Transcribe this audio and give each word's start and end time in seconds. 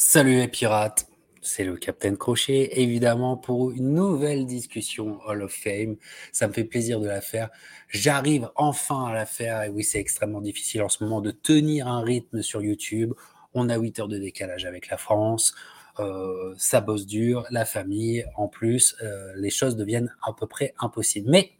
Salut 0.00 0.36
les 0.36 0.46
pirates, 0.46 1.08
c'est 1.42 1.64
le 1.64 1.76
Capitaine 1.76 2.16
Crochet, 2.16 2.80
évidemment 2.80 3.36
pour 3.36 3.72
une 3.72 3.94
nouvelle 3.94 4.46
discussion 4.46 5.18
Hall 5.26 5.42
of 5.42 5.52
Fame. 5.52 5.96
Ça 6.30 6.46
me 6.46 6.52
fait 6.52 6.62
plaisir 6.62 7.00
de 7.00 7.08
la 7.08 7.20
faire. 7.20 7.50
J'arrive 7.88 8.48
enfin 8.54 9.06
à 9.06 9.12
la 9.12 9.26
faire, 9.26 9.64
et 9.64 9.68
oui, 9.68 9.82
c'est 9.82 9.98
extrêmement 9.98 10.40
difficile 10.40 10.82
en 10.82 10.88
ce 10.88 11.02
moment 11.02 11.20
de 11.20 11.32
tenir 11.32 11.88
un 11.88 12.02
rythme 12.04 12.42
sur 12.42 12.62
YouTube. 12.62 13.12
On 13.54 13.68
a 13.68 13.76
8 13.76 13.98
heures 13.98 14.06
de 14.06 14.18
décalage 14.18 14.66
avec 14.66 14.88
la 14.88 14.98
France, 14.98 15.52
euh, 15.98 16.54
ça 16.56 16.80
bosse 16.80 17.04
dur, 17.04 17.44
la 17.50 17.64
famille, 17.64 18.24
en 18.36 18.46
plus, 18.46 18.94
euh, 19.02 19.32
les 19.34 19.50
choses 19.50 19.74
deviennent 19.74 20.14
à 20.22 20.32
peu 20.32 20.46
près 20.46 20.74
impossibles. 20.78 21.28
Mais 21.28 21.50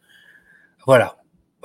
voilà, 0.85 1.17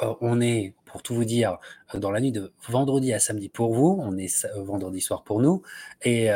euh, 0.02 0.12
on 0.20 0.41
est, 0.41 0.75
pour 0.95 1.02
tout 1.02 1.16
vous 1.16 1.24
dire, 1.24 1.58
euh, 1.92 1.98
dans 1.98 2.12
la 2.12 2.20
nuit 2.20 2.30
de 2.30 2.52
vendredi 2.68 3.12
à 3.12 3.18
samedi 3.18 3.48
pour 3.48 3.74
vous, 3.74 3.98
on 4.00 4.16
est 4.16 4.45
euh, 4.45 4.62
vendredi 4.62 5.00
soir 5.00 5.24
pour 5.24 5.40
nous, 5.40 5.60
et, 6.02 6.30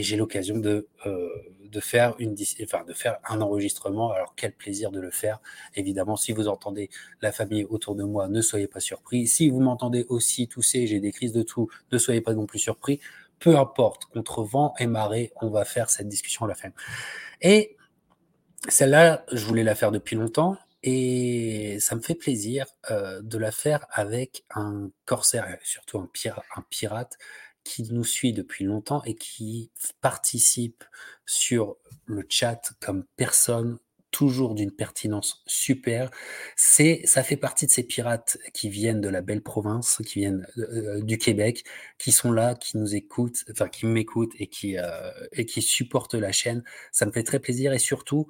j'ai 0.00 0.16
l'occasion 0.16 0.56
de, 0.56 0.88
faire 1.80 2.14
une, 2.18 2.34
de 2.34 2.92
faire 2.94 3.18
un 3.28 3.42
enregistrement. 3.42 4.10
Alors 4.12 4.32
quel 4.34 4.54
plaisir 4.54 4.92
de 4.92 4.98
le 4.98 5.10
faire. 5.10 5.42
Évidemment, 5.74 6.16
si 6.16 6.32
vous 6.32 6.48
entendez 6.48 6.88
la 7.20 7.32
famille 7.32 7.64
autour 7.64 7.94
de 7.94 8.02
moi, 8.02 8.28
ne 8.28 8.40
soyez 8.40 8.66
pas 8.66 8.80
surpris. 8.80 9.26
Si 9.26 9.50
vous 9.50 9.60
m'entendez 9.60 10.06
aussi 10.08 10.48
tousser, 10.48 10.86
j'ai 10.86 10.98
des 10.98 11.12
crises 11.12 11.32
de 11.32 11.42
tout, 11.42 11.68
ne 11.92 11.98
soyez 11.98 12.22
pas 12.22 12.32
non 12.32 12.46
plus 12.46 12.60
surpris. 12.60 12.98
Peu 13.40 13.58
importe, 13.58 14.06
contre 14.06 14.42
vent 14.42 14.72
et 14.78 14.86
marée, 14.86 15.32
on 15.42 15.50
va 15.50 15.66
faire 15.66 15.90
cette 15.90 16.08
discussion 16.08 16.46
à 16.46 16.48
la 16.48 16.54
fin. 16.54 16.70
Et 17.42 17.76
celle-là, 18.68 19.26
je 19.30 19.44
voulais 19.44 19.64
la 19.64 19.74
faire 19.74 19.92
depuis 19.92 20.16
longtemps. 20.16 20.56
Et 20.82 21.78
ça 21.80 21.94
me 21.94 22.00
fait 22.00 22.14
plaisir 22.14 22.66
euh, 22.90 23.20
de 23.22 23.38
la 23.38 23.52
faire 23.52 23.86
avec 23.90 24.44
un 24.54 24.90
corsaire, 25.04 25.58
surtout 25.62 25.98
un, 25.98 26.10
un 26.56 26.62
pirate 26.70 27.16
qui 27.64 27.84
nous 27.92 28.04
suit 28.04 28.32
depuis 28.32 28.64
longtemps 28.64 29.02
et 29.04 29.14
qui 29.14 29.70
participe 30.00 30.84
sur 31.26 31.76
le 32.06 32.24
chat 32.28 32.72
comme 32.80 33.04
personne, 33.16 33.78
toujours 34.10 34.54
d'une 34.54 34.70
pertinence 34.70 35.42
super. 35.46 36.10
C'est, 36.54 37.00
ça 37.04 37.22
fait 37.22 37.36
partie 37.36 37.66
de 37.66 37.70
ces 37.70 37.82
pirates 37.82 38.38
qui 38.52 38.68
viennent 38.68 39.00
de 39.00 39.08
la 39.08 39.22
belle 39.22 39.42
province, 39.42 40.02
qui 40.06 40.20
viennent 40.20 40.46
du 41.02 41.18
Québec, 41.18 41.64
qui 41.98 42.12
sont 42.12 42.30
là, 42.30 42.54
qui 42.54 42.76
nous 42.76 42.94
écoutent, 42.94 43.44
enfin 43.50 43.68
qui 43.68 43.86
m'écoutent 43.86 44.34
et 44.38 44.48
qui 44.48 44.78
euh, 44.78 45.10
et 45.32 45.46
qui 45.46 45.62
supportent 45.62 46.14
la 46.14 46.30
chaîne. 46.30 46.62
Ça 46.92 47.06
me 47.06 47.12
fait 47.12 47.24
très 47.24 47.40
plaisir 47.40 47.72
et 47.72 47.78
surtout, 47.78 48.28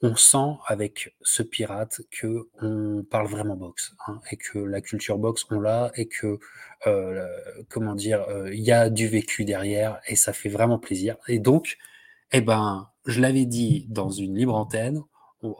on 0.00 0.14
sent 0.14 0.58
avec 0.66 1.14
ce 1.22 1.42
pirate 1.42 2.00
que 2.10 2.48
on 2.60 3.04
parle 3.10 3.26
vraiment 3.26 3.56
boxe 3.56 3.94
hein, 4.06 4.20
et 4.30 4.36
que 4.36 4.58
la 4.58 4.80
culture 4.80 5.18
boxe 5.18 5.44
on 5.50 5.60
l'a 5.60 5.90
et 5.96 6.06
que 6.06 6.38
euh, 6.86 7.26
comment 7.68 7.94
dire 7.94 8.22
euh, 8.28 8.52
il 8.54 8.60
y 8.60 8.70
a 8.70 8.90
du 8.90 9.08
vécu 9.08 9.44
derrière 9.44 10.00
et 10.06 10.14
ça 10.14 10.32
fait 10.32 10.48
vraiment 10.48 10.78
plaisir. 10.78 11.16
Et 11.26 11.40
donc 11.40 11.78
eh 12.32 12.40
ben 12.40 12.88
je 13.06 13.20
l'avais 13.20 13.46
dit 13.46 13.86
dans 13.88 14.10
une 14.10 14.36
libre 14.36 14.54
antenne 14.54 15.02
euh, 15.42 15.54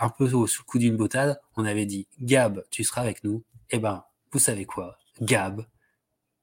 un 0.00 0.08
peu 0.08 0.28
sous 0.46 0.64
coup 0.64 0.78
d'une 0.78 0.96
boutade 0.96 1.40
on 1.56 1.64
avait 1.64 1.86
dit 1.86 2.08
Gab 2.20 2.64
tu 2.70 2.82
seras 2.82 3.02
avec 3.02 3.22
nous. 3.22 3.44
Eh 3.70 3.78
ben 3.78 4.04
vous 4.32 4.40
savez 4.40 4.64
quoi? 4.64 4.98
Gab 5.20 5.64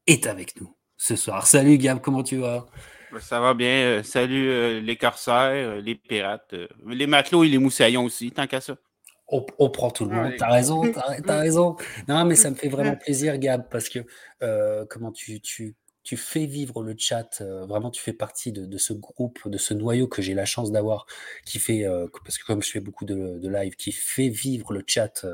est 0.07 0.27
avec 0.27 0.59
nous 0.61 0.73
ce 0.95 1.17
soir. 1.17 1.45
Salut 1.45 1.77
Gab 1.77 1.99
comment 1.99 2.23
tu 2.23 2.37
vas? 2.37 2.65
Ça 3.19 3.39
va 3.39 3.53
bien. 3.53 3.69
Euh, 3.69 4.03
salut 4.03 4.49
euh, 4.49 4.79
les 4.79 4.95
corsaires, 4.95 5.51
euh, 5.51 5.81
les 5.81 5.95
pirates, 5.95 6.55
les 6.87 7.07
matelots 7.07 7.43
et 7.43 7.49
les 7.49 7.57
moussaillons 7.57 8.03
aussi, 8.03 8.31
tant 8.31 8.47
qu'à 8.47 8.61
ça. 8.61 8.75
On, 9.27 9.69
prend 9.71 9.89
tout 9.89 10.05
le 10.05 10.15
monde. 10.15 10.33
T'as 10.37 10.51
raison, 10.51 10.83
t'as 10.91 11.39
raison. 11.39 11.75
Non, 12.07 12.25
mais 12.25 12.35
ça 12.35 12.51
me 12.51 12.55
fait 12.55 12.69
vraiment 12.69 12.95
plaisir, 12.95 13.39
Gab, 13.39 13.67
parce 13.69 13.89
que 13.89 13.99
comment 14.87 15.11
tu, 15.11 15.41
tu, 15.41 15.73
tu 16.03 16.15
fais 16.15 16.45
vivre 16.45 16.83
le 16.83 16.93
chat. 16.95 17.41
vraiment, 17.67 17.89
tu 17.89 18.03
fais 18.03 18.13
partie 18.13 18.51
de, 18.51 18.77
ce 18.77 18.93
groupe, 18.93 19.49
de 19.49 19.57
ce 19.57 19.73
noyau 19.73 20.07
que 20.07 20.21
j'ai 20.21 20.35
la 20.35 20.45
chance 20.45 20.71
d'avoir, 20.71 21.07
qui 21.43 21.57
fait, 21.57 21.87
parce 22.23 22.37
que 22.37 22.45
comme 22.45 22.61
je 22.61 22.69
fais 22.69 22.79
beaucoup 22.79 23.05
de, 23.05 23.49
live, 23.49 23.75
qui 23.75 23.91
fait 23.91 24.29
vivre 24.29 24.71
le 24.73 24.83
chat. 24.85 25.25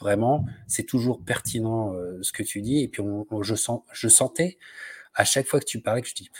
vraiment, 0.00 0.44
c'est 0.66 0.84
toujours 0.84 1.22
pertinent 1.24 1.94
ce 2.22 2.32
que 2.32 2.42
tu 2.42 2.62
dis. 2.62 2.82
Et 2.82 2.88
puis, 2.88 3.04
je, 3.42 3.54
sens, 3.54 3.82
je 3.92 4.08
sentais 4.08 4.58
à 5.14 5.24
chaque 5.24 5.46
fois 5.46 5.60
que 5.60 5.66
tu 5.66 5.80
parlais 5.80 6.02
que 6.02 6.08
je 6.08 6.14
dis 6.14 6.30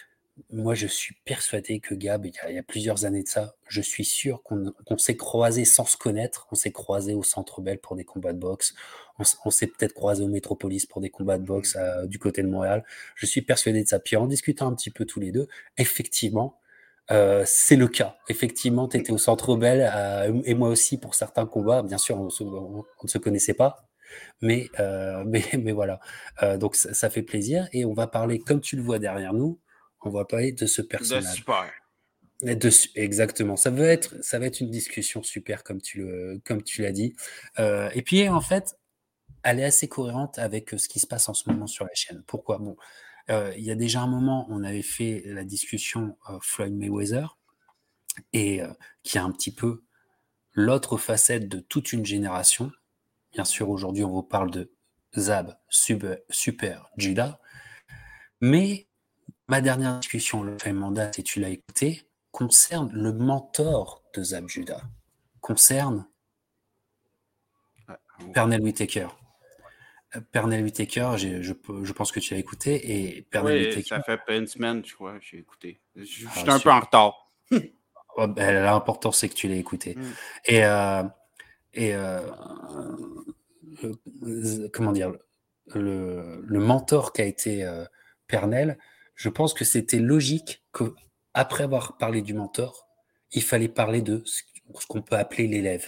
moi, 0.51 0.75
je 0.75 0.87
suis 0.87 1.15
persuadé 1.25 1.81
que 1.81 1.95
Gab, 1.95 2.27
il 2.27 2.55
y 2.55 2.59
a, 2.59 2.63
plusieurs 2.63 3.05
années 3.05 3.23
de 3.23 3.29
ça, 3.29 3.55
je 3.69 3.81
suis 3.81 4.05
sûr 4.05 4.43
qu'on 4.43 4.99
s'est 4.99 5.17
croisé 5.17 5.65
sans 5.65 5.87
se 5.87 5.97
connaître. 5.97 6.47
On 6.53 6.55
s'est 6.55 6.73
croisé 6.73 7.15
au 7.15 7.23
Centre 7.23 7.63
Bell 7.63 7.79
pour 7.79 7.97
des 7.97 8.05
combats 8.05 8.35
de 8.35 8.39
boxe. 8.39 8.75
On, 9.19 9.51
s'est 9.51 9.67
peut-être 9.67 9.95
croisé 9.95 10.23
au 10.23 10.29
Métropolis 10.29 10.85
pour 10.85 11.01
des 11.01 11.09
combats 11.09 11.39
de 11.39 11.45
boxe 11.45 11.77
mmh. 11.77 12.07
du 12.07 12.19
côté 12.19 12.43
de 12.43 12.49
Montréal. 12.49 12.85
Je 13.15 13.25
suis 13.25 13.41
persuadé 13.41 13.83
de 13.83 13.89
ça. 13.89 13.99
Puis 13.99 14.17
en 14.17 14.27
discutant 14.27 14.69
un 14.69 14.75
petit 14.75 14.91
peu 14.91 15.07
tous 15.07 15.21
les 15.21 15.33
deux, 15.33 15.49
effectivement, 15.79 16.59
euh, 17.11 17.43
c'est 17.47 17.77
le 17.77 17.89
cas. 17.89 18.17
Effectivement, 18.29 18.89
tu 18.89 18.99
étais 18.99 19.13
au 19.13 19.19
Centre 19.19 19.57
Bell 19.57 19.91
euh, 19.95 20.43
et 20.45 20.55
moi 20.55 20.69
aussi 20.69 20.99
pour 20.99 21.15
certains 21.15 21.47
combats. 21.47 21.83
Bien 21.83 21.99
sûr, 21.99 22.19
on, 22.19 22.27
ne 22.27 23.09
se 23.09 23.19
connaissait 23.19 23.55
pas. 23.55 23.89
Mais, 24.43 24.69
euh, 24.81 25.25
mais, 25.27 25.45
mais 25.59 25.73
voilà. 25.73 26.01
donc 26.59 26.77
ça, 26.77 26.93
ça 26.93 27.09
fait 27.09 27.23
plaisir. 27.23 27.69
Et 27.73 27.87
on 27.87 27.95
va 27.95 28.07
parler, 28.07 28.39
comme 28.39 28.61
tu 28.61 28.77
le 28.77 28.83
vois 28.83 28.99
derrière 28.99 29.33
nous, 29.33 29.59
on 30.03 30.11
va 30.11 30.25
parler 30.25 30.53
de 30.53 30.67
ce 30.67 30.83
personnage. 30.83 31.45
De 32.43 32.71
exactement. 33.01 33.57
Ça 33.57 33.71
va 33.71 33.87
être, 33.87 34.23
ça 34.23 34.39
va 34.39 34.47
être 34.47 34.61
une 34.61 34.71
discussion 34.71 35.23
super 35.23 35.65
comme 35.65 35.81
tu 35.81 35.99
le, 35.99 36.41
comme 36.45 36.63
tu 36.63 36.83
l'as 36.83 36.93
dit. 36.93 37.15
Euh, 37.59 37.89
et 37.95 38.03
puis 38.03 38.29
en 38.29 38.43
fait, 38.43 38.77
elle 39.43 39.61
est 39.61 39.65
assez 39.65 39.89
cohérente 39.89 40.39
avec 40.39 40.75
euh, 40.75 40.79
ce 40.79 40.89
qui 40.89 41.01
se 41.01 41.07
passe 41.07 41.29
en 41.31 41.35
ce 41.35 41.49
moment 41.49 41.67
sur 41.67 41.87
la 41.87 41.95
chaîne. 41.95 42.23
Pourquoi? 42.27 42.59
Bon, 42.59 42.77
euh, 43.31 43.55
il 43.57 43.65
y 43.65 43.71
a 43.71 43.75
déjà 43.75 44.03
un 44.03 44.07
moment, 44.07 44.47
on 44.51 44.65
avait 44.65 44.83
fait 44.83 45.23
la 45.25 45.45
discussion 45.45 46.19
Floyd 46.43 46.75
Mayweather 46.75 47.39
et 48.33 48.61
qui 49.03 49.19
a 49.19 49.25
un 49.25 49.31
petit 49.31 49.53
peu 49.53 49.83
l'autre 50.53 50.99
facette 50.99 51.49
de 51.49 51.59
toute 51.59 51.93
une 51.93 52.05
génération. 52.05 52.71
Bien 53.33 53.45
sûr, 53.45 53.69
aujourd'hui, 53.71 54.05
on 54.05 54.11
vous 54.11 54.23
parle 54.23 54.51
de 54.51 54.73
Zab 55.17 55.57
Super, 55.69 56.19
Super 56.31 56.91
Judah, 56.97 57.41
mais 58.41 58.86
Ma 59.49 59.61
dernière 59.61 60.01
discussion, 60.01 60.43
le 60.43 60.59
fait 60.59 60.73
mandat, 60.73 61.11
et 61.17 61.23
tu 61.23 61.41
l'as 61.41 61.51
écouté, 61.51 62.03
concerne 62.33 62.91
le 62.93 63.13
mentor 63.13 64.03
de 64.15 64.23
Zab 64.23 64.49
Judah, 64.49 64.83
concerne 65.41 66.07
Pernell 68.35 68.61
Whitaker. 68.61 69.09
Euh, 70.17 70.21
Pernell 70.33 70.65
Whitaker, 70.65 71.13
je, 71.17 71.43
je, 71.43 71.93
pense 71.93 72.11
que 72.13 72.21
tu 72.21 72.35
l'as 72.35 72.41
écouté. 72.41 73.17
Et 73.17 73.23
Pernell 73.23 73.75
oui, 73.77 73.85
ça 73.85 74.01
fait 74.03 74.19
une 74.37 74.47
semaine, 74.47 74.85
je 74.85 74.95
crois, 74.95 75.19
j'ai 75.21 75.39
écouté. 75.39 75.81
Je, 75.95 76.05
suis 76.05 76.27
ah, 76.47 76.55
un 76.55 76.59
peu 76.59 76.71
en 76.71 76.81
retard. 76.81 77.31
oh, 78.17 78.27
ben, 78.27 78.65
L'important, 78.65 79.13
c'est 79.13 79.29
que 79.29 79.35
tu 79.35 79.49
l'aies 79.49 79.59
écouté. 79.59 79.95
Mm. 79.95 80.03
Et, 80.47 80.65
euh, 80.65 81.03
et 81.75 81.95
euh, 81.95 82.21
comment 84.73 84.93
dire, 84.93 85.13
le, 85.75 86.43
le 86.45 86.59
mentor 86.59 87.13
qui 87.13 87.23
a 87.23 87.25
été 87.25 87.69
Pernell, 88.27 88.79
je 89.17 89.29
pense 89.29 89.55
que 89.55 89.65
c'était 89.65 89.99
logique 89.99 90.63
que, 90.73 90.95
après 91.35 91.65
avoir 91.65 91.97
parlé 91.97 92.23
du 92.23 92.35
mentor, 92.35 92.87
il 93.33 93.43
fallait 93.43 93.69
parler 93.69 94.03
de 94.03 94.23
ce 94.25 94.43
qu'on 94.87 95.03
peut 95.03 95.17
appeler 95.17 95.49
l'élève, 95.49 95.87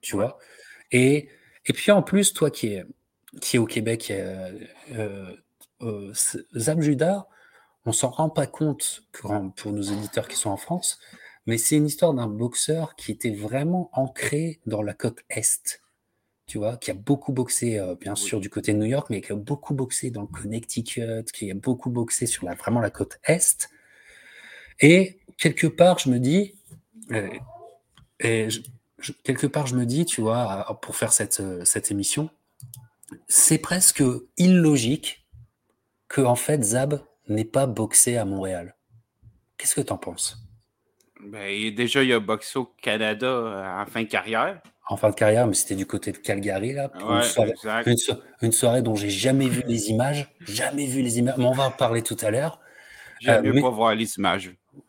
tu 0.00 0.16
vois? 0.16 0.38
Et, 0.90 1.28
et 1.66 1.72
puis 1.72 1.92
en 1.92 2.02
plus, 2.02 2.32
toi 2.32 2.50
qui 2.50 2.68
es, 2.68 2.84
qui 3.40 3.56
est 3.56 3.58
au 3.58 3.66
Québec, 3.66 4.10
euh, 4.10 4.58
euh, 4.92 5.36
euh 5.82 6.12
on 7.84 7.92
s'en 7.92 8.10
rend 8.10 8.30
pas 8.30 8.46
compte 8.46 9.02
pour 9.56 9.72
nos 9.72 9.82
éditeurs 9.82 10.28
qui 10.28 10.36
sont 10.36 10.50
en 10.50 10.56
France, 10.56 11.00
mais 11.46 11.58
c'est 11.58 11.76
une 11.76 11.86
histoire 11.86 12.14
d'un 12.14 12.28
boxeur 12.28 12.94
qui 12.94 13.10
était 13.10 13.34
vraiment 13.34 13.90
ancré 13.92 14.60
dans 14.66 14.82
la 14.82 14.94
côte 14.94 15.24
Est 15.28 15.82
tu 16.52 16.58
vois, 16.58 16.76
qui 16.76 16.90
a 16.90 16.94
beaucoup 16.94 17.32
boxé, 17.32 17.78
euh, 17.78 17.94
bien 17.94 18.14
sûr, 18.14 18.38
du 18.38 18.50
côté 18.50 18.74
de 18.74 18.78
New 18.78 18.84
York, 18.84 19.08
mais 19.08 19.22
qui 19.22 19.32
a 19.32 19.34
beaucoup 19.34 19.72
boxé 19.72 20.10
dans 20.10 20.20
le 20.20 20.26
Connecticut, 20.26 21.24
qui 21.32 21.50
a 21.50 21.54
beaucoup 21.54 21.88
boxé 21.88 22.26
sur 22.26 22.44
la, 22.44 22.54
vraiment 22.54 22.80
la 22.80 22.90
côte 22.90 23.18
Est. 23.24 23.70
Et 24.78 25.18
quelque 25.38 25.66
part, 25.66 25.98
je 25.98 26.10
me 26.10 26.18
dis, 26.18 26.54
euh, 27.10 27.30
et 28.20 28.48
quelque 29.24 29.46
part, 29.46 29.66
je 29.66 29.76
me 29.76 29.86
dis, 29.86 30.04
tu 30.04 30.20
vois, 30.20 30.78
pour 30.82 30.94
faire 30.94 31.14
cette, 31.14 31.40
euh, 31.40 31.64
cette 31.64 31.90
émission, 31.90 32.28
c'est 33.28 33.56
presque 33.56 34.04
illogique 34.36 35.26
que, 36.08 36.20
en 36.20 36.36
fait, 36.36 36.62
Zab 36.62 37.02
n'ait 37.28 37.46
pas 37.46 37.64
boxé 37.66 38.18
à 38.18 38.26
Montréal. 38.26 38.76
Qu'est-ce 39.56 39.74
que 39.74 39.80
tu 39.80 39.92
en 39.94 39.96
penses? 39.96 40.36
Ben, 41.18 41.74
déjà, 41.74 42.02
il 42.02 42.12
a 42.12 42.20
boxé 42.20 42.58
au 42.58 42.66
Canada 42.66 43.80
en 43.80 43.86
fin 43.86 44.02
de 44.02 44.08
carrière 44.08 44.60
en 44.88 44.96
fin 44.96 45.10
de 45.10 45.14
carrière, 45.14 45.46
mais 45.46 45.54
c'était 45.54 45.74
du 45.76 45.86
côté 45.86 46.12
de 46.12 46.18
Calgary, 46.18 46.72
là, 46.72 46.90
une, 48.40 48.52
soirée, 48.52 48.82
dont 48.82 48.94
j'ai 48.94 49.10
jamais 49.10 49.48
vu 49.48 49.62
les 49.66 49.90
images, 49.90 50.28
jamais 50.40 50.86
vu 50.86 51.02
les 51.02 51.18
images, 51.18 51.36
mais 51.38 51.44
on 51.44 51.52
va 51.52 51.64
en 51.64 51.70
parler 51.70 52.02
tout 52.02 52.16
à 52.20 52.30
l'heure. 52.30 52.60
J'aime 53.20 53.46
euh, 53.46 53.52
mieux 53.52 53.62
pas 53.62 53.70
voir 53.70 53.94
les 53.94 54.16
images. 54.16 54.54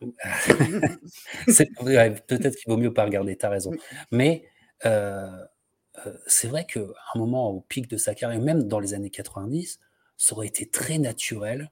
Peut-être 1.46 2.56
qu'il 2.56 2.72
vaut 2.72 2.76
mieux 2.76 2.92
pas 2.92 3.04
regarder, 3.04 3.36
tu 3.36 3.46
as 3.46 3.50
raison. 3.50 3.70
Mais 4.10 4.44
euh, 4.84 5.30
euh, 6.06 6.12
c'est 6.26 6.48
vrai 6.48 6.66
qu'à 6.66 6.80
un 6.80 7.18
moment, 7.18 7.50
au 7.50 7.60
pic 7.60 7.88
de 7.88 7.96
sa 7.96 8.14
carrière, 8.14 8.40
même 8.40 8.64
dans 8.64 8.80
les 8.80 8.94
années 8.94 9.10
90, 9.10 9.78
ça 10.16 10.34
aurait 10.34 10.48
été 10.48 10.68
très 10.68 10.98
naturel 10.98 11.70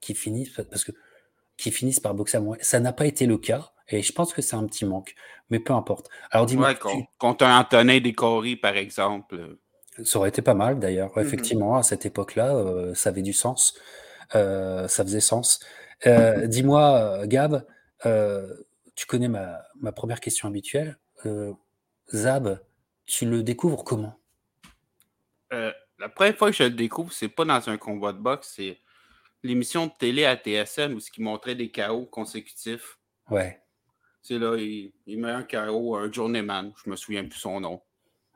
qu'il 0.00 0.16
finisse, 0.16 0.50
parce 0.50 0.84
que 0.84 0.92
qui 1.56 1.70
finissent 1.70 2.00
par 2.00 2.14
boxer 2.14 2.38
à 2.38 2.40
moi. 2.40 2.56
Ça 2.60 2.80
n'a 2.80 2.92
pas 2.92 3.06
été 3.06 3.26
le 3.26 3.38
cas, 3.38 3.72
et 3.92 4.02
je 4.02 4.12
pense 4.12 4.32
que 4.32 4.42
c'est 4.42 4.56
un 4.56 4.66
petit 4.66 4.84
manque, 4.84 5.14
mais 5.50 5.58
peu 5.60 5.72
importe. 5.72 6.08
Alors 6.30 6.46
dis-moi, 6.46 6.68
Ouais, 6.68 6.74
con- 6.76 7.06
contre 7.18 7.44
un 7.44 7.58
Antonin 7.60 8.00
Décoré, 8.00 8.56
par 8.56 8.76
exemple. 8.76 9.56
ça 10.04 10.18
aurait 10.18 10.28
été 10.30 10.42
pas 10.42 10.54
mal 10.54 10.78
d'ailleurs. 10.78 11.10
Mhm. 11.16 11.24
Effectivement, 11.26 11.76
à 11.76 11.82
cette 11.82 12.06
époque-là, 12.06 12.54
euh, 12.54 12.94
ça 12.94 13.10
avait 13.10 13.22
du 13.22 13.32
sens. 13.32 13.78
Euh, 14.34 14.88
ça 14.88 15.04
faisait 15.04 15.20
sens. 15.20 15.60
Euh, 16.06 16.46
dis-moi, 16.46 16.94
euh, 16.96 17.26
Gab, 17.26 17.66
euh, 18.06 18.46
tu 18.94 19.06
connais 19.06 19.28
ma, 19.28 19.62
ma 19.80 19.92
première 19.92 20.20
question 20.20 20.48
habituelle. 20.48 20.98
Euh, 21.26 21.52
Zab, 22.14 22.60
tu 23.06 23.26
le 23.26 23.42
découvres 23.42 23.84
comment? 23.84 24.14
Euh, 25.52 25.72
la 25.98 26.08
première 26.08 26.36
fois 26.36 26.50
que 26.50 26.56
je 26.56 26.64
le 26.64 26.70
découvre, 26.70 27.12
c'est 27.12 27.28
pas 27.28 27.44
dans 27.44 27.68
un 27.68 27.76
combat 27.76 28.12
de 28.12 28.18
boxe, 28.18 28.54
c'est 28.56 28.78
l'émission 29.42 29.86
de 29.86 29.92
télé 29.98 30.24
à 30.24 30.36
TSN 30.36 30.92
où 30.94 31.00
ce 31.00 31.10
qui 31.10 31.20
montrait 31.22 31.54
des 31.54 31.70
KO 31.70 32.06
consécutifs. 32.06 32.98
Ouais, 33.30 33.60
C'est 34.22 34.38
là, 34.38 34.56
il, 34.56 34.92
il 35.06 35.18
met 35.20 35.30
un 35.30 35.42
KO, 35.44 35.96
un 35.96 36.10
journeyman, 36.12 36.72
je 36.84 36.90
me 36.90 36.96
souviens 36.96 37.24
plus 37.24 37.38
son 37.38 37.60
nom. 37.60 37.82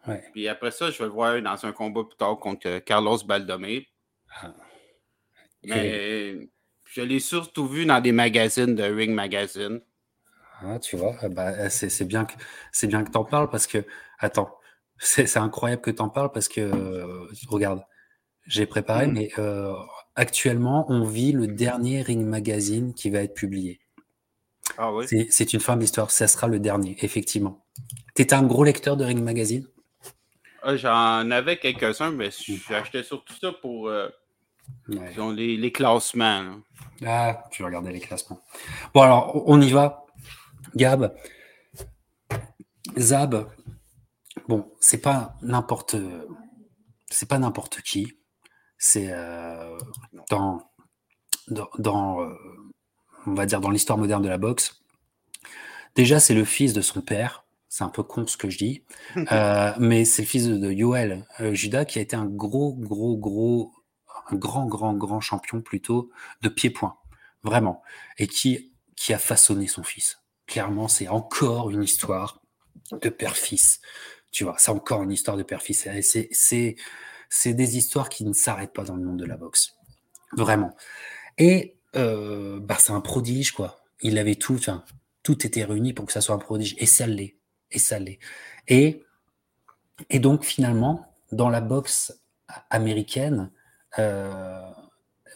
ouais. 0.06 0.22
Puis 0.32 0.48
après 0.48 0.70
ça, 0.72 0.90
je 0.90 0.98
vais 0.98 1.04
le 1.06 1.10
voir 1.10 1.40
dans 1.42 1.66
un 1.66 1.72
combat 1.72 2.04
plus 2.04 2.16
tard 2.16 2.38
contre 2.38 2.78
Carlos 2.80 3.18
Baldomir. 3.24 3.82
Ah. 4.42 4.54
Mais 5.64 6.48
je 6.84 7.02
l'ai 7.02 7.20
surtout 7.20 7.66
vu 7.66 7.86
dans 7.86 8.00
des 8.00 8.12
magazines 8.12 8.74
de 8.74 8.82
Ring 8.84 9.12
Magazine. 9.14 9.80
Ah, 10.62 10.78
tu 10.78 10.96
vois, 10.96 11.14
ah 11.20 11.28
bah, 11.28 11.68
c'est 11.70 11.90
c'est 11.90 12.04
bien 12.06 12.24
que 12.24 12.32
c'est 12.72 12.86
bien 12.86 13.04
que 13.04 13.10
t'en 13.10 13.24
parles 13.24 13.50
parce 13.50 13.66
que 13.66 13.84
attends, 14.18 14.56
c'est 14.98 15.36
incroyable 15.36 15.82
que 15.82 15.90
t'en 15.90 16.08
parles 16.08 16.32
parce 16.32 16.48
que 16.48 16.60
euh, 16.62 17.26
regarde, 17.48 17.82
j'ai 18.46 18.66
préparé, 18.66 19.06
Mhm. 19.06 19.12
mais 19.14 19.30
euh, 19.38 19.74
actuellement 20.16 20.86
on 20.90 21.04
vit 21.06 21.32
le 21.32 21.48
dernier 21.48 22.02
Ring 22.02 22.24
Magazine 22.26 22.94
qui 22.94 23.10
va 23.10 23.20
être 23.22 23.34
publié. 23.34 23.80
Ah 24.78 24.92
oui? 24.92 25.06
C'est 25.30 25.52
une 25.52 25.60
fin 25.60 25.76
d'histoire, 25.76 26.10
ça 26.10 26.28
sera 26.28 26.46
le 26.48 26.58
dernier, 26.60 26.96
effectivement. 27.02 27.64
T'étais 28.14 28.34
un 28.34 28.42
gros 28.44 28.64
lecteur 28.64 28.96
de 28.96 29.04
Ring 29.04 29.22
Magazine? 29.22 29.66
Ah, 30.62 30.76
J'en 30.76 31.30
avais 31.30 31.58
quelques-uns, 31.58 32.10
mais 32.10 32.30
j'achetais 32.68 33.02
surtout 33.02 33.34
ça 33.40 33.52
pour 33.52 33.88
euh, 33.88 34.08
Ouais. 34.88 35.10
disons, 35.10 35.30
les, 35.30 35.56
les 35.56 35.70
classements. 35.70 36.42
là. 37.00 37.06
Ah, 37.06 37.44
tu 37.52 37.62
regarder 37.62 37.92
les 37.92 38.00
classements. 38.00 38.40
Bon, 38.92 39.02
alors, 39.02 39.42
on 39.48 39.60
y 39.60 39.70
va. 39.70 40.04
Gab, 40.74 41.14
Zab, 42.98 43.48
bon, 44.48 44.72
c'est 44.80 45.00
pas 45.00 45.36
n'importe, 45.42 45.96
c'est 47.10 47.28
pas 47.28 47.38
n'importe 47.38 47.80
qui. 47.82 48.18
C'est 48.78 49.10
euh, 49.12 49.76
dans, 50.30 50.60
dans, 51.48 51.68
dans, 51.78 52.22
euh, 52.22 52.34
on 53.26 53.34
va 53.34 53.46
dire 53.46 53.60
dans 53.60 53.70
l'histoire 53.70 53.98
moderne 53.98 54.22
de 54.22 54.28
la 54.28 54.38
boxe. 54.38 54.80
Déjà, 55.94 56.20
c'est 56.20 56.34
le 56.34 56.44
fils 56.44 56.72
de 56.72 56.80
son 56.80 57.00
père. 57.00 57.44
C'est 57.68 57.84
un 57.84 57.88
peu 57.88 58.02
con 58.02 58.26
ce 58.26 58.36
que 58.36 58.48
je 58.48 58.58
dis, 58.58 58.82
Euh, 59.32 59.72
mais 59.78 60.04
c'est 60.04 60.22
le 60.22 60.28
fils 60.28 60.46
de, 60.46 60.72
Yoel 60.72 61.26
euh, 61.40 61.52
Judas 61.52 61.84
qui 61.84 61.98
a 61.98 62.02
été 62.02 62.16
un 62.16 62.26
gros, 62.26 62.74
gros, 62.74 63.16
gros, 63.16 63.72
un 64.30 64.36
grand, 64.36 64.66
grand, 64.66 64.94
grand 64.94 65.20
champion 65.20 65.60
plutôt 65.60 66.10
de 66.42 66.48
pied-point, 66.48 66.96
vraiment, 67.42 67.82
et 68.18 68.28
qui 68.28 68.72
qui 68.94 69.12
a 69.12 69.18
façonné 69.18 69.66
son 69.66 69.82
fils. 69.82 70.22
Clairement, 70.46 70.88
c'est 70.88 71.08
encore 71.08 71.70
une 71.70 71.82
histoire 71.82 72.40
de 72.92 73.08
père-fils. 73.10 73.80
Tu 74.30 74.44
vois, 74.44 74.54
c'est 74.58 74.70
encore 74.70 75.02
une 75.02 75.12
histoire 75.12 75.36
de 75.36 75.42
père-fils. 75.42 75.86
Et 75.86 76.02
C'est 76.02 76.28
c'est 76.32 76.76
c'est 77.28 77.52
des 77.52 77.76
histoires 77.76 78.08
qui 78.08 78.24
ne 78.24 78.32
s'arrêtent 78.32 78.72
pas 78.72 78.84
dans 78.84 78.96
le 78.96 79.04
monde 79.04 79.18
de 79.18 79.26
la 79.26 79.36
boxe, 79.36 79.74
vraiment. 80.32 80.74
Et 81.36 81.75
euh, 81.96 82.60
bah 82.60 82.76
c'est 82.78 82.92
un 82.92 83.00
prodige 83.00 83.52
quoi. 83.52 83.84
Il 84.02 84.18
avait 84.18 84.34
tout, 84.36 84.54
enfin 84.54 84.84
tout 85.22 85.46
était 85.46 85.64
réuni 85.64 85.92
pour 85.92 86.06
que 86.06 86.12
ça 86.12 86.20
soit 86.20 86.34
un 86.34 86.38
prodige, 86.38 86.76
et 86.78 86.86
ça 86.86 87.06
l'est, 87.06 87.36
et 87.70 87.78
ça. 87.78 87.98
Et 88.68 89.04
et 90.10 90.18
donc 90.18 90.44
finalement, 90.44 91.16
dans 91.32 91.48
la 91.48 91.60
boxe 91.60 92.20
américaine, 92.70 93.50
euh, 93.98 94.60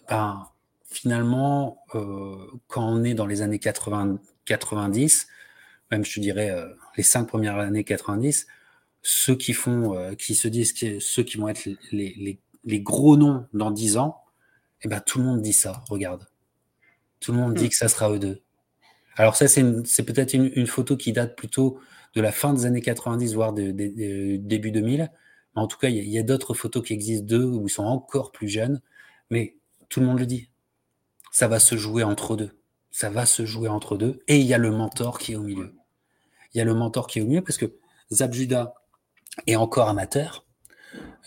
ben 0.09 0.49
finalement, 0.85 1.83
euh, 1.95 2.47
quand 2.69 2.87
on 2.87 3.05
est 3.05 3.15
dans 3.15 3.27
les 3.27 3.43
années 3.43 3.59
80, 3.59 4.19
90, 4.45 5.29
même 5.91 6.05
je 6.05 6.21
dirais 6.21 6.51
euh, 6.51 6.69
les 6.97 7.03
cinq 7.03 7.25
premières 7.27 7.59
années 7.59 7.85
90, 7.85 8.47
ceux 9.03 9.37
qui 9.37 9.55
font, 9.55 10.15
qui 10.17 10.35
se 10.35 10.49
disent 10.49 10.73
que 10.75 11.01
ceux 11.01 11.23
qui 11.23 11.39
vont 11.39 11.49
être 11.49 11.65
les, 11.65 12.15
les, 12.19 12.41
les 12.65 12.81
gros 12.81 13.17
noms 13.17 13.47
dans 13.55 13.71
10 13.71 13.97
ans, 13.97 14.23
eh 14.83 14.89
ben 14.89 15.01
tout 15.01 15.19
le 15.19 15.25
monde 15.25 15.43
dit 15.43 15.55
ça. 15.55 15.83
Regarde, 15.89 16.27
tout 17.21 17.33
le 17.33 17.39
monde 17.39 17.55
dit 17.55 17.69
que 17.69 17.75
ça 17.77 17.89
sera 17.89 18.11
eux 18.11 18.19
deux. 18.19 18.43
Alors 19.17 19.37
ça, 19.37 19.47
c'est 19.49 20.03
peut-être 20.05 20.33
une, 20.35 20.51
une 20.55 20.67
photo 20.67 20.97
qui 20.97 21.13
date 21.13 21.37
plutôt 21.37 21.79
de 22.15 22.21
la 22.21 22.33
fin 22.33 22.55
des 22.55 22.65
années 22.67 22.81
90, 22.81 23.35
voire 23.35 23.53
de, 23.53 23.71
de- 23.71 23.89
de- 23.89 24.37
début 24.37 24.71
2000. 24.71 25.11
Mais 25.57 25.63
en 25.63 25.67
tout 25.67 25.79
cas, 25.79 25.89
il 25.89 26.09
y 26.09 26.19
a, 26.19 26.23
d'autres 26.23 26.55
photos 26.55 26.83
qui 26.87 26.93
existent 26.93 27.27
d'eux 27.27 27.45
où 27.45 27.67
ils 27.67 27.71
sont 27.71 27.85
encore 27.85 28.33
plus 28.33 28.49
jeunes. 28.49 28.81
Mais 29.31 29.57
tout 29.89 30.01
le 30.01 30.07
monde 30.07 30.19
le 30.21 30.27
dit. 30.27 30.49
Ça 31.33 31.47
va 31.49 31.59
se 31.61 31.77
jouer 31.77 32.03
entre 32.03 32.37
deux. 32.37 32.51
Ça 32.91 33.11
va 33.11 33.27
se 33.27 33.45
jouer 33.45 33.69
entre 33.69 33.97
deux. 33.97 34.21
Et 34.27 34.39
il 34.39 34.47
y 34.47 34.55
a 34.55 34.59
le 34.59 34.71
mentor 34.71 35.19
qui 35.19 35.33
est 35.33 35.37
au 35.37 35.43
milieu. 35.43 35.75
Il 36.55 36.59
y 36.59 36.61
a 36.61 36.65
le 36.65 36.75
mentor 36.75 37.07
qui 37.07 37.19
est 37.19 37.23
au 37.23 37.27
milieu 37.27 37.43
parce 37.43 37.59
que 37.59 37.67
Zab 38.13 38.33
Judah 38.33 38.75
est 39.47 39.57
encore 39.57 39.89
amateur. 39.89 40.45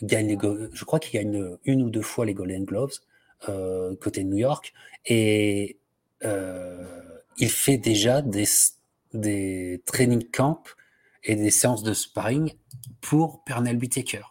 Gagne 0.01 0.27
les 0.27 0.35
go- 0.37 0.57
je 0.73 0.83
crois 0.83 0.99
qu'il 0.99 1.17
gagne 1.19 1.57
une 1.63 1.81
ou 1.83 1.89
deux 1.89 2.01
fois 2.01 2.25
les 2.25 2.33
Golden 2.33 2.65
Gloves 2.65 2.95
euh, 3.47 3.95
côté 3.95 4.23
de 4.23 4.29
New 4.29 4.37
York. 4.37 4.73
Et 5.05 5.77
il 6.23 7.49
fait 7.49 7.77
déjà 7.77 8.21
des, 8.21 8.45
des 9.13 9.81
training 9.85 10.23
camps 10.29 10.63
et 11.23 11.35
des 11.35 11.51
séances 11.51 11.83
de 11.83 11.93
sparring 11.93 12.53
pour 13.01 13.43
Pernell 13.43 13.77
Whitaker. 13.77 14.23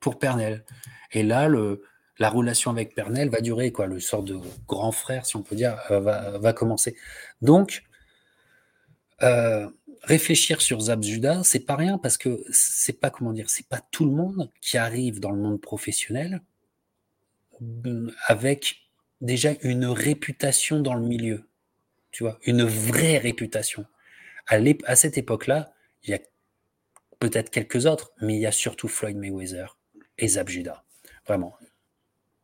Pour 0.00 0.18
Pernell. 0.18 0.64
Et 1.12 1.22
là, 1.22 1.48
le, 1.48 1.82
la 2.18 2.30
relation 2.30 2.70
avec 2.70 2.94
Pernell 2.94 3.28
va 3.28 3.40
durer, 3.40 3.72
quoi. 3.72 3.86
Le 3.86 4.00
sort 4.00 4.22
de 4.22 4.38
grand 4.66 4.92
frère, 4.92 5.26
si 5.26 5.36
on 5.36 5.42
peut 5.42 5.56
dire, 5.56 5.78
euh, 5.90 6.00
va, 6.00 6.38
va 6.38 6.52
commencer. 6.52 6.96
Donc, 7.42 7.84
euh, 9.22 9.68
réfléchir 10.02 10.60
sur 10.60 10.80
Zab 10.80 11.02
Judah, 11.02 11.42
c'est 11.44 11.60
pas 11.60 11.76
rien 11.76 11.98
parce 11.98 12.16
que 12.16 12.44
c'est 12.50 13.00
pas, 13.00 13.10
comment 13.10 13.32
dire, 13.32 13.50
c'est 13.50 13.68
pas 13.68 13.80
tout 13.90 14.04
le 14.04 14.12
monde 14.12 14.50
qui 14.60 14.78
arrive 14.78 15.20
dans 15.20 15.30
le 15.30 15.40
monde 15.40 15.60
professionnel 15.60 16.42
mm, 17.60 18.10
avec 18.26 18.85
déjà 19.20 19.52
une 19.62 19.86
réputation 19.86 20.80
dans 20.80 20.94
le 20.94 21.02
milieu. 21.02 21.44
Tu 22.10 22.22
vois, 22.22 22.38
une 22.44 22.64
vraie 22.64 23.18
réputation. 23.18 23.86
À, 24.46 24.96
cette 24.96 25.18
époque-là, 25.18 25.72
il 26.04 26.10
y 26.10 26.14
a 26.14 26.18
peut-être 27.18 27.50
quelques 27.50 27.86
autres, 27.86 28.12
mais 28.20 28.34
il 28.36 28.40
y 28.40 28.46
a 28.46 28.52
surtout 28.52 28.88
Floyd 28.88 29.16
Mayweather 29.16 29.76
et 30.18 30.28
Zab 30.28 30.48
Judah. 30.48 30.84
Vraiment. 31.26 31.56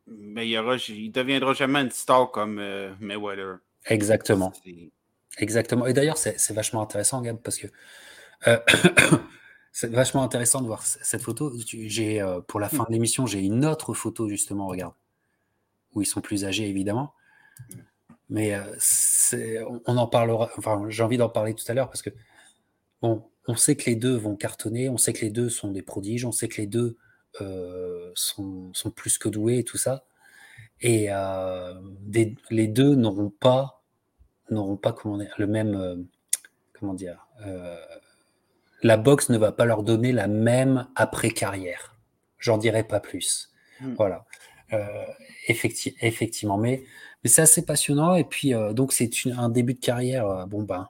Mais 0.07 0.49
il, 0.49 0.61
il 0.89 1.13
deviendra 1.13 1.55
jamais 1.55 1.81
une 1.81 1.91
star 1.91 2.31
comme 2.31 2.59
euh, 2.59 2.93
Mayweather. 3.01 3.59
Exactement. 3.87 4.53
Exactement. 5.39 5.87
Et 5.87 5.93
d'ailleurs, 5.93 6.19
c'est 6.19 6.53
vachement 6.53 6.83
intéressant, 6.83 7.23
Gab, 7.23 7.39
parce 7.39 7.57
que 7.57 7.69
euh, 8.47 8.59
c'est 9.73 9.91
vachement 9.91 10.23
intéressant 10.23 10.61
de 10.61 10.67
voir 10.67 10.83
cette 10.85 11.23
photo. 11.23 11.53
J'ai 11.67 12.21
euh, 12.21 12.41
pour 12.41 12.61
la 12.61 12.69
fin 12.69 12.85
de 12.85 12.93
l'émission, 12.93 13.27
j'ai 13.27 13.41
une 13.41 13.65
autre 13.65 13.95
photo 13.95 14.29
justement, 14.29 14.67
regarde, 14.67 14.95
où 15.95 16.03
ils 16.03 16.07
sont 16.07 16.21
plus 16.21 16.45
âgés 16.45 16.69
évidemment. 16.69 17.15
Mais 18.29 18.55
euh, 18.55 19.65
on, 19.87 19.97
en 19.97 20.07
parlera. 20.07 20.51
Enfin, 20.57 20.85
j'ai 20.89 21.03
envie 21.03 21.19
d'en 21.19 21.29
parler 21.29 21.55
tout 21.55 21.65
à 21.69 21.75
l'heure 21.75 21.89
parce 21.89 22.03
que 22.03 22.11
bon, 23.03 23.25
on 23.47 23.57
sait 23.57 23.77
que 23.77 23.85
les 23.91 23.97
deux 23.97 24.15
vont 24.17 24.37
cartonner, 24.37 24.89
on 24.89 24.97
sait 24.97 25.13
que 25.13 25.21
les 25.21 25.31
deux 25.31 25.49
sont 25.49 25.71
des 25.71 25.83
prodiges, 25.83 26.25
on 26.25 26.33
sait 26.33 26.49
que 26.49 26.61
les 26.61 26.67
deux 26.67 26.97
euh, 27.41 28.11
sont, 28.15 28.71
sont 28.75 28.91
plus 28.91 29.19
que 29.19 29.29
doués 29.29 29.59
et 29.59 29.65
tout 29.65 29.79
ça. 29.79 30.05
Et 30.81 31.07
euh, 31.11 31.75
des- 32.01 32.37
les 32.51 32.69
deux 32.69 32.95
n'auront 32.95 33.31
pas 33.31 33.83
n'auront 34.51 34.77
pas 34.77 34.93
comment 34.93 35.17
dire, 35.19 35.35
le 35.39 35.47
même 35.47 36.07
comment 36.75 36.93
dire 36.95 37.27
la 38.83 38.97
boxe 38.97 39.29
ne 39.31 39.39
va 39.39 39.53
pas 39.53 39.65
leur 39.65 39.83
donner 39.83 40.13
la 40.13 40.27
même 40.27 40.89
après 40.95 41.31
carrière 41.31 41.95
j'en 42.39 42.59
dirai 42.59 42.83
pas 42.85 43.01
plus 43.01 43.49
Mm. 43.81 43.95
voilà 43.95 44.27
effecti- 45.49 45.95
effectivement. 46.01 46.59
Mais 46.59 46.85
c'est 47.25 47.43
assez 47.43 47.65
passionnant. 47.65 48.15
Et 48.17 48.25
puis 48.25 48.55
euh, 48.55 48.73
donc 48.73 48.93
c'est 48.93 49.11
un 49.37 49.49
début 49.49 49.75
de 49.75 49.81
carrière 49.81 50.27
euh, 50.27 50.47
bon 50.47 50.63
ben 50.63 50.89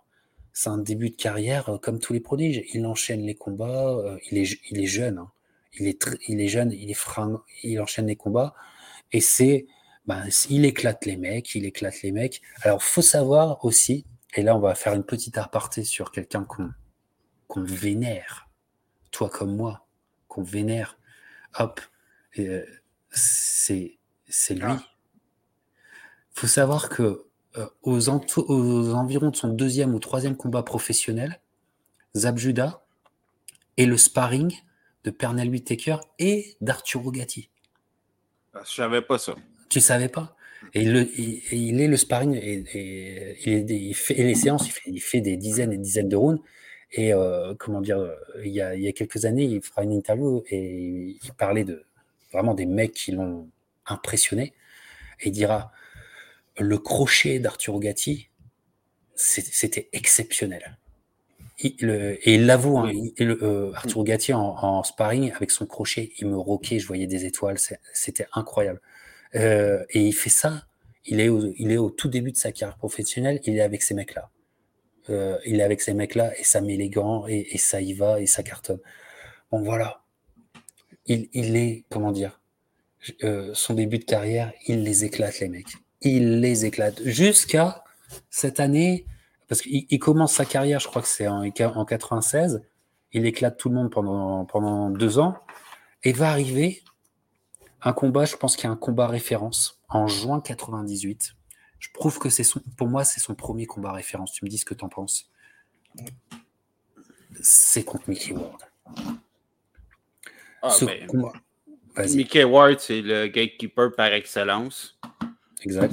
c'est 0.53 0.71
un 0.71 0.79
début 0.79 1.11
de 1.11 1.17
carrière 1.17 1.69
euh, 1.69 1.79
comme 1.79 1.99
tous 1.99 2.13
les 2.13 2.21
prodiges. 2.21 2.63
Il 2.75 2.87
enchaîne 2.87 3.23
les 3.23 3.35
combats 3.35 3.91
euh, 3.91 4.19
il 4.31 4.39
est 4.39 4.87
jeune 4.87 5.27
il 5.79 6.41
est 6.41 6.49
jeune 6.49 6.73
il 6.73 6.91
est 6.91 6.95
fring 6.95 7.37
il 7.63 7.81
enchaîne 7.81 8.07
les 8.07 8.17
combats. 8.17 8.55
Et 9.13 9.21
c'est 9.21 9.67
ben, 10.07 10.25
il 10.51 10.65
éclate 10.65 11.07
les 11.07 11.17
mecs, 11.17 11.55
il 11.55 11.65
éclate 11.65 12.03
les 12.03 12.13
mecs. 12.13 12.43
Alors, 12.63 12.83
faut 12.83 13.03
savoir 13.03 13.65
aussi, 13.65 14.05
et 14.35 14.43
là, 14.43 14.57
on 14.57 14.61
va 14.61 14.75
faire 14.75 14.95
une 14.95 15.05
petite 15.05 15.39
aparté 15.39 15.85
sur 15.85 16.11
quelqu'un 16.11 16.45
qu'on 16.45 17.63
vénère, 17.63 18.49
toi 19.11 19.29
comme 19.31 19.55
moi, 19.57 19.87
qu'on 20.29 20.43
vénère. 20.43 20.99
Hop, 21.59 21.81
euh, 22.39 22.65
c'est 23.13 23.99
c'est 24.29 24.55
lui. 24.55 24.63
Ah. 24.65 24.83
Faut 26.35 26.47
savoir 26.47 26.89
que 26.89 27.25
euh, 27.59 27.67
aux, 27.83 28.09
environs 28.09 29.31
de 29.31 29.37
son 29.37 29.49
deuxième 29.49 29.95
ou 29.95 29.99
troisième 29.99 30.37
combat 30.37 30.63
professionnel, 30.63 31.41
Zab 32.17 32.39
Judah 32.39 32.83
et 33.77 33.85
le 33.85 33.97
sparring 33.99 34.55
de 35.05 35.11
Pernell 35.11 35.51
Whitaker 35.51 35.97
et 36.19 36.57
d'Arturo 36.61 37.11
Gatti. 37.11 37.51
Ah, 38.55 38.63
je 38.65 38.73
savais 38.73 39.03
pas 39.03 39.19
ça. 39.19 39.35
Tu 39.69 39.81
savais 39.81 40.09
pas? 40.09 40.35
Et, 40.75 40.83
il, 40.83 41.81
est 41.81 41.89
le 41.89 41.97
sparring 41.97 42.35
et, 42.37 43.37
il, 43.45 43.95
fait 43.95 44.15
les 44.15 44.35
séances, 44.35 44.71
il 44.87 45.01
fait, 45.01 45.21
des 45.21 45.37
dizaines 45.37 45.73
et 45.73 45.79
dizaines 45.79 46.09
de 46.09 46.17
rounds. 46.17 46.43
Et 46.93 47.13
euh, 47.13 47.55
comment 47.59 47.81
dire, 47.81 47.99
il 48.45 48.53
y, 48.53 48.61
a, 48.61 48.75
il 48.75 48.83
y, 48.83 48.89
a, 48.89 48.93
quelques 48.93 49.25
années, 49.25 49.45
il 49.45 49.61
fera 49.61 49.83
une 49.83 49.93
interview 49.93 50.43
et 50.51 51.19
il 51.23 51.33
parlait 51.33 51.65
de 51.65 51.85
vraiment 52.33 52.55
des 52.55 52.67
mecs 52.67 52.95
qui 52.95 53.13
l'ont 53.13 53.49
impressionné. 53.87 54.55
Et 55.21 55.29
il 55.29 55.33
dira 55.33 55.73
le 56.59 56.79
crochet 56.79 57.39
d'Arturo 57.39 57.79
Gatti, 57.79 58.29
c'était 59.15 59.89
exceptionnel. 59.93 60.79
et 61.59 62.35
il 62.35 62.47
l'avoue, 62.47 62.79
hein, 62.79 62.93
euh, 63.21 63.73
Arturo 63.75 64.05
Gatti 64.05 64.33
en, 64.33 64.83
sparring 64.83 65.33
avec 65.33 65.51
son 65.51 65.67
crochet, 65.67 66.13
il 66.19 66.29
me 66.29 66.37
roquait, 66.37 66.79
je 66.79 66.87
voyais 66.87 67.07
des 67.07 67.25
étoiles, 67.25 67.59
c'était 67.93 68.27
incroyable. 68.33 68.81
Euh, 69.35 69.85
et 69.91 70.01
il 70.01 70.13
fait 70.13 70.31
ça, 70.31 70.67
il 71.07 71.21
est, 71.21 71.29
au, 71.29 71.53
il 71.57 71.73
est 71.73 71.79
au 71.79 71.91
tout 71.91 72.09
début 72.09 72.33
de 72.33 72.37
sa 72.37 72.53
carrière 72.53 72.77
professionnelle, 72.77 73.41
il 73.45 73.57
est 73.57 73.63
avec 73.63 73.83
ces 73.83 73.95
mecs-là. 73.95 74.31
Euh, 75.11 75.39
il 75.45 75.61
est 75.61 75.65
avec 75.65 75.81
ces 75.81 75.95
mecs-là 75.95 76.33
et 76.39 76.45
ça 76.45 76.61
met 76.61 76.77
les 76.77 76.89
gants 76.89 77.27
et, 77.27 77.59
ça 77.59 77.81
y 77.81 77.93
va 77.93 78.21
et 78.21 78.27
ça 78.27 78.43
cartonne. 78.43 78.79
Bon, 79.51 79.63
voilà. 79.63 80.02
Il, 81.07 81.29
il 81.33 81.57
est, 81.57 81.85
comment 81.91 82.13
dire, 82.13 82.41
son 83.55 83.75
début 83.75 83.99
de 83.99 84.05
carrière, 84.05 84.53
il 84.67 84.85
les 84.85 85.05
éclate, 85.05 85.41
les 85.41 85.49
mecs 85.49 85.77
il 86.03 86.41
les 86.41 86.65
éclate. 86.65 87.03
Jusqu'à 87.05 87.85
cette 88.31 88.61
année, 88.61 89.07
parce 89.49 89.63
qu'il 89.63 89.99
commence 89.99 90.35
sa 90.35 90.45
carrière, 90.45 90.81
je 90.81 90.89
crois 90.89 91.03
que 91.03 91.09
c'est 91.09 91.27
en, 91.29 91.45
en 91.45 91.85
96, 91.85 92.63
il 93.13 93.27
éclate 93.27 93.57
tout 93.59 93.69
le 93.69 93.75
monde 93.75 93.91
pendant, 93.91 94.45
pendant 94.45 94.91
deux 94.91 95.19
ans, 95.19 95.37
et 96.03 96.13
va 96.13 96.31
arriver 96.31 96.83
un 97.83 97.93
combat, 97.93 98.25
je 98.25 98.37
pense 98.37 98.57
qu'il 98.57 98.65
y 98.65 98.69
a 98.69 98.73
un 98.73 98.77
combat 98.77 99.07
référence, 99.07 99.81
en 99.89 100.07
juin 100.07 100.41
98. 100.41 101.35
Je 101.79 101.89
prouve 101.93 102.19
que 102.19 102.31
c'est 102.31 102.45
son, 102.45 102.61
pour 102.77 102.87
moi, 102.87 103.05
c'est 103.05 103.21
son 103.21 103.35
premier 103.35 103.67
combat 103.67 103.93
référence. 103.93 104.33
Tu 104.33 104.45
me 104.45 104.51
dis 104.51 104.59
ce 104.59 104.65
que 104.65 104.75
tu 104.75 104.85
en 104.85 104.89
penses. 104.89 105.29
C'est 107.41 107.83
contre 107.85 108.09
Mickey 108.09 108.33
Ward. 108.33 108.63
Ah, 110.63 110.75
ben, 110.81 112.09
Mickey 112.15 112.45
Ward, 112.45 112.79
c'est 112.79 113.03
le 113.03 113.27
gatekeeper 113.27 113.95
par 113.95 114.13
excellence. 114.13 114.99
Exact. 115.63 115.93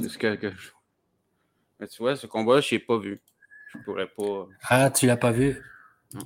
Mais 1.80 1.86
tu 1.88 1.98
vois, 1.98 2.16
ce 2.16 2.26
combat, 2.26 2.60
je 2.60 2.70
l'ai 2.72 2.78
pas 2.78 2.98
vu. 2.98 3.20
Je 3.72 3.78
pourrais 3.84 4.08
pas. 4.08 4.48
Ah, 4.68 4.90
tu 4.90 5.06
l'as 5.06 5.16
pas 5.16 5.32
vu? 5.32 5.62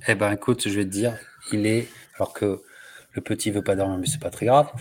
Eh 0.07 0.15
ben, 0.15 0.31
écoute, 0.31 0.67
je 0.67 0.75
vais 0.75 0.85
te 0.85 0.89
dire, 0.89 1.17
il 1.51 1.65
est. 1.65 1.87
Alors 2.15 2.33
que 2.33 2.61
le 3.13 3.21
petit 3.21 3.51
veut 3.51 3.63
pas 3.63 3.75
dormir, 3.75 3.97
mais 3.97 4.07
c'est 4.07 4.21
pas 4.21 4.29
très 4.29 4.45
grave. 4.45 4.71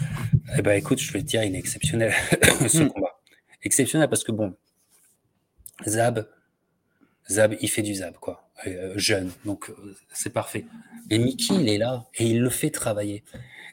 Eh 0.57 0.63
ben, 0.63 0.73
écoute, 0.73 0.99
je 1.01 1.13
vais 1.13 1.21
te 1.21 1.27
dire, 1.27 1.43
il 1.43 1.55
est 1.55 1.59
exceptionnel, 1.59 2.13
ce 2.69 2.83
hmm. 2.83 2.89
combat. 2.89 3.21
Exceptionnel 3.63 4.09
parce 4.09 4.25
que 4.25 4.33
bon, 4.33 4.57
Zab, 5.87 6.29
Zab, 7.31 7.55
il 7.61 7.69
fait 7.69 7.83
du 7.83 7.95
Zab, 7.95 8.15
quoi. 8.17 8.44
Euh, 8.67 8.93
jeune, 8.97 9.33
donc 9.45 9.69
euh, 9.69 9.97
c'est 10.13 10.33
parfait. 10.33 10.65
Et 11.11 11.19
Mickey, 11.19 11.55
il 11.55 11.69
est 11.69 11.79
là 11.79 12.07
et 12.15 12.27
il 12.27 12.41
le 12.41 12.51
fait 12.51 12.71
travailler. 12.71 13.25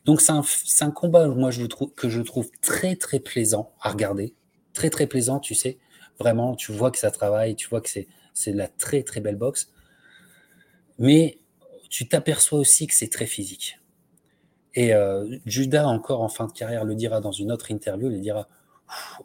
Donc 0.06 0.22
c'est 0.22 0.32
un, 0.32 0.42
un, 0.82 0.92
combat, 0.92 1.28
moi, 1.28 1.52
je 1.52 1.64
trouve, 1.66 1.94
que 1.94 2.10
je 2.10 2.22
trouve 2.22 2.50
très, 2.62 2.96
très 2.96 3.20
plaisant 3.20 3.72
à 3.80 3.92
regarder 3.92 4.34
très 4.74 4.90
très 4.90 5.08
plaisant, 5.08 5.40
tu 5.40 5.56
sais. 5.56 5.78
Vraiment, 6.20 6.56
tu 6.56 6.72
vois 6.72 6.92
que 6.92 6.98
ça 6.98 7.12
travaille, 7.12 7.56
tu 7.56 7.68
vois 7.68 7.82
que 7.82 7.90
c'est, 7.90 8.08
de 8.48 8.58
la 8.58 8.68
très 8.68 9.04
très 9.04 9.22
belle 9.22 9.36
boxe. 9.36 9.72
Mais 11.00 11.40
tu 11.90 12.08
t'aperçois 12.08 12.60
aussi 12.60 12.88
que 12.88 12.94
c'est 12.94 13.10
très 13.10 13.26
physique. 13.26 13.80
Et 14.74 14.94
euh, 14.94 15.38
Judas, 15.46 15.88
encore 15.88 16.22
en 16.22 16.30
fin 16.30 16.48
de 16.48 16.52
carrière, 16.52 16.86
le 16.86 16.96
dira 16.96 17.20
dans 17.20 17.32
une 17.32 17.52
autre 17.52 17.72
interview, 17.72 18.10
il 18.12 18.22
dira 18.22 18.48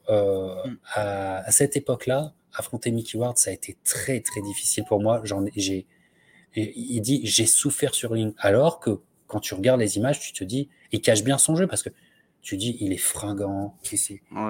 euh, 0.08 0.54
mm. 0.64 0.78
à, 0.94 1.50
cette 1.52 1.76
époque-là, 1.76 2.32
affronter 2.56 2.90
Mickey 2.90 3.18
Ward, 3.18 3.36
ça 3.38 3.50
a 3.50 3.52
été 3.52 3.76
très 3.84 4.20
très 4.20 4.40
difficile 4.42 4.84
pour 4.84 5.00
moi. 5.00 5.20
J'en 5.24 5.44
j'ai, 5.54 5.86
il 6.54 7.00
dit 7.00 7.20
j'ai 7.24 7.46
souffert 7.46 7.94
sur 7.94 8.14
ligne. 8.14 8.32
Alors 8.38 8.80
que 8.80 9.00
quand 9.26 9.40
tu 9.40 9.54
regardes 9.54 9.80
les 9.80 9.96
images, 9.96 10.20
tu 10.20 10.32
te 10.32 10.44
dis, 10.44 10.68
il 10.92 11.00
cache 11.00 11.22
bien 11.22 11.38
son 11.38 11.56
jeu 11.56 11.66
parce 11.66 11.82
que 11.82 11.90
tu 12.42 12.56
dis, 12.56 12.76
il 12.80 12.92
est 12.92 12.98
fringant, 12.98 13.76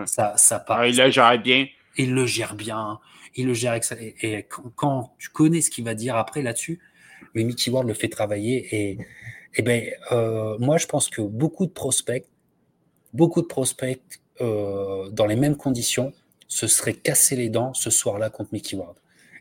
ça, 0.05 0.37
ça 0.37 0.59
part. 0.61 0.81
Ah, 0.81 0.89
il 0.89 0.97
le 0.97 1.11
gère 1.11 1.41
bien. 1.41 1.67
Il 1.97 2.13
le 2.13 2.27
gère 2.27 2.55
bien, 2.55 3.01
il 3.37 3.47
le 3.47 3.55
gère 3.55 3.81
Et, 4.23 4.47
quand, 4.77 5.15
tu 5.19 5.31
connais 5.31 5.63
ce 5.63 5.71
qu'il 5.71 5.85
va 5.85 5.95
dire 5.95 6.17
après 6.17 6.43
là-dessus, 6.43 6.79
mais 7.35 7.43
Mickey 7.43 7.71
Ward 7.71 7.87
le 7.87 7.95
fait 7.95 8.09
travailler. 8.09 8.69
Et, 8.71 8.99
et 9.55 9.63
ben, 9.63 9.91
euh, 10.13 10.59
moi, 10.59 10.77
je 10.77 10.87
pense 10.87 11.09
que 11.09 11.23
beaucoup 11.23 11.65
de 11.65 11.71
prospects, 11.71 12.27
beaucoup 13.15 13.41
de 13.41 13.47
prospects 13.47 14.03
euh, 14.43 15.09
dans 15.09 15.25
les 15.25 15.37
mêmes 15.37 15.57
conditions, 15.57 16.13
se 16.49 16.67
seraient 16.67 16.95
cassés 16.95 17.37
les 17.37 17.49
dents 17.49 17.75
ce 17.75 17.91
soir-là 17.91 18.31
contre 18.31 18.51
Mickey 18.53 18.77
Ward. 18.77 18.97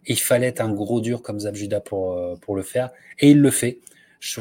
il 0.08 0.20
fallait 0.20 0.48
être 0.48 0.62
un 0.62 0.74
gros 0.74 1.02
dur 1.02 1.22
comme 1.22 1.40
Zabjuda 1.40 1.80
pour, 1.82 2.14
euh, 2.14 2.36
pour 2.36 2.56
le 2.56 2.64
faire. 2.64 2.90
Et 3.20 3.32
il 3.32 3.42
le 3.42 3.52
fait 3.52 3.80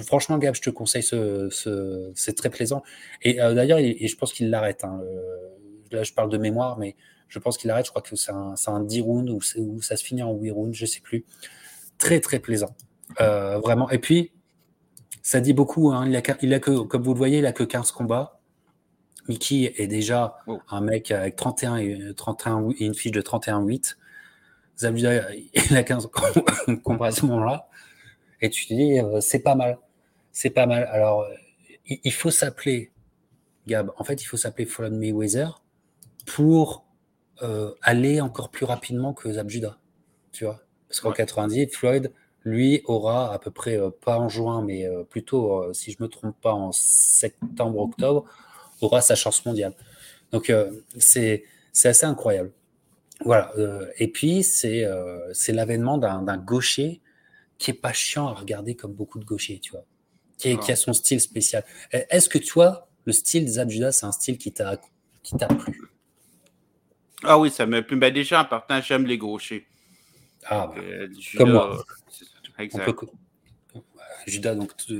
franchement, 0.02 0.38
Gab, 0.38 0.54
je 0.54 0.62
te 0.62 0.70
conseille, 0.70 1.02
ce, 1.02 2.12
c'est 2.14 2.34
très 2.34 2.50
plaisant. 2.50 2.82
Et 3.22 3.40
euh, 3.40 3.54
d'ailleurs, 3.54 3.78
je 3.78 4.16
pense 4.16 4.32
qu'il 4.32 4.50
l'arrête. 4.50 4.84
Hein, 4.84 5.00
là, 5.90 6.02
je 6.02 6.12
parle 6.12 6.30
de 6.30 6.38
mémoire, 6.38 6.78
mais 6.78 6.96
je 7.28 7.38
pense 7.38 7.58
qu'il 7.58 7.68
l'arrête. 7.68 7.86
Je 7.86 7.90
crois 7.90 8.02
que 8.02 8.16
c'est 8.16 8.32
un, 8.32 8.54
un 8.66 8.80
10 8.80 9.00
rounds 9.00 9.30
ou, 9.58 9.82
ça 9.82 9.96
se 9.96 10.04
finit 10.04 10.22
en 10.22 10.32
8 10.32 10.50
rounds, 10.50 10.76
je 10.76 10.86
sais 10.86 11.00
plus. 11.00 11.24
Très, 11.98 12.20
très 12.20 12.38
plaisant. 12.38 12.74
Euh, 13.20 13.58
vraiment. 13.58 13.90
Et 13.90 13.98
puis, 13.98 14.32
ça 15.22 15.40
dit 15.40 15.52
beaucoup. 15.52 15.92
Hein, 15.92 16.08
il, 16.08 16.16
a, 16.16 16.22
il 16.42 16.54
a 16.54 16.60
que, 16.60 16.82
comme 16.82 17.02
vous 17.02 17.12
le 17.12 17.18
voyez, 17.18 17.38
il 17.38 17.46
a 17.46 17.52
que 17.52 17.64
15 17.64 17.92
combats. 17.92 18.40
Mickey 19.28 19.74
est 19.76 19.86
déjà 19.86 20.38
oh. 20.46 20.60
un 20.70 20.80
mec 20.80 21.10
avec 21.10 21.36
31 21.36 21.76
et, 21.76 22.14
31 22.16 22.70
et 22.78 22.84
une 22.84 22.94
fiche 22.94 23.12
de 23.12 23.22
31-8. 23.22 23.96
Zabuda, 24.78 25.34
il 25.70 25.76
a 25.76 25.82
15 25.82 26.08
combats 26.82 27.06
à 27.06 27.10
ce 27.10 27.26
moment-là. 27.26 27.68
Et 28.40 28.50
tu 28.50 28.66
te 28.66 28.74
dis, 28.74 28.98
euh, 28.98 29.20
c'est 29.20 29.40
pas 29.40 29.54
mal. 29.54 29.78
C'est 30.32 30.50
pas 30.50 30.66
mal. 30.66 30.84
Alors, 30.90 31.22
euh, 31.22 31.34
il, 31.86 32.12
faut 32.12 32.30
s'appeler, 32.30 32.92
Gab, 33.66 33.90
en 33.96 34.04
fait, 34.04 34.22
il 34.22 34.26
faut 34.26 34.36
s'appeler 34.36 34.66
Floyd 34.66 34.92
Mayweather 34.92 35.62
pour 36.26 36.84
euh, 37.42 37.72
aller 37.82 38.20
encore 38.20 38.50
plus 38.50 38.64
rapidement 38.64 39.12
que 39.14 39.32
Zabjuda. 39.32 39.78
Tu 40.32 40.44
vois 40.44 40.60
Parce 40.88 41.00
qu'en 41.00 41.12
90, 41.12 41.68
Floyd, 41.74 42.12
lui, 42.44 42.82
aura 42.84 43.32
à 43.32 43.38
peu 43.38 43.50
près, 43.50 43.78
pas 44.04 44.18
en 44.18 44.28
juin, 44.28 44.62
mais 44.62 44.86
plutôt, 45.08 45.72
si 45.72 45.92
je 45.92 46.02
me 46.02 46.08
trompe 46.08 46.38
pas, 46.42 46.52
en 46.52 46.72
septembre-octobre, 46.72 48.26
aura 48.84 49.00
sa 49.00 49.14
chance 49.14 49.44
mondiale. 49.44 49.74
Donc, 50.32 50.52
c'est 50.98 51.44
assez 51.84 52.06
incroyable. 52.06 52.52
Voilà. 53.24 53.52
et 53.98 54.08
puis, 54.08 54.42
c'est 54.42 54.86
l'avènement 55.48 55.98
d'un 55.98 56.36
gaucher 56.38 57.00
qui 57.58 57.70
est 57.70 57.74
pas 57.74 57.92
chiant 57.92 58.28
à 58.28 58.34
regarder 58.34 58.74
comme 58.74 58.92
beaucoup 58.92 59.18
de 59.18 59.24
gauchers, 59.24 59.58
tu 59.60 59.72
vois, 59.72 59.84
qui, 60.38 60.50
a 60.50 60.76
son 60.76 60.92
style 60.92 61.20
spécial. 61.20 61.64
Est-ce 61.92 62.28
que 62.28 62.38
toi, 62.38 62.88
le 63.04 63.12
style 63.12 63.44
des 63.44 63.58
Abjuda, 63.58 63.92
c'est 63.92 64.06
un 64.06 64.12
style 64.12 64.38
qui 64.38 64.52
t'a 64.52 64.80
qui 65.22 65.36
t'a 65.36 65.46
plu? 65.46 65.80
Ah 67.22 67.38
oui, 67.38 67.50
ça 67.50 67.66
m'a 67.66 67.82
plu. 67.82 67.96
Ben 67.96 68.12
déjà, 68.12 68.42
en 68.42 68.44
partant, 68.44 68.80
j'aime 68.80 69.06
les 69.06 69.18
gauchers. 69.18 69.66
Ah, 70.46 70.70
bah, 70.74 70.82
euh, 70.82 71.08
comme 71.36 71.52
moi. 71.52 71.84
Exact. 72.58 72.90
Judas, 74.26 74.54
donc, 74.54 74.76
tout 74.76 74.92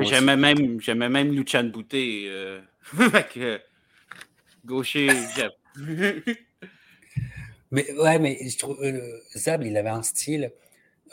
J'aimais 0.00 0.36
même, 0.36 0.80
j'aimais 0.80 1.08
même 1.08 1.32
Luchan 1.32 1.64
Bouté. 1.64 2.28
Euh, 3.36 3.58
gaucher, 4.64 5.10
j'aime. 5.36 5.50
mais 7.70 7.92
ouais, 7.92 8.18
mais 8.18 8.38
je 8.48 8.56
trouve, 8.56 8.82
euh, 8.82 9.20
Zab, 9.36 9.62
il 9.62 9.76
avait 9.76 9.90
un 9.90 10.02
style 10.02 10.50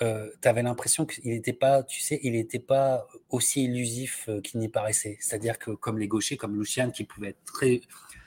euh, 0.01 0.29
tu 0.41 0.47
avais 0.47 0.61
l'impression 0.61 1.05
qu'il 1.05 1.29
n'était 1.29 1.53
pas, 1.53 1.83
tu 1.83 2.01
sais, 2.01 2.19
il 2.23 2.33
n'était 2.33 2.59
pas 2.59 3.07
aussi 3.29 3.63
illusif 3.63 4.25
euh, 4.27 4.41
qu'il 4.41 4.59
n'y 4.59 4.67
paraissait. 4.67 5.17
C'est-à-dire 5.21 5.57
que 5.57 5.71
comme 5.71 5.97
les 5.97 6.07
gauchers, 6.07 6.37
comme 6.37 6.57
Lucian, 6.57 6.91
qui 6.91 7.05
pouvait 7.05 7.29
être 7.29 7.43
très 7.45 7.81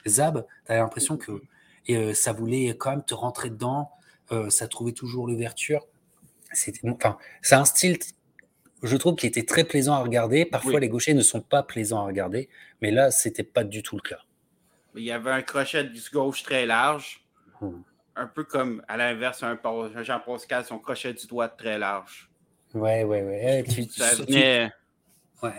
zab, 0.07 0.47
tu 0.67 0.73
avais 0.73 0.81
l'impression 0.81 1.17
que 1.17 1.43
et, 1.87 1.97
euh, 1.97 2.15
ça 2.15 2.33
voulait 2.33 2.69
quand 2.79 2.91
même 2.91 3.05
te 3.05 3.15
rentrer 3.15 3.51
dedans, 3.51 3.91
ça 4.51 4.69
trouvait 4.69 4.93
toujours 4.93 5.27
l'ouverture. 5.27 5.87
Enfin, 6.85 7.17
c'est 7.41 7.55
un 7.55 7.65
style, 7.65 7.99
je 8.83 8.97
trouve, 8.97 9.17
qui 9.17 9.27
était 9.27 9.45
très 9.45 9.65
plaisant 9.65 9.95
à 9.95 9.99
regarder. 9.99 10.45
Parfois, 10.45 10.81
les 10.81 10.89
gauchers 10.89 11.15
ne 11.15 11.23
sont 11.23 11.41
pas 11.41 11.63
plaisants 11.63 12.01
à 12.01 12.07
regarder, 12.07 12.49
mais 12.81 12.91
là, 12.91 13.11
c'était 13.11 13.43
pas 13.43 13.65
du 13.65 13.83
tout 13.83 13.97
le 13.97 14.09
cas. 14.09 14.21
Il 14.95 15.03
y 15.03 15.13
avait 15.13 15.31
un 15.31 15.43
crochet 15.43 15.85
du 15.85 16.01
gauche 16.13 16.43
très 16.43 16.67
large. 16.67 17.25
Mmh 17.61 17.83
un 18.19 18.27
peu 18.27 18.45
comme 18.45 18.83
à 18.89 18.97
l'inverse, 18.97 19.43
un, 19.43 19.59
Jean 20.03 20.21
Pascal, 20.21 20.65
son 20.65 20.79
crochet 20.79 21.15
du 21.15 21.27
doigt 21.27 21.49
très 21.49 21.79
large. 21.79 22.29
Ouais, 22.75 23.05
ouais, 23.05 23.23
ouais. 23.23 23.65
Tu, 23.69 23.85
ça 23.85 24.15
venait... 24.17 24.71
Ouais, 25.43 25.53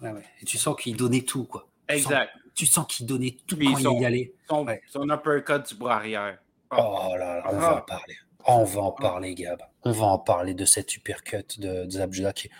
ouais, 0.00 0.10
ouais. 0.12 0.24
Et 0.40 0.44
tu 0.44 0.56
sens 0.56 0.76
qu'il 0.80 0.96
donnait 0.96 1.22
tout, 1.22 1.44
quoi. 1.44 1.68
Exact. 1.88 2.30
Tu 2.54 2.66
sens, 2.66 2.86
qu'il 2.86 3.06
donnait 3.06 3.36
tout 3.46 3.56
quand 3.56 3.92
il 3.92 4.00
y 4.00 4.06
allait. 4.06 4.32
Son, 4.48 4.64
ouais. 4.64 4.80
son 4.88 5.08
uppercut 5.10 5.68
du 5.68 5.74
bras 5.74 5.96
arrière. 5.96 6.38
Oh 6.70 7.14
là 7.18 7.38
là, 7.38 7.44
on 7.50 7.58
va 7.58 7.76
en 7.76 7.80
parler. 7.82 8.16
on 8.46 8.64
va 8.64 8.80
en 8.80 8.92
parler, 8.92 9.34
Gab. 9.34 9.60
On 9.88 9.92
va 9.92 10.06
en 10.08 10.18
parler 10.18 10.52
de 10.52 10.66
cette 10.66 10.94
uppercut 10.96 11.58
de, 11.60 11.86
de 11.86 11.90
Zabjuda 11.90 12.34
qui, 12.34 12.50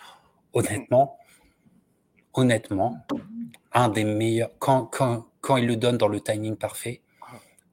honnêtement, 0.53 1.19
honnêtement, 2.33 3.05
un 3.71 3.89
des 3.89 4.03
meilleurs. 4.03 4.49
Quand, 4.57 4.85
quand, 4.87 5.27
quand 5.39 5.57
il 5.57 5.67
le 5.67 5.75
donne 5.75 5.99
dans 5.99 6.07
le 6.07 6.21
timing 6.21 6.55
parfait, 6.55 7.03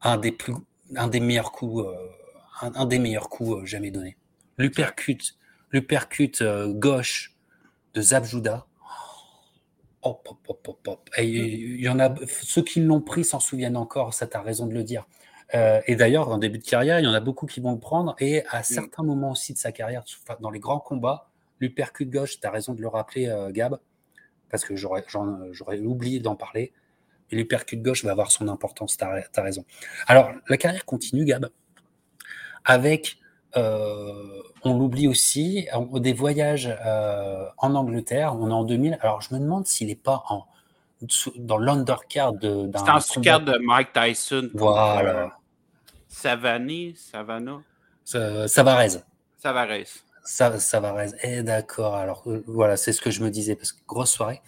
un 0.02 0.18
des 0.18 0.30
plus, 0.30 0.52
un 0.94 1.08
des 1.08 1.20
meilleurs 1.20 1.52
coups, 1.52 1.86
euh, 1.86 2.70
un, 2.75 2.84
des 2.84 2.98
meilleurs 2.98 3.30
coups 3.30 3.62
euh, 3.62 3.64
jamais 3.64 3.90
donnés. 3.90 4.18
L'uppercut, 4.58 5.38
l'uppercut 5.70 6.32
euh, 6.42 6.70
gauche 6.75 7.34
de 7.94 8.02
Zabjuda. 8.02 8.66
Hop, 10.02 10.28
hop, 10.48 10.68
hop, 10.86 11.10
Et 11.16 11.25
il 11.25 11.80
y 11.80 11.88
en 11.88 11.98
a 11.98 12.14
ceux 12.26 12.62
qui 12.62 12.80
l'ont 12.80 13.00
pris 13.00 13.25
s'en 13.25 13.40
souviennent 13.40 13.78
encore. 13.78 14.12
Ça, 14.12 14.26
t'as 14.26 14.42
raison 14.42 14.66
de 14.66 14.75
le 14.75 14.84
dire. 14.84 15.06
Et 15.52 15.96
d'ailleurs, 15.96 16.28
en 16.28 16.38
début 16.38 16.58
de 16.58 16.64
carrière, 16.64 16.98
il 16.98 17.04
y 17.04 17.08
en 17.08 17.14
a 17.14 17.20
beaucoup 17.20 17.46
qui 17.46 17.60
vont 17.60 17.72
le 17.72 17.78
prendre. 17.78 18.14
Et 18.18 18.44
à 18.50 18.62
certains 18.62 19.02
moments 19.02 19.30
aussi 19.30 19.52
de 19.52 19.58
sa 19.58 19.72
carrière, 19.72 20.04
dans 20.40 20.50
les 20.50 20.58
grands 20.58 20.80
combats, 20.80 21.28
l'uppercut 21.60 22.06
gauche, 22.06 22.40
tu 22.40 22.46
as 22.46 22.50
raison 22.50 22.74
de 22.74 22.82
le 22.82 22.88
rappeler, 22.88 23.32
Gab, 23.50 23.78
parce 24.50 24.64
que 24.64 24.74
j'aurais 24.76 25.80
oublié 25.80 26.20
d'en 26.20 26.34
parler. 26.34 26.72
Et 27.30 27.36
l'hypercute 27.36 27.82
gauche 27.82 28.04
va 28.04 28.12
avoir 28.12 28.30
son 28.30 28.48
importance, 28.48 28.96
tu 28.96 29.04
as, 29.04 29.42
raison. 29.42 29.64
Alors, 30.06 30.30
la 30.48 30.56
carrière 30.56 30.84
continue, 30.84 31.24
Gab, 31.24 31.48
avec, 32.64 33.18
euh, 33.56 34.42
on 34.62 34.78
l'oublie 34.78 35.08
aussi, 35.08 35.68
des 35.94 36.12
voyages 36.12 36.68
euh, 36.84 37.46
en 37.58 37.74
Angleterre, 37.74 38.36
on 38.38 38.50
est 38.50 38.52
en 38.52 38.64
2000. 38.64 38.98
Alors, 39.00 39.22
je 39.22 39.34
me 39.34 39.40
demande 39.40 39.66
s'il 39.66 39.88
n'est 39.88 39.96
pas 39.96 40.24
en, 40.28 40.46
dans 41.36 41.58
l'undercard 41.58 42.32
d'un. 42.34 42.70
C'est 42.72 42.90
en 42.90 43.00
sous-card 43.00 43.40
de 43.40 43.58
Mike 43.58 43.92
Tyson. 43.92 44.50
Voilà. 44.54 45.24
Euh, 45.24 45.28
Savani, 46.08 46.94
Savannah. 46.96 47.60
Savarez. 48.04 49.02
Savarez. 49.36 49.86
Savarez. 50.24 51.10
Eh 51.22 51.42
d'accord, 51.42 51.94
alors 51.94 52.24
voilà, 52.46 52.76
c'est 52.76 52.92
ce 52.92 53.00
que 53.00 53.10
je 53.10 53.22
me 53.22 53.30
disais, 53.30 53.54
parce 53.54 53.72
que 53.72 53.80
grosse 53.86 54.10
soirée. 54.10 54.40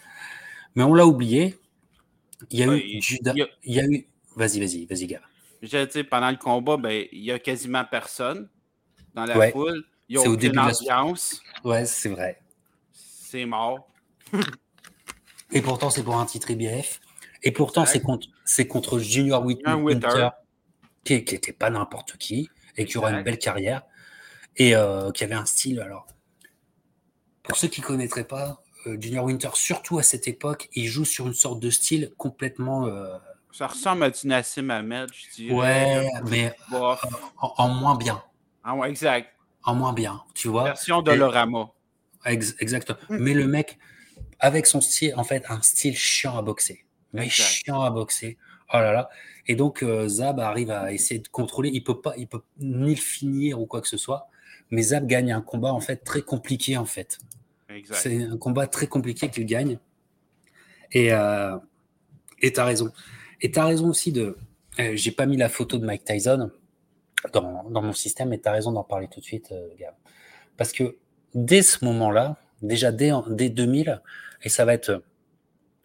Mais 0.75 0.83
on 0.83 0.95
l'a 0.95 1.07
oublié, 1.07 1.59
il 2.51 2.61
y 2.61 2.63
a 2.63 2.67
eu 2.67 3.03
Judas. 3.03 3.35
Il 3.65 3.75
y 3.75 3.81
a 3.81 3.85
eu. 3.85 4.07
Vas-y, 4.37 4.61
vas-y, 4.61 4.87
vas-y, 4.87 5.07
gars. 5.07 5.21
Je 5.63 5.89
sais, 5.91 6.05
pendant 6.05 6.31
le 6.31 6.37
combat, 6.37 6.77
ben, 6.77 7.07
il 7.11 7.25
y 7.25 7.33
a 7.33 7.39
quasiment 7.39 7.85
personne 7.85 8.49
dans 9.15 9.25
la 9.25 9.51
foule. 9.51 9.85
C'est 10.09 10.27
au 10.27 10.37
début 10.37 10.57
de 10.57 10.85
la 10.87 11.13
Ouais, 11.65 11.85
c'est 11.85 12.09
vrai. 12.09 12.41
C'est 12.93 13.45
mort. 13.45 13.89
Et 15.53 15.63
pourtant, 15.63 15.91
c'est 15.91 16.03
pour 16.03 16.17
un 16.17 16.27
titre 16.27 16.51
IBF. 16.51 17.01
Et 17.43 17.53
pourtant, 17.53 17.87
c'est 17.87 18.01
contre, 18.01 18.27
contre 18.69 18.99
Junior 18.99 19.45
Winter, 19.45 20.31
qui 21.05 21.15
n'était 21.15 21.53
pas 21.53 21.71
n'importe 21.71 22.17
qui 22.17 22.51
et 22.77 22.85
qui 22.85 22.99
aura 22.99 23.13
une 23.13 23.23
belle 23.23 23.39
carrière 23.39 23.83
et 24.57 24.75
euh, 24.75 25.11
qui 25.13 25.25
avait 25.25 25.35
un 25.35 25.47
style. 25.47 25.81
Alors, 25.81 26.07
pour 27.43 27.57
ceux 27.57 27.69
qui 27.69 27.81
ne 27.81 27.87
connaîtraient 27.87 28.27
pas, 28.27 28.63
euh, 28.87 28.97
Junior 29.01 29.25
Winter, 29.25 29.51
surtout 29.55 29.99
à 29.99 30.03
cette 30.03 30.29
époque, 30.29 30.69
il 30.75 30.87
joue 30.87 31.05
sur 31.05 31.27
une 31.27 31.35
sorte 31.35 31.61
de 31.61 31.71
style 31.71 32.13
complètement. 32.17 32.87
Euh, 32.87 33.17
Ça 33.53 33.69
ressemble 33.69 34.05
à 34.05 34.11
du 34.11 34.27
Nassim 34.27 34.71
Ahmed, 34.71 35.09
je 35.13 35.35
dirais. 35.35 35.55
Ouais, 35.55 36.09
mais 36.29 36.55
en, 37.41 37.69
moins 37.69 37.97
bien. 37.97 38.23
Ah 38.65 38.75
ouais, 38.75 38.91
exact. 38.91 39.31
En 39.65 39.75
moins 39.75 39.93
bien, 39.93 40.23
tu 40.35 40.49
vois. 40.49 40.65
Version 40.65 41.03
Dolorama. 41.03 41.71
exactement. 42.25 42.99
Mm. 43.09 43.17
Mais 43.19 43.35
le 43.35 43.47
mec, 43.47 43.79
avec 44.41 44.67
son 44.67 44.81
style, 44.81 45.15
en 45.17 45.25
fait, 45.25 45.45
un 45.49 45.63
style 45.63 45.97
chiant 45.97 46.37
à 46.37 46.43
boxer. 46.43 46.85
Mais 47.13 47.29
chiant 47.29 47.83
à 47.83 47.91
boxer. 47.91 48.37
Oh 48.73 48.77
là 48.77 48.93
là. 48.93 49.09
Et 49.47 49.57
donc, 49.57 49.85
Zab 50.07 50.41
arrive 50.41 50.71
à 50.71 50.93
essayer 50.93 51.21
de 51.21 51.29
contrôler. 51.29 51.71
Il 51.73 51.83
peut 51.83 52.01
pas, 52.01 52.15
il 52.19 52.29
peut 52.29 52.43
ni 52.59 52.95
le 52.95 53.01
finir 53.01 53.61
ou 53.61 53.67
quoi 53.67 53.81
que 53.81 53.89
ce 53.89 53.97
soit. 53.97 54.29
Mais 54.71 54.83
Zab 54.83 55.07
gagne 55.07 55.33
un 55.33 55.41
combat, 55.41 55.73
en 55.73 55.81
fait, 55.81 55.97
très 56.05 56.23
compliqué, 56.23 56.77
en 56.77 56.85
fait. 56.85 57.19
C'est 57.93 58.23
un 58.23 58.37
combat 58.37 58.67
très 58.67 58.87
compliqué 58.87 59.29
qu'il 59.31 59.47
gagne. 59.47 59.79
Et 60.93 61.13
euh, 61.13 61.57
tu 62.41 62.53
as 62.57 62.65
raison. 62.65 62.93
Et 63.41 63.51
tu 63.51 63.59
as 63.59 63.65
raison 63.65 63.89
aussi 63.89 64.13
de. 64.13 64.37
Euh, 64.81 64.93
j'ai 64.95 65.11
pas 65.11 65.27
mis 65.27 65.37
la 65.37 65.49
photo 65.49 65.79
de 65.79 65.85
Mike 65.85 66.05
Tyson 66.05 66.51
dans, 67.33 67.65
dans 67.69 67.83
mon 67.83 67.93
système, 67.93 68.31
mais 68.31 68.39
tu 68.39 68.49
as 68.49 68.53
raison 68.53 68.73
d'en 68.73 68.85
parler 68.85 69.09
tout 69.09 69.21
de 69.21 69.25
suite, 69.25 69.51
euh, 69.53 69.69
Parce 70.57 70.73
que 70.73 70.97
dès 71.35 71.63
ce 71.63 71.85
moment-là, 71.85 72.37
déjà 72.63 72.93
dès, 72.93 73.11
dès 73.29 73.51
2000, 73.51 74.01
et 74.43 74.49
ça 74.49 74.65
va 74.65 74.75
être 74.75 75.03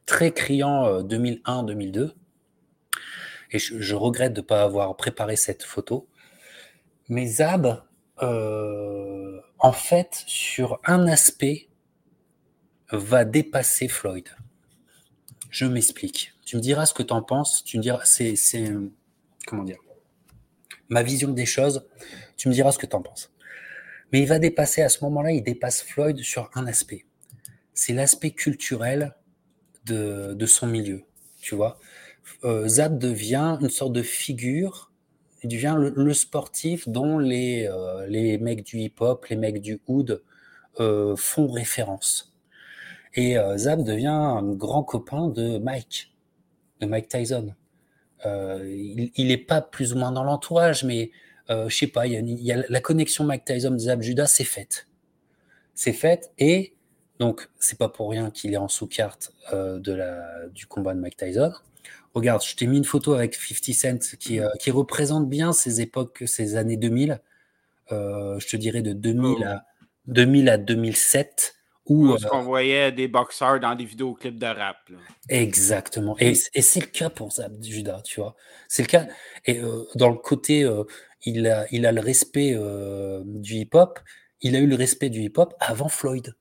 très 0.05 0.31
criant 0.31 1.01
2001-2002, 1.01 1.97
euh, 1.97 2.13
et 3.51 3.59
je, 3.59 3.95
regrette 3.95 4.33
de 4.33 4.41
ne 4.41 4.45
pas 4.45 4.63
avoir 4.63 4.95
préparé 4.97 5.35
cette 5.35 5.63
photo, 5.63 6.07
mais 7.07 7.27
Zab, 7.27 7.83
en 8.19 9.71
fait, 9.71 10.23
sur 10.25 10.79
un 10.85 11.07
aspect, 11.07 11.69
va 12.91 13.25
dépasser 13.25 13.87
Floyd. 13.87 14.27
Je 15.49 15.65
m'explique. 15.65 16.33
Tu 16.45 16.57
me 16.57 16.61
diras 16.61 16.85
ce 16.85 16.93
que 16.93 17.03
tu 17.03 17.13
en 17.13 17.21
penses. 17.21 17.63
Tu 17.63 17.77
me 17.77 17.81
diras, 17.83 18.01
c'est, 18.05 18.35
comment 19.45 19.63
dire, 19.63 19.77
ma 20.89 21.03
vision 21.03 21.29
des 21.29 21.45
choses. 21.45 21.87
Tu 22.37 22.49
me 22.49 22.53
diras 22.53 22.71
ce 22.71 22.79
que 22.79 22.85
tu 22.85 22.95
en 22.95 23.01
penses. 23.01 23.31
Mais 24.11 24.21
il 24.21 24.27
va 24.27 24.39
dépasser 24.39 24.81
à 24.81 24.89
ce 24.89 25.03
moment-là, 25.05 25.31
il 25.31 25.43
dépasse 25.43 25.81
Floyd 25.81 26.19
sur 26.19 26.49
un 26.53 26.67
aspect. 26.67 27.05
C'est 27.73 27.93
l'aspect 27.93 28.31
culturel 28.31 29.15
de, 29.85 30.45
son 30.45 30.67
milieu. 30.67 31.03
Tu 31.41 31.55
vois, 31.55 31.79
euh, 32.43 32.67
devient 32.89 33.57
une 33.61 33.69
sorte 33.69 33.93
de 33.93 34.03
figure. 34.03 34.91
Il 35.43 35.49
devient 35.49 35.75
le, 35.77 36.13
sportif 36.13 36.87
dont 36.87 37.17
les, 37.17 37.67
euh, 37.67 38.07
les 38.07 38.37
mecs 38.37 38.63
du 38.63 38.79
hip-hop, 38.79 39.25
les 39.25 39.35
mecs 39.35 39.61
du 39.61 39.81
hood 39.87 40.23
euh, 40.79 41.15
font 41.15 41.47
référence. 41.47 42.33
Et 43.15 43.37
euh, 43.37 43.57
Zab 43.57 43.83
devient 43.83 44.07
un 44.07 44.53
grand 44.53 44.83
copain 44.83 45.27
de 45.27 45.57
Mike, 45.57 46.13
de 46.79 46.85
Mike 46.85 47.09
Tyson. 47.09 47.53
Il 48.25 49.11
n'est 49.17 49.37
pas 49.37 49.61
plus 49.61 49.91
ou 49.91 49.97
moins 49.97 50.13
dans 50.13 50.23
l'entourage, 50.23 50.85
mais 50.85 51.11
euh, 51.49 51.67
je 51.67 51.75
sais 51.75 51.87
pas, 51.87 52.07
y, 52.07 52.51
a, 52.51 52.63
la 52.69 52.79
connexion 52.79 53.25
Mike 53.25 53.45
Tyson-Zab 53.45 54.01
Judas, 54.01 54.27
c'est 54.27 54.43
faite. 54.43 54.87
C'est 55.75 55.93
faite, 55.93 56.31
et 56.37 56.73
donc 57.19 57.49
c'est 57.59 57.77
pas 57.77 57.89
pour 57.89 58.09
rien 58.09 58.31
qu'il 58.31 58.53
est 58.53 58.57
en 58.57 58.67
sous-carte 58.67 59.33
euh, 59.53 59.79
de 59.79 59.93
la, 59.93 60.47
du 60.49 60.65
combat 60.65 60.93
de 60.93 60.99
Mike 60.99 61.17
Tyson. 61.17 61.53
Regarde, 62.13 62.43
je 62.43 62.55
t'ai 62.55 62.67
mis 62.67 62.77
une 62.77 62.85
photo 62.85 63.13
avec 63.13 63.33
50 63.35 63.73
Cent 63.73 64.17
qui, 64.17 64.39
qui 64.59 64.71
représente 64.71 65.27
bien 65.27 65.51
ces 65.51 65.81
époques, 65.81 66.23
ces 66.27 66.55
années 66.55 66.77
2000. 66.77 67.19
je 67.89 68.47
te 68.47 68.55
dirais 68.55 68.83
de 68.83 68.93
2000 68.93 69.43
à, 69.43 69.65
2000 70.05 70.49
à 70.49 70.57
2007 70.57 71.55
où, 71.85 72.07
Parce 72.07 72.25
euh, 72.25 72.29
qu'on 72.29 72.43
voyait 72.43 72.91
des 72.91 73.07
boxeurs 73.07 73.59
dans 73.59 73.75
des 73.75 73.83
vidéoclips 73.83 74.39
de 74.39 74.45
rap. 74.45 74.77
Exactement. 75.27 76.15
Et, 76.17 76.33
c'est 76.35 76.79
le 76.79 76.85
cas 76.85 77.09
pour 77.09 77.31
Zab 77.31 77.61
Judas, 77.61 78.01
tu 78.03 78.21
vois. 78.21 78.35
C'est 78.69 78.83
le 78.83 78.87
cas. 78.87 79.07
Et 79.45 79.59
euh, 79.59 79.83
dans 79.95 80.09
le 80.09 80.17
côté, 80.17 80.63
euh, 80.63 80.83
il, 81.25 81.45
a, 81.47 81.65
il 81.71 81.85
a 81.85 81.91
le 81.91 81.99
respect 81.99 82.57
du 83.25 83.55
hip-hop. 83.55 83.99
Il 84.41 84.55
a 84.55 84.59
eu 84.59 84.67
le 84.67 84.75
respect 84.75 85.09
du 85.09 85.21
hip-hop 85.21 85.53
avant 85.59 85.89
Floyd. 85.89 86.33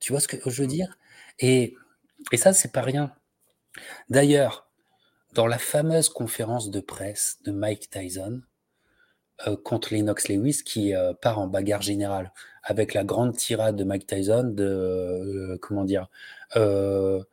Tu 0.00 0.12
vois 0.12 0.20
ce 0.20 0.28
que 0.28 0.50
je 0.50 0.62
veux 0.62 0.68
dire? 0.68 0.98
Et, 1.38 1.76
et 2.32 2.36
ça, 2.36 2.52
c'est 2.52 2.72
pas 2.72 2.82
rien. 2.82 3.12
D'ailleurs, 4.08 4.68
dans 5.34 5.46
la 5.46 5.58
fameuse 5.58 6.08
conférence 6.08 6.70
de 6.70 6.80
presse 6.80 7.38
de 7.44 7.52
Mike 7.52 7.90
Tyson, 7.90 8.42
euh, 9.46 9.56
contre 9.56 9.94
Lennox 9.94 10.28
Lewis 10.28 10.62
qui 10.64 10.94
euh, 10.94 11.14
part 11.14 11.38
en 11.38 11.46
bagarre 11.46 11.80
générale 11.80 12.30
avec 12.62 12.92
la 12.92 13.04
grande 13.04 13.34
tirade 13.34 13.74
de 13.74 13.84
Mike 13.84 14.06
Tyson 14.06 14.44
de 14.44 14.64
euh, 14.64 15.58
comment 15.62 15.84
dire 15.84 16.08
je 16.54 17.24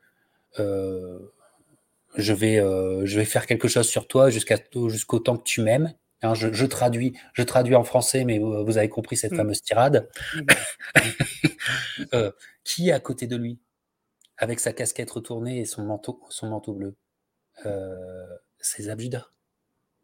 vais 2.34 2.58
je 2.58 3.20
vais 3.20 3.26
faire 3.26 3.46
quelque 3.46 3.68
chose 3.68 3.88
sur 3.88 4.08
toi 4.08 4.30
jusqu'à 4.30 4.56
jusqu'au 4.88 5.20
temps 5.20 5.38
que 5.38 5.44
tu 5.44 5.62
m'aimes 5.62 5.94
hein, 6.22 6.34
je, 6.34 6.66
traduis 6.66 7.18
je 7.34 7.44
traduis 7.44 7.76
en 7.76 7.84
français 7.84 8.24
mais 8.24 8.40
vous, 8.40 8.78
avez 8.78 8.90
compris 8.90 9.18
cette 9.18 9.34
mmh. 9.34 9.38
fameuse 9.38 9.62
tirade 9.62 10.10
mmh. 10.36 12.18
qui 12.64 12.90
est 12.90 12.94
à 12.94 13.00
côté 13.00 13.28
de 13.28 13.36
lui 13.36 13.60
avec 14.38 14.60
sa 14.60 14.74
casquette 14.74 15.12
retournée 15.12 15.60
et 15.60 15.66
son 15.66 15.84
manteau 15.84 16.22
son 16.30 16.50
manteau 16.50 16.74
bleu? 16.74 16.96
C'est 18.60 18.84
Zabjuda 18.84 19.28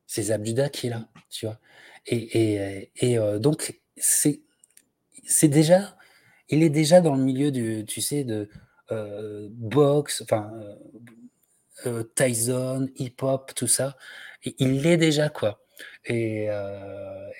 c'est 0.08 0.24
Zabjuda 0.24 0.70
qui 0.70 0.88
est 0.88 0.90
là 0.92 1.08
tu 1.30 1.46
vois 1.46 1.60
et, 2.06 2.90
et, 2.96 3.18
euh, 3.18 3.40
donc, 3.40 3.80
c'est, 3.98 4.42
déjà, 5.44 5.98
il 6.50 6.64
est 6.64 6.70
déjà 6.70 7.02
dans 7.02 7.16
le 7.16 7.24
milieu 7.24 7.52
du, 7.52 7.86
tu 7.86 8.02
sais, 8.02 8.24
de 8.24 8.50
euh, 8.92 9.48
boxe, 9.52 10.22
enfin, 10.22 10.52
euh, 11.86 12.04
Tyson, 12.16 12.90
hip-hop, 12.98 13.54
tout 13.56 13.68
ça. 13.68 13.98
Et 14.44 14.56
il 14.60 14.82
l'est 14.82 14.98
déjà, 14.98 15.30
quoi. 15.30 15.63
Et, 16.06 16.48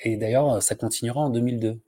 et 0.04 0.18
d'ailleurs, 0.18 0.62
ça 0.62 0.76
continuera 0.76 1.22
en 1.22 1.30
2002. 1.30 1.80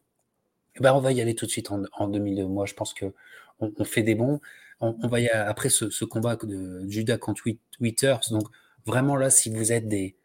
Et 0.75 0.79
ben, 0.81 0.93
on 0.93 0.99
va 0.99 1.11
y 1.11 1.21
aller 1.21 1.35
tout 1.35 1.45
de 1.45 1.51
suite 1.51 1.71
en, 1.71 1.83
en 1.93 2.07
2002. 2.07 2.45
Moi, 2.45 2.65
je 2.65 2.73
pense 2.73 2.93
que 2.93 3.13
on, 3.59 3.85
fait 3.85 4.03
des 4.03 4.15
bons. 4.15 4.41
On, 4.81 4.95
on 5.01 5.07
va 5.07 5.19
y 5.19 5.27
aller, 5.27 5.39
après 5.39 5.69
ce, 5.69 6.05
combat 6.05 6.35
de 6.35 6.85
Judas 6.89 7.17
contre 7.17 7.43
Withers. 7.79 8.19
Donc, 8.31 8.43
vraiment 8.85 9.15
là, 9.15 9.29
si 9.29 9.49
vous 9.49 9.71
êtes 9.71 9.87
des, 9.87 10.15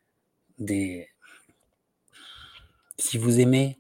si 2.98 3.18
vous 3.18 3.40
aimez 3.40 3.78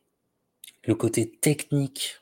le 0.84 0.94
côté 0.94 1.30
technique 1.30 2.20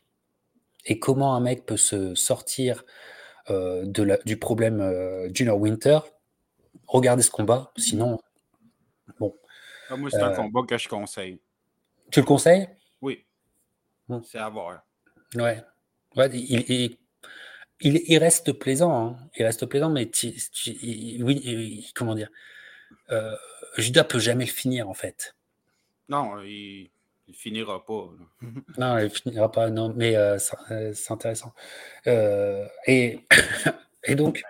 et 0.87 0.99
comment 0.99 1.35
un 1.35 1.41
mec 1.41 1.67
peut 1.67 1.77
se 1.77 2.15
sortir 2.15 2.85
euh, 3.51 3.85
de 3.87 4.19
du 4.25 4.37
problème 4.37 4.81
euh, 4.81 5.29
Junior 5.33 5.59
Winter, 5.59 6.01
regardez 6.87 7.23
ce 7.23 7.31
combat. 7.31 7.73
Sinon, 7.77 8.19
moi, 9.97 10.11
c'est 10.11 10.21
un 10.21 10.35
combat 10.35 10.63
que 10.67 10.77
je 10.77 10.89
conseille. 10.89 11.39
Tu 12.11 12.21
le 12.21 12.27
conseilles? 12.27 12.69
Oui. 13.01 13.25
C'est 14.25 14.39
à 14.39 14.49
voir. 14.49 14.83
Ouais. 15.35 15.63
ouais 16.17 16.31
il, 16.33 16.97
il, 17.81 18.19
reste 18.19 18.53
plaisant. 18.53 19.07
Hein. 19.07 19.17
Il 19.37 19.45
reste 19.45 19.67
plaisant, 19.67 19.91
mais 19.91 20.11
oui, 21.21 21.91
comment 21.95 22.15
dire 22.15 22.31
euh, 23.11 23.37
Judas 23.77 24.05
peut 24.05 24.19
jamais 24.19 24.47
le 24.47 24.51
finir, 24.51 24.89
en 24.89 24.95
fait. 24.95 25.35
Non, 26.09 26.41
il, 26.43 26.91
il 27.29 27.35
finira 27.35 27.85
pas. 27.85 28.09
non, 28.79 28.99
il 28.99 29.11
finira 29.11 29.53
pas, 29.53 29.71
non, 29.71 29.93
mais 29.95 30.17
euh, 30.17 30.39
euh, 30.71 30.93
c'est 30.95 31.13
intéressant. 31.13 31.53
Euh, 32.07 32.67
et, 32.87 33.21
et 34.05 34.15
donc, 34.15 34.43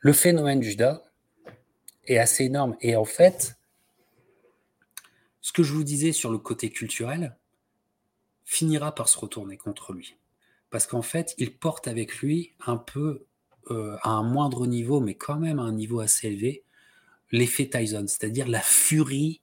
le 0.00 0.12
phénomène 0.12 0.62
Judas 0.62 1.02
est 2.06 2.18
assez 2.18 2.44
énorme. 2.44 2.76
Et 2.80 2.96
en 2.96 3.04
fait, 3.04 3.56
ce 5.42 5.52
que 5.52 5.62
je 5.62 5.72
vous 5.72 5.84
disais 5.84 6.12
sur 6.12 6.32
le 6.32 6.38
côté 6.38 6.70
culturel 6.70 7.36
finira 8.44 8.94
par 8.94 9.08
se 9.08 9.18
retourner 9.18 9.56
contre 9.56 9.92
lui. 9.92 10.16
Parce 10.70 10.86
qu'en 10.86 11.02
fait, 11.02 11.34
il 11.36 11.54
porte 11.54 11.86
avec 11.86 12.20
lui 12.20 12.54
un 12.66 12.78
peu, 12.78 13.26
à 13.68 14.10
un 14.10 14.22
moindre 14.22 14.66
niveau, 14.66 15.00
mais 15.00 15.14
quand 15.14 15.36
même 15.36 15.58
à 15.58 15.62
un 15.62 15.72
niveau 15.72 16.00
assez 16.00 16.26
élevé, 16.28 16.64
l'effet 17.30 17.68
Tyson, 17.68 18.04
c'est-à-dire 18.08 18.48
la 18.48 18.60
furie, 18.60 19.40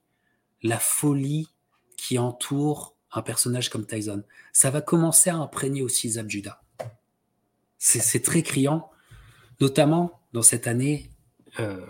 la 0.62 0.78
folie 0.78 1.48
qui 1.96 2.18
entoure 2.18 2.96
un 3.12 3.22
personnage 3.22 3.68
comme 3.68 3.86
Tyson. 3.86 4.22
Ça 4.52 4.70
va 4.70 4.80
commencer 4.80 5.30
à 5.30 5.36
imprégner 5.36 5.82
aussi 5.82 6.10
Zab 6.10 6.28
Judah. 6.28 6.62
C'est 7.78 8.22
très 8.22 8.42
criant, 8.42 8.90
notamment 9.60 10.20
dans 10.32 10.42
cette 10.42 10.66
année 10.66 11.10
euh, 11.58 11.84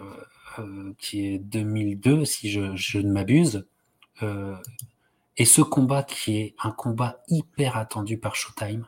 euh, 0.58 0.92
qui 0.98 1.26
est 1.26 1.38
2002, 1.38 2.24
si 2.24 2.50
je, 2.50 2.98
ne 2.98 3.12
m'abuse. 3.12 3.66
Euh, 4.22 4.56
et 5.36 5.44
ce 5.44 5.62
combat 5.62 6.02
qui 6.02 6.38
est 6.38 6.54
un 6.62 6.70
combat 6.70 7.22
hyper 7.28 7.76
attendu 7.76 8.18
par 8.18 8.34
Showtime. 8.34 8.86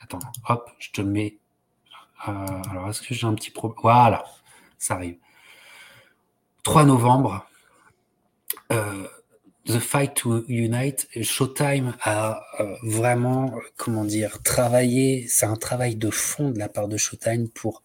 Attends, 0.00 0.18
hop, 0.48 0.70
je 0.78 0.90
te 0.90 1.00
mets. 1.00 1.38
alors, 2.24 2.88
est-ce 2.90 3.02
que 3.02 3.14
j'ai 3.14 3.26
un 3.26 3.34
petit 3.34 3.50
problème 3.50 3.78
Voilà, 3.82 4.24
ça 4.78 4.94
arrive. 4.94 5.16
3 6.62 6.84
novembre. 6.84 7.46
The 9.66 9.80
Fight 9.80 10.14
to 10.14 10.44
Unite, 10.46 11.08
Showtime 11.22 11.96
a 12.02 12.40
euh, 12.60 12.76
vraiment, 12.84 13.52
comment 13.76 14.04
dire, 14.04 14.40
travaillé, 14.44 15.26
c'est 15.28 15.46
un 15.46 15.56
travail 15.56 15.96
de 15.96 16.08
fond 16.08 16.50
de 16.50 16.58
la 16.60 16.68
part 16.68 16.86
de 16.86 16.96
Showtime 16.96 17.48
pour 17.48 17.82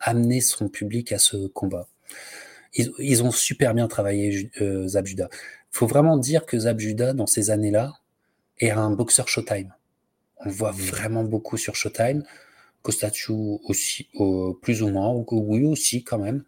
amener 0.00 0.42
son 0.42 0.68
public 0.68 1.12
à 1.12 1.18
ce 1.18 1.46
combat. 1.46 1.88
Ils, 2.74 3.22
ont 3.22 3.30
super 3.30 3.72
bien 3.72 3.88
travaillé 3.88 4.50
euh, 4.60 4.86
Zabjuda. 4.86 5.30
Faut 5.74 5.88
vraiment 5.88 6.18
dire 6.18 6.46
que 6.46 6.56
Zabjuda, 6.56 7.14
dans 7.14 7.26
ces 7.26 7.50
années-là, 7.50 7.94
est 8.60 8.70
un 8.70 8.90
boxeur 8.90 9.26
Showtime. 9.26 9.74
On 10.36 10.48
voit 10.48 10.70
vraiment 10.70 11.24
beaucoup 11.24 11.56
sur 11.56 11.74
Showtime. 11.74 12.22
Kostatu 12.82 13.32
aussi, 13.64 14.08
plus 14.62 14.82
ou 14.82 14.88
moins, 14.90 15.10
oui 15.32 15.66
aussi 15.66 16.04
quand 16.04 16.18
même. 16.20 16.44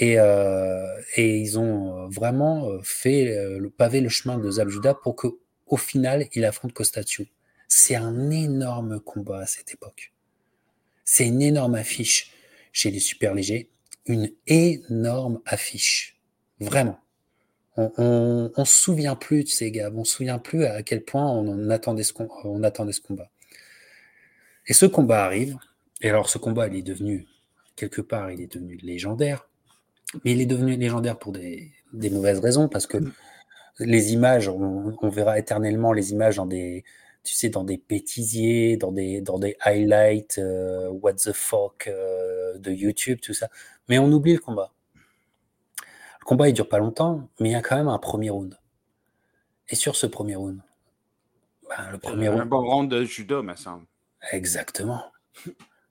Euh, 0.00 0.86
et, 1.16 1.38
ils 1.40 1.58
ont 1.58 2.08
vraiment 2.10 2.70
euh, 2.70 2.78
fait 2.84 3.36
euh, 3.36 3.58
le 3.58 3.70
pavé 3.70 4.00
le 4.00 4.08
chemin 4.08 4.38
de 4.38 4.48
Zabjuda 4.48 4.94
pour 4.94 5.16
que 5.16 5.26
au 5.66 5.76
final 5.76 6.28
il 6.34 6.44
affronte 6.44 6.72
Kostatu. 6.72 7.28
C'est 7.66 7.96
un 7.96 8.30
énorme 8.30 9.00
combat 9.00 9.40
à 9.40 9.46
cette 9.46 9.74
époque. 9.74 10.12
C'est 11.04 11.26
une 11.26 11.42
énorme 11.42 11.74
affiche 11.74 12.32
chez 12.72 12.92
les 12.92 13.00
super 13.00 13.34
légers, 13.34 13.68
une 14.06 14.30
énorme 14.46 15.40
affiche, 15.44 16.20
vraiment. 16.60 17.00
On, 17.96 18.50
on, 18.56 18.64
se 18.64 18.78
souvient 18.78 19.16
plus 19.16 19.44
de 19.44 19.48
ces 19.48 19.70
gars, 19.70 19.90
on 19.94 20.04
se 20.04 20.16
souvient 20.16 20.38
plus 20.38 20.64
à 20.64 20.82
quel 20.82 21.02
point 21.02 21.24
on, 21.30 21.70
attendait 21.70 22.02
ce, 22.02 22.12
on 22.44 22.62
attendait 22.62 22.92
ce 22.92 23.00
combat. 23.00 23.30
Et 24.66 24.72
ce 24.72 24.86
combat 24.86 25.24
arrive, 25.24 25.56
et 26.00 26.10
alors 26.10 26.28
ce 26.28 26.38
combat 26.38 26.68
il 26.68 26.76
est 26.76 26.82
devenu 26.82 27.26
quelque 27.76 28.02
part 28.02 28.30
il 28.30 28.40
est 28.40 28.52
devenu 28.52 28.76
légendaire 28.82 29.50
mais 30.24 30.32
il 30.32 30.40
est 30.40 30.46
devenu 30.46 30.76
légendaire 30.76 31.18
pour 31.18 31.32
des, 31.32 31.72
mauvaises 31.92 32.40
raisons, 32.40 32.68
parce 32.68 32.86
que 32.86 32.98
mm. 32.98 33.12
les 33.80 34.12
images, 34.12 34.48
on, 34.48 35.08
verra 35.08 35.38
éternellement 35.38 35.92
les 35.92 36.12
images 36.12 36.36
dans 36.36 36.46
des, 36.46 36.84
tu 37.22 37.34
sais, 37.34 37.48
dans 37.48 37.64
des 37.64 37.80
bêtisiers, 37.88 38.76
dans 38.76 38.92
des, 38.92 39.20
dans 39.20 39.38
des 39.38 39.56
highlights, 39.60 40.38
euh, 40.38 40.88
what 40.88 41.14
the 41.14 41.32
fuck 41.32 41.86
euh, 41.86 42.58
de 42.58 42.72
YouTube, 42.72 43.20
tout 43.20 43.34
ça. 43.34 43.48
Mais 43.88 43.98
on 43.98 44.10
oublie 44.10 44.34
le 44.34 44.40
combat. 44.40 44.72
Le 46.20 46.24
combat, 46.24 46.48
il 46.48 46.52
dure 46.52 46.68
pas 46.68 46.78
longtemps, 46.78 47.28
mais 47.40 47.50
il 47.50 47.52
y 47.52 47.56
a 47.56 47.62
quand 47.62 47.76
même 47.76 47.88
un 47.88 47.98
premier 47.98 48.30
round. 48.30 48.58
Et 49.68 49.74
sur 49.74 49.96
ce 49.96 50.06
premier 50.06 50.36
round, 50.36 50.60
ben, 51.68 51.90
le 51.90 51.98
premier 51.98 52.26
un 52.26 52.32
round. 52.32 52.42
Un 52.42 52.46
bon 52.46 52.62
round 52.62 52.90
de 52.90 53.04
judo, 53.04 53.42
me 53.42 53.54
semble. 53.54 53.86
Exactement. 54.32 55.04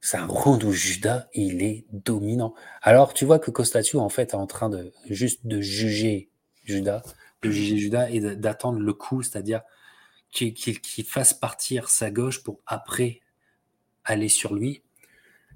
C'est 0.01 0.17
un 0.17 0.27
round 0.27 0.63
où 0.63 0.71
Judas, 0.71 1.27
il 1.33 1.61
est 1.61 1.85
dominant. 1.91 2.53
Alors, 2.81 3.13
tu 3.13 3.25
vois 3.25 3.39
que 3.39 3.51
Costatu, 3.51 3.97
en 3.97 4.09
fait, 4.09 4.31
est 4.31 4.35
en 4.35 4.47
train 4.47 4.69
de 4.69 4.93
juste 5.09 5.45
de 5.45 5.59
juger 5.59 6.29
Judas, 6.63 7.03
de 7.41 7.49
juger 7.49 7.77
Judas 7.77 8.09
et 8.09 8.19
d'attendre 8.19 8.79
le 8.79 8.93
coup, 8.93 9.23
c'est-à-dire 9.23 9.61
qu'il 10.31 11.05
fasse 11.05 11.33
partir 11.33 11.89
sa 11.89 12.11
gauche 12.11 12.43
pour 12.43 12.61
après 12.65 13.21
aller 14.05 14.29
sur 14.29 14.53
lui. 14.53 14.83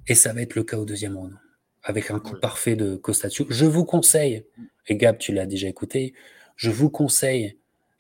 Et 0.08 0.16
ça 0.16 0.34
va 0.34 0.42
être 0.42 0.56
le 0.56 0.64
cas 0.64 0.78
au 0.78 0.86
deuxième 0.86 1.16
round, 1.16 1.38
avec 1.84 2.12
un 2.12 2.20
coup 2.20 2.36
parfait 2.40 2.76
de 2.76 2.96
Costatu. 2.96 3.46
Je 3.50 3.66
vous 3.66 3.86
conseille, 3.86 4.46
et 4.88 4.96
Gab, 4.96 5.18
tu 5.18 5.34
l'as 5.34 5.46
déjà 5.46 5.68
écouté, 5.68 6.14
je 6.56 6.72
vous 6.72 6.90
conseille 6.90 7.58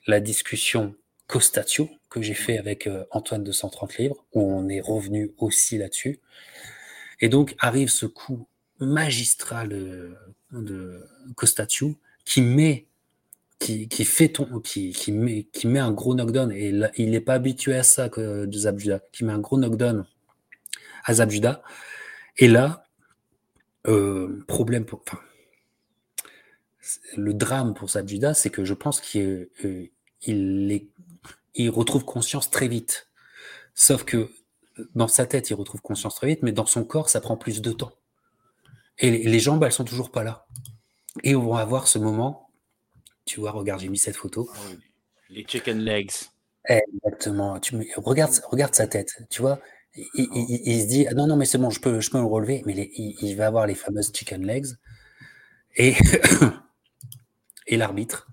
la 0.07 0.19
discussion 0.19 0.95
Costatio 1.27 1.89
que 2.09 2.21
j'ai 2.21 2.33
fait 2.33 2.57
avec 2.57 2.85
euh, 2.87 3.05
Antoine 3.11 3.43
de 3.43 3.51
130 3.51 3.97
livres, 3.97 4.25
où 4.33 4.41
on 4.41 4.67
est 4.69 4.81
revenu 4.81 5.31
aussi 5.37 5.77
là-dessus. 5.77 6.19
Et 7.21 7.29
donc 7.29 7.55
arrive 7.59 7.89
ce 7.89 8.05
coup 8.05 8.47
magistral 8.79 9.69
de, 9.69 10.15
de 10.51 11.07
Costatio 11.35 11.95
qui 12.25 12.41
met 12.41 12.85
qui, 13.59 13.87
qui, 13.87 14.03
fait 14.03 14.27
ton, 14.27 14.59
qui, 14.59 14.91
qui, 14.91 15.13
met, 15.13 15.43
qui 15.53 15.67
met 15.67 15.79
un 15.79 15.93
gros 15.93 16.13
knockdown, 16.13 16.51
et 16.51 16.73
il 16.97 17.11
n'est 17.11 17.21
pas 17.21 17.35
habitué 17.35 17.75
à 17.75 17.83
ça 17.83 18.09
que 18.09 18.45
de 18.45 18.57
Zabjuda, 18.57 18.99
qui 19.13 19.23
met 19.23 19.31
un 19.31 19.39
gros 19.39 19.57
knockdown 19.57 20.05
à 21.05 21.13
Zabjuda. 21.13 21.63
Et 22.37 22.49
là, 22.49 22.82
euh, 23.87 24.43
problème 24.47 24.85
pour. 24.85 25.01
Enfin, 25.07 25.19
le 27.15 27.33
drame 27.33 27.73
pour 27.73 27.89
Zabjuda, 27.89 28.33
c'est 28.33 28.49
que 28.49 28.65
je 28.65 28.73
pense 28.73 28.99
qu'il 28.99 29.49
euh, 29.65 29.89
est 30.27 30.87
il 31.55 31.69
retrouve 31.69 32.03
conscience 32.03 32.49
très 32.49 32.67
vite. 32.67 33.09
Sauf 33.75 34.03
que 34.03 34.29
dans 34.95 35.07
sa 35.07 35.25
tête, 35.25 35.49
il 35.49 35.53
retrouve 35.53 35.81
conscience 35.81 36.15
très 36.15 36.27
vite, 36.27 36.39
mais 36.41 36.51
dans 36.51 36.65
son 36.65 36.83
corps, 36.83 37.09
ça 37.09 37.21
prend 37.21 37.37
plus 37.37 37.61
de 37.61 37.71
temps. 37.71 37.91
Et 38.99 39.11
les 39.11 39.39
jambes, 39.39 39.63
elles 39.63 39.71
sont 39.71 39.83
toujours 39.83 40.11
pas 40.11 40.23
là. 40.23 40.47
Et 41.23 41.35
on 41.35 41.53
va 41.53 41.59
avoir 41.59 41.87
ce 41.87 41.99
moment. 41.99 42.49
Tu 43.25 43.39
vois, 43.39 43.51
regarde, 43.51 43.81
j'ai 43.81 43.89
mis 43.89 43.97
cette 43.97 44.15
photo. 44.15 44.49
Ah 44.53 44.59
les 45.29 45.45
chicken 45.47 45.79
legs. 45.79 46.11
Exactement. 46.65 47.59
Tu 47.59 47.75
regarde, 47.97 48.33
regarde 48.49 48.75
sa 48.75 48.87
tête. 48.87 49.23
Tu 49.29 49.41
vois, 49.41 49.59
il, 49.95 50.81
se 50.81 50.87
dit 50.87 51.07
ah 51.07 51.13
non 51.13 51.27
non 51.27 51.35
mais 51.35 51.45
c'est 51.45 51.57
bon, 51.57 51.69
je 51.69 51.79
peux, 51.79 51.99
je 52.01 52.09
peux 52.09 52.19
me 52.19 52.25
relever. 52.25 52.63
Mais 52.65 52.91
il, 52.95 53.35
va 53.35 53.47
avoir 53.47 53.67
les 53.67 53.75
fameuses 53.75 54.11
chicken 54.13 54.45
legs. 54.45 54.67
Et 55.75 55.95
et 57.67 57.77
l'arbitre 57.77 58.27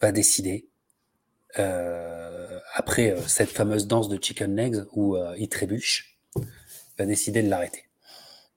va 0.00 0.12
décider 0.12 0.68
euh, 1.58 2.60
après 2.74 3.10
euh, 3.10 3.20
cette 3.26 3.50
fameuse 3.50 3.86
danse 3.86 4.08
de 4.08 4.22
chicken 4.22 4.54
legs 4.54 4.84
où 4.92 5.16
euh, 5.16 5.34
il 5.38 5.48
trébuche, 5.48 6.18
va 6.98 7.06
décider 7.06 7.42
de 7.42 7.48
l'arrêter. 7.48 7.84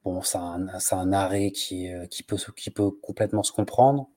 Bon, 0.03 0.21
c'est 0.21 0.37
un, 0.37 0.67
un, 0.91 1.13
arrêt 1.13 1.51
qui, 1.51 1.89
qui, 2.09 2.23
peut, 2.23 2.37
qui 2.55 2.71
peut 2.71 2.89
complètement 2.89 3.43
se 3.43 3.51
comprendre. 3.51 4.09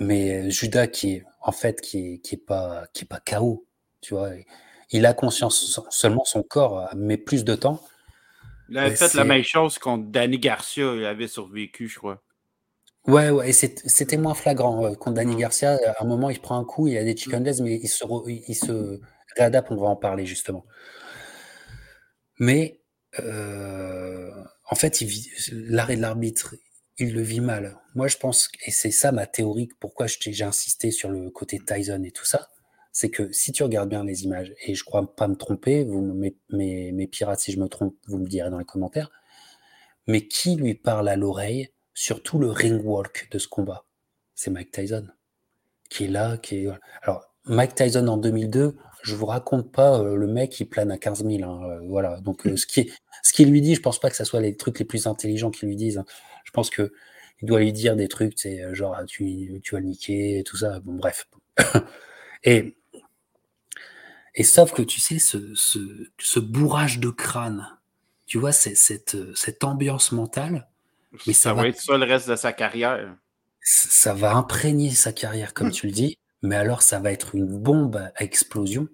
mais 0.00 0.50
Judas 0.50 0.86
qui 0.86 1.14
est 1.14 1.24
en 1.40 1.52
fait 1.52 1.80
qui 1.80 2.20
qui 2.20 2.34
est 2.34 2.38
pas 2.38 2.86
qui 2.92 3.04
est 3.04 3.08
pas 3.08 3.20
KO, 3.20 3.66
tu 4.00 4.14
vois, 4.14 4.30
il 4.90 5.06
a 5.06 5.14
conscience 5.14 5.80
seulement 5.90 6.24
son 6.24 6.42
corps 6.42 6.88
met 6.96 7.16
plus 7.18 7.44
de 7.44 7.54
temps. 7.54 7.82
Il 8.68 8.78
avait 8.78 8.94
fait 8.94 9.14
la 9.14 9.24
même 9.24 9.42
chose 9.42 9.78
contre 9.78 10.10
Danny 10.10 10.38
Garcia, 10.38 10.94
il 10.94 11.04
avait 11.04 11.28
survécu, 11.28 11.88
je 11.88 11.98
crois. 11.98 12.22
Ouais, 13.06 13.30
ouais, 13.30 13.48
et 13.48 13.52
c'était 13.52 14.18
moins 14.18 14.34
flagrant. 14.34 14.84
Euh, 14.84 14.94
contre 14.94 15.14
Danny 15.14 15.34
mmh. 15.34 15.38
Garcia, 15.38 15.78
à 15.86 16.04
un 16.04 16.06
moment, 16.06 16.28
il 16.28 16.40
prend 16.40 16.58
un 16.58 16.64
coup, 16.64 16.88
il 16.88 16.94
y 16.94 16.98
a 16.98 17.04
des 17.04 17.16
chicken 17.16 17.40
mmh. 17.40 17.44
legs, 17.44 17.60
mais 17.62 17.80
il 17.82 17.88
se, 17.88 18.04
il 18.28 18.54
se 18.54 19.00
réadapte, 19.36 19.70
on 19.70 19.76
va 19.76 19.86
en 19.86 19.96
parler 19.96 20.26
justement. 20.26 20.66
Mais 22.38 22.82
euh, 23.18 24.30
en 24.70 24.74
fait, 24.74 25.02
l'arrêt 25.50 25.96
de 25.96 26.02
l'arbitre, 26.02 26.54
il 26.98 27.14
le 27.14 27.22
vit 27.22 27.40
mal. 27.40 27.78
Moi, 27.94 28.08
je 28.08 28.18
pense, 28.18 28.50
et 28.66 28.70
c'est 28.70 28.90
ça 28.90 29.10
ma 29.10 29.26
théorie, 29.26 29.70
pourquoi 29.80 30.06
j'ai 30.06 30.44
insisté 30.44 30.90
sur 30.90 31.08
le 31.08 31.30
côté 31.30 31.58
Tyson 31.58 32.02
et 32.04 32.10
tout 32.10 32.26
ça, 32.26 32.48
c'est 32.98 33.10
que 33.10 33.30
si 33.30 33.52
tu 33.52 33.62
regardes 33.62 33.90
bien 33.90 34.02
les 34.02 34.24
images, 34.24 34.52
et 34.66 34.74
je 34.74 34.82
crois 34.82 35.14
pas 35.14 35.28
me 35.28 35.36
tromper, 35.36 35.84
vous, 35.84 36.02
mes, 36.02 36.34
mes, 36.50 37.06
pirates, 37.06 37.38
si 37.38 37.52
je 37.52 37.60
me 37.60 37.68
trompe, 37.68 37.94
vous 38.08 38.18
me 38.18 38.26
direz 38.26 38.50
dans 38.50 38.58
les 38.58 38.64
commentaires, 38.64 39.12
mais 40.08 40.26
qui 40.26 40.56
lui 40.56 40.74
parle 40.74 41.08
à 41.08 41.14
l'oreille 41.14 41.68
sur 41.94 42.24
tout 42.24 42.40
le 42.40 42.50
ring 42.50 42.84
walk 42.84 43.28
de 43.30 43.38
ce 43.38 43.46
combat? 43.46 43.84
C'est 44.34 44.50
Mike 44.50 44.72
Tyson, 44.72 45.06
qui 45.88 46.06
est 46.06 46.08
là, 46.08 46.38
qui 46.38 46.64
est... 46.64 46.68
Alors, 47.02 47.32
Mike 47.44 47.76
Tyson 47.76 48.08
en 48.08 48.16
2002, 48.16 48.76
je 49.04 49.14
vous 49.14 49.26
raconte 49.26 49.70
pas 49.70 50.00
euh, 50.00 50.16
le 50.16 50.26
mec 50.26 50.50
qui 50.50 50.64
plane 50.64 50.90
à 50.90 50.98
15 50.98 51.24
000. 51.24 51.48
Hein, 51.48 51.70
euh, 51.70 51.80
voilà. 51.86 52.18
Donc, 52.20 52.48
euh, 52.48 52.56
ce 52.56 52.66
qui 52.66 52.90
ce 53.22 53.32
qu'il 53.32 53.48
lui 53.48 53.60
dit, 53.60 53.76
je 53.76 53.80
pense 53.80 54.00
pas 54.00 54.10
que 54.10 54.16
ce 54.16 54.24
soit 54.24 54.40
les 54.40 54.56
trucs 54.56 54.80
les 54.80 54.84
plus 54.84 55.06
intelligents 55.06 55.52
qu'il 55.52 55.68
lui 55.68 55.76
disent. 55.76 55.98
Hein. 55.98 56.04
Je 56.42 56.50
pense 56.50 56.68
que 56.68 56.92
il 57.42 57.46
doit 57.46 57.60
lui 57.60 57.72
dire 57.72 57.94
des 57.94 58.08
trucs, 58.08 58.32
c'est 58.36 58.74
genre 58.74 58.96
ah, 58.98 59.04
tu, 59.04 59.60
tu 59.62 59.76
vas 59.76 59.80
niquer, 59.80 60.40
et 60.40 60.42
tout 60.42 60.56
ça. 60.56 60.80
Bon, 60.80 60.94
bref. 60.94 61.28
et 62.42 62.74
et 64.34 64.44
sauf 64.44 64.72
que 64.72 64.82
tu 64.82 65.00
sais, 65.00 65.18
ce, 65.18 65.54
ce, 65.54 65.78
ce 66.18 66.40
bourrage 66.40 66.98
de 67.00 67.10
crâne, 67.10 67.78
tu 68.26 68.38
vois, 68.38 68.52
c'est 68.52 68.74
cette, 68.74 69.16
cette 69.34 69.64
ambiance 69.64 70.12
mentale. 70.12 70.68
Mais 71.26 71.32
ça, 71.32 71.54
va 71.54 71.66
être 71.66 71.80
ça 71.80 71.96
le 71.96 72.04
reste 72.04 72.28
de 72.28 72.36
sa 72.36 72.52
carrière. 72.52 73.16
Ça 73.62 74.14
va 74.14 74.34
imprégner 74.36 74.90
sa 74.90 75.12
carrière, 75.12 75.54
comme 75.54 75.70
tu 75.70 75.86
le 75.86 75.92
dis. 75.92 76.18
Mais 76.42 76.56
alors, 76.56 76.82
ça 76.82 76.98
va 77.00 77.10
être 77.10 77.34
une 77.34 77.46
bombe 77.46 77.96
à 77.96 78.22
explosion 78.22 78.88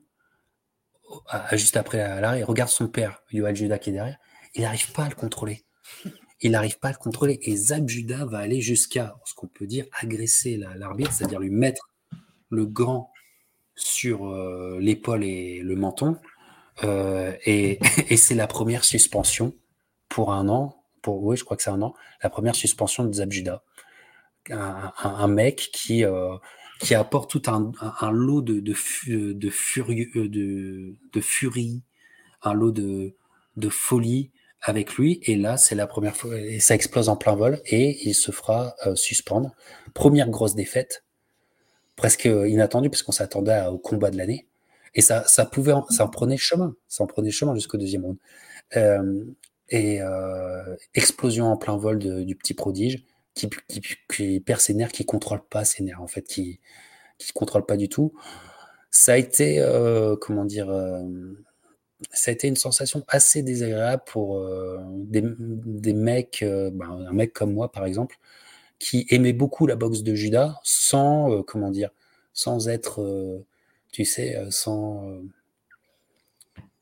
juste 1.52 1.76
après 1.76 1.98
l'arrêt. 2.20 2.42
Regarde 2.42 2.70
son 2.70 2.88
père, 2.88 3.22
Yoel 3.30 3.54
Judah, 3.56 3.78
qui 3.78 3.90
est 3.90 3.92
derrière. 3.92 4.18
Il 4.54 4.62
n'arrive 4.62 4.92
pas 4.92 5.04
à 5.04 5.08
le 5.08 5.14
contrôler. 5.14 5.64
Il 6.40 6.52
n'arrive 6.52 6.78
pas 6.78 6.88
à 6.88 6.92
le 6.92 6.98
contrôler. 6.98 7.38
Et 7.42 7.56
Zab 7.56 7.88
Judah 7.88 8.24
va 8.24 8.38
aller 8.38 8.60
jusqu'à 8.60 9.16
ce 9.24 9.34
qu'on 9.34 9.46
peut 9.46 9.66
dire 9.66 9.86
agresser 10.00 10.56
l'arbitre, 10.76 11.12
c'est-à-dire 11.12 11.40
lui 11.40 11.50
mettre 11.50 11.88
le 12.50 12.66
gant 12.66 13.10
sur 13.76 14.26
euh, 14.26 14.78
l'épaule 14.80 15.24
et 15.24 15.60
le 15.60 15.76
menton. 15.76 16.16
Euh, 16.84 17.32
et, 17.46 17.78
c'est 18.16 18.34
la 18.34 18.46
première 18.46 18.84
suspension 18.84 19.54
pour 20.08 20.32
un 20.32 20.48
an. 20.48 20.76
Pour, 21.02 21.22
oui, 21.22 21.36
je 21.36 21.44
crois 21.44 21.56
que 21.56 21.62
c'est 21.62 21.70
un 21.70 21.82
an. 21.82 21.94
La 22.22 22.30
première 22.30 22.54
suspension 22.54 23.04
de 23.04 23.12
Zab 23.12 23.30
Judah. 23.30 23.62
Un, 24.50 25.28
mec 25.28 25.70
qui, 25.72 26.04
euh, 26.04 26.36
qui 26.78 26.94
apporte 26.94 27.30
tout 27.30 27.42
un, 27.50 27.72
lot 28.10 28.42
de, 28.42 28.60
de, 28.60 28.74
furie, 29.50 30.10
un 32.42 32.52
lot 32.52 32.70
de, 32.70 33.16
de 33.56 33.68
folie 33.70 34.32
avec 34.60 34.96
lui. 34.96 35.20
Et 35.22 35.36
là, 35.36 35.56
c'est 35.56 35.74
la 35.74 35.86
première 35.86 36.14
fois, 36.14 36.38
et 36.38 36.60
ça 36.60 36.74
explose 36.74 37.08
en 37.08 37.16
plein 37.16 37.34
vol, 37.34 37.62
et 37.64 38.06
il 38.06 38.14
se 38.14 38.32
fera 38.32 38.74
suspendre. 38.96 39.54
Première 39.94 40.28
grosse 40.28 40.54
défaite, 40.54 41.04
presque 41.96 42.24
inattendue, 42.24 42.90
parce 42.90 43.02
qu'on 43.02 43.12
s'attendait 43.12 43.66
au 43.66 43.78
combat 43.78 44.10
de 44.10 44.16
l'année. 44.16 44.46
Et 44.94 45.00
ça, 45.00 45.24
ça 45.26 45.44
pouvait, 45.44 45.72
ça 45.90 46.04
en 46.04 46.08
prenait 46.08 46.36
chemin, 46.36 46.74
ça 46.88 47.04
en 47.04 47.06
prenait 47.06 47.30
chemin 47.30 47.54
jusqu'au 47.54 47.78
deuxième 47.78 48.04
round. 48.04 48.18
Euh, 48.76 49.24
et 49.70 50.00
euh, 50.02 50.76
explosion 50.94 51.46
en 51.46 51.56
plein 51.56 51.76
vol 51.76 51.98
du 51.98 52.36
petit 52.36 52.54
prodige 52.54 53.02
qui, 53.34 53.48
perd 54.40 54.60
ses 54.60 54.74
nerfs, 54.74 54.92
qui 54.92 55.04
contrôle 55.04 55.42
pas 55.42 55.64
ses 55.64 55.82
nerfs, 55.82 56.00
en 56.00 56.06
fait, 56.06 56.22
qui 56.22 56.60
qui 57.18 57.32
contrôle 57.32 57.64
pas 57.64 57.76
du 57.76 57.88
tout. 57.88 58.12
Ça 58.90 59.12
a 59.14 59.16
été, 59.16 59.60
euh, 59.60 60.16
comment 60.16 60.44
dire, 60.44 60.66
ça 62.12 62.30
a 62.30 62.34
été 62.34 62.48
une 62.48 62.56
sensation 62.56 63.04
assez 63.08 63.42
désagréable 63.42 64.02
pour 64.06 64.46
des, 64.90 65.22
des, 65.38 65.94
mecs, 65.94 66.44
ben, 66.44 67.06
un 67.08 67.12
mec 67.12 67.32
comme 67.32 67.52
moi 67.52 67.72
par 67.72 67.86
exemple, 67.86 68.16
qui 68.78 69.06
aimait 69.10 69.32
beaucoup 69.32 69.66
la 69.66 69.76
boxe 69.76 70.02
de 70.02 70.14
Judas 70.14 70.60
sans, 70.62 71.42
comment 71.42 71.70
dire, 71.70 71.90
sans 72.32 72.68
être, 72.68 73.44
tu 73.92 74.04
sais, 74.04 74.38
sans 74.50 75.22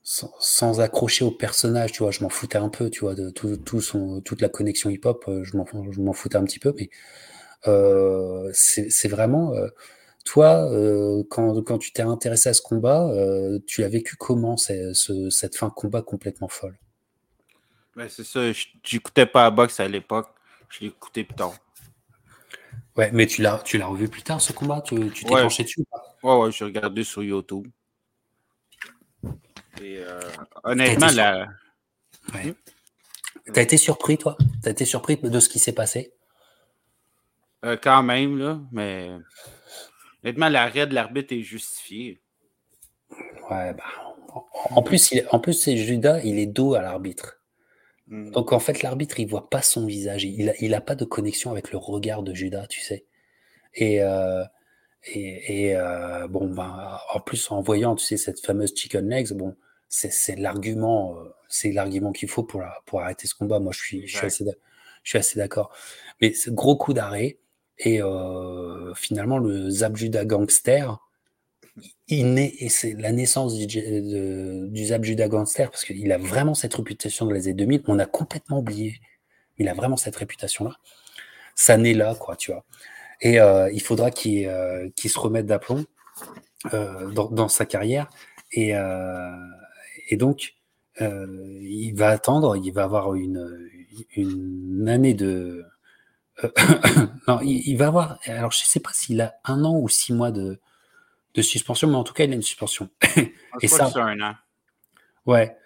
sans, 0.03 0.81
accrocher 0.81 1.25
au 1.25 1.31
personnage, 1.31 1.93
tu 1.93 2.03
vois, 2.03 2.11
je 2.11 2.23
m'en 2.23 2.29
foutais 2.29 2.59
un 2.59 2.69
peu, 2.69 2.91
tu 2.91 3.01
vois, 3.01 3.15
de 3.15 3.31
tout, 3.31 3.57
tout 3.57 3.81
son, 3.81 4.21
toute 4.21 4.41
la 4.41 4.49
connexion 4.49 4.91
hip-hop, 4.91 5.25
euh, 5.29 5.45
je 5.45 5.57
m'en 5.57 6.13
foutais 6.13 6.37
un 6.37 6.45
petit 6.45 6.59
peu, 6.59 6.75
mais 6.77 6.91
euh, 7.69 8.51
c'est 8.53 9.09
vraiment... 9.09 9.55
Euh, 9.55 9.69
toi, 10.25 10.71
quand, 11.31 11.63
quand, 11.63 11.79
tu 11.79 11.93
t'es 11.93 12.03
intéressé 12.03 12.49
à 12.49 12.55
ce 12.55 12.63
combat, 12.63 13.13
tu 13.67 13.83
as 13.83 13.89
vécu 13.89 14.15
comment 14.15 14.57
ce, 14.57 14.93
cette 15.31 15.57
fin 15.57 15.69
combat 15.69 16.01
complètement 16.01 16.47
folle? 16.47 16.79
Ben, 17.97 18.09
C'est 18.09 18.23
ça, 18.23 18.41
j'écoutais 18.85 19.27
pas 19.27 19.43
la 19.43 19.51
boxe 19.51 19.81
à 19.81 19.89
l'époque, 19.89 20.29
je 20.69 20.85
l'écoutais 20.85 21.25
plus 21.25 21.35
tard. 21.35 21.55
Ouais, 22.97 23.11
mais 23.13 23.27
tu 23.27 23.43
l'as 23.43 23.57
revu 23.57 24.09
plus 24.09 24.23
tard 24.23 24.41
ce 24.41 24.53
combat? 24.53 24.83
Tu 24.83 24.97
t'es 24.97 25.33
ouais. 25.33 25.43
penché 25.43 25.63
dessus 25.63 25.81
ou 25.81 25.85
pas? 25.85 26.17
Ouais, 26.23 26.45
ouais, 26.45 26.53
j'ai 26.53 26.65
regardé 26.65 27.05
sur 27.05 27.23
YouTube. 27.23 27.67
Euh, 29.81 30.21
honnêtement, 30.63 31.09
la. 31.15 31.49
Ouais. 32.35 32.55
T'as 33.53 33.63
été 33.63 33.77
surpris, 33.77 34.19
toi? 34.19 34.37
T'as 34.63 34.71
été 34.71 34.85
surpris 34.85 35.17
de 35.17 35.41
ce 35.41 35.49
qui 35.49 35.59
s'est 35.59 35.73
passé? 35.73 36.13
Euh, 37.65 37.77
Quand 37.83 38.03
même, 38.03 38.39
là, 38.39 38.61
mais. 38.71 39.11
Honnêtement, 40.23 40.49
l'arrêt 40.49 40.87
de 40.87 40.95
l'arbitre 40.95 41.33
est 41.35 41.43
justifié. 41.43 42.21
Ouais, 43.51 43.75
bah. 43.75 43.85
En 44.71 44.83
plus, 44.83 45.13
il, 45.13 45.27
en 45.31 45.41
plus 45.41 45.53
c'est 45.53 45.77
Judas, 45.77 46.21
il 46.21 46.39
est 46.39 46.47
dos 46.47 46.75
à 46.75 46.81
l'arbitre. 46.81 47.42
Hmm. 48.13 48.31
Donc 48.31 48.53
en 48.53 48.61
fait, 48.61 48.83
l'arbitre, 48.83 49.19
il 49.21 49.27
voit 49.27 49.51
pas 49.51 49.63
son 49.63 49.87
visage. 49.87 50.25
Il 50.25 50.51
a, 50.51 50.55
il 50.61 50.75
a 50.75 50.81
pas 50.81 50.95
de 50.95 51.05
connexion 51.05 51.51
avec 51.51 51.73
le 51.73 51.79
regard 51.79 52.23
de 52.23 52.35
Judas, 52.35 52.67
tu 52.69 52.81
sais. 52.81 53.07
Et, 53.75 54.03
euh, 54.03 54.45
et, 55.15 55.75
bon, 56.29 56.49
ben, 56.49 56.99
en 57.15 57.21
plus, 57.21 57.51
en 57.51 57.63
voyant, 57.63 57.97
tu 57.97 58.05
sais, 58.07 58.17
cette 58.17 58.41
fameuse 58.41 58.75
chicken 58.77 59.09
legs, 59.09 59.33
bon, 59.33 59.57
c'est 59.89 60.37
l'argument, 60.37 61.17
euh, 61.19 61.35
c'est 61.49 61.73
l'argument 61.73 62.13
qu'il 62.13 62.29
faut 62.29 62.43
pour, 62.43 62.63
pour 62.87 63.03
arrêter 63.03 63.27
ce 63.27 63.35
combat. 63.35 63.61
Moi, 63.61 63.73
je 63.73 63.79
suis, 63.81 64.07
je 64.07 64.17
suis 64.17 64.27
assez, 64.27 64.45
je 65.03 65.09
suis 65.09 65.19
assez 65.19 65.39
d'accord. 65.39 65.71
Mais 66.21 66.33
ce 66.33 66.51
gros 66.51 66.77
coup 66.77 66.95
d'arrêt 66.95 67.39
et 67.79 68.01
euh, 68.03 68.95
finalement 68.95 69.39
le 69.39 69.69
Zabjuda 69.71 70.25
gangster, 70.25 70.99
il 72.09 72.35
naît 72.35 72.53
et 72.59 72.69
c'est 72.69 72.93
la 72.95 73.13
naissance 73.13 73.57
du, 73.57 73.67
du 73.67 74.85
Zabjuda 74.85 75.29
gangster 75.29 75.71
parce 75.71 75.85
qu'il 75.85 76.13
a 76.13 76.19
vraiment 76.19 76.55
cette 76.55 76.75
réputation 76.75 77.27
dans 77.27 77.33
les 77.33 77.49
années 77.49 77.55
2000. 77.55 77.83
On 77.87 77.99
a 77.99 78.07
complètement 78.07 78.59
oublié. 78.59 79.01
Il 79.59 79.69
a 79.69 79.75
vraiment 79.75 79.97
cette 79.97 80.17
réputation-là. 80.17 80.77
Ça 81.55 81.77
naît 81.77 81.95
là, 81.95 82.15
quoi, 82.15 82.37
tu 82.37 82.53
vois. 82.53 82.65
Et 83.21 83.41
euh, 83.41 83.71
il 83.73 83.81
faudra 83.81 84.11
qu'il 84.11 84.45
se 84.45 85.19
remette 85.19 85.47
d'aplomb 85.47 85.85
dans, 86.73 87.49
sa 87.49 87.65
carrière. 87.65 88.11
Et, 88.53 88.75
donc, 90.13 90.55
euh, 91.01 91.59
il 91.63 91.95
va 91.95 92.09
attendre, 92.09 92.57
il 92.57 92.73
va 92.73 92.85
avoir 92.85 93.15
une, 93.15 93.69
année 94.87 95.15
de. 95.15 95.65
Euh, 96.43 96.51
non, 97.29 97.41
il, 97.43 97.77
va 97.77 97.87
avoir. 97.87 98.19
Alors, 98.27 98.51
je 98.51 98.63
ne 98.63 98.67
sais 98.67 98.81
pas 98.81 98.91
s'il 98.93 99.21
a 99.21 99.35
un 99.45 99.65
an 99.65 99.79
ou 99.79 99.89
six 99.89 100.13
mois 100.13 100.33
de, 100.33 100.61
de 101.35 101.43
suspension, 101.43 101.89
mais 101.89 101.97
en 101.97 102.05
tout 102.05 102.15
cas, 102.15 102.25
il 102.25 102.33
a 102.33 102.35
une 102.35 102.43
suspension. 102.43 102.89
Et 103.61 103.69
ça. 103.69 103.91
Un 103.95 104.21
an. 104.21 104.35
Ouais. 105.27 105.57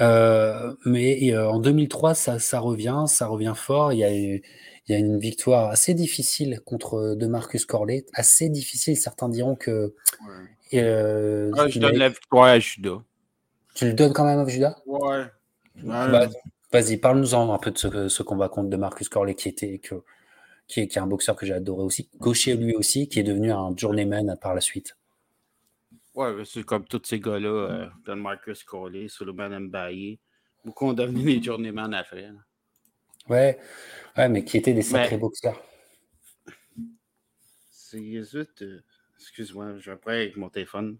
Euh, 0.00 0.74
mais 0.84 1.36
en 1.36 1.58
2003, 1.58 2.14
ça, 2.14 2.38
ça, 2.38 2.60
revient, 2.60 3.04
ça 3.06 3.26
revient 3.26 3.54
fort. 3.56 3.92
Il 3.92 3.98
y, 3.98 4.04
a, 4.04 4.10
il 4.10 4.42
y 4.88 4.94
a 4.94 4.98
une 4.98 5.18
victoire 5.18 5.70
assez 5.70 5.94
difficile 5.94 6.60
contre 6.64 7.14
de 7.14 7.26
Marcus 7.26 7.64
Corley, 7.64 8.04
assez 8.12 8.48
difficile. 8.48 8.96
Certains 8.96 9.28
diront 9.28 9.56
que. 9.56 9.94
Ouais. 10.72 11.52
Ah, 11.56 11.68
je 11.68 11.78
donne 11.78 11.96
la 11.96 12.08
victoire 12.08 12.44
à 12.44 12.58
Judas. 12.58 13.02
Tu 13.74 13.86
le 13.86 13.94
donnes 13.94 14.12
quand 14.12 14.24
même 14.24 14.38
à 14.38 14.48
Judas? 14.48 14.76
Ouais. 14.86 15.24
Bah, 15.82 16.28
vas-y, 16.72 16.96
parle-nous-en 16.96 17.52
un 17.52 17.58
peu 17.58 17.70
de 17.70 18.08
ce, 18.08 18.22
combat 18.22 18.48
contre 18.48 18.70
de 18.70 18.76
Marcus 18.76 19.08
Corley 19.08 19.34
qui 19.34 19.48
était 19.48 19.78
que, 19.78 19.96
qui, 20.66 20.80
est, 20.80 20.88
qui 20.88 20.98
est 20.98 21.02
un 21.02 21.06
boxeur 21.06 21.36
que 21.36 21.46
j'ai 21.46 21.52
adoré 21.52 21.82
aussi, 21.82 22.08
gaucher 22.18 22.56
lui 22.56 22.74
aussi, 22.74 23.08
qui 23.08 23.20
est 23.20 23.24
devenu 23.24 23.52
un 23.52 23.74
journeyman 23.76 24.36
par 24.40 24.54
la 24.54 24.60
suite. 24.60 24.96
Ouais, 26.16 26.32
c'est 26.46 26.64
comme 26.64 26.86
tous 26.86 27.02
ces 27.04 27.20
gars-là, 27.20 27.48
euh, 27.48 27.86
Don 28.06 28.16
Marcus 28.16 28.64
Corley, 28.64 29.06
Solomon 29.06 29.60
Mbaye, 29.60 30.18
beaucoup 30.64 30.86
ont 30.86 30.94
devenu 30.94 31.22
des 31.22 31.42
journeyman 31.42 31.92
après. 31.92 32.30
Ouais, 33.28 33.58
ouais, 34.16 34.28
mais 34.30 34.42
qui 34.42 34.56
étaient 34.56 34.72
des 34.72 34.80
sacrés 34.80 35.18
boxeurs. 35.18 35.62
C'est 37.70 38.22
juste. 38.22 38.62
Euh, 38.62 38.82
excuse-moi, 39.18 39.76
je 39.78 39.90
vais 39.90 39.98
avec 40.22 40.36
mon 40.38 40.48
téléphone. 40.48 40.96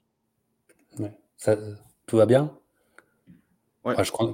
Ouais. 0.98 1.12
Ça, 1.38 1.56
tout 2.04 2.18
va 2.18 2.26
bien? 2.26 2.54
Je 3.86 4.10
crois 4.10 4.26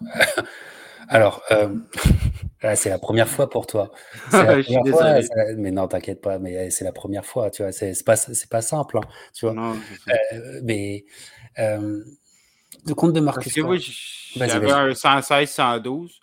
Alors, 1.08 1.42
euh, 1.50 1.74
c'est 2.74 2.90
la 2.90 2.98
première 2.98 3.28
fois 3.28 3.48
pour 3.48 3.66
toi. 3.66 3.90
mais 4.32 5.70
non, 5.70 5.88
t'inquiète 5.88 6.20
pas, 6.20 6.38
mais 6.38 6.70
c'est 6.70 6.84
la 6.84 6.92
première 6.92 7.24
fois, 7.24 7.50
tu 7.50 7.62
vois. 7.62 7.72
C'est 7.72 8.04
pas, 8.04 8.16
pas 8.50 8.62
simple, 8.62 8.98
hein, 8.98 9.08
tu 9.34 9.46
vois. 9.46 9.74
Euh, 10.08 10.60
mais 10.62 11.06
euh, 11.58 12.04
le 12.86 12.94
compte 12.94 13.14
de 13.14 13.20
Marcus. 13.20 13.54
Parce 13.54 14.52
que 14.52 14.60
j'avais 14.60 14.70
un 14.70 14.94
116, 14.94 15.50
112. 15.50 16.20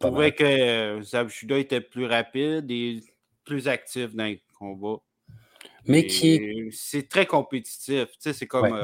Je 0.00 0.06
trouvais 0.06 0.32
que 0.32 1.00
Zab 1.02 1.28
Judah 1.28 1.58
était 1.58 1.80
plus 1.80 2.04
rapide 2.04 2.70
et 2.70 3.02
plus 3.44 3.68
actif 3.68 4.14
dans 4.14 4.24
les 4.24 4.42
combats. 4.58 5.00
Mais 5.86 6.06
qui. 6.06 6.68
C'est 6.72 7.08
très 7.08 7.26
compétitif. 7.26 8.08
c'est 8.18 8.46
comme 8.46 8.76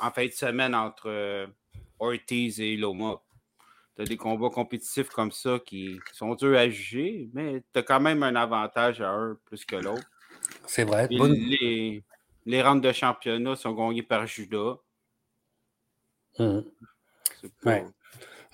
en 0.00 0.10
fin 0.10 0.26
de 0.26 0.32
semaine 0.32 0.74
entre 0.74 1.46
Ortiz 2.00 2.60
et 2.60 2.76
Loma. 2.76 3.20
Tu 3.96 4.02
as 4.02 4.04
des 4.04 4.16
combats 4.16 4.50
compétitifs 4.50 5.08
comme 5.08 5.32
ça 5.32 5.58
qui 5.64 5.98
sont 6.12 6.34
durs 6.34 6.58
à 6.58 6.68
juger, 6.68 7.30
mais 7.32 7.62
tu 7.72 7.78
as 7.78 7.82
quand 7.82 8.00
même 8.00 8.22
un 8.22 8.36
avantage 8.36 9.00
à 9.00 9.10
un 9.10 9.38
plus 9.46 9.64
que 9.64 9.76
l'autre. 9.76 10.08
C'est 10.66 10.84
vrai. 10.84 11.08
Les, 11.10 12.02
les 12.44 12.62
rangs 12.62 12.76
de 12.76 12.92
championnat 12.92 13.56
sont 13.56 13.72
gagnés 13.72 14.02
par 14.02 14.26
Judas. 14.26 14.76
Mmh. 16.38 16.60
Ouais. 17.64 17.84
ouais. 17.84 17.84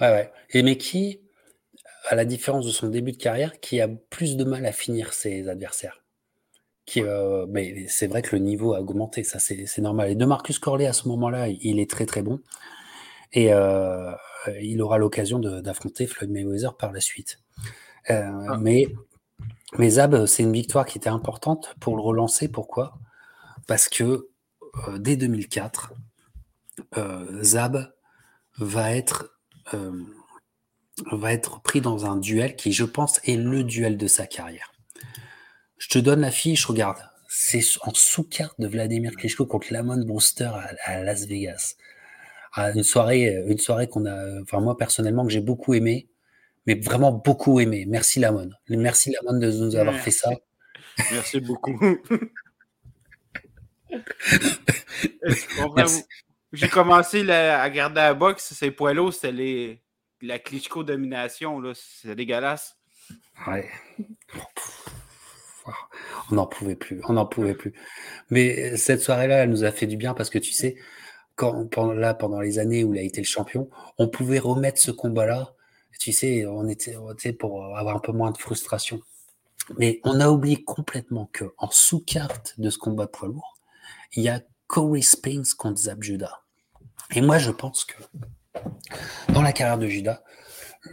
ouais, 0.00 0.32
Et 0.50 0.62
mais 0.62 0.76
qui, 0.78 1.20
à 2.08 2.14
la 2.14 2.24
différence 2.24 2.64
de 2.64 2.70
son 2.70 2.88
début 2.88 3.12
de 3.12 3.16
carrière, 3.16 3.58
qui 3.60 3.80
a 3.80 3.88
plus 3.88 4.36
de 4.36 4.44
mal 4.44 4.64
à 4.66 4.72
finir 4.72 5.12
ses 5.12 5.48
adversaires? 5.48 6.02
Qui, 6.84 7.02
euh, 7.02 7.46
mais 7.48 7.86
c'est 7.88 8.06
vrai 8.06 8.22
que 8.22 8.34
le 8.34 8.42
niveau 8.42 8.74
a 8.74 8.80
augmenté, 8.80 9.22
ça 9.24 9.38
c'est 9.38 9.78
normal. 9.78 10.10
Et 10.10 10.14
de 10.14 10.24
Marcus 10.24 10.58
Corley 10.58 10.86
à 10.86 10.92
ce 10.92 11.08
moment-là, 11.08 11.48
il 11.48 11.78
est 11.78 11.88
très 11.90 12.06
très 12.06 12.22
bon. 12.22 12.40
Et 13.32 13.52
euh, 13.52 14.12
il 14.60 14.82
aura 14.82 14.98
l'occasion 14.98 15.38
d'affronter 15.38 16.06
Floyd 16.06 16.30
Mayweather 16.30 16.76
par 16.76 16.92
la 16.92 17.00
suite. 17.00 17.40
Euh, 18.10 18.46
ah. 18.48 18.58
Mais, 18.58 18.88
mais 19.78 19.90
Zab, 19.90 20.26
c'est 20.26 20.42
une 20.42 20.52
victoire 20.52 20.84
qui 20.84 20.98
était 20.98 21.08
importante 21.08 21.74
pour 21.80 21.96
le 21.96 22.02
relancer. 22.02 22.48
Pourquoi? 22.48 22.98
Parce 23.66 23.88
que 23.88 24.28
dès 24.96 25.16
2004, 25.16 25.92
Zab 27.42 27.92
va 28.58 28.94
être, 28.94 29.38
va 31.10 31.32
être 31.32 31.62
pris 31.62 31.80
dans 31.80 32.06
un 32.06 32.16
duel 32.16 32.56
qui, 32.56 32.72
je 32.72 32.84
pense, 32.84 33.20
est 33.24 33.36
le 33.36 33.64
duel 33.64 33.96
de 33.96 34.06
sa 34.06 34.26
carrière. 34.26 34.72
Je 35.78 35.88
te 35.88 35.98
donne 35.98 36.20
la 36.20 36.30
fiche, 36.30 36.64
regarde. 36.66 36.98
C'est 37.28 37.62
en 37.82 37.94
sous-carte 37.94 38.60
de 38.60 38.68
Vladimir 38.68 39.12
Klitschko 39.12 39.46
contre 39.46 39.72
Lamont 39.72 40.04
Brewster 40.04 40.50
à 40.84 41.02
Las 41.02 41.26
Vegas 41.26 41.76
une 42.56 42.82
soirée, 42.82 43.36
euh, 43.36 43.46
une 43.48 43.58
soirée 43.58 43.88
qu'on 43.88 44.06
a, 44.06 44.42
enfin 44.42 44.60
moi 44.60 44.76
personnellement 44.76 45.24
que 45.24 45.32
j'ai 45.32 45.40
beaucoup 45.40 45.74
aimé, 45.74 46.08
mais 46.66 46.74
vraiment 46.74 47.12
beaucoup 47.12 47.60
aimé. 47.60 47.84
Merci 47.88 48.20
Lamon, 48.20 48.50
merci 48.68 49.12
Lamon 49.12 49.38
de 49.38 49.50
nous 49.50 49.76
avoir 49.76 49.96
fait 49.96 50.10
ça. 50.10 50.30
Merci 51.10 51.40
beaucoup. 51.40 51.78
J'ai 56.52 56.68
commencé 56.68 57.28
à 57.30 57.68
garder 57.70 57.96
la 57.96 58.14
boxe, 58.14 58.52
ces 58.52 58.70
poids 58.70 58.92
c'était 59.10 59.80
la 60.20 60.38
Klitschko 60.38 60.84
domination, 60.84 61.58
là, 61.60 61.72
c'est 61.74 62.14
dégueulasse. 62.14 62.76
Ouais. 63.46 63.68
On 66.30 66.34
n'en 66.34 66.46
pouvait 66.46 66.76
plus, 66.76 67.00
on 67.08 67.14
n'en 67.14 67.26
pouvait 67.26 67.54
plus. 67.54 67.72
Mais 68.30 68.76
cette 68.76 69.00
soirée-là, 69.00 69.44
elle 69.44 69.50
nous 69.50 69.64
a 69.64 69.72
fait 69.72 69.86
du 69.86 69.96
bien 69.96 70.14
parce 70.14 70.30
que 70.30 70.38
tu 70.38 70.52
sais, 70.52 70.76
quand, 71.36 71.66
pendant, 71.70 71.92
là, 71.92 72.14
pendant 72.14 72.40
les 72.40 72.58
années 72.58 72.84
où 72.84 72.94
il 72.94 73.00
a 73.00 73.02
été 73.02 73.20
le 73.20 73.26
champion, 73.26 73.68
on 73.98 74.08
pouvait 74.08 74.38
remettre 74.38 74.80
ce 74.80 74.90
combat-là. 74.90 75.54
Tu 75.98 76.12
sais, 76.12 76.46
on 76.46 76.68
était, 76.68 77.32
pour 77.32 77.76
avoir 77.76 77.96
un 77.96 78.00
peu 78.00 78.12
moins 78.12 78.30
de 78.30 78.38
frustration. 78.38 79.00
Mais 79.78 80.00
on 80.04 80.20
a 80.20 80.28
oublié 80.28 80.62
complètement 80.62 81.28
que 81.32 81.44
en 81.58 81.70
sous-carte 81.70 82.54
de 82.58 82.70
ce 82.70 82.78
combat 82.78 83.06
poids 83.06 83.28
lourd, 83.28 83.58
il 84.14 84.24
y 84.24 84.28
a 84.28 84.42
Corey 84.66 85.02
Spinks 85.02 85.54
contre 85.54 85.78
Zab 85.78 86.02
Judah. 86.02 86.42
Et 87.14 87.20
moi, 87.20 87.38
je 87.38 87.50
pense 87.50 87.84
que 87.84 88.02
dans 89.32 89.42
la 89.42 89.52
carrière 89.52 89.78
de 89.78 89.86
Judah, 89.86 90.22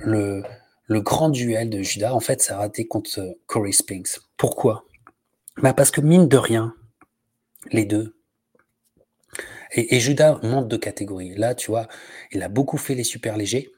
le, 0.01 0.43
grand 0.89 1.29
duel 1.29 1.69
de 1.69 1.81
Judah, 1.81 2.13
en 2.13 2.19
fait, 2.19 2.41
ça 2.41 2.55
a 2.55 2.59
raté 2.59 2.87
contre 2.87 3.37
Corey 3.47 3.71
Spinks. 3.71 4.19
Pourquoi? 4.37 4.85
Bah 5.57 5.73
Parce 5.73 5.91
que 5.91 6.01
mine 6.01 6.27
de 6.27 6.37
rien, 6.37 6.75
les 7.71 7.85
deux, 7.85 8.18
et, 9.71 9.99
Judas 9.99 10.39
monte 10.41 10.67
de 10.67 10.77
catégorie. 10.77 11.35
Là, 11.35 11.55
tu 11.55 11.71
vois, 11.71 11.87
il 12.31 12.41
a 12.43 12.49
beaucoup 12.49 12.77
fait 12.77 12.95
les 12.95 13.03
super 13.03 13.37
légers. 13.37 13.71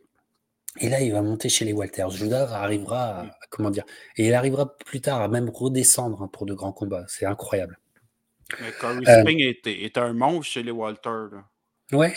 Et 0.79 0.87
là, 0.87 1.01
il 1.01 1.11
va 1.11 1.21
monter 1.21 1.49
chez 1.49 1.65
les 1.65 1.73
Walters. 1.73 2.11
Judas 2.11 2.49
arrivera, 2.53 3.21
à, 3.21 3.37
comment 3.49 3.69
dire, 3.69 3.83
et 4.15 4.27
il 4.27 4.33
arrivera 4.33 4.77
plus 4.77 5.01
tard 5.01 5.21
à 5.21 5.27
même 5.27 5.49
redescendre 5.49 6.21
hein, 6.21 6.29
pour 6.31 6.45
de 6.45 6.53
grands 6.53 6.71
combats. 6.71 7.03
C'est 7.07 7.25
incroyable. 7.25 7.77
Mais 8.61 8.71
Corey 8.79 9.01
euh, 9.07 9.21
Spring 9.21 9.39
est, 9.65 9.97
un 9.97 10.13
monstre 10.13 10.53
chez 10.53 10.63
les 10.63 10.71
Walters. 10.71 11.43
Ouais. 11.91 12.13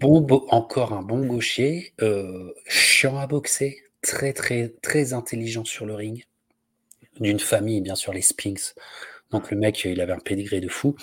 Bon, 0.00 0.26
encore 0.48 0.92
un 0.92 1.02
bon 1.02 1.26
gaucher, 1.26 1.92
euh, 2.00 2.52
chiant 2.66 3.18
à 3.18 3.26
boxer, 3.26 3.82
très 4.02 4.32
très 4.32 4.70
très 4.82 5.12
intelligent 5.12 5.64
sur 5.64 5.86
le 5.86 5.94
ring, 5.94 6.24
d'une 7.20 7.38
famille 7.38 7.80
bien 7.80 7.94
sûr 7.94 8.12
les 8.12 8.22
Spinks. 8.22 8.74
Donc 9.30 9.50
le 9.50 9.56
mec, 9.56 9.84
il 9.84 10.00
avait 10.00 10.12
un 10.12 10.18
pédigré 10.18 10.60
de 10.60 10.68
fou, 10.68 10.96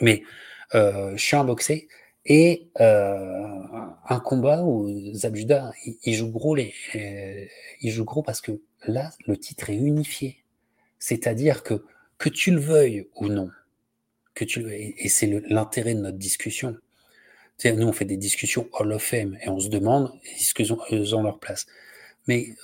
mais 0.00 0.24
je 0.72 1.16
suis 1.16 1.36
un 1.36 1.44
boxé 1.44 1.88
et 2.24 2.68
euh, 2.80 3.50
un 4.08 4.20
combat 4.20 4.62
où 4.62 4.88
Zabjuda 5.14 5.72
il, 6.04 6.14
joue 6.14 6.30
gros 6.30 6.54
les, 6.54 6.72
euh, 6.94 7.46
il 7.80 7.90
joue 7.90 8.04
gros 8.04 8.22
parce 8.22 8.40
que 8.40 8.60
là 8.86 9.10
le 9.26 9.36
titre 9.36 9.70
est 9.70 9.76
unifié, 9.76 10.44
c'est-à-dire 10.98 11.62
que 11.62 11.84
que 12.18 12.28
tu 12.28 12.52
le 12.52 12.60
veuilles 12.60 13.08
ou 13.16 13.28
non, 13.28 13.50
que 14.34 14.44
tu 14.44 14.64
et, 14.72 15.08
c'est 15.08 15.26
l'intérêt 15.48 15.94
de 15.94 16.00
notre 16.00 16.18
discussion. 16.18 16.76
nous 17.64 17.88
on 17.88 17.92
fait 17.92 18.04
des 18.04 18.16
discussions 18.16 18.68
Hall 18.72 18.92
of 18.92 19.02
Fame 19.02 19.36
et 19.42 19.48
on 19.48 19.58
se 19.58 19.68
demande 19.68 20.12
est-ce 20.36 20.54
qu'ils 20.54 20.72
ont, 20.72 21.22
leur 21.22 21.40
place. 21.40 21.66
Mais 22.28 22.54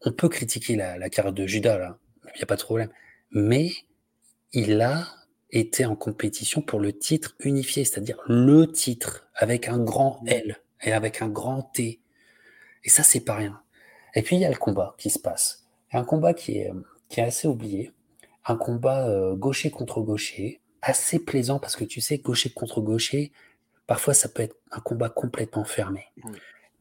on 0.00 0.12
peut 0.12 0.28
critiquer 0.28 0.74
la, 0.74 0.98
la 0.98 1.08
carrière 1.10 1.32
de 1.32 1.46
Judas 1.46 1.78
là, 1.78 1.98
il 2.34 2.38
n'y 2.38 2.42
a 2.42 2.46
pas 2.46 2.56
de 2.56 2.62
problème. 2.62 2.90
Mais 3.30 3.70
il 4.52 4.80
a 4.80 5.06
était 5.54 5.84
en 5.84 5.96
compétition 5.96 6.62
pour 6.62 6.80
le 6.80 6.92
titre 6.92 7.34
unifié, 7.40 7.84
c'est-à-dire 7.84 8.18
le 8.26 8.70
titre 8.70 9.28
avec 9.34 9.68
un 9.68 9.78
grand 9.78 10.20
L 10.26 10.60
et 10.82 10.92
avec 10.92 11.22
un 11.22 11.28
grand 11.28 11.62
T. 11.62 12.00
Et 12.82 12.90
ça, 12.90 13.02
c'est 13.02 13.20
pas 13.20 13.36
rien. 13.36 13.60
Et 14.14 14.22
puis, 14.22 14.36
il 14.36 14.42
y 14.42 14.44
a 14.44 14.50
le 14.50 14.56
combat 14.56 14.94
qui 14.98 15.10
se 15.10 15.18
passe. 15.18 15.66
Un 15.92 16.04
combat 16.04 16.34
qui 16.34 16.58
est, 16.58 16.72
qui 17.08 17.20
est 17.20 17.24
assez 17.24 17.46
oublié. 17.46 17.92
Un 18.46 18.56
combat 18.56 19.08
euh, 19.08 19.34
gaucher 19.34 19.70
contre 19.70 20.00
gaucher, 20.02 20.60
assez 20.82 21.18
plaisant 21.18 21.58
parce 21.58 21.76
que 21.76 21.84
tu 21.84 22.00
sais, 22.00 22.18
gaucher 22.18 22.50
contre 22.50 22.80
gaucher, 22.80 23.32
parfois 23.86 24.12
ça 24.12 24.28
peut 24.28 24.42
être 24.42 24.56
un 24.72 24.80
combat 24.80 25.08
complètement 25.08 25.64
fermé. 25.64 26.08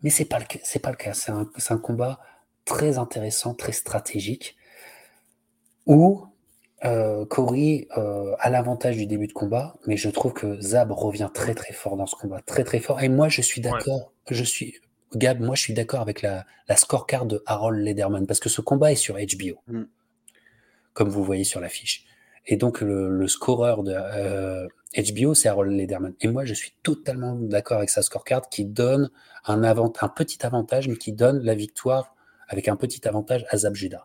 Mais 0.02 0.10
c'est 0.10 0.26
pas 0.26 0.40
le 0.40 0.46
c'est 0.64 0.80
pas 0.80 0.90
le 0.90 0.98
cas. 0.98 1.14
C'est 1.14 1.32
un, 1.32 1.50
un, 1.70 1.78
combat 1.78 2.20
très 2.66 2.98
intéressant, 2.98 3.54
très 3.54 3.72
stratégique, 3.72 4.58
où 5.86 6.26
euh, 6.86 7.26
Corey 7.26 7.88
euh, 7.98 8.34
a 8.40 8.50
l'avantage 8.50 8.98
du 8.98 9.06
début 9.06 9.28
de 9.28 9.34
combat, 9.34 9.76
mais 9.88 9.98
je 9.98 10.10
trouve 10.10 10.34
que 10.34 10.60
Zab 10.60 10.92
revient 10.92 11.30
très 11.34 11.56
très 11.56 11.74
fort 11.74 11.96
dans 11.96 12.06
ce 12.06 12.16
combat, 12.16 12.42
très 12.46 12.64
très 12.64 12.80
fort. 12.80 13.02
Et 13.02 13.10
moi, 13.10 13.30
je 13.30 13.42
suis 13.42 13.62
d'accord. 13.62 14.12
Je 14.30 14.44
suis 14.44 14.76
Gab, 15.16 15.40
moi, 15.40 15.56
je 15.56 15.62
suis 15.62 15.74
d'accord 15.74 16.02
avec 16.02 16.22
la, 16.22 16.46
la 16.68 16.76
scorecard 16.76 17.26
de 17.26 17.44
Harold 17.46 17.80
Lederman 17.80 18.26
parce 18.26 18.40
que 18.40 18.50
ce 18.50 18.62
combat 18.62 18.92
est 18.92 18.96
sur 18.96 19.16
HBO, 19.16 19.60
mm. 19.68 19.84
comme 20.94 21.10
vous 21.10 21.24
voyez 21.24 21.44
sur 21.44 21.60
l'affiche. 21.60 22.06
Et 22.46 22.58
donc 22.58 22.82
le, 22.82 23.10
le 23.10 23.28
scoreur 23.28 23.84
de 23.84 23.94
HBO, 23.94 25.32
euh, 25.32 25.34
c'est 25.34 25.48
Harold 25.48 25.72
Lederman. 25.72 26.14
Et 26.22 26.28
moi, 26.28 26.46
je 26.46 26.54
suis 26.54 26.74
totalement 26.84 27.36
d'accord 27.36 27.78
avec 27.78 27.90
sa 27.90 28.02
scorecard 28.02 28.50
qui 28.50 28.66
donne 28.66 29.10
un, 29.46 29.64
avant, 29.64 29.94
un 30.02 30.10
petit 30.10 30.46
avantage, 30.46 30.88
mais 30.88 30.98
qui 30.98 31.14
donne 31.14 31.44
la 31.44 31.56
victoire 31.56 32.16
avec 32.48 32.68
un 32.68 32.76
petit 32.76 33.08
avantage 33.08 33.46
à 33.50 33.58
Zab 33.58 33.76
Judah. 33.76 34.04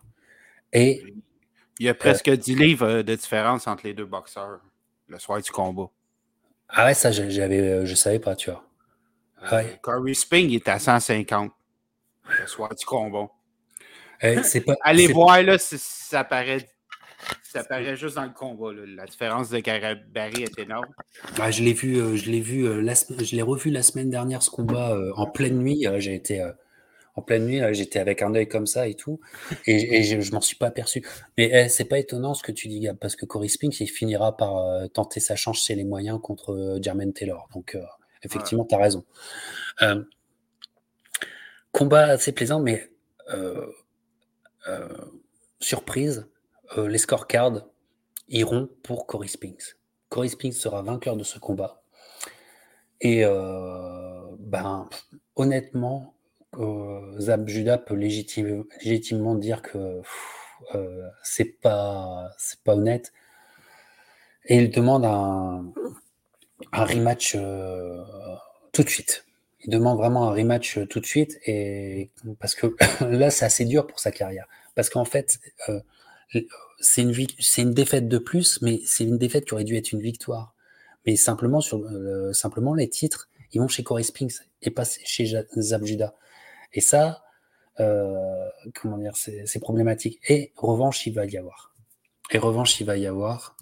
Et 0.71 1.03
il 1.79 1.85
y 1.85 1.89
a 1.89 1.93
presque 1.93 2.29
10 2.29 2.55
livres 2.55 2.85
euh, 2.85 3.03
de 3.03 3.15
différence 3.15 3.65
entre 3.65 3.85
les 3.85 3.93
deux 3.93 4.05
boxeurs 4.05 4.59
le 5.07 5.17
soir 5.17 5.41
du 5.41 5.49
combat. 5.49 5.89
Ah 6.67 6.85
ouais, 6.85 6.93
ça, 6.93 7.11
j'avais, 7.11 7.59
euh, 7.59 7.85
je 7.85 7.95
savais 7.95 8.19
pas, 8.19 8.35
tu 8.35 8.51
vois. 8.51 8.63
Euh, 9.43 9.55
ouais. 9.55 9.79
Corey 9.81 10.13
Spring, 10.13 10.49
il 10.49 10.55
est 10.55 10.67
à 10.67 10.77
150 10.77 11.51
le 12.39 12.47
soir 12.47 12.75
du 12.75 12.85
combat. 12.85 13.27
pas, 14.21 14.75
Allez 14.83 15.07
voir, 15.07 15.41
là, 15.41 15.57
ça 15.57 16.23
paraît, 16.23 16.69
ça 17.41 17.63
paraît 17.63 17.95
juste 17.95 18.17
dans 18.17 18.25
le 18.25 18.33
combat. 18.33 18.71
La 18.85 19.05
différence 19.05 19.49
de 19.49 19.59
gabarit 19.59 20.43
est 20.43 20.59
énorme. 20.59 20.93
Ah, 21.39 21.49
je 21.49 21.63
l'ai 21.63 21.73
vu, 21.73 22.17
je 22.17 22.29
l'ai 22.29 22.41
vu, 22.41 22.65
je 22.65 23.35
l'ai 23.35 23.41
revu 23.41 23.71
la 23.71 23.81
semaine 23.81 24.11
dernière, 24.11 24.43
ce 24.43 24.51
combat, 24.51 24.95
en 25.15 25.25
pleine 25.25 25.57
nuit. 25.57 25.87
J'ai 25.97 26.13
été 26.13 26.47
en 27.15 27.21
pleine 27.21 27.45
nuit, 27.45 27.61
j'étais 27.71 27.99
avec 27.99 28.21
un 28.21 28.33
œil 28.33 28.47
comme 28.47 28.67
ça 28.67 28.87
et 28.87 28.95
tout, 28.95 29.19
et, 29.65 30.03
je, 30.03 30.19
je 30.19 30.31
m'en 30.31 30.41
suis 30.41 30.55
pas 30.55 30.67
aperçu. 30.67 31.05
Mais 31.37 31.49
eh, 31.53 31.69
c'est 31.69 31.85
pas 31.85 31.99
étonnant 31.99 32.33
ce 32.33 32.43
que 32.43 32.51
tu 32.51 32.67
dis, 32.67 32.79
Gab, 32.79 32.97
parce 32.97 33.15
que 33.15 33.25
Cory 33.25 33.49
Spinks, 33.49 33.79
il 33.79 33.87
finira 33.87 34.35
par 34.35 34.57
euh, 34.57 34.87
tenter 34.87 35.19
sa 35.19 35.35
chance 35.35 35.65
chez 35.65 35.75
les 35.75 35.83
moyens 35.83 36.19
contre 36.21 36.53
euh, 36.53 36.79
Jermaine 36.81 37.13
Taylor. 37.13 37.47
Donc, 37.53 37.75
euh, 37.75 37.83
effectivement, 38.23 38.65
tu 38.65 38.75
as 38.75 38.77
raison. 38.77 39.05
combat 41.71 42.05
assez 42.05 42.31
plaisant, 42.31 42.59
mais 42.59 42.89
surprise, 45.59 46.27
les 46.77 46.97
scorecards 46.97 47.65
iront 48.27 48.69
pour 48.83 49.07
Cory 49.07 49.29
Spinks. 49.29 49.77
Cory 50.09 50.29
Spinks 50.29 50.53
sera 50.53 50.81
vainqueur 50.81 51.15
de 51.15 51.23
ce 51.23 51.39
combat. 51.39 51.81
Et 53.01 53.23
ben, 54.39 54.89
honnêtement, 55.35 56.15
Zab 57.19 57.47
Judah 57.47 57.77
peut 57.77 57.95
légitimement 57.95 59.35
dire 59.35 59.61
que 59.61 60.01
c'est 61.23 61.59
pas, 61.61 62.31
pas 62.63 62.75
honnête. 62.75 63.13
Et 64.45 64.57
il 64.57 64.71
demande 64.71 65.05
un, 65.05 65.71
rematch 66.73 67.37
tout 68.71 68.83
de 68.83 68.89
suite. 68.89 69.25
Il 69.61 69.71
demande 69.71 69.97
vraiment 69.97 70.29
un 70.29 70.31
rematch 70.31 70.79
tout 70.89 70.99
de 70.99 71.05
suite 71.05 71.37
et 71.45 72.09
parce 72.39 72.55
que 72.55 72.75
là, 73.05 73.29
c'est 73.29 73.45
assez 73.45 73.65
dur 73.65 73.85
pour 73.85 73.99
sa 73.99 74.11
carrière. 74.11 74.47
Parce 74.75 74.89
qu'en 74.89 75.05
fait, 75.05 75.39
c'est 76.79 77.01
une, 77.01 77.13
c'est 77.39 77.61
une 77.61 77.73
défaite 77.73 78.07
de 78.07 78.17
plus, 78.17 78.61
mais 78.61 78.81
c'est 78.85 79.03
une 79.03 79.17
défaite 79.17 79.45
qui 79.45 79.53
aurait 79.53 79.63
dû 79.63 79.75
être 79.75 79.91
une 79.91 80.01
victoire. 80.01 80.53
Mais 81.05 81.15
simplement, 81.15 81.61
sur, 81.61 81.83
simplement 82.33 82.73
les 82.73 82.89
titres, 82.89 83.29
ils 83.53 83.59
vont 83.59 83.67
chez 83.67 83.83
Corey 83.83 84.03
Spinks 84.03 84.33
et 84.61 84.71
pas 84.71 84.83
chez 84.85 85.43
Zabjuda. 85.57 86.15
Et 86.73 86.81
ça, 86.81 87.23
euh, 87.79 88.49
comment 88.75 88.97
dire, 88.97 89.15
c'est 89.15 89.59
problématique. 89.59 90.19
Et 90.27 90.53
revanche, 90.55 91.05
il 91.07 91.13
va 91.13 91.25
y 91.25 91.37
avoir. 91.37 91.73
Et 92.31 92.37
revanche, 92.37 92.79
il 92.79 92.85
va 92.85 92.97
y 92.97 93.07
avoir. 93.07 93.55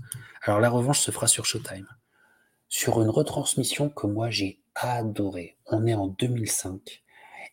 Alors 0.44 0.60
la 0.60 0.70
revanche 0.70 1.00
se 1.00 1.12
fera 1.12 1.28
sur 1.28 1.46
Showtime. 1.46 1.88
Sur 2.70 3.02
une 3.02 3.10
retransmission 3.10 3.90
que 3.90 4.08
moi 4.08 4.30
j'ai 4.30 4.62
adoré. 4.76 5.58
On 5.66 5.88
est 5.88 5.94
en 5.94 6.08
2005 6.08 7.04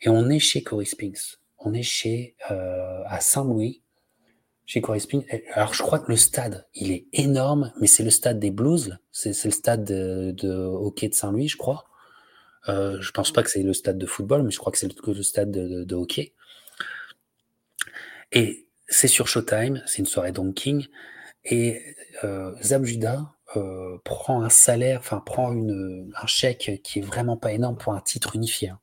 et 0.03 0.09
on 0.09 0.29
est 0.29 0.41
chez 0.41 0.63
Corey 0.63 0.85
Spinks. 0.85 1.39
On 1.59 1.73
est 1.73 1.83
chez 1.83 2.37
euh, 2.51 3.03
à 3.07 3.21
Saint-Louis 3.21 3.83
chez 4.67 4.81
Corey 4.81 4.99
Spinks. 4.99 5.27
Alors 5.53 5.73
je 5.73 5.83
crois 5.83 6.01
que 6.01 6.11
le 6.11 6.17
stade, 6.17 6.67
il 6.75 6.91
est 6.91 7.07
énorme, 7.13 7.73
mais 7.81 7.87
c'est 7.87 8.03
le 8.03 8.11
stade 8.11 8.41
des 8.41 8.51
Blues. 8.51 8.99
C'est 9.13 9.45
le 9.45 9.51
stade 9.51 9.85
de, 9.85 10.55
hockey 10.55 11.09
de 11.09 11.15
Saint-Louis, 11.15 11.49
je 11.49 11.57
crois. 11.57 11.85
Euh, 12.69 13.01
je 13.01 13.11
pense 13.13 13.33
pas 13.33 13.43
que 13.43 13.51
c'est 13.51 13.63
le 13.63 13.73
stade 13.73 13.99
de 13.99 14.07
football, 14.07 14.43
mais 14.43 14.51
je 14.51 14.59
crois 14.59 14.73
que 14.73 14.79
c'est 14.79 14.89
le, 14.89 15.23
stade 15.23 15.51
de, 15.51 15.95
hockey. 15.95 16.33
Et 18.33 18.67
c'est 18.89 19.09
sur 19.09 19.29
Showtime, 19.29 19.83
c'est 19.87 19.99
une 19.99 20.07
soirée 20.07 20.33
King. 20.55 20.87
Et 21.45 21.83
euh, 22.25 22.55
Zabjuda 22.63 23.35
euh, 23.57 23.99
prend 24.05 24.43
un 24.43 24.49
salaire, 24.49 25.01
enfin 25.01 25.21
prend 25.25 25.53
une, 25.53 26.11
un 26.21 26.27
chèque 26.27 26.81
qui 26.83 27.01
est 27.01 27.03
vraiment 27.03 27.37
pas 27.37 27.53
énorme 27.53 27.77
pour 27.77 27.93
un 27.93 28.01
titre 28.01 28.35
unifié. 28.35 28.71
Hein. 28.71 28.81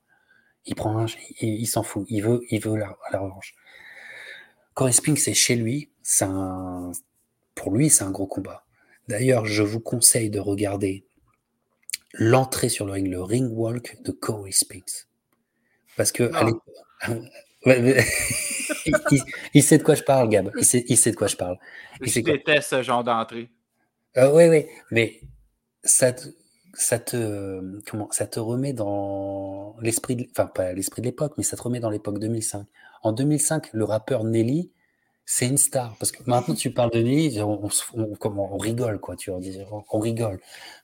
Il 0.66 0.76
prend 0.76 0.98
un, 1.00 1.06
il, 1.42 1.66
s'en 1.66 1.82
fout, 1.82 2.06
il 2.08 2.22
veut, 2.22 2.42
il 2.50 2.62
veut 2.62 2.78
la, 2.78 2.96
revanche. 3.14 3.56
Corey 4.76 4.92
Spink, 4.92 5.18
c'est 5.18 5.34
chez 5.34 5.56
lui, 5.56 5.92
c'est 6.04 6.26
un, 6.26 6.92
pour 7.56 7.72
lui, 7.72 7.90
c'est 7.90 8.04
un 8.04 8.12
gros 8.12 8.28
combat. 8.28 8.64
D'ailleurs, 9.08 9.46
je 9.46 9.64
vous 9.64 9.80
conseille 9.80 10.30
de 10.30 10.40
regarder 10.40 11.06
l'entrée 12.14 12.70
sur 12.70 12.86
le 12.86 12.94
ring, 12.94 13.08
le 13.10 13.22
ring 13.22 13.50
walk 13.52 13.98
de 14.04 14.12
Corey 14.12 14.52
Spinks. 14.52 15.08
Parce 15.98 16.12
que 16.12 16.32
il, 19.54 19.64
sait 19.64 19.78
de 19.78 19.84
quoi 19.84 19.96
je 19.96 20.04
parle, 20.04 20.30
Gab. 20.30 20.52
Il 20.58 20.66
sait, 20.66 20.84
il 20.88 20.98
sait 20.98 21.12
de 21.12 21.16
quoi 21.16 21.28
je 21.28 21.36
parle. 21.36 21.58
Il 22.02 22.10
je 22.10 22.20
déteste 22.22 22.70
ce 22.70 22.82
genre 22.82 23.04
d'entrée. 23.04 23.50
oui, 24.16 24.24
euh, 24.24 24.50
oui, 24.50 24.66
mais 24.90 25.22
ça 25.84 26.12
te, 26.12 26.28
ça 26.74 26.98
te, 27.00 27.80
comment, 27.90 28.10
ça 28.12 28.26
te 28.26 28.40
remet 28.40 28.74
dans 28.74 29.76
l'esprit, 29.82 30.30
enfin 30.32 30.48
pas 30.48 30.74
l'esprit 30.74 31.02
de 31.02 31.08
l'époque, 31.08 31.34
mais 31.38 31.44
ça 31.44 31.56
te 31.56 31.62
remet 31.62 31.80
dans 31.80 31.90
l'époque 31.90 32.20
2005. 32.20 32.66
En 33.04 33.14
2005, 33.14 33.70
le 33.74 33.84
rappeur 33.84 34.24
Nelly, 34.24 34.72
c'est 35.26 35.48
une 35.48 35.58
star. 35.58 35.96
Parce 36.00 36.12
que 36.12 36.24
maintenant, 36.26 36.56
tu 36.56 36.72
parles 36.72 36.92
de 36.92 37.02
Nelly, 37.02 37.42
on, 37.42 37.70
on, 37.94 38.58
rigole, 38.58 39.00
quoi. 39.00 39.16
Tu 39.16 39.32
vois, 39.32 39.40
on 39.92 40.00
rigole. 40.00 40.40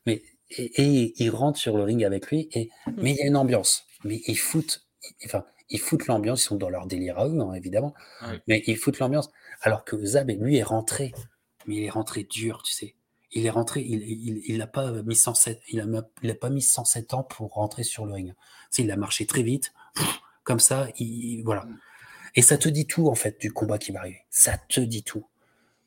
Mais 0.05 0.21
et, 0.49 1.13
il 1.21 1.29
rentre 1.29 1.59
sur 1.59 1.77
le 1.77 1.83
ring 1.83 2.03
avec 2.03 2.27
lui. 2.27 2.49
Et, 2.51 2.69
mmh. 2.85 2.91
mais 2.97 3.11
il 3.11 3.17
y 3.17 3.21
a 3.21 3.27
une 3.27 3.37
ambiance. 3.37 3.85
Mais 4.03 4.21
ils 4.27 4.37
foutent, 4.37 4.87
enfin, 5.25 5.45
ils 5.69 5.79
foutent 5.79 6.07
l'ambiance. 6.07 6.43
Ils 6.43 6.45
sont 6.45 6.55
dans 6.55 6.69
leur 6.69 6.87
délire 6.87 7.19
à 7.19 7.27
eux, 7.27 7.39
hein, 7.39 7.53
évidemment. 7.53 7.93
Mais 8.47 8.63
ils 8.67 8.77
foutent 8.77 8.99
l'ambiance. 8.99 9.29
Alors 9.61 9.83
que 9.83 10.03
Zab, 10.03 10.29
lui, 10.29 10.57
est 10.57 10.63
rentré. 10.63 11.13
Mais 11.65 11.75
il 11.75 11.83
est 11.83 11.89
rentré 11.89 12.23
dur, 12.23 12.63
tu 12.63 12.73
sais. 12.73 12.95
Il 13.33 13.45
est 13.45 13.49
rentré, 13.49 13.81
il 13.81 14.57
n'a 14.57 14.67
pas 14.67 14.89
mis 15.03 15.15
107, 15.15 15.61
il 15.67 15.81
a, 15.81 15.85
il 16.23 16.31
a 16.31 16.35
pas 16.35 16.49
mis 16.49 16.61
107 16.61 17.13
ans 17.13 17.23
pour 17.23 17.53
rentrer 17.55 17.83
sur 17.83 18.05
le 18.05 18.13
ring. 18.13 18.29
Tu 18.29 18.35
sais, 18.71 18.83
il 18.83 18.91
a 18.91 18.95
marché 18.95 19.25
très 19.25 19.43
vite, 19.43 19.73
comme 20.43 20.61
ça, 20.61 20.87
il, 20.97 21.43
voilà. 21.43 21.65
Mmh. 21.65 21.79
Et 22.35 22.41
ça 22.41 22.57
te 22.57 22.69
dit 22.69 22.87
tout, 22.87 23.09
en 23.09 23.15
fait, 23.15 23.41
du 23.41 23.51
combat 23.51 23.79
qui 23.79 23.91
va 23.91 23.99
arriver. 23.99 24.21
Ça 24.29 24.57
te 24.57 24.79
dit 24.79 25.03
tout. 25.03 25.27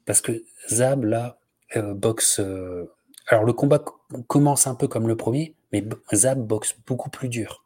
Parce 0.04 0.20
que 0.20 0.44
Zab, 0.68 1.04
là, 1.04 1.38
euh, 1.76 1.94
boxe, 1.94 2.40
euh, 2.40 2.92
alors 3.30 3.44
le 3.44 3.52
combat 3.52 3.78
commence 4.26 4.66
un 4.66 4.74
peu 4.74 4.88
comme 4.88 5.06
le 5.06 5.16
premier, 5.16 5.54
mais 5.72 5.84
Zab 6.12 6.44
boxe 6.44 6.74
beaucoup 6.84 7.10
plus 7.10 7.28
dur. 7.28 7.64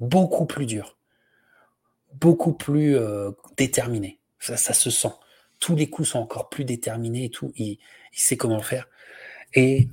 Beaucoup 0.00 0.46
plus 0.46 0.66
dur. 0.66 0.98
Beaucoup 2.14 2.52
plus 2.52 2.96
euh, 2.96 3.30
déterminé. 3.56 4.18
Ça, 4.40 4.56
se 4.56 4.90
sent. 4.90 5.12
Tous 5.60 5.76
les 5.76 5.88
coups 5.88 6.08
sont 6.08 6.18
encore 6.18 6.48
plus 6.48 6.64
déterminés 6.64 7.26
et 7.26 7.30
tout. 7.30 7.52
Il, 7.54 7.78
sait 8.12 8.36
comment 8.36 8.60
faire. 8.60 8.88
Et 9.54 9.88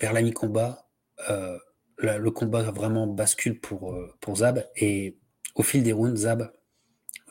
vers 0.00 0.12
la 0.12 0.22
mi-combat, 0.22 0.88
euh, 1.30 1.56
le 1.98 2.30
combat 2.30 2.62
vraiment 2.62 3.06
bascule 3.06 3.60
euh, 3.72 4.12
pour 4.20 4.36
Zab. 4.36 4.66
Et 4.74 5.16
au 5.54 5.62
fil 5.62 5.84
des 5.84 5.92
rounds, 5.92 6.22
Zab 6.22 6.52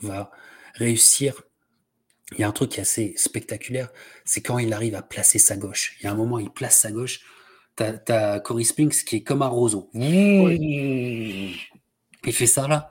va 0.02 0.32
réussir 0.76 1.44
il 2.32 2.40
y 2.40 2.44
a 2.44 2.48
un 2.48 2.52
truc 2.52 2.72
qui 2.72 2.80
est 2.80 2.82
assez 2.82 3.14
spectaculaire, 3.18 3.92
c'est 4.26 4.42
quand 4.42 4.58
il 4.58 4.74
arrive 4.74 4.96
à 4.96 5.02
placer 5.04 5.38
sa 5.40 5.58
gauche. 5.58 5.96
Il 6.00 6.06
y 6.06 6.08
a 6.08 6.12
un 6.12 6.16
moment, 6.16 6.40
il 6.40 6.50
place 6.50 6.80
sa 6.80 6.92
gauche. 6.92 7.22
T'as 7.76 8.00
as 8.08 8.40
Cory 8.40 8.66
Spinks 8.66 9.04
qui 9.06 9.18
est 9.18 9.24
comme 9.24 9.42
un 9.42 9.48
roseau. 9.48 9.90
Il 9.94 11.54
fait 12.32 12.48
ça 12.48 12.68
là 12.68 12.90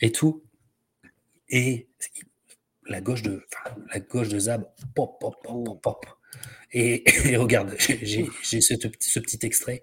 et 0.00 0.12
tout. 0.12 0.44
Et 1.48 1.88
la 2.86 3.00
gauche 3.00 3.22
de, 3.22 3.44
la 3.92 4.00
gauche 4.00 4.28
de 4.28 4.38
Zab, 4.38 4.64
pop, 4.94 5.20
pop, 5.20 5.36
pop, 5.42 5.82
pop, 5.82 6.06
Et, 6.72 7.04
regarde, 7.36 7.74
j'ai 7.78 8.28
ce, 8.42 8.74
ce 9.00 9.20
petit 9.20 9.44
extrait. 9.44 9.82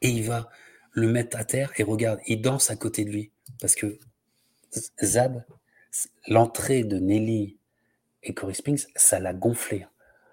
Et 0.00 0.08
il 0.08 0.22
va 0.22 0.48
le 0.92 1.10
mettre 1.10 1.36
à 1.36 1.44
terre 1.44 1.72
et 1.76 1.82
regarde, 1.82 2.20
il 2.26 2.40
danse 2.40 2.70
à 2.70 2.76
côté 2.76 3.04
de 3.04 3.10
lui. 3.10 3.32
Parce 3.60 3.74
que 3.74 3.98
Zab, 5.02 5.44
l'entrée 6.28 6.84
de 6.84 6.98
Nelly 6.98 7.57
et 8.22 8.34
Corey 8.34 8.54
Spinks, 8.54 8.86
ça 8.96 9.18
l'a 9.20 9.32
gonflé. 9.32 9.86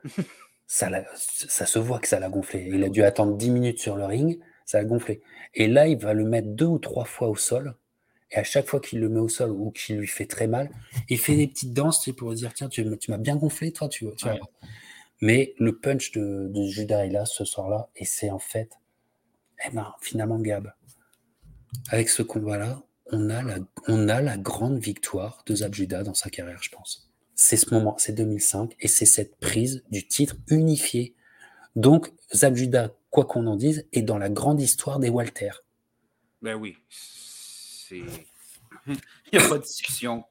ça, 0.67 0.89
ça 1.15 1.65
se 1.65 1.79
voit 1.79 1.99
que 1.99 2.07
ça 2.07 2.19
l'a 2.19 2.29
gonflé. 2.29 2.69
Il 2.71 2.83
a 2.83 2.89
dû 2.89 3.03
attendre 3.03 3.35
10 3.35 3.49
minutes 3.51 3.79
sur 3.79 3.95
le 3.95 4.05
ring, 4.05 4.39
ça 4.65 4.79
l'a 4.79 4.85
gonflé. 4.85 5.21
Et 5.53 5.67
là, 5.67 5.87
il 5.87 5.97
va 5.97 6.13
le 6.13 6.25
mettre 6.25 6.49
deux 6.49 6.65
ou 6.65 6.79
trois 6.79 7.05
fois 7.05 7.27
au 7.29 7.35
sol. 7.35 7.75
Et 8.31 8.37
à 8.37 8.43
chaque 8.43 8.67
fois 8.67 8.79
qu'il 8.79 8.99
le 8.99 9.09
met 9.09 9.19
au 9.19 9.29
sol 9.29 9.51
ou 9.51 9.71
qu'il 9.71 9.97
lui 9.97 10.07
fait 10.07 10.25
très 10.25 10.47
mal, 10.47 10.69
il 11.09 11.19
fait 11.19 11.35
des 11.35 11.47
petites 11.47 11.73
danses 11.73 12.09
pour 12.17 12.33
dire 12.33 12.53
Tiens, 12.53 12.69
tu, 12.69 12.83
m'as 12.83 13.17
bien 13.17 13.35
gonflé, 13.35 13.71
toi, 13.71 13.87
tu, 13.87 14.07
tu 14.17 14.27
Mais 15.21 15.53
le 15.59 15.77
punch 15.77 16.11
de, 16.11 16.47
de 16.49 16.63
Judas 16.65 17.05
est 17.05 17.11
là 17.11 17.25
ce 17.25 17.45
soir-là, 17.45 17.89
et 17.95 18.05
c'est 18.05 18.31
en 18.31 18.39
fait, 18.39 18.71
eh 19.65 19.69
ben, 19.69 19.93
finalement, 20.01 20.39
Gab, 20.39 20.73
avec 21.89 22.09
ce 22.09 22.23
combat-là, 22.23 22.81
on 23.11 23.29
a, 23.29 23.43
la, 23.43 23.57
on 23.87 24.09
a 24.09 24.21
la 24.21 24.37
grande 24.37 24.79
victoire 24.79 25.43
de 25.45 25.55
Zab 25.55 25.73
Judah 25.75 26.03
dans 26.03 26.15
sa 26.15 26.31
carrière, 26.31 26.61
je 26.61 26.71
pense 26.71 27.07
c'est 27.35 27.57
ce 27.57 27.73
moment, 27.73 27.95
c'est 27.97 28.13
2005, 28.13 28.75
et 28.79 28.87
c'est 28.87 29.05
cette 29.05 29.35
prise 29.37 29.83
du 29.91 30.07
titre 30.07 30.37
unifié. 30.49 31.13
Donc, 31.75 32.11
Zabjuda, 32.33 32.95
quoi 33.09 33.25
qu'on 33.25 33.45
en 33.47 33.57
dise, 33.57 33.85
est 33.91 34.01
dans 34.01 34.17
la 34.17 34.29
grande 34.29 34.61
histoire 34.61 34.99
des 34.99 35.09
Walter. 35.09 35.51
Ben 36.41 36.55
oui, 36.55 36.77
c'est... 36.89 37.97
il 38.87 38.97
n'y 39.33 39.39
a 39.39 39.47
pas 39.47 39.57
de 39.57 39.63
discussion. 39.63 40.23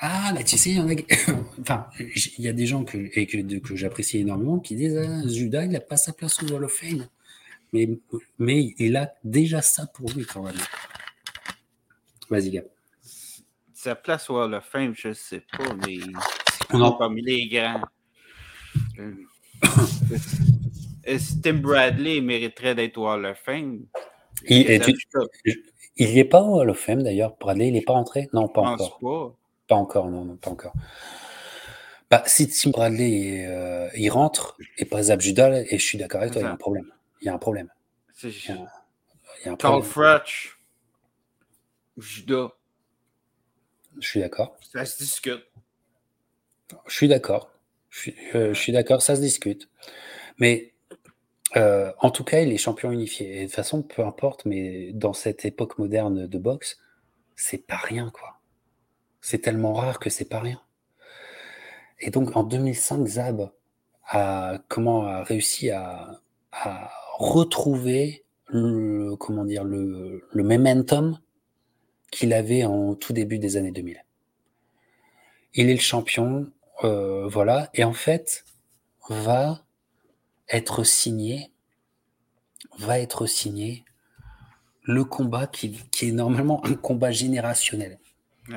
Ah, 0.00 0.32
mais 0.34 0.44
tu 0.44 0.58
sais, 0.58 0.70
il 0.70 0.76
y 0.76 0.80
en 0.80 0.88
a... 0.88 0.94
enfin, 1.60 1.88
il 1.98 2.44
y 2.44 2.48
a 2.48 2.52
des 2.52 2.66
gens 2.66 2.84
que, 2.84 2.98
et 3.18 3.26
que, 3.26 3.58
que 3.58 3.74
j'apprécie 3.74 4.18
énormément 4.18 4.58
qui 4.58 4.76
disent 4.76 4.96
ah, 4.96 5.26
Judas, 5.26 5.64
il 5.64 5.70
n'a 5.70 5.80
pas 5.80 5.96
sa 5.96 6.12
place 6.12 6.42
au 6.42 6.46
Wall 6.52 6.64
of 6.64 6.72
Fame. 6.72 7.08
Mais, 7.72 7.88
mais 8.38 8.74
il 8.78 8.96
a 8.96 9.14
déjà 9.24 9.60
ça 9.60 9.86
pour 9.86 10.10
lui 10.12 10.24
quand 10.24 10.42
même. 10.42 10.56
Vas-y, 12.30 12.50
Gab 12.50 12.66
sa 13.78 13.94
place 13.94 14.28
au 14.28 14.36
Hall 14.36 14.54
of 14.54 14.64
Fame, 14.64 14.92
je 14.96 15.08
ne 15.08 15.14
sais 15.14 15.40
pas, 15.56 15.72
mais 15.86 15.98
non. 16.76 16.92
parmi 16.98 17.22
les 17.22 17.46
grands. 17.46 17.80
Est-ce 21.04 21.36
que 21.36 21.42
Tim 21.42 21.54
Bradley 21.54 22.20
mériterait 22.20 22.74
d'être 22.74 22.98
au 22.98 23.06
Hall 23.06 23.24
of 23.24 23.38
Fame? 23.38 23.86
Il, 24.48 24.66
n'y 24.66 26.18
est 26.18 26.24
pas 26.24 26.42
au 26.42 26.60
Hall 26.60 26.70
of 26.70 26.78
Fame 26.78 27.04
d'ailleurs. 27.04 27.36
Bradley, 27.38 27.68
il 27.68 27.74
n'est 27.74 27.82
pas 27.82 27.92
entré? 27.92 28.28
Non, 28.32 28.48
pas 28.48 28.62
encore. 28.62 28.98
Pas. 28.98 29.36
pas. 29.68 29.76
encore, 29.76 30.10
non, 30.10 30.24
non, 30.24 30.34
pas 30.34 30.50
encore. 30.50 30.72
Bah, 32.10 32.24
si 32.26 32.48
Tim 32.48 32.70
Bradley 32.70 33.46
euh, 33.46 33.88
il 33.94 34.10
rentre 34.10 34.56
et 34.78 34.86
pas 34.86 35.04
Zab 35.04 35.20
Judal, 35.20 35.66
et 35.70 35.78
je 35.78 35.84
suis 35.84 35.98
d'accord 35.98 36.22
avec 36.22 36.32
toi, 36.32 36.42
il 36.42 36.46
y 36.46 36.48
a 36.48 36.52
un 36.52 36.56
problème. 36.56 36.90
Il 37.20 37.26
y 37.26 37.28
a 37.28 37.34
un 37.34 37.38
problème. 37.38 37.68
Il 38.24 38.30
y 38.30 38.50
a, 38.50 38.54
il 38.54 39.46
y 39.46 39.48
a 39.48 39.52
un 39.52 39.56
Carl 39.56 39.84
Fratch, 39.84 40.58
Judas. 41.96 42.57
Je 44.00 44.06
suis 44.06 44.20
d'accord. 44.20 44.56
Ça 44.72 44.84
se 44.84 44.98
discute. 44.98 45.44
Je 46.86 46.94
suis 46.94 47.08
d'accord. 47.08 47.50
Je 47.90 47.98
suis, 48.52 48.72
euh, 48.72 48.74
d'accord, 48.74 49.02
ça 49.02 49.16
se 49.16 49.20
discute. 49.20 49.68
Mais 50.38 50.74
en 51.54 52.10
tout 52.10 52.24
cas, 52.24 52.40
il 52.40 52.52
est 52.52 52.58
champion 52.58 52.92
unifié. 52.92 53.38
Et 53.38 53.40
de 53.40 53.46
toute 53.46 53.54
façon, 53.54 53.82
peu 53.82 54.04
importe, 54.04 54.44
mais 54.44 54.92
dans 54.92 55.14
cette 55.14 55.44
époque 55.44 55.78
moderne 55.78 56.26
de 56.26 56.38
boxe, 56.38 56.78
c'est 57.34 57.66
pas 57.66 57.76
rien, 57.76 58.10
quoi. 58.10 58.40
C'est 59.20 59.38
tellement 59.38 59.72
rare 59.72 59.98
que 59.98 60.10
c'est 60.10 60.28
pas 60.28 60.40
rien. 60.40 60.60
Et 62.00 62.10
donc, 62.10 62.36
en 62.36 62.44
2005, 62.44 63.06
Zab 63.06 63.50
a, 64.06 64.58
comment, 64.68 65.06
a 65.06 65.22
réussi 65.24 65.70
à, 65.70 66.20
retrouver 67.18 68.24
le, 68.46 69.16
comment 69.16 69.44
dire, 69.44 69.64
le, 69.64 70.24
le 70.30 70.42
momentum 70.42 71.18
qu'il 72.10 72.32
avait 72.32 72.64
en 72.64 72.94
tout 72.94 73.12
début 73.12 73.38
des 73.38 73.56
années 73.56 73.70
2000. 73.70 74.04
Il 75.54 75.68
est 75.68 75.74
le 75.74 75.80
champion, 75.80 76.50
euh, 76.84 77.26
voilà, 77.28 77.70
et 77.74 77.84
en 77.84 77.92
fait, 77.92 78.44
va 79.08 79.64
être 80.48 80.84
signé, 80.84 81.52
va 82.78 82.98
être 82.98 83.26
signé 83.26 83.84
le 84.82 85.04
combat 85.04 85.46
qui, 85.46 85.76
est 86.00 86.12
normalement 86.12 86.64
un 86.64 86.74
combat 86.74 87.10
générationnel, 87.10 87.98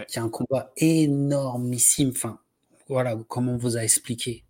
qui 0.07 0.17
est 0.17 0.21
un 0.21 0.29
combat 0.29 0.71
énormissime. 0.77 2.11
Enfin, 2.15 2.39
voilà, 2.87 3.17
comme 3.27 3.49
on 3.49 3.57
vous 3.57 3.77
a 3.77 3.83
expliqué. 3.83 4.45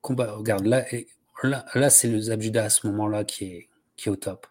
Combat, 0.00 0.32
regarde, 0.32 0.66
là, 0.66 0.84
là, 1.42 1.64
là 1.74 1.90
c'est 1.90 2.08
le 2.08 2.20
Zabjuda 2.20 2.64
à 2.64 2.70
ce 2.70 2.86
moment-là 2.86 3.24
qui 3.24 3.44
est, 3.44 3.68
qui 3.96 4.08
est 4.08 4.12
au 4.12 4.16
top. 4.16 4.46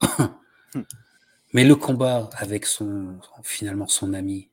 mais 1.52 1.64
le 1.64 1.76
combat 1.76 2.30
avec 2.36 2.66
son, 2.66 3.18
finalement, 3.42 3.88
son 3.88 4.14
ami, 4.14 4.50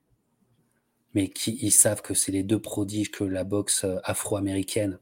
mais 1.14 1.30
qui 1.30 1.58
ils 1.62 1.72
savent 1.72 2.02
que 2.02 2.14
c'est 2.14 2.32
les 2.32 2.44
deux 2.44 2.60
prodiges 2.60 3.12
que 3.12 3.24
la 3.24 3.44
boxe 3.44 3.86
afro-américaine 4.04 5.00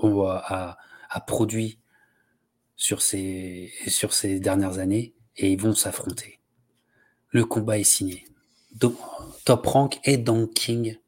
a, 0.00 0.76
a, 1.10 1.20
produit 1.20 1.78
sur 2.76 3.02
ces, 3.02 3.72
sur 3.88 4.12
ces 4.12 4.38
dernières 4.38 4.78
années 4.78 5.14
et 5.36 5.52
ils 5.52 5.60
vont 5.60 5.74
s'affronter. 5.74 6.38
Le 7.30 7.44
combat 7.44 7.78
est 7.78 7.84
signé. 7.84 8.26
Top 8.78 9.66
Rank 9.66 9.98
et 10.04 10.18
Don 10.18 10.46
King 10.46 10.98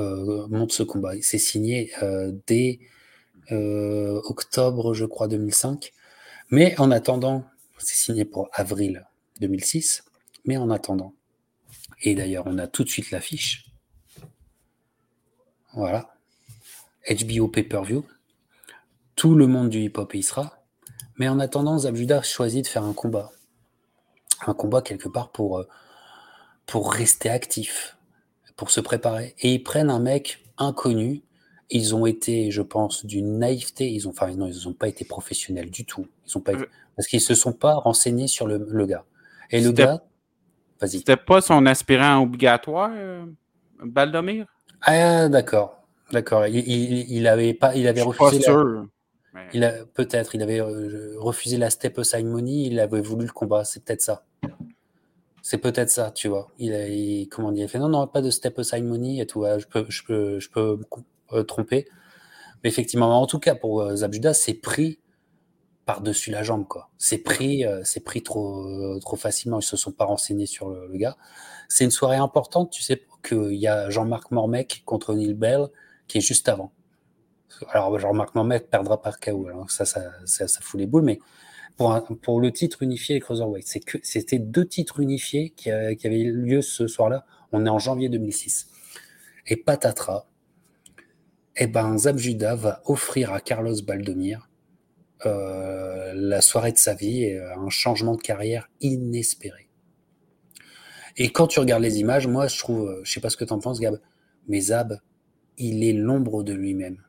euh, 0.00 0.46
montent 0.48 0.72
ce 0.72 0.82
combat. 0.82 1.12
C'est 1.22 1.38
signé 1.38 1.92
euh, 2.02 2.32
dès 2.46 2.80
euh, 3.52 4.20
octobre, 4.24 4.94
je 4.94 5.04
crois, 5.04 5.28
2005. 5.28 5.92
Mais 6.50 6.78
en 6.80 6.90
attendant, 6.90 7.44
c'est 7.78 7.94
signé 7.94 8.24
pour 8.24 8.48
avril 8.52 9.05
2006. 9.40 10.04
Mais 10.44 10.56
en 10.56 10.70
attendant, 10.70 11.14
et 12.02 12.14
d'ailleurs, 12.14 12.44
on 12.46 12.58
a 12.58 12.66
tout 12.66 12.84
de 12.84 12.88
suite 12.88 13.10
l'affiche. 13.10 13.66
Voilà. 15.74 16.14
HBO 17.08 17.48
Pay-Per-View. 17.48 18.04
Tout 19.14 19.34
le 19.34 19.46
monde 19.46 19.70
du 19.70 19.80
hip-hop 19.80 20.14
y 20.14 20.22
sera. 20.22 20.58
Mais 21.18 21.28
en 21.28 21.40
attendant, 21.40 21.78
Zabjuda 21.78 22.22
choisit 22.22 22.64
de 22.64 22.68
faire 22.68 22.84
un 22.84 22.92
combat 22.92 23.32
un 24.46 24.54
combat 24.54 24.82
quelque 24.82 25.08
part 25.08 25.30
pour, 25.30 25.58
euh, 25.58 25.68
pour 26.66 26.92
rester 26.92 27.30
actif, 27.30 27.96
pour 28.56 28.70
se 28.70 28.80
préparer. 28.80 29.34
Et 29.40 29.54
ils 29.54 29.62
prennent 29.62 29.90
un 29.90 30.00
mec 30.00 30.44
inconnu. 30.58 31.22
Ils 31.70 31.94
ont 31.94 32.06
été, 32.06 32.50
je 32.50 32.62
pense, 32.62 33.06
d'une 33.06 33.38
naïveté. 33.38 33.90
Ils 33.90 34.06
ont, 34.06 34.10
enfin, 34.10 34.30
non, 34.34 34.46
ils 34.46 34.66
n'ont 34.66 34.74
pas 34.74 34.88
été 34.88 35.04
professionnels 35.04 35.70
du 35.70 35.84
tout. 35.84 36.06
Ils 36.26 36.38
ont 36.38 36.40
pas 36.40 36.52
euh. 36.52 36.66
parce 36.96 37.08
qu'ils 37.08 37.20
se 37.20 37.34
sont 37.34 37.52
pas 37.52 37.74
renseignés 37.74 38.28
sur 38.28 38.46
le, 38.46 38.66
le 38.68 38.86
gars. 38.86 39.04
Et 39.50 39.60
le 39.60 39.72
gars, 39.72 40.02
vas-y. 40.80 40.98
C'était 40.98 41.16
pas 41.16 41.40
son 41.40 41.66
aspirant 41.66 42.22
obligatoire, 42.22 42.90
euh, 42.94 43.24
Baldomir? 43.82 44.46
Ah, 44.82 45.28
d'accord, 45.28 45.82
d'accord. 46.12 46.46
Il, 46.46 46.56
il, 46.58 47.26
avait 47.26 47.54
pas, 47.54 47.74
il 47.74 47.86
avait 47.86 48.02
refusé. 48.02 48.44
Il 49.52 49.64
a 49.64 49.72
peut-être, 49.94 50.34
il 50.34 50.42
avait 50.42 50.60
euh, 50.60 51.14
refusé 51.18 51.58
la 51.58 51.70
step 51.70 52.00
il 52.14 52.80
avait 52.80 53.00
voulu 53.00 53.26
le 53.26 53.32
combat, 53.32 53.64
c'est 53.64 53.84
peut-être 53.84 54.02
ça. 54.02 54.24
C'est 55.42 55.58
peut-être 55.58 55.90
ça, 55.90 56.10
tu 56.10 56.28
vois. 56.28 56.50
Il 56.58 56.74
a, 56.74 56.86
comment 57.30 57.52
dire, 57.52 57.62
il 57.62 57.64
a 57.66 57.68
fait 57.68 57.78
non, 57.78 57.88
non, 57.88 58.06
pas 58.06 58.22
de 58.22 58.30
step 58.30 58.58
aside 58.58 58.84
money 58.84 59.18
et 59.20 59.26
tout. 59.26 59.44
je 59.44 59.66
peux, 59.66 59.86
je 59.88 60.04
peux, 60.04 60.40
je 60.40 60.50
peux 60.50 60.76
me 60.78 61.38
euh, 61.38 61.44
tromper. 61.44 61.86
Mais 62.64 62.70
effectivement, 62.70 63.20
en 63.20 63.26
tout 63.26 63.38
cas, 63.38 63.54
pour 63.54 63.94
Zabjuda, 63.94 64.34
c'est 64.34 64.54
pris 64.54 64.98
par-dessus 65.86 66.30
la 66.30 66.42
jambe, 66.42 66.66
quoi. 66.66 66.90
C'est 66.98 67.18
pris, 67.18 67.64
c'est 67.84 68.00
pris 68.00 68.22
trop, 68.22 68.98
trop 69.00 69.16
facilement. 69.16 69.60
Ils 69.60 69.64
se 69.64 69.76
sont 69.76 69.92
pas 69.92 70.04
renseignés 70.04 70.46
sur 70.46 70.68
le, 70.68 70.88
le 70.88 70.98
gars. 70.98 71.16
C'est 71.68 71.84
une 71.84 71.90
soirée 71.90 72.16
importante, 72.16 72.70
tu 72.70 72.82
sais, 72.82 73.02
qu'il 73.26 73.54
y 73.54 73.68
a 73.68 73.88
Jean-Marc 73.90 74.30
Mormec 74.30 74.82
contre 74.84 75.14
Neil 75.14 75.34
Bell 75.34 75.68
qui 76.06 76.18
est 76.18 76.22
juste 76.22 76.48
avant. 76.48 76.72
Alors, 77.70 77.98
genre, 77.98 78.14
Marc 78.14 78.34
Mohamed 78.34 78.68
perdra 78.68 79.00
par 79.00 79.18
KO. 79.18 79.46
Alors, 79.48 79.70
ça, 79.70 79.84
ça, 79.84 80.12
ça, 80.24 80.60
fout 80.60 80.78
les 80.78 80.86
boules. 80.86 81.02
Mais 81.02 81.18
pour, 81.76 82.02
pour 82.22 82.40
le 82.40 82.52
titre 82.52 82.82
unifié 82.82 83.16
et 83.16 83.20
Cruiserweight, 83.20 83.66
c'est 83.66 83.80
que 83.80 83.98
c'était 84.02 84.38
deux 84.38 84.66
titres 84.66 85.00
unifiés 85.00 85.50
qui, 85.56 85.70
euh, 85.70 85.94
qui 85.94 86.06
avaient 86.06 86.24
lieu 86.24 86.62
ce 86.62 86.86
soir-là. 86.86 87.24
On 87.52 87.64
est 87.64 87.70
en 87.70 87.78
janvier 87.78 88.08
2006. 88.08 88.68
Et 89.46 89.56
patatras, 89.56 90.26
eh 91.56 91.66
ben, 91.66 91.96
Zabjuda 91.96 92.54
va 92.56 92.82
offrir 92.84 93.32
à 93.32 93.40
Carlos 93.40 93.80
Baldomir 93.82 94.48
euh, 95.24 96.12
la 96.14 96.40
soirée 96.40 96.72
de 96.72 96.78
sa 96.78 96.94
vie 96.94 97.24
et 97.24 97.38
euh, 97.38 97.56
un 97.56 97.70
changement 97.70 98.16
de 98.16 98.22
carrière 98.22 98.68
inespéré. 98.80 99.68
Et 101.16 101.30
quand 101.30 101.46
tu 101.46 101.60
regardes 101.60 101.82
les 101.82 101.98
images, 102.00 102.26
moi, 102.26 102.46
je 102.48 102.58
trouve, 102.58 103.00
je 103.02 103.10
sais 103.10 103.20
pas 103.20 103.30
ce 103.30 103.38
que 103.38 103.44
tu 103.44 103.52
en 103.52 103.58
penses, 103.58 103.80
Gab, 103.80 103.98
mais 104.48 104.60
Zab, 104.60 105.00
il 105.56 105.82
est 105.82 105.94
l'ombre 105.94 106.42
de 106.42 106.52
lui-même 106.52 107.02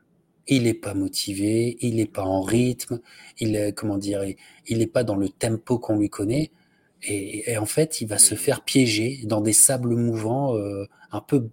il 0.47 0.63
n'est 0.63 0.73
pas 0.73 0.93
motivé, 0.93 1.77
il 1.81 1.97
n'est 1.97 2.05
pas 2.05 2.23
en 2.23 2.41
rythme, 2.41 2.99
il 3.39 3.55
est, 3.55 3.73
comment 3.73 3.97
dire, 3.97 4.23
il 4.65 4.77
n'est 4.77 4.87
pas 4.87 5.03
dans 5.03 5.15
le 5.15 5.29
tempo 5.29 5.77
qu'on 5.77 5.97
lui 5.97 6.09
connaît. 6.09 6.51
Et, 7.03 7.57
en 7.57 7.65
fait, 7.65 8.01
il 8.01 8.07
va 8.07 8.17
se 8.17 8.33
faire 8.35 8.63
piéger 8.63 9.21
dans 9.25 9.41
des 9.41 9.53
sables 9.53 9.95
mouvants 9.95 10.55
euh, 10.55 10.85
un, 11.11 11.21
peu, 11.21 11.49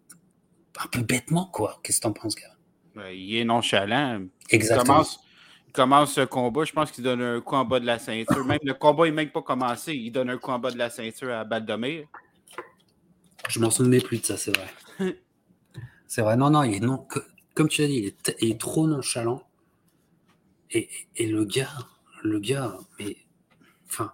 un 0.83 0.89
peu 0.91 1.03
bêtement, 1.03 1.51
quoi. 1.53 1.81
Qu'est-ce 1.83 1.99
que 1.99 2.03
tu 2.03 2.09
en 2.09 2.13
penses, 2.13 2.35
gars? 2.35 3.11
il 3.13 3.37
est 3.37 3.45
nonchalant. 3.45 4.25
Exactement. 4.51 4.83
Il 4.83 4.87
commence, 4.87 5.21
ce 5.75 6.25
combat, 6.25 6.65
je 6.65 6.73
pense 6.73 6.91
qu'il 6.91 7.05
donne 7.05 7.21
un 7.21 7.41
coup 7.41 7.57
en 7.57 7.65
bas 7.65 7.81
de 7.81 7.87
la 7.87 7.99
ceinture. 7.99 8.45
Même 8.45 8.61
le 8.63 8.75
combat 8.75 9.05
n'est 9.05 9.11
même 9.11 9.31
pas 9.31 9.43
commencé, 9.43 9.95
il 9.95 10.11
donne 10.11 10.31
un 10.31 10.39
coup 10.39 10.51
en 10.51 10.59
bas 10.59 10.71
de 10.71 10.79
la 10.79 10.91
ceinture 10.91 11.35
à 11.35 11.45
Baldomir. 11.45 12.07
Je 13.49 13.59
m'en 13.59 13.71
souvenais 13.71 14.01
plus 14.01 14.21
de 14.21 14.27
ça, 14.27 14.37
c'est 14.37 14.57
vrai. 14.57 14.69
c'est 16.07 16.23
vrai, 16.23 16.37
non, 16.37 16.51
non, 16.51 16.63
il 16.63 16.75
est 16.75 16.81
non, 16.81 17.07
comme 17.55 17.69
tu 17.69 17.83
l'as 17.83 17.89
dit, 17.89 18.15
il 18.41 18.51
est, 18.51 18.61
trop 18.61 18.87
nonchalant. 18.87 19.43
Et, 20.71 20.89
le 21.19 21.45
gars, 21.45 21.89
le 22.23 22.41
gars, 22.41 22.77
mais, 22.99 23.17
enfin, 23.87 24.13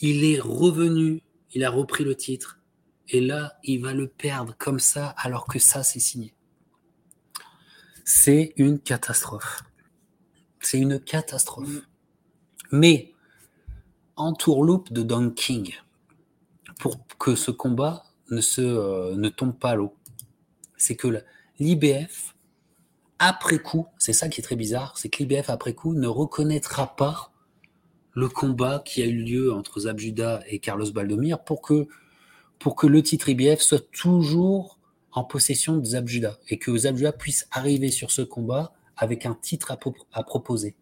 il 0.00 0.24
est 0.24 0.40
revenu, 0.40 1.22
il 1.52 1.64
a 1.64 1.70
repris 1.70 2.04
le 2.04 2.14
titre, 2.14 2.60
et 3.08 3.20
là, 3.20 3.58
il 3.64 3.82
va 3.82 3.92
le 3.92 4.08
perdre 4.08 4.54
comme 4.56 4.78
ça, 4.78 5.14
alors 5.18 5.46
que 5.46 5.58
ça, 5.58 5.82
c'est 5.82 6.00
signé. 6.00 6.34
C'est 8.04 8.54
une 8.56 8.78
catastrophe. 8.78 9.62
C'est 10.60 10.78
une 10.78 11.00
catastrophe. 11.00 11.82
Mais, 12.70 13.12
en 14.16 14.34
tourloupe 14.34 14.92
de 14.92 15.02
Don 15.02 15.30
King, 15.30 15.74
pour 16.78 17.06
que 17.18 17.34
ce 17.34 17.50
combat 17.50 18.04
ne, 18.30 18.40
se, 18.40 18.60
euh, 18.60 19.16
ne 19.16 19.28
tombe 19.28 19.58
pas 19.58 19.70
à 19.70 19.74
l'eau, 19.74 19.94
c'est 20.76 20.96
que 20.96 21.22
l'IBF, 21.58 22.34
après 23.18 23.58
coup, 23.58 23.86
c'est 23.98 24.12
ça 24.12 24.28
qui 24.28 24.40
est 24.40 24.44
très 24.44 24.56
bizarre, 24.56 24.96
c'est 24.98 25.08
que 25.08 25.22
l'IBF, 25.22 25.50
après 25.50 25.74
coup, 25.74 25.94
ne 25.94 26.06
reconnaîtra 26.06 26.94
pas 26.96 27.32
le 28.12 28.28
combat 28.28 28.82
qui 28.84 29.02
a 29.02 29.06
eu 29.06 29.22
lieu 29.22 29.52
entre 29.52 29.80
Zabjuda 29.80 30.40
et 30.46 30.58
Carlos 30.58 30.90
Baldomir 30.92 31.42
pour 31.44 31.62
que, 31.62 31.86
pour 32.58 32.76
que 32.76 32.86
le 32.86 33.02
titre 33.02 33.28
IBF 33.28 33.60
soit 33.60 33.90
toujours 33.90 34.78
en 35.12 35.24
possession 35.24 35.76
de 35.76 35.84
Zabjuda 35.84 36.38
et 36.48 36.58
que 36.58 36.76
Zabjuda 36.76 37.12
puisse 37.12 37.48
arriver 37.50 37.90
sur 37.90 38.10
ce 38.10 38.22
combat 38.22 38.72
avec 39.00 39.24
un 39.24 39.34
titre 39.34 39.72
à, 40.12 40.22
proposer. 40.22 40.76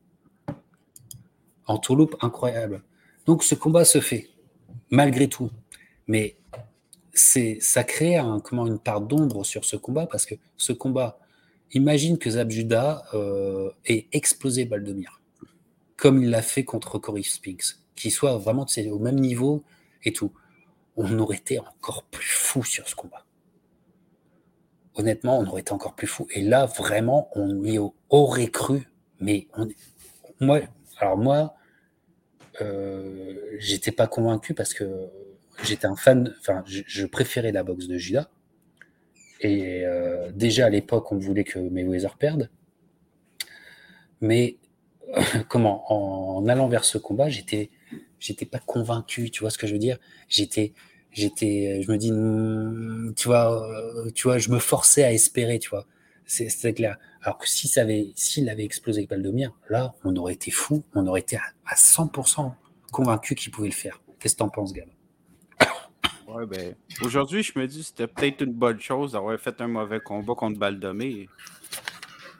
En 1.67 1.79
tourloupe, 1.79 2.17
incroyable. 2.21 2.83
Donc 3.27 3.45
ce 3.45 3.55
combat 3.55 3.85
se 3.85 4.01
fait, 4.01 4.29
malgré 4.91 5.29
tout. 5.29 5.51
Mais 6.09 6.37
c'est 7.13 7.59
ça 7.61 7.85
crée 7.85 8.21
comment, 8.43 8.67
une 8.67 8.81
part 8.81 9.01
d'ombre 9.01 9.45
sur 9.45 9.65
ce 9.65 9.77
combat 9.77 10.07
parce 10.07 10.27
que 10.27 10.35
ce 10.57 10.73
combat, 10.73 11.21
imagine 11.73 12.19
que 12.19 12.31
Zabjuda 12.31 13.05
euh, 13.15 13.71
ait 13.87 14.09
explosé 14.11 14.65
Baldomir, 14.65 15.21
comme 15.97 16.21
il 16.21 16.31
l'a 16.31 16.43
fait 16.43 16.65
contre 16.65 16.99
Cory 16.99 17.23
Spinks, 17.23 17.77
qui 17.95 18.11
soit 18.11 18.37
vraiment 18.37 18.67
au 18.91 18.99
même 18.99 19.21
niveau 19.21 19.63
et 20.03 20.13
tout. 20.13 20.33
On 20.97 21.17
aurait 21.21 21.37
été 21.37 21.61
encore 21.61 22.03
plus 22.03 22.27
fou 22.27 22.65
sur 22.65 22.89
ce 22.89 22.97
combat. 22.97 23.25
Honnêtement, 24.99 25.39
on 25.39 25.47
aurait 25.47 25.61
été 25.61 25.73
encore 25.73 25.95
plus 25.95 26.09
fou. 26.09 26.27
Et 26.35 26.43
là, 26.43 26.67
vraiment, 26.67 27.31
on 27.37 27.63
y 27.63 27.79
aurait 28.11 28.49
cru. 28.49 28.89
Mais 29.21 29.47
moi, 30.41 30.61
alors 30.99 31.17
moi, 31.17 31.55
euh, 32.61 33.37
j'étais 33.59 33.93
pas 33.93 34.09
convaincu 34.09 34.55
parce 34.55 34.75
que 34.75 35.09
j'étais 35.63 35.87
un 35.87 35.95
fan, 35.95 36.35
enfin, 36.41 36.65
je, 36.67 37.07
préférais 37.07 37.53
la 37.53 37.63
boxe 37.63 37.87
de 37.87 37.97
Judas. 37.97 38.29
Et 39.41 39.85
euh, 39.85 40.33
déjà 40.33 40.67
à 40.67 40.71
l'époque, 40.71 41.13
on 41.13 41.19
voulait 41.19 41.45
que 41.45 41.61
Mayweather 41.61 42.17
perde. 42.17 42.51
Mais 44.21 44.57
comment 45.49 45.85
en, 45.93 46.49
allant 46.49 46.67
vers 46.67 46.85
ce 46.85 46.99
combat, 46.99 47.29
j'étais, 47.29 47.71
j'étais 48.19 48.47
pas 48.47 48.59
convaincu. 48.59 49.31
Tu 49.31 49.41
vois 49.45 49.51
ce 49.51 49.59
que 49.59 49.69
je 49.69 49.75
veux 49.75 49.79
dire? 49.79 49.99
J'étais, 50.29 50.75
j'étais, 51.13 51.83
je 51.83 51.91
me 51.91 51.97
dis, 51.97 52.13
hmm, 52.13 53.15
tu 53.17 53.29
vois, 53.29 53.71
euh, 53.71 54.11
tu 54.15 54.25
vois, 54.25 54.39
je 54.39 54.51
me 54.51 54.59
forçais 54.59 55.05
à 55.05 55.13
espérer, 55.13 55.59
tu 55.59 55.71
vois. 55.71 55.87
C'est 56.27 56.75
clair. 56.75 56.99
Alors 57.23 57.39
que 57.39 57.49
si 57.49 57.69
ça 57.69 57.81
avait, 57.81 58.13
s'il 58.15 58.51
avait 58.51 58.65
explosé 58.65 58.99
avec 59.01 59.11
Baldomir, 59.11 59.53
là, 59.71 59.95
on 60.05 60.15
aurait 60.17 60.35
été 60.35 60.51
fou, 60.51 60.85
on 60.95 61.07
aurait 61.07 61.21
été 61.21 61.37
à, 61.37 61.75
100% 61.75 62.53
convaincu 62.93 63.35
qu'il 63.35 63.51
pouvait 63.51 63.69
le 63.69 63.75
faire. 63.75 64.01
Qu'est-ce 64.19 64.35
que 64.35 64.41
t'en 64.41 64.51
penses, 64.51 64.75
Gab? 64.75 64.89
Ouais, 66.29 66.45
ben, 66.45 66.75
aujourd'hui, 67.03 67.43
je 67.43 67.59
me 67.59 67.67
dis 67.67 67.83
c'était 67.83 68.07
peut-être 68.07 68.43
une 68.43 68.53
bonne 68.53 68.79
chose 68.79 69.13
d'avoir 69.13 69.41
fait 69.41 69.59
un 69.63 69.69
mauvais 69.69 70.01
combat 70.01 70.35
contre 70.35 70.59
Baldomir. 70.59 71.31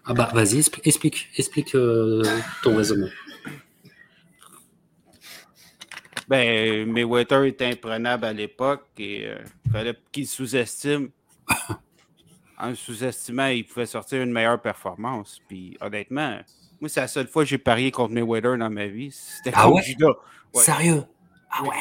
Ah 0.05 0.13
bah, 0.13 0.31
vas-y, 0.35 0.59
explique, 0.85 1.29
explique 1.37 1.75
euh, 1.75 2.23
ton 2.63 2.77
raisonnement. 2.77 3.09
Ben, 6.29 6.91
Mayweather 6.93 7.45
était 7.45 7.67
imprenable 7.67 8.27
à 8.27 8.33
l'époque 8.33 8.87
et 8.99 9.23
il 9.23 9.27
euh, 9.27 9.39
fallait 9.73 9.95
qu'il 10.13 10.27
sous-estime. 10.27 11.11
en 12.59 12.75
sous-estimant, 12.75 13.47
il 13.47 13.65
pouvait 13.65 13.87
sortir 13.87 14.23
une 14.23 14.33
meilleure 14.33 14.61
performance. 14.61 15.41
Puis 15.49 15.79
honnêtement, 15.81 16.39
moi, 16.81 16.89
c'est 16.89 17.01
la 17.01 17.09
seule 17.09 17.29
fois 17.29 17.45
que 17.45 17.49
j'ai 17.49 17.59
parié 17.59 17.91
contre 17.91 18.13
Mayweather 18.13 18.59
dans 18.59 18.71
ma 18.71 18.87
vie. 18.87 19.11
C'était 19.11 19.53
ah 19.55 19.65
contre 19.65 19.83
Judas. 19.85 20.13
Sérieux? 20.55 21.05
Ah 21.51 21.63
ouais. 21.63 21.77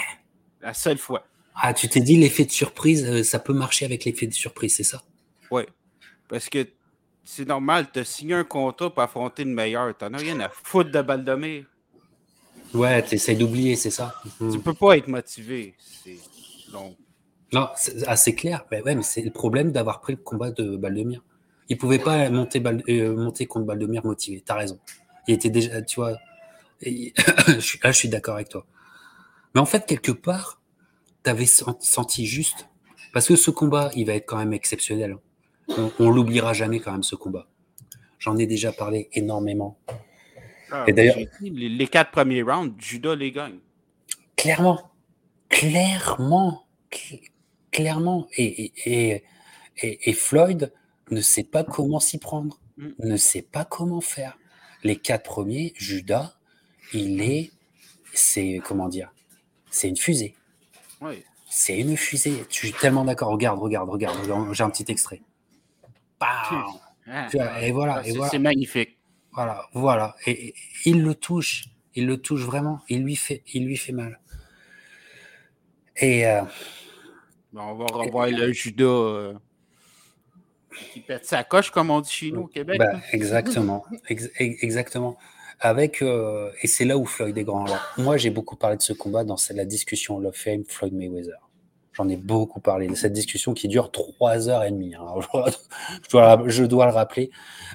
La 0.62 0.74
seule 0.74 0.98
fois. 0.98 1.26
Ah, 1.56 1.74
tu 1.74 1.90
t'es 1.90 2.00
dit 2.00 2.18
l'effet 2.18 2.46
de 2.46 2.52
surprise, 2.52 3.06
euh, 3.06 3.24
ça 3.24 3.40
peut 3.40 3.54
marcher 3.54 3.86
avec 3.86 4.06
l'effet 4.06 4.28
de 4.28 4.34
surprise, 4.34 4.76
c'est 4.76 4.84
ça? 4.84 5.02
Oui. 5.50 5.64
Parce 6.28 6.50
que 6.50 6.68
c'est 7.24 7.48
normal, 7.48 7.88
tu 7.92 8.00
as 8.00 8.06
signé 8.06 8.36
un 8.36 8.44
contrat 8.44 8.94
pour 8.94 9.02
affronter 9.02 9.44
une 9.44 9.54
meilleure. 9.54 9.96
T'en 9.98 10.14
as 10.14 10.18
rien 10.18 10.40
à 10.40 10.50
foutre 10.50 10.92
de 10.92 11.02
Baldomir. 11.02 11.66
Ouais, 12.78 13.04
tu 13.04 13.16
essaies 13.16 13.36
d'oublier, 13.36 13.76
c'est 13.76 13.90
ça. 13.90 14.16
Mhm. 14.40 14.54
Tu 14.54 14.60
peux 14.60 14.74
pas 14.74 14.98
être 14.98 15.08
motivé. 15.08 15.76
Donc... 16.72 16.96
Non, 17.54 17.70
c'est 17.76 18.08
assez 18.08 18.36
clair. 18.36 18.66
Mais 18.72 18.82
ouais, 18.82 18.96
mais 18.96 19.04
c'est 19.04 19.22
le 19.22 19.32
problème 19.32 19.72
d'avoir 19.72 20.02
pris 20.02 20.14
le 20.14 20.20
combat 20.20 20.52
de 20.52 20.76
Baldemir. 20.76 21.24
Il 21.70 21.78
pouvait 21.78 22.00
pas 22.00 22.30
monter, 22.30 22.62
euh, 22.90 23.16
monter 23.16 23.46
contre 23.46 23.66
Baldemir 23.66 24.06
motivé. 24.06 24.44
Tu 24.46 24.52
as 24.52 24.56
raison. 24.56 24.80
Il 25.28 25.34
était 25.34 25.50
déjà, 25.50 25.82
tu 25.82 26.00
vois. 26.00 26.18
je 26.82 27.60
suis, 27.60 27.80
là, 27.84 27.92
je 27.92 27.98
suis 27.98 28.10
d'accord 28.10 28.36
avec 28.36 28.50
toi. 28.50 28.66
Mais 29.56 29.62
en 29.62 29.66
fait, 29.66 29.86
quelque 29.86 30.12
part, 30.12 30.62
tu 31.24 31.30
avais 31.30 31.46
senti 31.46 32.26
juste. 32.26 32.68
Parce 33.14 33.28
que 33.28 33.36
ce 33.36 33.50
combat, 33.50 33.90
il 33.96 34.06
va 34.06 34.14
être 34.14 34.26
quand 34.26 34.38
même 34.38 34.54
exceptionnel. 34.54 35.18
On, 35.70 35.92
on 36.00 36.10
l'oubliera 36.10 36.54
jamais 36.54 36.80
quand 36.80 36.92
même, 36.92 37.04
ce 37.04 37.16
combat. 37.16 37.48
J'en 38.20 38.38
ai 38.38 38.46
déjà 38.46 38.72
parlé 38.72 39.10
énormément. 39.14 39.80
Ah, 40.72 40.84
et 40.88 40.94
d'ailleurs, 40.94 41.18
les, 41.42 41.88
quatre 41.88 42.12
premiers 42.12 42.42
rounds, 42.42 42.74
Judas 42.78 43.16
les 43.16 43.32
gagne. 43.32 43.60
Clairement, 44.36 44.92
clairement, 45.50 46.68
clairement. 47.72 48.28
Et, 48.38 48.72
et, 48.86 49.24
et, 49.82 50.14
Floyd 50.14 50.74
ne 51.10 51.22
sait 51.22 51.44
pas 51.44 51.64
comment 51.64 52.00
s'y 52.00 52.18
prendre, 52.18 52.60
mm. 52.78 52.90
ne 53.00 53.18
sait 53.18 53.42
pas 53.42 53.66
comment 53.66 54.02
faire. 54.02 54.38
Les 54.84 54.96
quatre 54.96 55.24
premiers, 55.24 55.74
Judas, 55.76 56.36
il 56.94 57.22
est, 57.22 57.52
c'est 58.14 58.62
comment 58.64 58.90
dire, 58.90 59.12
c'est 59.72 59.90
une 59.90 59.98
fusée. 59.98 60.36
Oui. 61.02 61.24
C'est 61.50 61.78
une 61.80 61.96
fusée. 61.96 62.46
Je 62.50 62.56
suis 62.56 62.74
tellement 62.74 63.06
d'accord. 63.06 63.30
Regarde, 63.30 63.60
regarde, 63.60 63.90
regarde. 63.90 64.54
J'ai 64.54 64.64
un 64.64 64.70
petit 64.70 64.86
extrait. 64.90 65.22
et 67.62 67.72
voilà. 67.72 68.04
C'est 68.30 68.40
magnifique. 68.40 68.97
Voilà, 69.38 69.68
voilà. 69.74 70.16
Et, 70.26 70.56
il 70.86 71.04
le 71.04 71.14
touche, 71.14 71.66
il 71.94 72.08
le 72.08 72.18
touche 72.18 72.42
vraiment, 72.42 72.82
il 72.90 73.04
lui 73.04 73.16
fait, 73.16 73.44
il 73.54 73.68
lui 73.68 73.78
fait 73.78 73.92
mal. 73.92 74.20
Et 75.96 76.26
euh, 76.26 76.42
on 77.54 77.76
va 77.76 77.86
revoir 77.86 78.32
le 78.32 78.52
judo 78.52 78.90
euh, 78.90 79.36
qui 80.92 81.02
pète 81.02 81.26
sa 81.26 81.44
coche, 81.44 81.70
comme 81.70 81.92
on 81.92 82.02
dit 82.02 82.12
chez 82.12 82.32
nous 82.32 82.42
au 82.42 82.48
Québec. 82.48 82.80
Ben, 82.80 83.00
exactement, 83.12 83.86
exactement. 84.10 85.20
Avec 85.60 86.02
euh, 86.02 86.52
et 86.64 86.68
c'est 86.68 86.86
là 86.86 86.98
où 86.98 87.06
Floyd 87.06 87.38
est 87.38 87.44
grand. 87.44 87.68
moi, 88.00 88.18
j'ai 88.18 88.32
beaucoup 88.32 88.56
parlé 88.56 88.78
de 88.78 88.82
ce 88.82 88.94
combat 88.94 89.24
dans 89.24 89.38
la 89.52 89.66
discussion 89.66 90.20
Love 90.20 90.34
Fame 90.34 90.64
Floyd 90.68 90.94
Mayweather. 90.94 91.47
J'en 91.98 92.08
ai 92.10 92.16
beaucoup 92.16 92.60
parlé 92.60 92.88
de 92.88 92.94
cette 92.94 93.14
discussion 93.14 93.56
qui 93.56 93.68
dure 93.68 93.92
trois 93.92 94.50
heures 94.50 94.64
et 94.64 94.70
demie. 94.70 94.94
Hein. 94.94 95.16
Je, 96.08 96.64
dois, 96.64 96.86
le 96.86 96.92
rappeler. 96.92 97.32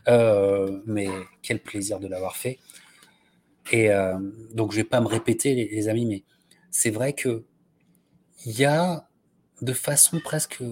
Euh, 0.07 0.81
mais 0.87 1.09
quel 1.43 1.61
plaisir 1.61 1.99
de 1.99 2.07
l'avoir 2.07 2.37
fait. 2.37 2.61
Et 3.73 3.91
euh, 3.91 4.17
donc, 4.55 4.71
je 4.71 4.77
vais 4.77 4.85
pas 4.85 5.01
me 5.01 5.09
répéter, 5.09 5.55
les, 5.55 5.89
amis, 5.89 6.07
mais 6.07 6.23
c'est 6.71 6.91
vrai 6.91 7.15
que 7.15 7.45
il 8.47 8.57
y 8.59 8.65
a 8.65 9.09
de 9.61 9.73
façon 9.73 10.21
presque 10.21 10.63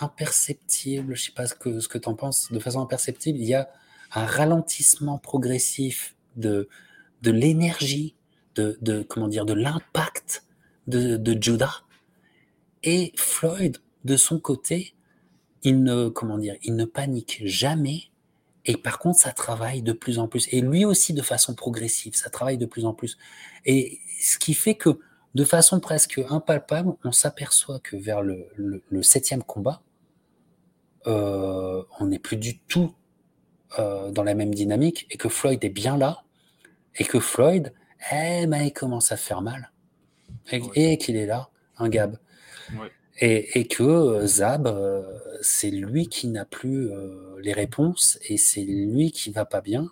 imperceptible, 0.00 1.14
je 1.14 1.24
sais 1.26 1.32
pas 1.32 1.46
ce 1.46 1.54
que, 1.54 1.78
ce 1.78 1.88
que 1.88 1.98
tu 1.98 2.08
en 2.08 2.14
penses, 2.14 2.50
de 2.50 2.58
façon 2.58 2.80
imperceptible, 2.80 3.38
il 3.38 3.46
y 3.46 3.54
a 3.54 3.68
un 4.14 4.26
ralentissement 4.26 5.18
progressif 5.18 6.16
de, 6.34 6.68
de 7.22 7.30
l'énergie, 7.30 8.16
de, 8.56 8.78
de, 8.80 9.02
comment 9.02 9.28
dire, 9.28 9.44
de 9.44 9.54
l'impact 9.54 10.44
de, 10.88 11.16
de 11.16 11.40
Judah 11.40 11.85
et 12.82 13.12
Floyd, 13.16 13.78
de 14.04 14.16
son 14.16 14.38
côté, 14.38 14.94
il 15.62 15.82
ne, 15.82 16.08
comment 16.08 16.38
dire, 16.38 16.56
il 16.62 16.76
ne 16.76 16.84
panique 16.84 17.42
jamais. 17.44 18.04
Et 18.64 18.76
par 18.76 18.98
contre, 18.98 19.18
ça 19.18 19.32
travaille 19.32 19.82
de 19.82 19.92
plus 19.92 20.18
en 20.18 20.28
plus. 20.28 20.48
Et 20.52 20.60
lui 20.60 20.84
aussi, 20.84 21.12
de 21.12 21.22
façon 21.22 21.54
progressive, 21.54 22.14
ça 22.14 22.30
travaille 22.30 22.58
de 22.58 22.66
plus 22.66 22.84
en 22.84 22.94
plus. 22.94 23.16
Et 23.64 23.98
ce 24.20 24.38
qui 24.38 24.54
fait 24.54 24.74
que, 24.74 24.90
de 25.34 25.44
façon 25.44 25.80
presque 25.80 26.20
impalpable, 26.30 26.94
on 27.04 27.12
s'aperçoit 27.12 27.78
que 27.80 27.96
vers 27.96 28.22
le, 28.22 29.02
septième 29.02 29.42
combat, 29.42 29.82
euh, 31.06 31.82
on 32.00 32.06
n'est 32.06 32.18
plus 32.18 32.36
du 32.36 32.58
tout 32.58 32.94
euh, 33.78 34.10
dans 34.10 34.24
la 34.24 34.34
même 34.34 34.54
dynamique 34.54 35.06
et 35.10 35.16
que 35.16 35.28
Floyd 35.28 35.62
est 35.62 35.68
bien 35.68 35.96
là 35.96 36.24
et 36.96 37.04
que 37.04 37.20
Floyd, 37.20 37.72
eh 38.12 38.46
ben, 38.46 38.62
il 38.62 38.72
commence 38.72 39.12
à 39.12 39.16
faire 39.16 39.42
mal 39.42 39.70
et, 40.50 40.98
qu'il 40.98 41.16
est 41.16 41.26
là, 41.26 41.50
un 41.78 41.88
Gab. 41.88 42.18
Et, 43.18 43.66
que 43.66 43.82
euh, 43.82 44.26
Zab, 44.26 44.66
euh, 44.66 45.02
c'est 45.40 45.70
lui 45.70 46.08
qui 46.08 46.28
n'a 46.28 46.44
plus 46.44 46.90
euh, 46.90 47.36
les 47.40 47.54
réponses 47.54 48.18
et 48.28 48.36
c'est 48.36 48.62
lui 48.62 49.10
qui 49.10 49.30
va 49.30 49.44
pas 49.44 49.62
bien. 49.62 49.90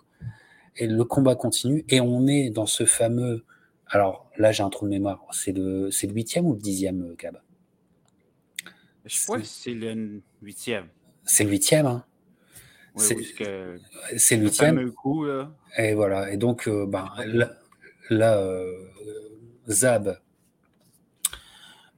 Et 0.77 0.87
le 0.87 1.03
combat 1.05 1.35
continue 1.35 1.85
et 1.89 2.01
on 2.01 2.27
est 2.27 2.49
dans 2.49 2.65
ce 2.65 2.85
fameux. 2.85 3.45
Alors 3.87 4.29
là, 4.37 4.51
j'ai 4.51 4.63
un 4.63 4.69
trou 4.69 4.85
de 4.85 4.91
mémoire. 4.91 5.25
C'est 5.31 5.53
le, 5.53 5.89
c'est 5.89 6.07
le 6.07 6.13
huitième 6.13 6.45
ou 6.45 6.53
le 6.53 6.59
dixième, 6.59 7.15
Gab? 7.17 7.41
Je 9.05 9.23
crois 9.23 9.39
que 9.39 9.45
c'est 9.45 9.73
le 9.73 10.21
huitième. 10.41 10.87
C'est 11.23 11.43
le 11.43 11.51
huitième, 11.51 11.85
hein 11.85 12.05
c'est, 12.97 13.15
le 14.35 14.43
huitième. 14.43 14.91
Et 15.77 15.93
voilà. 15.93 16.31
Et 16.31 16.37
donc, 16.37 16.69
ben, 16.69 17.09
là 18.09 18.63
Zab 19.67 20.07
euh, 20.07 20.13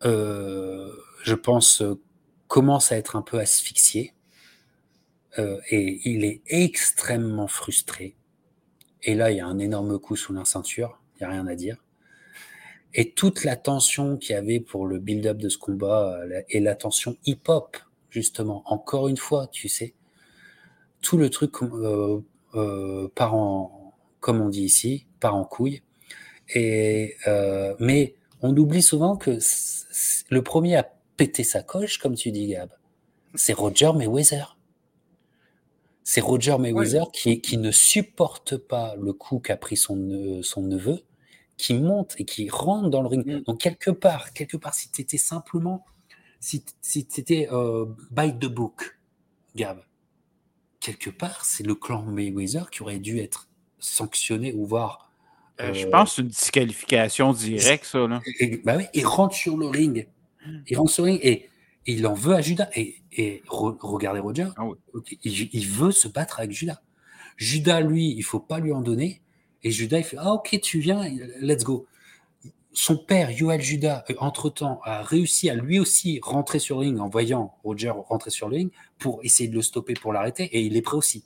je 0.03 1.33
pense, 1.33 1.81
euh, 1.81 1.99
commence 2.47 2.91
à 2.91 2.97
être 2.97 3.15
un 3.15 3.21
peu 3.21 3.39
asphyxié. 3.39 4.13
Euh, 5.37 5.59
et 5.69 6.01
il 6.09 6.23
est 6.23 6.41
extrêmement 6.47 7.47
frustré. 7.47 8.15
Et 9.03 9.13
là, 9.13 9.31
il 9.31 9.37
y 9.37 9.39
a 9.39 9.45
un 9.45 9.59
énorme 9.59 9.99
coup 9.99 10.15
sous 10.15 10.33
la 10.33 10.45
ceinture, 10.45 10.99
il 11.15 11.19
n'y 11.19 11.25
a 11.25 11.29
rien 11.29 11.47
à 11.47 11.55
dire. 11.55 11.77
Et 12.93 13.11
toute 13.11 13.43
la 13.43 13.55
tension 13.55 14.17
qu'il 14.17 14.33
y 14.33 14.35
avait 14.35 14.59
pour 14.59 14.87
le 14.87 14.97
build-up 14.97 15.37
de 15.37 15.49
ce 15.49 15.57
combat 15.57 16.19
et 16.49 16.59
la 16.59 16.73
tension 16.73 17.17
hip-hop, 17.25 17.77
justement, 18.09 18.63
encore 18.65 19.07
une 19.07 19.17
fois, 19.17 19.47
tu 19.47 19.67
sais, 19.67 19.93
tout 21.01 21.17
le 21.17 21.29
truc 21.29 21.51
euh, 21.61 23.07
part 23.13 23.35
en, 23.35 23.93
comme 24.19 24.41
on 24.41 24.49
dit 24.49 24.63
ici, 24.63 25.05
part 25.19 25.35
en 25.35 25.43
couille. 25.43 25.83
Et, 26.55 27.15
mais 27.79 28.16
on 28.41 28.55
oublie 28.55 28.81
souvent 28.81 29.15
que 29.17 29.39
le 30.29 30.41
premier 30.41 30.75
à 30.75 30.83
péter 31.17 31.43
sa 31.43 31.63
coche, 31.63 31.97
comme 31.97 32.15
tu 32.15 32.31
dis, 32.31 32.47
Gab, 32.47 32.69
c'est 33.35 33.53
Roger 33.53 33.91
Mayweather. 33.95 34.57
C'est 36.03 36.21
Roger 36.21 36.57
Mayweather 36.57 37.11
qui, 37.11 37.41
qui 37.41 37.57
ne 37.57 37.71
supporte 37.71 38.55
pas 38.57 38.95
le 38.95 39.13
coup 39.13 39.39
qu'a 39.39 39.57
pris 39.57 39.75
son, 39.75 40.41
son 40.43 40.61
neveu, 40.61 41.03
qui 41.57 41.73
monte 41.73 42.15
et 42.17 42.25
qui 42.25 42.49
rentre 42.49 42.89
dans 42.89 43.01
le 43.01 43.07
ring. 43.07 43.25
Mm. 43.25 43.41
Donc, 43.41 43.59
quelque 43.59 43.91
part, 43.91 44.31
quelque 44.33 44.57
part, 44.57 44.73
si 44.73 44.89
tu 44.91 45.01
étais 45.01 45.17
simplement, 45.17 45.85
si, 46.39 46.63
si 46.81 47.05
tu 47.07 47.19
étais 47.19 47.49
euh, 47.51 47.85
by 48.11 48.31
the 48.37 48.45
book, 48.45 48.99
Gab, 49.55 49.79
quelque 50.79 51.09
part, 51.09 51.43
c'est 51.43 51.65
le 51.65 51.75
clan 51.75 52.03
Mayweather 52.03 52.69
qui 52.69 52.83
aurait 52.83 52.99
dû 52.99 53.19
être 53.19 53.49
sanctionné 53.79 54.53
ou 54.53 54.65
voir 54.65 55.06
euh, 55.59 55.73
je 55.73 55.87
pense 55.87 56.09
que 56.09 56.15
c'est 56.15 56.21
une 56.21 56.27
disqualification 56.27 57.33
directe, 57.33 57.85
ça. 57.85 58.07
Là. 58.07 58.21
bah 58.63 58.75
oui, 58.77 58.85
il 58.93 59.05
rentre 59.05 59.35
sur 59.35 59.57
le 59.57 59.67
ring. 59.67 60.07
Il 60.67 60.77
rentre 60.77 60.91
sur 60.91 61.05
le 61.05 61.11
ring 61.11 61.21
et, 61.23 61.49
il 61.89 62.05
en 62.05 62.13
veut 62.13 62.35
à 62.35 62.41
Judas. 62.41 62.69
Et, 62.75 62.97
et 63.13 63.41
regardez 63.47 64.19
Roger, 64.19 64.49
ah 64.57 64.65
il, 65.23 65.67
veut 65.67 65.91
se 65.91 66.07
battre 66.07 66.39
avec 66.39 66.51
Judas. 66.51 66.81
Judas, 67.37 67.79
lui, 67.81 68.13
il 68.15 68.23
faut 68.23 68.39
pas 68.39 68.59
lui 68.59 68.73
en 68.73 68.81
donner. 68.81 69.21
Et 69.63 69.71
Judas, 69.71 69.99
il 69.99 70.03
fait 70.03 70.17
Ah, 70.19 70.33
ok, 70.33 70.59
tu 70.61 70.79
viens, 70.79 71.03
let's 71.39 71.63
go. 71.63 71.87
son 72.73 72.97
père, 72.97 73.31
Yoel 73.31 73.61
Judah, 73.61 74.03
euh, 74.09 74.15
entre-temps, 74.19 74.81
a 74.83 75.01
réussi 75.01 75.49
à 75.49 75.55
lui 75.55 75.79
aussi 75.79 76.19
rentrer 76.21 76.59
sur 76.59 76.75
le 76.75 76.81
ring 76.81 76.99
en 76.99 77.09
voyant 77.09 77.57
Roger 77.63 77.89
rentrer 77.89 78.29
sur 78.29 78.49
le 78.49 78.57
ring 78.57 78.71
pour 78.99 79.21
essayer 79.23 79.49
de 79.49 79.55
le 79.55 79.61
stopper, 79.61 79.93
pour 79.93 80.13
l'arrêter, 80.13 80.43
et 80.43 80.61
il 80.61 80.75
est 80.75 80.81
prêt 80.81 80.97
aussi. 80.97 81.23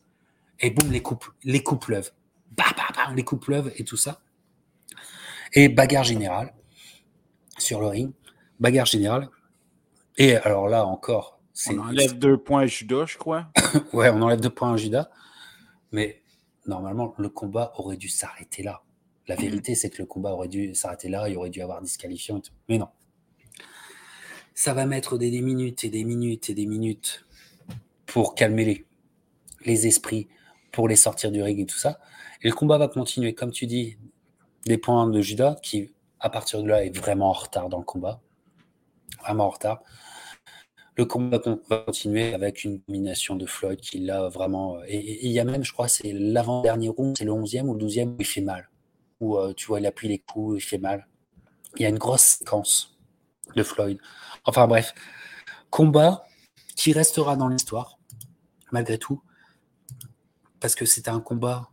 Et 0.59 0.69
boum, 0.69 0.91
les 0.91 1.01
coupes, 1.01 1.25
les 1.43 1.63
coupes 1.63 1.87
lèvent. 1.87 2.11
Bah, 2.51 2.65
bah, 2.75 2.87
bah, 2.95 3.13
les 3.15 3.23
coupes 3.23 3.47
lèvent 3.47 3.71
et 3.77 3.83
tout 3.83 3.97
ça. 3.97 4.21
Et 5.53 5.69
bagarre 5.69 6.03
générale 6.03 6.53
sur 7.57 7.81
le 7.81 7.87
ring. 7.87 8.13
Bagarre 8.59 8.85
générale. 8.85 9.29
Et 10.17 10.35
alors 10.35 10.67
là 10.67 10.85
encore, 10.85 11.39
on 11.69 11.77
enlève 11.79 12.17
deux 12.17 12.37
points 12.37 12.61
à 12.61 12.65
Judas, 12.65 13.05
je 13.07 13.17
crois. 13.17 13.51
ouais, 13.93 14.09
on 14.09 14.21
enlève 14.21 14.39
deux 14.39 14.49
points 14.49 14.73
à 14.73 14.77
Judas. 14.77 15.09
Mais 15.91 16.21
normalement, 16.65 17.13
le 17.17 17.29
combat 17.29 17.73
aurait 17.77 17.97
dû 17.97 18.09
s'arrêter 18.09 18.63
là. 18.63 18.83
La 19.27 19.35
vérité, 19.35 19.75
c'est 19.75 19.89
que 19.89 20.01
le 20.01 20.05
combat 20.05 20.31
aurait 20.31 20.47
dû 20.47 20.73
s'arrêter 20.75 21.09
là, 21.09 21.29
il 21.29 21.37
aurait 21.37 21.49
dû 21.49 21.61
avoir 21.61 21.81
disqualifiant. 21.81 22.41
Mais 22.69 22.77
non. 22.77 22.89
Ça 24.53 24.73
va 24.73 24.85
mettre 24.85 25.17
des, 25.17 25.41
minutes 25.41 25.83
et 25.83 25.89
des 25.89 26.03
minutes 26.03 26.49
et 26.49 26.53
des 26.53 26.65
minutes 26.65 27.25
pour 28.05 28.35
calmer 28.35 28.65
les, 28.65 28.85
les 29.65 29.87
esprits, 29.87 30.27
pour 30.71 30.87
les 30.87 30.95
sortir 30.95 31.31
du 31.31 31.41
ring 31.41 31.59
et 31.59 31.65
tout 31.65 31.77
ça. 31.77 31.99
Et 32.43 32.49
le 32.49 32.55
combat 32.55 32.77
va 32.77 32.87
continuer, 32.87 33.33
comme 33.33 33.51
tu 33.51 33.67
dis, 33.67 33.97
des 34.65 34.77
points 34.77 35.07
de 35.07 35.21
Judas, 35.21 35.55
qui, 35.61 35.93
à 36.19 36.29
partir 36.29 36.63
de 36.63 36.67
là, 36.67 36.83
est 36.83 36.95
vraiment 36.95 37.29
en 37.29 37.33
retard 37.33 37.69
dans 37.69 37.79
le 37.79 37.83
combat. 37.83 38.21
Vraiment 39.21 39.45
en 39.45 39.49
retard. 39.49 39.81
Le 40.95 41.05
combat 41.05 41.39
va 41.69 41.77
continuer 41.79 42.33
avec 42.33 42.63
une 42.63 42.81
domination 42.87 43.35
de 43.35 43.45
Floyd 43.45 43.79
qui 43.79 43.99
l'a 43.99 44.27
vraiment. 44.27 44.79
Et 44.87 45.25
il 45.25 45.31
y 45.31 45.39
a 45.39 45.45
même, 45.45 45.63
je 45.63 45.71
crois, 45.71 45.87
c'est 45.87 46.11
l'avant-dernier 46.13 46.89
round, 46.89 47.17
c'est 47.17 47.25
le 47.25 47.31
11e 47.31 47.63
ou 47.63 47.73
le 47.73 47.85
12e 47.85 48.09
où 48.09 48.15
il 48.19 48.25
fait 48.25 48.41
mal 48.41 48.71
où 49.21 49.37
euh, 49.37 49.53
tu 49.53 49.67
vois, 49.67 49.79
il 49.79 49.85
appuie 49.85 50.09
les 50.09 50.19
coups, 50.19 50.57
il 50.57 50.65
fait 50.65 50.79
mal. 50.79 51.07
Il 51.77 51.83
y 51.83 51.85
a 51.85 51.89
une 51.89 51.97
grosse 51.97 52.21
séquence 52.21 52.97
de 53.55 53.63
Floyd. 53.63 53.97
Enfin 54.43 54.67
bref, 54.67 54.93
combat 55.69 56.25
qui 56.75 56.91
restera 56.91 57.37
dans 57.37 57.47
l'histoire, 57.47 57.97
malgré 58.71 58.97
tout, 58.97 59.21
parce 60.59 60.75
que 60.75 60.85
c'était 60.85 61.11
un 61.11 61.21
combat 61.21 61.69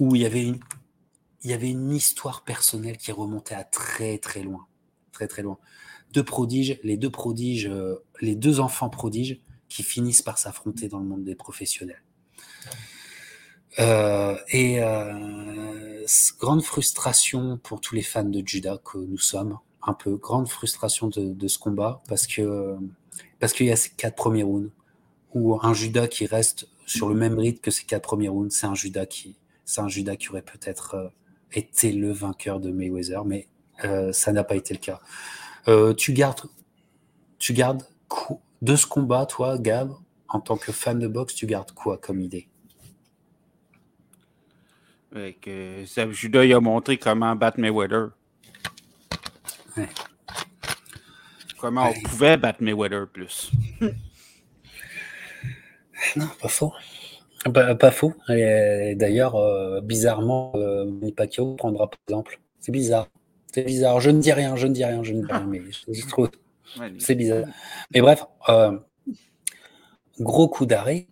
où 0.00 0.16
il 0.16 0.22
y 0.22 0.24
avait 0.26 1.70
une, 1.70 1.92
histoire 1.92 2.42
personnelle 2.42 2.96
qui 2.96 3.12
remontait 3.12 3.54
à 3.54 3.64
très 3.64 4.18
très 4.18 4.42
loin, 4.42 4.66
très 5.12 5.28
très 5.28 5.42
loin. 5.42 5.58
Deux 6.12 6.24
prodiges, 6.24 6.80
les 6.82 6.96
deux 6.96 7.10
prodiges, 7.10 7.68
euh, 7.68 8.02
les 8.20 8.34
deux 8.34 8.58
enfants 8.58 8.88
prodiges 8.88 9.40
qui 9.68 9.82
finissent 9.82 10.22
par 10.22 10.38
s'affronter 10.38 10.88
dans 10.88 10.98
le 10.98 11.04
monde 11.04 11.22
des 11.22 11.36
professionnels. 11.36 12.02
Euh, 13.78 14.36
et 14.48 14.82
euh, 14.82 16.04
grande 16.40 16.62
frustration 16.62 17.58
pour 17.62 17.80
tous 17.80 17.94
les 17.94 18.02
fans 18.02 18.24
de 18.24 18.42
Judas 18.44 18.78
que 18.78 18.98
nous 18.98 19.18
sommes, 19.18 19.58
un 19.82 19.92
peu 19.92 20.16
grande 20.16 20.48
frustration 20.48 21.08
de, 21.08 21.48
ce 21.48 21.58
combat 21.58 22.02
parce 22.08 22.26
que 22.26 22.76
parce 23.38 23.52
qu'il 23.52 23.66
y 23.66 23.70
a 23.70 23.76
ces 23.76 23.90
quatre 23.90 24.16
premiers 24.16 24.42
rounds 24.42 24.70
où 25.32 25.58
un 25.62 25.72
Judas 25.72 26.08
qui 26.08 26.26
reste 26.26 26.68
sur 26.86 27.08
le 27.08 27.14
même 27.14 27.38
rythme 27.38 27.60
que 27.60 27.70
ces 27.70 27.84
quatre 27.84 28.02
premiers 28.02 28.28
rounds, 28.28 28.54
c'est 28.54 28.66
un 28.66 28.74
Judas 28.74 29.06
qui 29.06 29.36
c'est 29.70 29.80
un 29.80 29.88
Judas 29.88 30.16
qui 30.16 30.30
aurait 30.30 30.42
peut-être 30.42 30.94
euh, 30.94 31.08
été 31.52 31.92
le 31.92 32.12
vainqueur 32.12 32.60
de 32.60 32.70
Mayweather, 32.70 33.24
mais 33.24 33.48
ça 34.12 34.32
n'a 34.32 34.44
pas 34.44 34.56
été 34.56 34.74
le 34.74 34.78
cas. 34.78 35.00
tu 35.94 36.12
gardes 36.12 36.42
tu 37.40 37.54
gardes 37.54 37.82
de 38.62 38.76
ce 38.76 38.86
combat, 38.86 39.26
toi, 39.26 39.58
Gab, 39.58 39.92
en 40.28 40.40
tant 40.40 40.56
que 40.56 40.70
fan 40.70 40.98
de 41.00 41.08
boxe, 41.08 41.34
tu 41.34 41.46
gardes 41.46 41.72
quoi 41.72 41.98
comme 41.98 42.20
idée? 42.20 42.46
Que 45.12 45.84
Judas 46.12 46.44
il 46.44 46.52
a 46.52 46.60
montré 46.60 46.96
comment 46.96 47.34
battre 47.34 47.58
Mayweather. 47.58 48.10
Comment 51.58 51.90
on 51.90 52.00
pouvait 52.08 52.36
battre 52.36 52.62
Mayweather 52.62 53.08
plus. 53.08 53.50
non, 56.16 56.28
pas 56.40 56.48
faux. 56.48 56.72
Pas, 57.44 57.90
faux. 57.90 58.12
D'ailleurs, 58.28 59.36
euh, 59.36 59.80
bizarrement, 59.80 60.52
euh, 60.56 60.84
Manny 60.84 61.12
Pacquiao 61.12 61.54
prendra 61.54 61.88
par 61.88 61.98
exemple. 62.08 62.40
C'est 62.58 62.72
bizarre. 62.72 63.08
C'est 63.52 63.64
bizarre. 63.64 64.00
Je 64.00 64.10
ne 64.10 64.20
dis 64.20 64.32
rien, 64.32 64.56
je 64.56 64.66
ne 64.66 64.74
dis 64.74 64.84
rien, 64.84 65.02
je 65.02 65.14
ne 65.14 65.22
dis 65.22 65.32
rien, 65.32 65.46
mais 65.46 65.62
je, 65.70 66.06
trouve. 66.06 66.30
C'est 66.98 67.14
bizarre. 67.14 67.46
Mais 67.92 68.00
bref, 68.00 68.26
euh, 68.50 68.78
gros 70.18 70.48
coup 70.48 70.66
d'arrêt, 70.66 71.06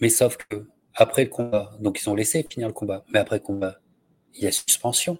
mais 0.00 0.08
sauf 0.08 0.36
que 0.36 0.66
après 0.94 1.24
le 1.24 1.30
combat, 1.30 1.70
donc 1.78 2.02
ils 2.02 2.10
ont 2.10 2.14
laissé 2.14 2.44
finir 2.48 2.66
le 2.66 2.74
combat, 2.74 3.04
mais 3.12 3.20
après 3.20 3.36
le 3.36 3.42
combat, 3.42 3.78
il 4.34 4.42
y 4.42 4.46
a 4.48 4.52
suspension. 4.52 5.18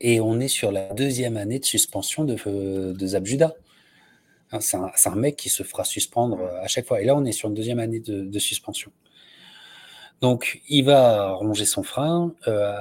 Et 0.00 0.20
on 0.20 0.40
est 0.40 0.48
sur 0.48 0.70
la 0.72 0.94
deuxième 0.94 1.36
année 1.36 1.58
de 1.58 1.64
suspension 1.64 2.24
de, 2.24 2.92
de 2.92 3.06
Zabjuda. 3.06 3.54
Hein, 4.52 4.60
c'est 4.60 5.08
un, 5.08 5.14
mec 5.14 5.36
qui 5.36 5.48
se 5.48 5.62
fera 5.62 5.84
suspendre 5.84 6.40
à 6.62 6.66
chaque 6.66 6.86
fois. 6.86 7.00
Et 7.00 7.04
là, 7.04 7.14
on 7.16 7.24
est 7.24 7.32
sur 7.32 7.48
une 7.48 7.54
deuxième 7.54 7.78
année 7.78 8.00
de, 8.00 8.38
suspension. 8.38 8.90
Donc, 10.20 10.60
il 10.68 10.84
va 10.84 11.32
ronger 11.32 11.64
son 11.64 11.82
frein. 11.82 12.34
Euh, 12.46 12.76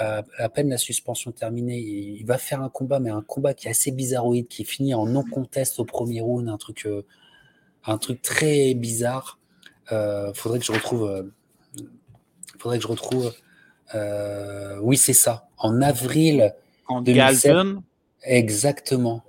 à, 0.00 0.48
peine 0.48 0.68
la 0.70 0.78
suspension 0.78 1.32
terminée, 1.32 1.78
il, 1.78 2.24
va 2.24 2.38
faire 2.38 2.62
un 2.62 2.68
combat, 2.68 3.00
mais 3.00 3.10
un 3.10 3.22
combat 3.22 3.54
qui 3.54 3.66
est 3.66 3.70
assez 3.70 3.90
bizarroïde, 3.90 4.48
qui 4.48 4.64
finit 4.64 4.94
en 4.94 5.06
non-contest 5.06 5.78
au 5.80 5.84
premier 5.84 6.20
round, 6.20 6.48
un 6.48 6.56
truc, 6.56 6.86
euh, 6.86 7.04
un 7.84 7.98
truc 7.98 8.22
très 8.22 8.74
bizarre. 8.74 9.38
Euh, 9.92 10.32
faudrait 10.34 10.58
que 10.58 10.64
je 10.64 10.72
retrouve 10.72 11.08
euh, 11.08 11.22
il 11.78 12.60
faudrait 12.60 12.78
que 12.78 12.82
je 12.82 12.88
retrouve. 12.88 13.32
Oui, 14.82 14.96
c'est 14.96 15.12
ça. 15.12 15.48
En 15.56 15.80
avril. 15.80 16.54
En 16.88 17.00
2007. 17.00 17.54
Exactement. 18.24 19.22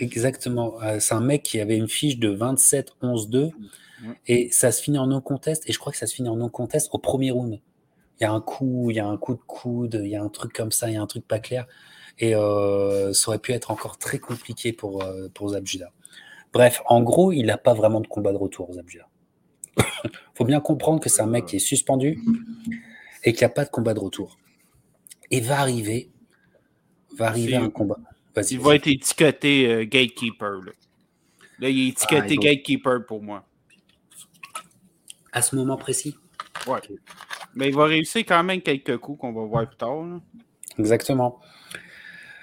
Exactement. 0.00 0.80
Euh, 0.82 0.98
c'est 1.00 1.14
un 1.14 1.20
mec 1.20 1.42
qui 1.42 1.60
avait 1.60 1.76
une 1.76 1.88
fiche 1.88 2.18
de 2.18 2.34
27-11-2 2.34 3.50
et 4.26 4.50
ça 4.50 4.72
se 4.72 4.82
finit 4.82 4.98
en 4.98 5.06
non-contest. 5.06 5.68
Et 5.68 5.72
je 5.72 5.78
crois 5.78 5.92
que 5.92 5.98
ça 5.98 6.06
se 6.06 6.14
finit 6.14 6.28
en 6.28 6.36
non-contest 6.36 6.88
au 6.92 6.98
premier 6.98 7.30
round. 7.30 7.60
Il 8.18 8.24
y 8.24 8.26
a 8.26 8.32
un 8.32 8.40
coup, 8.40 8.90
il 8.90 8.96
y 8.96 9.00
a 9.00 9.06
un 9.06 9.16
coup 9.16 9.34
de 9.34 9.40
coude, 9.46 10.00
il 10.02 10.10
y 10.10 10.16
a 10.16 10.22
un 10.22 10.28
truc 10.28 10.52
comme 10.52 10.72
ça, 10.72 10.88
il 10.88 10.94
y 10.94 10.96
a 10.96 11.02
un 11.02 11.06
truc 11.06 11.26
pas 11.26 11.38
clair. 11.38 11.66
Et 12.18 12.34
euh, 12.34 13.12
ça 13.12 13.28
aurait 13.28 13.38
pu 13.38 13.52
être 13.52 13.70
encore 13.70 13.96
très 13.96 14.18
compliqué 14.18 14.72
pour, 14.72 15.04
pour 15.32 15.50
Zabjuda. 15.50 15.92
Bref, 16.52 16.82
en 16.86 17.02
gros, 17.02 17.32
il 17.32 17.46
n'a 17.46 17.58
pas 17.58 17.74
vraiment 17.74 18.00
de 18.00 18.06
combat 18.06 18.32
de 18.32 18.36
retour, 18.36 18.72
Zabjuda 18.72 19.08
faut 20.34 20.44
bien 20.44 20.60
comprendre 20.60 21.00
que 21.00 21.08
c'est 21.08 21.22
un 21.22 21.26
mec 21.26 21.46
qui 21.46 21.56
est 21.56 21.60
suspendu 21.60 22.20
et 23.24 23.32
qu'il 23.32 23.40
n'y 23.40 23.50
a 23.50 23.54
pas 23.54 23.64
de 23.64 23.70
combat 23.70 23.94
de 23.94 24.00
retour. 24.00 24.38
Et 25.30 25.40
va 25.40 25.60
arriver, 25.60 26.10
va 27.16 27.26
arriver 27.26 27.56
un 27.56 27.70
combat. 27.70 27.98
Il 28.50 28.60
va 28.60 28.76
être 28.76 28.86
étiqueté 28.86 29.66
euh, 29.66 29.84
gatekeeper. 29.84 30.60
Là. 30.64 31.68
il 31.68 31.86
est 31.86 31.88
étiqueté 31.88 32.36
ah, 32.38 32.42
gatekeeper 32.42 33.06
pour 33.06 33.22
moi. 33.22 33.44
À 35.32 35.42
ce 35.42 35.56
moment 35.56 35.76
précis? 35.76 36.16
Ouais. 36.66 36.80
Mais 37.54 37.68
il 37.68 37.74
va 37.74 37.84
réussir 37.84 38.24
quand 38.26 38.42
même 38.42 38.60
quelques 38.60 38.98
coups 38.98 39.20
qu'on 39.20 39.32
va 39.32 39.44
voir 39.44 39.66
plus 39.66 39.76
tard. 39.76 40.20
Exactement. 40.78 41.40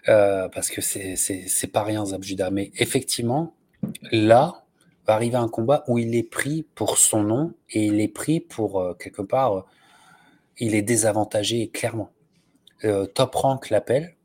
Euh, 0.10 0.48
parce 0.50 0.70
que 0.70 0.82
c'est 0.82 1.72
pas 1.72 1.84
rien, 1.84 2.06
Zabjuda. 2.06 2.50
Mais 2.52 2.72
effectivement, 2.78 3.56
là, 4.12 4.66
va 5.08 5.14
arriver 5.14 5.38
un 5.38 5.48
combat 5.48 5.84
où 5.88 5.98
il 5.98 6.16
est 6.16 6.30
pris 6.30 6.66
pour 6.76 6.98
son 6.98 7.24
nom 7.24 7.54
et 7.70 7.86
il 7.86 8.00
est 8.02 8.08
pris 8.08 8.40
pour, 8.40 8.82
euh, 8.82 8.94
quelque 8.94 9.22
part, 9.22 9.58
euh, 9.58 9.62
il 10.60 10.76
est 10.76 10.82
désavantagé 10.82 11.70
clairement. 11.70 12.12
Euh, 12.84 13.06
Top 13.06 13.36
Rank 13.36 13.70
l'appelle. 13.70 14.16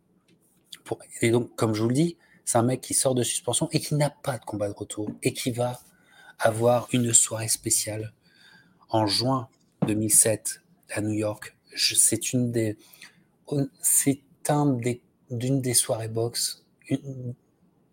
Et 1.20 1.30
donc, 1.30 1.54
comme 1.56 1.74
je 1.74 1.82
vous 1.82 1.88
le 1.88 1.94
dis, 1.94 2.16
c'est 2.44 2.58
un 2.58 2.62
mec 2.62 2.80
qui 2.80 2.94
sort 2.94 3.14
de 3.14 3.22
suspension 3.22 3.68
et 3.72 3.80
qui 3.80 3.94
n'a 3.94 4.10
pas 4.10 4.38
de 4.38 4.44
combat 4.44 4.68
de 4.68 4.74
retour 4.74 5.10
et 5.22 5.32
qui 5.32 5.50
va 5.50 5.80
avoir 6.38 6.88
une 6.92 7.12
soirée 7.12 7.48
spéciale 7.48 8.12
en 8.88 9.06
juin 9.06 9.48
2007 9.86 10.60
à 10.90 11.00
New 11.00 11.12
York. 11.12 11.56
C'est 11.74 12.32
une 12.32 12.50
des, 12.50 12.76
c'est 13.80 14.20
un 14.48 14.66
des, 14.66 15.00
d'une 15.30 15.60
des 15.60 15.74
soirées 15.74 16.08
box, 16.08 16.64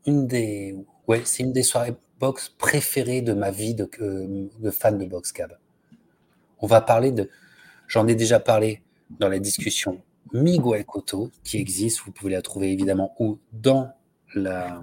une, 0.06 0.28
des, 0.28 0.76
ouais, 1.08 1.22
c'est 1.26 1.44
une 1.44 1.54
des 1.54 1.64
soirées 1.64 1.96
boxe 2.20 2.50
préférée 2.50 3.22
de 3.22 3.34
ma 3.34 3.52
vie 3.52 3.76
de, 3.76 3.90
de 4.60 4.72
fan 4.72 4.98
de 4.98 5.06
boxe 5.06 5.32
cab. 5.32 5.58
On 6.60 6.68
va 6.68 6.82
parler 6.82 7.12
de, 7.12 7.30
j'en 7.88 8.08
ai 8.08 8.16
déjà 8.16 8.40
parlé 8.40 8.82
dans 9.20 9.30
la 9.30 9.40
discussion 9.40 10.02
Miguel 10.34 10.86
Cotto 10.86 11.32
qui 11.44 11.58
existe, 11.58 12.02
vous 12.06 12.12
pouvez 12.12 12.32
la 12.32 12.42
trouver 12.42 12.72
évidemment 12.72 13.16
ou 13.20 13.40
dans 13.52 13.92
la 14.36 14.82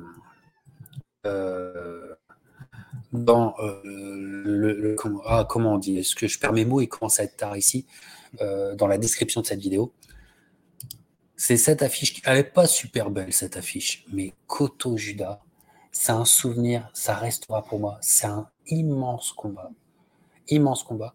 euh, 1.26 2.14
dans 3.12 3.54
euh, 3.60 3.80
le, 3.84 4.96
ah, 5.24 5.46
comment 5.48 5.74
on 5.74 5.78
dit? 5.78 5.98
Est-ce 5.98 6.14
que 6.14 6.26
je 6.26 6.38
perds 6.38 6.52
mes 6.52 6.64
mots 6.64 6.80
Il 6.80 6.88
commence 6.88 7.20
à 7.20 7.24
être 7.24 7.36
tard 7.36 7.56
ici? 7.56 7.86
Euh, 8.40 8.74
dans 8.74 8.86
la 8.86 8.98
description 8.98 9.40
de 9.40 9.46
cette 9.46 9.60
vidéo, 9.60 9.92
c'est 11.36 11.56
cette 11.56 11.82
affiche. 11.82 12.20
Elle 12.24 12.36
n'est 12.38 12.44
pas 12.44 12.66
super 12.66 13.10
belle 13.10 13.32
cette 13.32 13.56
affiche, 13.56 14.04
mais 14.12 14.34
Cotto 14.46 14.96
Judas 14.96 15.40
c'est 15.98 16.12
un 16.12 16.26
souvenir, 16.26 16.90
ça 16.92 17.14
restera 17.14 17.64
pour 17.64 17.80
moi. 17.80 17.96
C'est 18.02 18.26
un 18.26 18.48
immense 18.66 19.32
combat. 19.32 19.70
Immense 20.48 20.82
combat. 20.82 21.14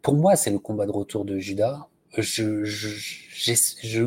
Pour 0.00 0.14
moi, 0.14 0.36
c'est 0.36 0.50
le 0.50 0.60
combat 0.60 0.86
de 0.86 0.92
retour 0.92 1.24
de 1.24 1.38
Judas. 1.38 1.88
Je, 2.16 2.64
je, 2.64 2.88
je, 2.88 4.06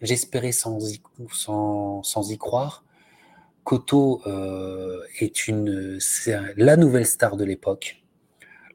j'espérais 0.00 0.52
sans 0.52 0.78
y, 0.92 1.00
sans, 1.32 2.02
sans 2.02 2.30
y 2.30 2.38
croire. 2.38 2.84
Koto 3.64 4.20
euh, 4.26 5.02
est 5.20 5.48
une, 5.48 5.98
la 6.56 6.76
nouvelle 6.76 7.06
star 7.06 7.36
de 7.36 7.44
l'époque. 7.44 8.02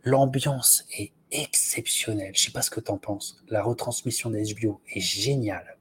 L'ambiance 0.03 0.85
est 0.97 1.11
exceptionnelle. 1.31 2.31
Je 2.35 2.45
sais 2.45 2.51
pas 2.51 2.61
ce 2.61 2.71
que 2.71 2.79
tu 2.79 2.91
en 2.91 2.97
penses. 2.97 3.43
La 3.49 3.61
retransmission 3.61 4.31
des 4.31 4.53
HBO 4.53 4.81
est 4.93 4.99
géniale. 4.99 5.77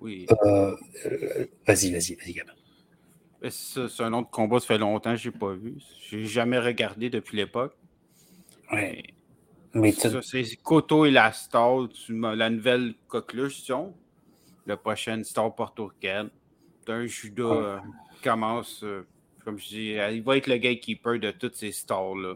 Oui. 0.00 0.26
Euh, 0.44 0.76
euh, 1.06 1.46
vas-y, 1.66 1.90
vas-y, 1.90 2.14
vas-y, 2.14 2.34
Gab. 2.34 2.46
C'est 3.50 4.02
un 4.02 4.12
autre 4.14 4.30
combat, 4.30 4.58
ça 4.60 4.66
fait 4.66 4.78
longtemps 4.78 5.12
que 5.12 5.20
je 5.20 5.28
n'ai 5.28 5.36
pas 5.36 5.52
vu. 5.52 5.76
J'ai 6.08 6.24
jamais 6.24 6.58
regardé 6.58 7.10
depuis 7.10 7.36
l'époque. 7.36 7.76
Ouais. 8.72 9.13
Mais 9.74 9.92
ça, 9.92 10.22
c'est 10.22 10.44
Koto 10.62 11.04
et 11.04 11.10
la 11.10 11.32
star, 11.32 11.88
la 12.08 12.50
nouvelle 12.50 12.94
conclusion. 13.08 13.92
La 14.66 14.76
prochaine 14.76 15.24
star 15.24 15.54
portoricaine. 15.54 16.30
Un 16.88 17.06
judas 17.06 17.42
euh, 17.44 17.78
commence, 18.22 18.82
euh, 18.82 19.06
comme 19.44 19.58
je 19.58 19.68
dis, 19.68 19.96
il 20.12 20.22
va 20.22 20.36
être 20.36 20.46
le 20.46 20.56
gatekeeper 20.56 21.18
de 21.18 21.30
toutes 21.32 21.56
ces 21.56 21.72
stars-là. 21.72 22.34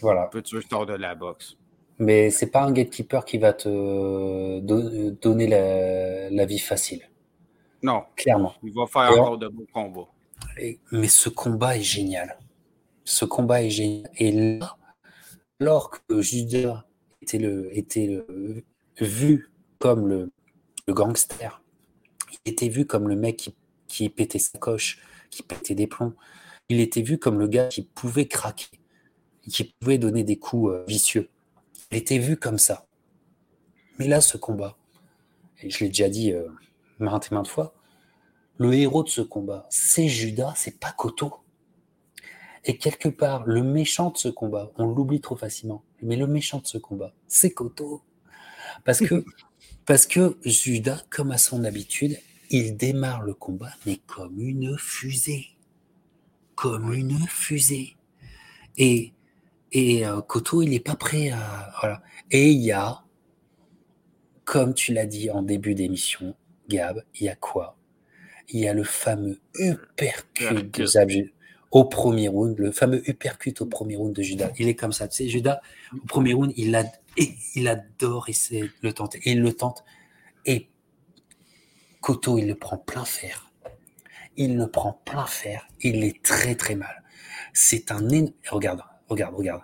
Voilà. 0.00 0.28
Futur 0.32 0.62
star 0.62 0.86
de 0.86 0.94
la 0.94 1.14
boxe. 1.14 1.56
Mais 1.98 2.30
c'est 2.30 2.50
pas 2.50 2.62
un 2.62 2.72
gatekeeper 2.72 3.24
qui 3.24 3.38
va 3.38 3.52
te 3.52 4.60
donner 4.60 5.46
la, 5.46 6.30
la 6.30 6.46
vie 6.46 6.58
facile. 6.58 7.08
Non. 7.82 8.04
Clairement. 8.16 8.54
Il 8.62 8.72
va 8.72 8.86
faire 8.86 9.12
encore 9.12 9.38
de 9.38 9.48
bons 9.48 9.66
combats. 9.72 10.08
mais 10.90 11.08
ce 11.08 11.28
combat 11.28 11.76
est 11.76 11.82
génial. 11.82 12.38
Ce 13.04 13.24
combat 13.24 13.62
est 13.62 13.70
génial. 13.70 14.10
Et 14.16 14.32
là, 14.58 14.76
alors 15.60 15.90
que 15.90 16.20
Judas 16.20 16.84
était, 17.22 17.38
vu 19.00 19.50
comme 19.78 20.08
le, 20.08 20.32
gangster, 20.88 21.62
il 22.44 22.52
était 22.52 22.68
vu 22.68 22.86
comme 22.86 23.08
le 23.08 23.16
mec 23.16 23.36
qui, 23.36 23.54
qui 23.86 24.08
pétait 24.08 24.38
sa 24.38 24.58
coche, 24.58 25.00
qui 25.30 25.42
pétait 25.42 25.74
des 25.74 25.86
plombs, 25.86 26.14
il 26.68 26.80
était 26.80 27.02
vu 27.02 27.18
comme 27.18 27.38
le 27.38 27.46
gars 27.46 27.68
qui 27.68 27.82
pouvait 27.82 28.26
craquer, 28.26 28.78
qui 29.48 29.64
pouvait 29.64 29.98
donner 29.98 30.24
des 30.24 30.36
coups 30.36 30.72
euh, 30.72 30.84
vicieux. 30.86 31.28
Il 31.90 31.98
était 31.98 32.18
vu 32.18 32.36
comme 32.36 32.58
ça. 32.58 32.86
Mais 33.98 34.08
là, 34.08 34.20
ce 34.20 34.36
combat, 34.36 34.76
et 35.62 35.70
je 35.70 35.80
l'ai 35.80 35.88
déjà 35.88 36.08
dit 36.08 36.32
euh, 36.32 36.48
maintes 36.98 37.28
et 37.30 37.34
maintes 37.34 37.48
fois, 37.48 37.74
le 38.58 38.72
héros 38.72 39.02
de 39.02 39.08
ce 39.08 39.20
combat, 39.20 39.66
c'est 39.70 40.08
Judas, 40.08 40.54
c'est 40.56 40.78
pas 40.78 40.92
Koto. 40.92 41.34
Et 42.64 42.78
quelque 42.78 43.08
part, 43.08 43.44
le 43.46 43.62
méchant 43.62 44.10
de 44.10 44.16
ce 44.16 44.28
combat, 44.28 44.70
on 44.76 44.86
l'oublie 44.86 45.20
trop 45.20 45.36
facilement, 45.36 45.84
mais 46.02 46.16
le 46.16 46.26
méchant 46.26 46.60
de 46.60 46.66
ce 46.66 46.78
combat, 46.78 47.12
c'est 47.28 47.50
Koto. 47.50 48.02
Parce 48.84 49.00
que, 49.00 49.24
parce 49.84 50.06
que 50.06 50.38
Judas, 50.44 51.02
comme 51.10 51.30
à 51.30 51.38
son 51.38 51.64
habitude, 51.64 52.18
il 52.50 52.76
démarre 52.76 53.22
le 53.22 53.34
combat, 53.34 53.72
mais 53.84 53.98
comme 54.06 54.40
une 54.40 54.78
fusée. 54.78 55.48
Comme 56.54 56.94
une 56.94 57.18
fusée. 57.28 57.96
Et, 58.78 59.12
et 59.72 60.06
euh, 60.06 60.22
Koto, 60.22 60.62
il 60.62 60.70
n'est 60.70 60.80
pas 60.80 60.96
prêt 60.96 61.30
à. 61.30 61.70
Voilà. 61.80 62.02
Et 62.30 62.50
il 62.50 62.62
y 62.62 62.72
a, 62.72 63.04
comme 64.44 64.72
tu 64.72 64.94
l'as 64.94 65.06
dit 65.06 65.30
en 65.30 65.42
début 65.42 65.74
d'émission, 65.74 66.34
Gab, 66.68 67.02
il 67.16 67.24
y 67.24 67.28
a 67.28 67.36
quoi? 67.36 67.76
Il 68.48 68.60
y 68.60 68.68
a 68.68 68.72
le 68.72 68.84
fameux 68.84 69.38
uppercut 69.58 70.70
de 70.70 70.86
Zabju 70.86 71.33
au 71.74 71.84
premier 71.84 72.28
round, 72.28 72.56
le 72.56 72.70
fameux 72.70 73.06
uppercut 73.10 73.60
au 73.60 73.66
premier 73.66 73.96
round 73.96 74.14
de 74.14 74.22
Judas. 74.22 74.50
Il 74.58 74.68
est 74.68 74.76
comme 74.76 74.92
ça, 74.92 75.08
tu 75.08 75.16
sais, 75.16 75.28
Judas, 75.28 75.60
au 75.92 76.06
premier 76.06 76.32
round, 76.32 76.52
il, 76.56 76.76
adore 77.66 78.28
essayer 78.28 78.62
de 78.62 78.70
le 78.80 78.92
tenter. 78.92 79.20
Et 79.24 79.32
il 79.32 79.42
le 79.42 79.52
tente. 79.52 79.84
Et 80.46 80.70
Koto, 82.00 82.38
il 82.38 82.46
le 82.46 82.54
prend 82.54 82.78
plein 82.78 83.04
fer. 83.04 83.50
Il 84.36 84.56
le 84.56 84.68
prend 84.68 85.00
plein 85.04 85.26
fer. 85.26 85.66
Il 85.80 86.04
est 86.04 86.22
très, 86.22 86.54
très 86.54 86.76
mal. 86.76 87.02
C'est 87.52 87.90
un 87.90 88.08
Regarde, 88.48 88.82
regarde, 89.08 89.34
regarde. 89.34 89.62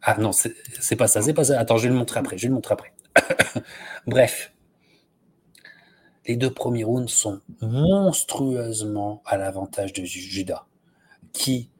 Ah 0.00 0.16
non, 0.18 0.30
c'est 0.30 0.96
pas 0.96 1.08
ça, 1.08 1.22
c'est 1.22 1.34
pas 1.34 1.44
ça. 1.44 1.58
Attends, 1.58 1.76
je 1.76 1.84
vais 1.84 1.88
le 1.88 1.98
montrer 1.98 2.20
après. 2.20 2.38
Je 2.38 2.42
vais 2.42 2.48
le 2.48 2.54
montrer 2.54 2.74
après. 2.74 2.94
Bref, 4.06 4.51
les 6.26 6.36
deux 6.36 6.50
premiers 6.50 6.84
rounds 6.84 7.10
sont 7.10 7.40
monstrueusement 7.60 9.22
à 9.24 9.36
l'avantage 9.36 9.92
de 9.92 10.04
Judas, 10.04 10.66
qui, 11.32 11.70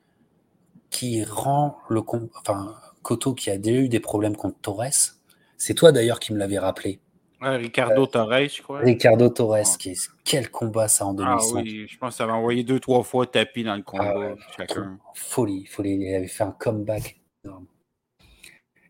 qui 0.90 1.24
rend 1.24 1.78
le 1.88 2.02
enfin 2.40 2.76
Koto 3.02 3.34
qui 3.34 3.50
a 3.50 3.58
déjà 3.58 3.80
eu 3.80 3.88
des 3.88 4.00
problèmes 4.00 4.36
contre 4.36 4.58
Torres. 4.60 5.16
C'est 5.56 5.74
toi 5.74 5.92
d'ailleurs 5.92 6.20
qui 6.20 6.32
me 6.32 6.38
l'avais 6.38 6.58
rappelé. 6.58 7.00
Ricardo 7.40 8.06
Torres, 8.06 8.48
je 8.48 8.62
crois. 8.62 8.78
Ricardo 8.78 9.28
Torres, 9.28 9.76
qui 9.78 9.98
quel 10.24 10.50
combat 10.50 10.86
ça 10.86 11.06
en 11.06 11.14
2005. 11.14 11.56
Ah 11.58 11.60
oui, 11.62 11.86
je 11.88 11.98
pense 11.98 12.10
que 12.10 12.16
ça 12.18 12.24
avait 12.24 12.32
envoyé 12.32 12.62
deux, 12.62 12.78
trois 12.78 13.02
fois 13.02 13.26
tapis 13.26 13.64
dans 13.64 13.74
le 13.74 13.82
combat, 13.82 14.14
ah 14.16 14.34
chacun. 14.56 14.98
Folie, 15.14 15.66
folie. 15.66 15.94
Il 15.94 16.14
avait 16.14 16.28
fait 16.28 16.44
un 16.44 16.52
comeback 16.52 17.20
énorme. 17.44 17.66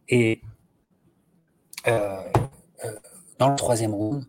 Et 0.08 0.42
euh, 1.86 2.22
euh, 2.84 2.92
dans 3.38 3.48
le 3.48 3.56
troisième 3.56 3.94
round, 3.94 4.24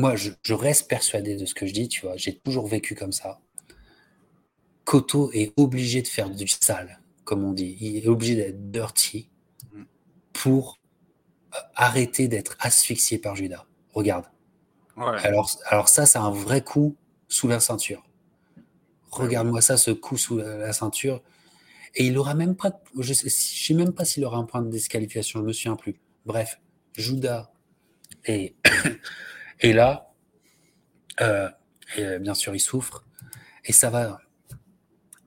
moi, 0.00 0.16
je, 0.16 0.54
reste 0.54 0.88
persuadé 0.88 1.36
de 1.36 1.44
ce 1.44 1.54
que 1.54 1.66
je 1.66 1.72
dis, 1.72 1.88
tu 1.88 2.02
vois. 2.02 2.16
J'ai 2.16 2.38
toujours 2.38 2.66
vécu 2.66 2.94
comme 2.94 3.12
ça. 3.12 3.40
Koto 4.84 5.30
est 5.32 5.52
obligé 5.56 6.02
de 6.02 6.08
faire 6.08 6.30
du 6.30 6.48
sale, 6.48 7.00
comme 7.24 7.44
on 7.44 7.52
dit. 7.52 7.76
Il 7.80 8.04
est 8.04 8.08
obligé 8.08 8.34
d'être 8.34 8.70
dirty 8.70 9.30
pour 10.32 10.78
euh, 11.54 11.58
arrêter 11.74 12.28
d'être 12.28 12.56
asphyxié 12.60 13.18
par 13.18 13.36
Judas. 13.36 13.66
Regarde. 13.92 14.24
Alors, 14.96 15.50
alors 15.66 15.88
ça, 15.88 16.06
c'est 16.06 16.18
un 16.18 16.30
vrai 16.30 16.62
coup 16.62 16.96
sous 17.28 17.48
la 17.48 17.60
ceinture. 17.60 18.02
Regarde-moi 19.10 19.60
ça, 19.60 19.76
ce 19.76 19.90
coup 19.90 20.16
sous 20.16 20.38
la, 20.38 20.72
ceinture. 20.72 21.22
Et 21.94 22.06
il 22.06 22.18
aura 22.18 22.34
même 22.34 22.54
pas, 22.54 22.80
je 22.98 23.12
sais, 23.12 23.28
sais 23.28 23.74
même 23.74 23.92
pas 23.92 24.04
s'il 24.04 24.24
aura 24.24 24.36
un 24.36 24.44
point 24.44 24.62
de 24.62 24.70
disqualification, 24.70 25.40
je 25.40 25.44
me 25.44 25.52
souviens 25.52 25.76
plus. 25.76 25.96
Bref, 26.26 26.60
Judas 26.94 27.50
est 28.24 28.54
Et 29.60 29.72
là, 29.72 30.12
euh, 31.20 31.48
euh, 31.98 32.18
bien 32.18 32.34
sûr, 32.34 32.54
il 32.54 32.60
souffre. 32.60 33.04
Et 33.64 33.72
ça 33.72 33.90
va 33.90 34.20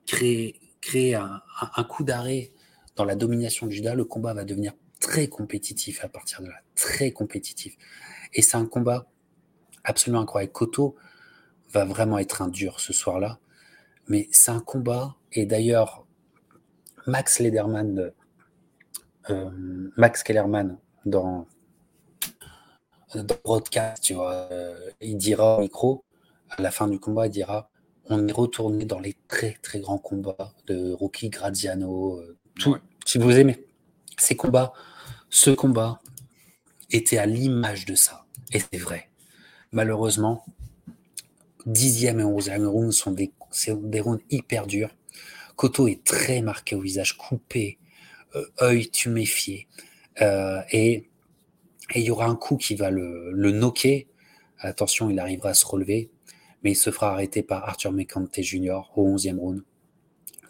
créer, 0.06 0.60
créer 0.82 1.16
un, 1.16 1.84
coup 1.88 2.04
d'arrêt 2.04 2.52
dans 2.96 3.06
la 3.06 3.16
domination 3.16 3.68
de 3.68 3.72
Judas. 3.72 3.96
Le 3.96 4.06
combat 4.06 4.34
va 4.34 4.44
devenir 4.44 4.74
très 5.00 5.28
compétitif 5.28 6.04
à 6.04 6.10
partir 6.10 6.42
de 6.42 6.48
là. 6.48 6.56
Très 6.76 7.12
compétitif. 7.12 7.76
Et 8.34 8.42
c'est 8.42 8.58
un 8.58 8.66
combat 8.66 9.08
absolument 9.84 10.22
incroyable. 10.22 10.54
Koto 10.54 10.96
va 11.72 11.86
vraiment 11.86 12.18
être 12.18 12.42
un 12.42 12.48
dur 12.48 12.80
ce 12.80 12.94
soir-là. 12.94 13.40
Mais 14.08 14.28
c'est 14.32 14.52
un 14.52 14.60
combat. 14.60 15.16
Et 15.32 15.46
d'ailleurs, 15.46 16.06
Max 17.06 17.40
Lederman, 17.40 18.12
euh, 19.30 19.50
Max 19.96 20.24
Kellerman, 20.24 20.80
dans 21.06 21.48
dans 23.18 23.36
broadcast, 23.44 24.04
tu 24.04 24.14
vois, 24.14 24.48
euh, 24.52 24.90
il 25.02 25.18
dira 25.18 25.58
au 25.58 25.62
micro, 25.62 26.04
à 26.50 26.62
la 26.62 26.72
fin 26.72 26.88
du 26.88 27.00
combat, 27.00 27.28
il 27.28 27.32
dira 27.32 27.70
on 28.10 28.28
est 28.28 28.34
retourné 28.34 28.86
dans 28.86 29.00
les 29.00 29.16
très 29.28 29.58
très 29.62 29.80
grands 29.80 29.98
combats 29.98 30.54
de 30.68 30.92
Rocky 30.92 31.30
Graziano, 31.30 32.18
euh, 32.18 32.38
tout. 32.60 32.78
Si 33.06 33.18
vous 33.18 33.32
aimez 33.32 33.66
ces 34.18 34.36
combats, 34.36 34.74
ce 35.30 35.52
combat 35.52 36.00
était 36.92 37.18
à 37.18 37.26
l'image 37.26 37.86
de 37.86 37.96
ça. 37.96 38.26
Et 38.52 38.60
c'est 38.60 38.78
vrai. 38.78 39.10
Malheureusement, 39.72 40.46
dixième 41.66 42.20
et 42.20 42.24
onzième 42.24 42.68
round 42.68 42.92
sont 42.92 43.12
des, 43.12 43.32
des 43.68 44.00
rounds 44.00 44.24
hyper 44.30 44.68
durs. 44.68 44.92
Koto 45.56 45.88
est 45.88 46.04
très 46.04 46.42
marqué 46.42 46.76
au 46.76 46.82
visage, 46.82 47.18
coupé, 47.18 47.80
euh, 48.36 48.46
œil 48.62 48.90
tuméfié. 48.90 49.68
Euh, 50.22 50.62
et 50.72 51.10
et 51.94 52.00
il 52.00 52.06
y 52.06 52.12
aura 52.12 52.26
un 52.26 52.36
coup 52.36 52.58
qui 52.58 52.76
va 52.76 52.90
le, 52.90 53.32
le 53.32 53.52
knocker. 53.52 54.08
Attention, 54.60 55.10
il 55.10 55.20
arrivera 55.20 55.50
à 55.50 55.54
se 55.54 55.66
relever, 55.66 56.10
mais 56.64 56.72
il 56.72 56.76
se 56.76 56.90
fera 56.90 57.12
arrêter 57.12 57.44
par 57.44 57.68
Arthur 57.68 57.92
McCante 57.92 58.42
Jr. 58.42 58.82
au 58.96 59.16
11e 59.16 59.38
round. 59.38 59.64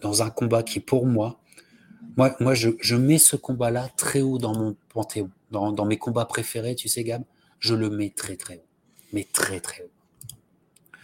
Dans 0.02 0.22
un 0.22 0.30
combat 0.30 0.64
qui, 0.64 0.80
pour 0.80 1.06
moi, 1.06 1.40
moi, 2.18 2.36
moi 2.40 2.54
je, 2.54 2.70
je 2.80 2.96
mets 2.96 3.18
ce 3.18 3.36
combat-là 3.36 3.90
très 3.98 4.22
haut 4.22 4.38
dans 4.38 4.56
mon 4.56 4.76
panthéon. 4.90 5.30
Dans, 5.52 5.72
dans, 5.72 5.86
mes 5.86 5.98
combats 5.98 6.26
préférés, 6.26 6.76
tu 6.76 6.88
sais, 6.88 7.04
Gab, 7.04 7.24
je 7.60 7.76
le 7.76 7.90
mets 7.90 8.10
très 8.10 8.36
très 8.36 8.58
haut. 8.58 8.68
Mais 9.14 9.26
très 9.32 9.60
très 9.60 9.84
haut. 9.84 9.90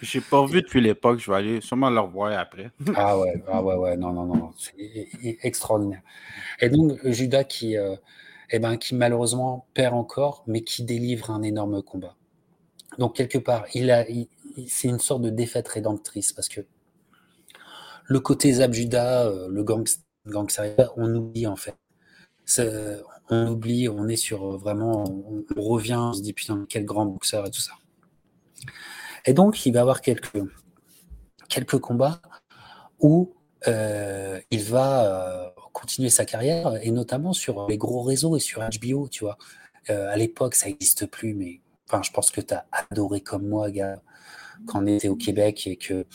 J'ai 0.02 0.22
pas 0.22 0.46
vu 0.46 0.62
depuis 0.62 0.80
l'époque, 0.80 1.20
je 1.20 1.30
vais 1.30 1.38
aller 1.38 1.62
sûrement 1.62 1.90
le 1.90 2.00
revoir 2.00 2.38
après. 2.38 2.72
ah 2.96 3.20
ouais, 3.20 3.44
ah 3.48 3.62
ouais, 3.62 3.76
ouais, 3.76 3.98
non, 3.98 4.14
non, 4.14 4.26
non, 4.26 4.54
c'est 4.58 5.38
extraordinaire. 5.44 6.02
Et 6.62 6.70
donc, 6.70 7.00
Judas 7.06 7.44
qui, 7.44 7.78
euh, 7.78 7.96
eh 8.52 8.60
ben, 8.60 8.78
qui 8.78 8.96
malheureusement 8.96 9.68
perd 9.74 9.94
encore, 9.94 10.44
mais 10.48 10.62
qui 10.62 10.84
délivre 10.84 11.30
un 11.32 11.42
énorme 11.42 11.82
combat. 11.84 12.16
Donc 12.98 13.16
quelque 13.16 13.38
part, 13.38 13.66
c'est 14.68 14.88
une 14.88 15.00
sorte 15.00 15.22
de 15.22 15.30
défaite 15.30 15.68
rédemptrice 15.68 16.34
parce 16.34 16.50
que 16.50 16.62
le 18.06 18.20
côté 18.20 18.52
Zabjuda, 18.54 19.28
euh, 19.28 19.48
le 19.50 19.64
gang, 19.64 19.88
gangster, 20.26 20.92
on 20.98 21.14
oublie 21.14 21.46
en 21.46 21.56
fait. 21.56 21.76
on 23.30 23.48
oublie, 23.48 23.88
on 23.88 24.08
est 24.08 24.16
sur 24.16 24.58
vraiment, 24.58 25.04
on, 25.56 25.62
revient, 25.62 25.96
on 25.96 26.14
se 26.14 26.22
dit 26.22 26.34
putain, 26.34 26.66
quel 26.68 26.86
grand 26.86 27.06
boxeur 27.06 27.46
et 27.46 27.52
tout 27.52 27.62
ça. 27.62 27.74
Et 29.26 29.34
donc, 29.34 29.66
il 29.66 29.74
va 29.74 29.82
avoir 29.82 30.02
quelques, 30.02 30.42
combats 31.80 32.22
où 33.00 33.36
euh, 33.68 34.40
il 34.50 34.64
va 34.64 35.06
euh, 35.06 35.50
continuer 35.72 36.10
sa 36.10 36.26
carrière, 36.26 36.78
et 36.82 36.92
notamment 36.92 37.34
sur 37.34 37.68
les 37.68 37.78
gros 37.78 38.02
réseaux 38.02 38.36
et 38.36 38.40
sur 38.40 38.62
HBO, 38.62 39.08
tu 39.10 39.24
vois. 39.24 39.38
Euh, 39.90 40.12
à 40.12 40.18
l'époque, 40.18 40.56
ça 40.56 40.68
n'existe 40.68 41.06
plus, 41.06 41.34
mais 41.34 41.62
enfin, 41.88 42.02
je 42.04 42.12
pense 42.12 42.32
que 42.32 42.42
tu 42.42 42.54
as 42.54 42.66
adoré 42.92 43.22
comme 43.22 43.48
moi, 43.48 43.72
gars, 43.72 44.02
quand 44.68 44.84
on 44.84 44.88
était 44.88 45.08
au 45.08 45.16
Québec 45.16 45.68
et 45.68 45.78
que 45.78 46.06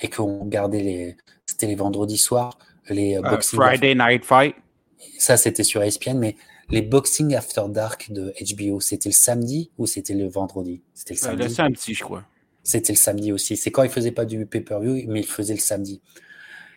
et 0.00 0.08
qu'on 0.08 0.44
regardait 0.44 0.82
les. 0.82 1.16
C'était 1.46 1.66
les 1.66 1.74
vendredis 1.74 2.16
soirs, 2.16 2.56
les 2.88 3.20
boxing. 3.20 3.58
Friday 3.58 3.94
Night 3.94 4.24
Fight. 4.24 4.54
Ça, 5.18 5.36
c'était 5.36 5.64
sur 5.64 5.82
ESPN, 5.82 6.18
mais 6.18 6.36
les 6.70 6.82
Boxing 6.82 7.34
After 7.34 7.64
Dark 7.68 8.10
de 8.12 8.32
HBO, 8.54 8.80
c'était 8.80 9.08
le 9.08 9.14
samedi 9.14 9.70
ou 9.76 9.86
c'était 9.86 10.14
le 10.14 10.28
vendredi? 10.28 10.82
C'était 10.94 11.14
le 11.14 11.18
samedi. 11.18 11.42
le 11.42 11.48
samedi, 11.48 11.94
je 11.94 12.04
crois. 12.04 12.24
C'était 12.62 12.92
le 12.92 12.98
samedi 12.98 13.32
aussi. 13.32 13.56
C'est 13.56 13.70
quand 13.70 13.82
il 13.82 13.90
faisait 13.90 14.12
pas 14.12 14.24
du 14.24 14.46
pay-per-view, 14.46 15.06
mais 15.08 15.20
il 15.20 15.26
faisait 15.26 15.54
le 15.54 15.60
samedi. 15.60 16.00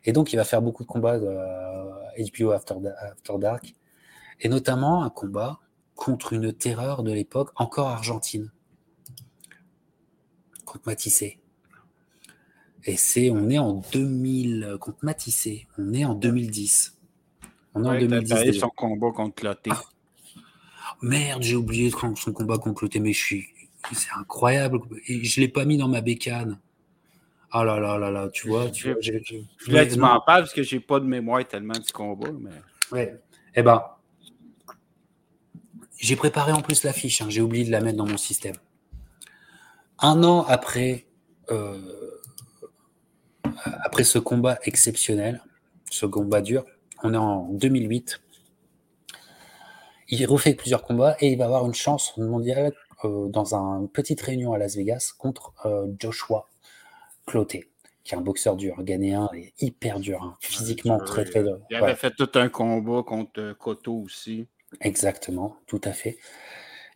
Et 0.05 0.11
donc, 0.11 0.33
il 0.33 0.35
va 0.35 0.43
faire 0.43 0.61
beaucoup 0.61 0.83
de 0.83 0.87
combats 0.87 1.17
HBO 1.17 2.51
euh, 2.51 2.55
After, 2.55 3.37
Dark, 3.39 3.73
et 4.41 4.49
notamment 4.49 5.03
un 5.03 5.09
combat 5.09 5.59
contre 5.95 6.33
une 6.33 6.51
terreur 6.53 7.03
de 7.03 7.11
l'époque, 7.11 7.51
encore 7.55 7.87
argentine, 7.87 8.51
contre 10.65 10.83
Matissé. 10.87 11.39
Et 12.85 12.97
c'est, 12.97 13.29
on 13.29 13.49
est 13.49 13.59
en 13.59 13.81
2000, 13.93 14.77
contre 14.79 14.99
Matissé, 15.03 15.67
on 15.77 15.93
est 15.93 16.03
en 16.03 16.15
2010. 16.15 16.97
On 17.75 17.85
est 17.85 17.87
en 17.87 17.99
2010. 17.99 18.59
son 18.59 18.69
combat 18.69 19.11
contre 19.11 19.35
Cloté. 19.35 19.71
Ah. 19.73 19.83
Merde, 21.01 21.43
j'ai 21.43 21.55
oublié 21.55 21.91
son 21.91 22.33
combat 22.33 22.57
contre 22.57 22.79
Cloté, 22.79 22.99
mais 22.99 23.13
je 23.13 23.23
suis, 23.23 23.45
c'est 23.93 24.11
incroyable. 24.17 24.79
Et 25.07 25.23
je 25.23 25.39
l'ai 25.39 25.47
pas 25.47 25.65
mis 25.65 25.77
dans 25.77 25.87
ma 25.87 26.01
bécane. 26.01 26.59
Ah 27.55 27.63
là 27.63 27.79
là 27.79 27.99
là 27.99 28.09
là, 28.09 28.29
tu 28.29 28.47
vois. 28.47 28.71
Tu 28.71 28.91
vois 28.91 28.99
que 28.99 29.93
tu 29.93 29.99
m'en 29.99 30.19
parles 30.21 30.41
parce 30.41 30.53
que 30.53 30.63
j'ai 30.63 30.79
pas 30.79 30.99
de 30.99 31.05
mémoire 31.05 31.47
tellement 31.47 31.73
du 31.73 31.91
combat. 31.93 32.31
Mais... 32.31 32.49
Ouais. 32.91 33.21
Eh 33.55 33.61
ben, 33.61 33.83
j'ai 35.99 36.15
préparé 36.15 36.51
en 36.51 36.61
plus 36.61 36.83
l'affiche. 36.83 37.21
Hein. 37.21 37.27
J'ai 37.29 37.41
oublié 37.41 37.63
de 37.63 37.69
la 37.69 37.79
mettre 37.79 37.97
dans 37.97 38.07
mon 38.07 38.17
système. 38.17 38.55
Un 39.99 40.23
an 40.23 40.45
après, 40.45 41.05
euh, 41.51 42.19
après 43.83 44.03
ce 44.03 44.17
combat 44.17 44.57
exceptionnel, 44.63 45.43
ce 45.91 46.07
combat 46.07 46.41
dur, 46.41 46.65
on 47.03 47.13
est 47.13 47.17
en 47.17 47.49
2008. 47.49 48.19
Il 50.09 50.25
refait 50.25 50.55
plusieurs 50.55 50.81
combats 50.81 51.15
et 51.19 51.31
il 51.31 51.37
va 51.37 51.45
avoir 51.45 51.67
une 51.67 51.75
chance 51.75 52.17
mondiale 52.17 52.73
euh, 53.05 53.27
dans 53.27 53.53
une 53.53 53.87
petite 53.89 54.21
réunion 54.21 54.53
à 54.53 54.57
Las 54.57 54.75
Vegas 54.75 55.13
contre 55.19 55.53
euh, 55.65 55.85
Joshua 55.99 56.49
Cloté, 57.25 57.69
qui 58.03 58.13
est 58.13 58.17
un 58.17 58.21
boxeur 58.21 58.55
dur, 58.55 58.81
ghanéen 58.83 59.29
et 59.33 59.53
hyper 59.59 59.99
dur, 59.99 60.21
hein. 60.23 60.37
physiquement 60.39 60.99
très 60.99 61.25
très 61.25 61.43
dur. 61.43 61.59
Il 61.69 61.77
avait 61.77 61.95
fait 61.95 62.11
tout 62.11 62.29
un 62.35 62.49
combat 62.49 63.03
contre 63.03 63.53
Koto 63.53 63.93
aussi. 64.05 64.47
Exactement, 64.81 65.57
tout 65.67 65.81
à 65.83 65.91
fait. 65.91 66.17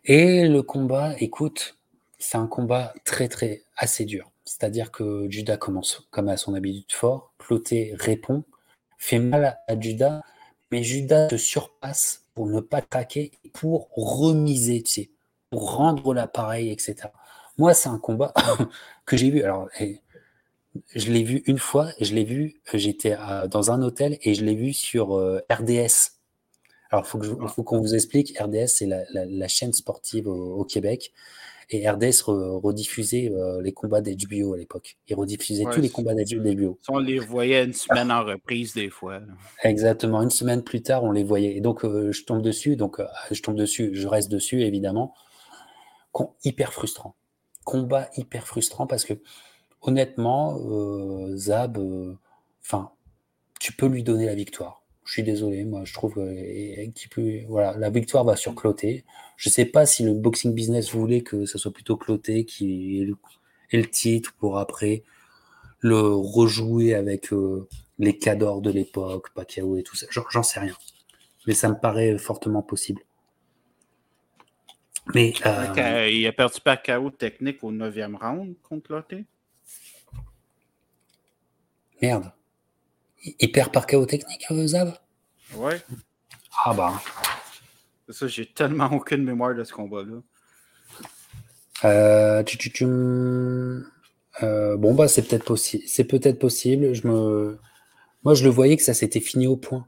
Et 0.04 0.48
le 0.48 0.62
combat, 0.62 1.14
écoute, 1.18 1.76
c'est 2.18 2.38
un 2.38 2.46
combat 2.46 2.92
très 3.04 3.28
très 3.28 3.62
assez 3.76 4.04
dur. 4.04 4.30
C'est-à-dire 4.44 4.90
que 4.90 5.26
Judas 5.28 5.56
commence 5.56 6.06
comme 6.10 6.28
à 6.28 6.36
son 6.36 6.54
habitude 6.54 6.90
fort, 6.92 7.32
Cloté 7.38 7.94
répond, 7.98 8.44
fait 8.96 9.18
mal 9.18 9.58
à 9.68 9.78
Judas, 9.78 10.22
mais 10.70 10.82
Judas 10.82 11.28
se 11.28 11.36
surpasse 11.36 12.24
pour 12.34 12.46
ne 12.46 12.60
pas 12.60 12.82
traquer, 12.82 13.32
pour 13.52 13.88
remiser, 13.94 14.82
tu 14.82 14.92
sais 14.92 15.10
pour 15.50 15.76
rendre 15.76 16.14
l'appareil, 16.14 16.70
etc. 16.70 17.08
Moi, 17.56 17.74
c'est 17.74 17.88
un 17.88 17.98
combat 17.98 18.32
que 19.06 19.16
j'ai 19.16 19.30
vu. 19.30 19.42
Alors, 19.42 19.68
je 20.94 21.10
l'ai 21.10 21.22
vu 21.22 21.42
une 21.46 21.58
fois. 21.58 21.88
Je 22.00 22.14
l'ai 22.14 22.24
vu. 22.24 22.60
J'étais 22.72 23.16
dans 23.50 23.70
un 23.70 23.82
hôtel 23.82 24.18
et 24.22 24.34
je 24.34 24.44
l'ai 24.44 24.54
vu 24.54 24.72
sur 24.72 25.16
euh, 25.16 25.40
RDS. 25.50 26.14
Alors, 26.90 27.04
il 27.04 27.48
faut 27.48 27.62
qu'on 27.62 27.80
vous 27.80 27.94
explique. 27.94 28.38
RDS, 28.38 28.66
c'est 28.66 28.86
la, 28.86 29.48
chaîne 29.48 29.72
sportive 29.72 30.26
au, 30.26 30.64
Québec. 30.64 31.12
Et 31.70 31.86
RDS 31.86 32.22
rediffusait 32.24 33.30
euh, 33.30 33.60
les 33.60 33.72
combats 33.72 34.00
d'HBO 34.00 34.54
à 34.54 34.56
l'époque. 34.56 34.96
Il 35.06 35.14
rediffusait 35.16 35.64
tous 35.70 35.82
les 35.82 35.90
combats 35.90 36.14
d'HBO. 36.14 36.78
On 36.88 36.98
les 36.98 37.18
voyait 37.18 37.62
une 37.62 37.74
semaine 37.74 38.10
en 38.10 38.24
reprise 38.24 38.72
des 38.72 38.88
fois. 38.88 39.20
Exactement. 39.62 40.22
Une 40.22 40.30
semaine 40.30 40.64
plus 40.64 40.80
tard, 40.80 41.04
on 41.04 41.12
les 41.12 41.24
voyait. 41.24 41.54
Et 41.54 41.60
donc, 41.60 41.84
euh, 41.84 42.10
je 42.10 42.24
tombe 42.24 42.40
dessus. 42.40 42.76
Donc, 42.76 43.02
je 43.30 43.42
tombe 43.42 43.56
dessus. 43.56 43.90
Je 43.92 44.08
reste 44.08 44.30
dessus, 44.30 44.62
évidemment 44.62 45.14
hyper 46.44 46.72
frustrant. 46.72 47.16
Combat 47.64 48.08
hyper 48.16 48.46
frustrant 48.46 48.86
parce 48.86 49.04
que 49.04 49.14
honnêtement, 49.82 50.58
euh, 50.70 51.36
Zab, 51.36 51.78
euh, 51.78 52.14
enfin, 52.62 52.90
tu 53.60 53.72
peux 53.72 53.86
lui 53.86 54.02
donner 54.02 54.26
la 54.26 54.34
victoire. 54.34 54.82
Je 55.04 55.14
suis 55.14 55.22
désolé, 55.22 55.64
moi 55.64 55.84
je 55.84 55.94
trouve 55.94 56.14
que 56.16 57.46
voilà, 57.46 57.74
la 57.78 57.88
victoire 57.88 58.24
va 58.24 58.36
sur 58.36 58.54
Cloté. 58.54 59.04
Je 59.36 59.48
sais 59.48 59.64
pas 59.64 59.86
si 59.86 60.04
le 60.04 60.12
boxing 60.12 60.54
business 60.54 60.92
voulait 60.92 61.22
que 61.22 61.46
ce 61.46 61.56
soit 61.56 61.72
plutôt 61.72 61.96
Cloté 61.96 62.44
qui 62.44 63.00
ait 63.00 63.76
le, 63.78 63.86
titre 63.86 64.34
pour 64.38 64.58
après 64.58 65.04
le 65.80 65.98
rejouer 65.98 66.94
avec 66.94 67.32
euh, 67.32 67.66
les 67.98 68.18
cadors 68.18 68.60
de 68.60 68.70
l'époque, 68.70 69.30
Pacquiao 69.34 69.78
et 69.78 69.82
tout 69.82 69.96
ça. 69.96 70.06
J'en 70.10 70.42
sais 70.42 70.60
rien. 70.60 70.76
Mais 71.46 71.54
ça 71.54 71.70
me 71.70 71.80
paraît 71.80 72.18
fortement 72.18 72.62
possible. 72.62 73.02
Mais, 75.14 75.32
euh, 75.46 76.08
il 76.10 76.26
a 76.26 76.32
perdu 76.32 76.60
par 76.60 76.82
KO 76.82 77.10
technique 77.10 77.64
au 77.64 77.72
9e 77.72 78.14
round 78.16 78.54
contre 78.62 78.92
Lotte. 78.92 79.14
Merde. 82.02 82.32
Il 83.38 83.52
perd 83.52 83.72
par 83.72 83.86
KO 83.86 84.06
technique, 84.06 84.44
euh, 84.50 84.66
Zav 84.66 84.98
Ouais. 85.54 85.80
Ah 86.64 86.74
bah. 86.74 87.02
Ça, 88.08 88.26
j'ai 88.26 88.46
tellement 88.46 88.90
aucune 88.92 89.24
mémoire 89.24 89.54
de 89.54 89.64
ce 89.64 89.72
combat-là. 89.72 90.22
Euh, 91.84 92.42
euh, 94.42 94.76
bon, 94.76 94.94
bah, 94.94 95.08
c'est 95.08 95.22
peut-être 95.22 95.44
possible. 95.44 95.84
C'est 95.86 96.04
peut-être 96.04 96.38
possible. 96.38 96.94
Je 96.94 97.06
me... 97.06 97.58
Moi, 98.24 98.34
je 98.34 98.44
le 98.44 98.50
voyais 98.50 98.76
que 98.76 98.82
ça 98.82 98.94
s'était 98.94 99.20
fini 99.20 99.46
au 99.46 99.56
point, 99.56 99.86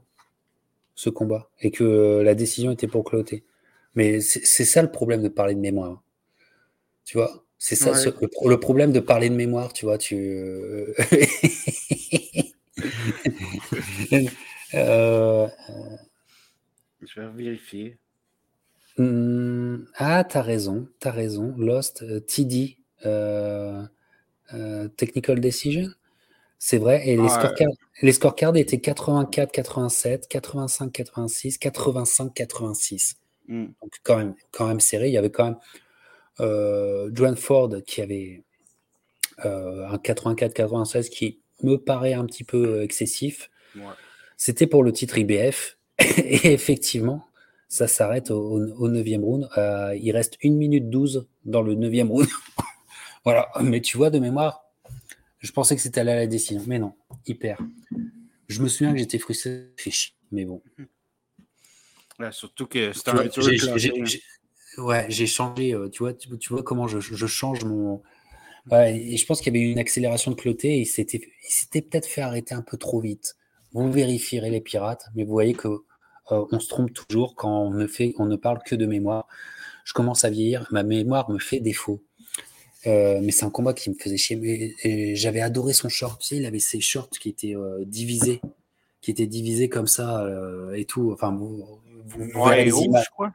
ce 0.95 1.09
combat, 1.09 1.49
et 1.59 1.71
que 1.71 2.21
la 2.23 2.33
décision 2.35 2.71
était 2.71 2.87
pour 2.87 3.03
cloter. 3.03 3.43
Mais 3.95 4.21
c'est 4.21 4.65
ça 4.65 4.81
le 4.81 4.89
problème 4.91 5.21
de 5.21 5.27
parler 5.27 5.53
de 5.53 5.59
mémoire. 5.59 6.01
Tu 7.03 7.17
vois 7.17 7.43
C'est 7.57 7.75
ça 7.75 7.91
le, 7.91 8.57
problème 8.57 8.93
de 8.93 9.01
parler 9.01 9.29
de 9.29 9.35
mémoire, 9.35 9.73
tu 9.73 9.85
vois. 9.85 9.97
Tu. 9.97 10.45
Euh, 14.13 14.27
euh, 14.73 15.47
Je 17.01 17.21
vais 17.21 17.27
vérifier. 17.29 17.97
Hmm, 18.97 19.85
ah, 19.95 20.23
t'as 20.23 20.41
raison, 20.41 20.87
t'as 20.99 21.11
raison. 21.11 21.53
Lost, 21.57 22.03
euh, 22.03 22.19
TD, 22.19 22.77
Technical 24.97 25.39
Decision. 25.39 25.89
C'est 26.59 26.77
vrai. 26.77 27.07
Et 27.07 27.17
les, 27.17 27.29
scorecards, 27.29 27.73
les 28.03 28.11
scorecards 28.11 28.55
étaient 28.55 28.79
84, 28.79 29.51
87, 29.51 30.27
85, 30.27 30.91
86, 30.91 31.57
85, 31.57 32.33
86. 32.33 33.15
Mm. 33.47 33.65
Donc 33.81 33.91
quand 34.03 34.17
même, 34.17 34.35
quand 34.51 34.67
même 34.67 34.79
serré. 34.79 35.07
Il 35.07 35.13
y 35.13 35.17
avait 35.17 35.31
quand 35.31 35.45
même 35.45 35.57
euh, 36.39 37.09
Joan 37.13 37.35
Ford 37.35 37.69
qui 37.85 38.01
avait 38.01 38.43
euh, 39.45 39.87
un 39.87 39.97
84-96 39.97 41.09
qui 41.09 41.39
me 41.63 41.77
paraît 41.77 42.13
un 42.13 42.25
petit 42.25 42.43
peu 42.43 42.81
euh, 42.81 42.83
C'était 44.37 44.67
pour 44.67 44.83
le 44.83 44.91
titre 44.91 45.17
IBF. 45.17 45.77
Et 45.99 46.53
effectivement, 46.53 47.27
ça 47.67 47.87
s'arrête 47.87 48.31
au, 48.31 48.59
9e 48.59 49.21
round. 49.21 49.49
il 50.01 50.11
reste 50.11 50.37
1 50.43 50.51
minute 50.51 50.89
12 50.89 51.27
dans 51.45 51.61
le 51.61 51.75
9e 51.75 52.07
round. 52.07 52.27
voilà. 53.23 53.49
Mais 53.61 53.81
tu 53.81 53.97
vois, 53.97 54.09
de 54.09 54.19
mémoire, 54.19 54.63
je 55.39 55.51
pensais 55.51 55.75
que 55.75 55.81
c'était 55.81 56.01
à 56.01 56.03
la 56.03 56.27
décision. 56.27 56.63
Mais 56.67 56.79
non, 56.79 56.93
hyper. 57.27 57.59
Je 58.47 58.61
me 58.61 58.67
souviens 58.67 58.91
que 58.93 58.99
j'étais 58.99 59.19
frustré, 59.19 59.69
mais 60.31 60.45
bon. 60.45 60.61
Surtout 62.31 62.67
que 62.67 62.93
c'est 62.93 63.09
un 63.09 63.15
Ouais, 64.77 65.05
j'ai 65.09 65.27
changé. 65.27 65.73
Euh, 65.73 65.89
tu 65.89 65.99
vois, 65.99 66.13
tu, 66.13 66.29
vois 66.49 66.63
comment 66.63 66.87
je, 66.87 66.99
change 66.99 67.63
mon. 67.65 68.01
et 68.71 69.17
je 69.17 69.25
pense 69.25 69.41
qu'il 69.41 69.53
y 69.53 69.57
avait 69.57 69.65
eu 69.65 69.71
une 69.71 69.79
accélération 69.79 70.31
de 70.31 70.35
cloté 70.35 70.77
et 70.77 70.81
il 70.81 70.85
s'était 70.85 71.81
peut-être 71.81 72.07
fait 72.07 72.21
arrêter 72.21 72.53
un 72.53 72.61
peu 72.61 72.77
trop 72.77 72.99
vite. 72.99 73.35
Vous 73.73 73.91
vérifierez 73.91 74.49
les 74.49 74.61
pirates, 74.61 75.07
mais 75.15 75.23
vous 75.23 75.31
voyez 75.31 75.53
que 75.53 75.67
euh, 75.67 76.45
on 76.51 76.59
se 76.59 76.67
trompe 76.67 76.93
toujours 76.93 77.35
quand 77.35 77.63
on 77.63 77.71
ne, 77.71 77.87
fait, 77.87 78.13
on 78.17 78.25
ne 78.25 78.35
parle 78.35 78.59
que 78.65 78.75
de 78.75 78.85
mémoire. 78.85 79.27
Je 79.85 79.93
commence 79.93 80.23
à 80.25 80.29
vieillir, 80.29 80.67
ma 80.71 80.83
mémoire 80.83 81.29
me 81.29 81.39
fait 81.39 81.59
défaut. 81.59 82.01
Euh, 82.87 83.19
mais 83.21 83.31
c'est 83.31 83.45
un 83.45 83.49
combat 83.49 83.73
qui 83.73 83.89
me 83.89 83.95
faisait 83.95 84.17
chier. 84.17 85.15
J'avais 85.15 85.41
adoré 85.41 85.73
son 85.73 85.89
short. 85.89 86.21
Tu 86.21 86.27
sais, 86.27 86.37
il 86.37 86.45
avait 86.45 86.59
ses 86.59 86.81
shorts 86.81 87.09
qui 87.09 87.29
étaient 87.29 87.55
divisés, 87.85 88.41
qui 89.01 89.11
étaient 89.11 89.27
divisés 89.27 89.69
comme 89.69 89.87
ça 89.87 90.27
et 90.75 90.85
tout. 90.85 91.11
Enfin, 91.11 91.31
vous, 91.31 91.79
ouais, 92.35 92.69
rouge, 92.69 93.09
quoi. 93.15 93.31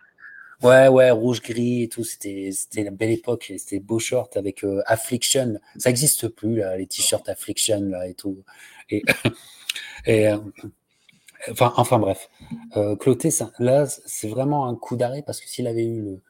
Ouais, 0.63 0.89
ouais, 0.89 1.11
rouge-gris 1.11 1.83
et 1.83 1.89
tout. 1.89 2.05
C'était 2.05 2.51
la 2.77 2.91
belle 2.91 3.11
époque. 3.11 3.53
C'était 3.59 3.79
beau 3.81 3.99
short 3.99 4.37
avec 4.37 4.65
euh, 4.65 4.83
Affliction. 4.87 5.59
Ça 5.77 5.91
n'existe 5.91 6.29
plus, 6.29 6.57
là, 6.57 6.77
les 6.77 6.87
t-shirts 6.87 7.29
Affliction 7.29 7.81
là, 7.83 8.09
et 8.09 8.15
tout. 8.15 8.43
Et, 8.91 9.03
et 10.07 10.29
euh, 10.29 10.39
enfin, 11.51 11.73
enfin, 11.77 11.99
bref. 11.99 12.31
Euh, 12.77 12.97
Cloté, 12.97 13.31
là, 13.59 13.87
c'est 13.87 14.29
vraiment 14.29 14.67
un 14.69 14.77
coup 14.77 14.97
d'arrêt 14.97 15.23
parce 15.23 15.41
que 15.41 15.49
s'il 15.49 15.67
avait 15.67 15.87
eu 15.87 16.03
le. 16.03 16.23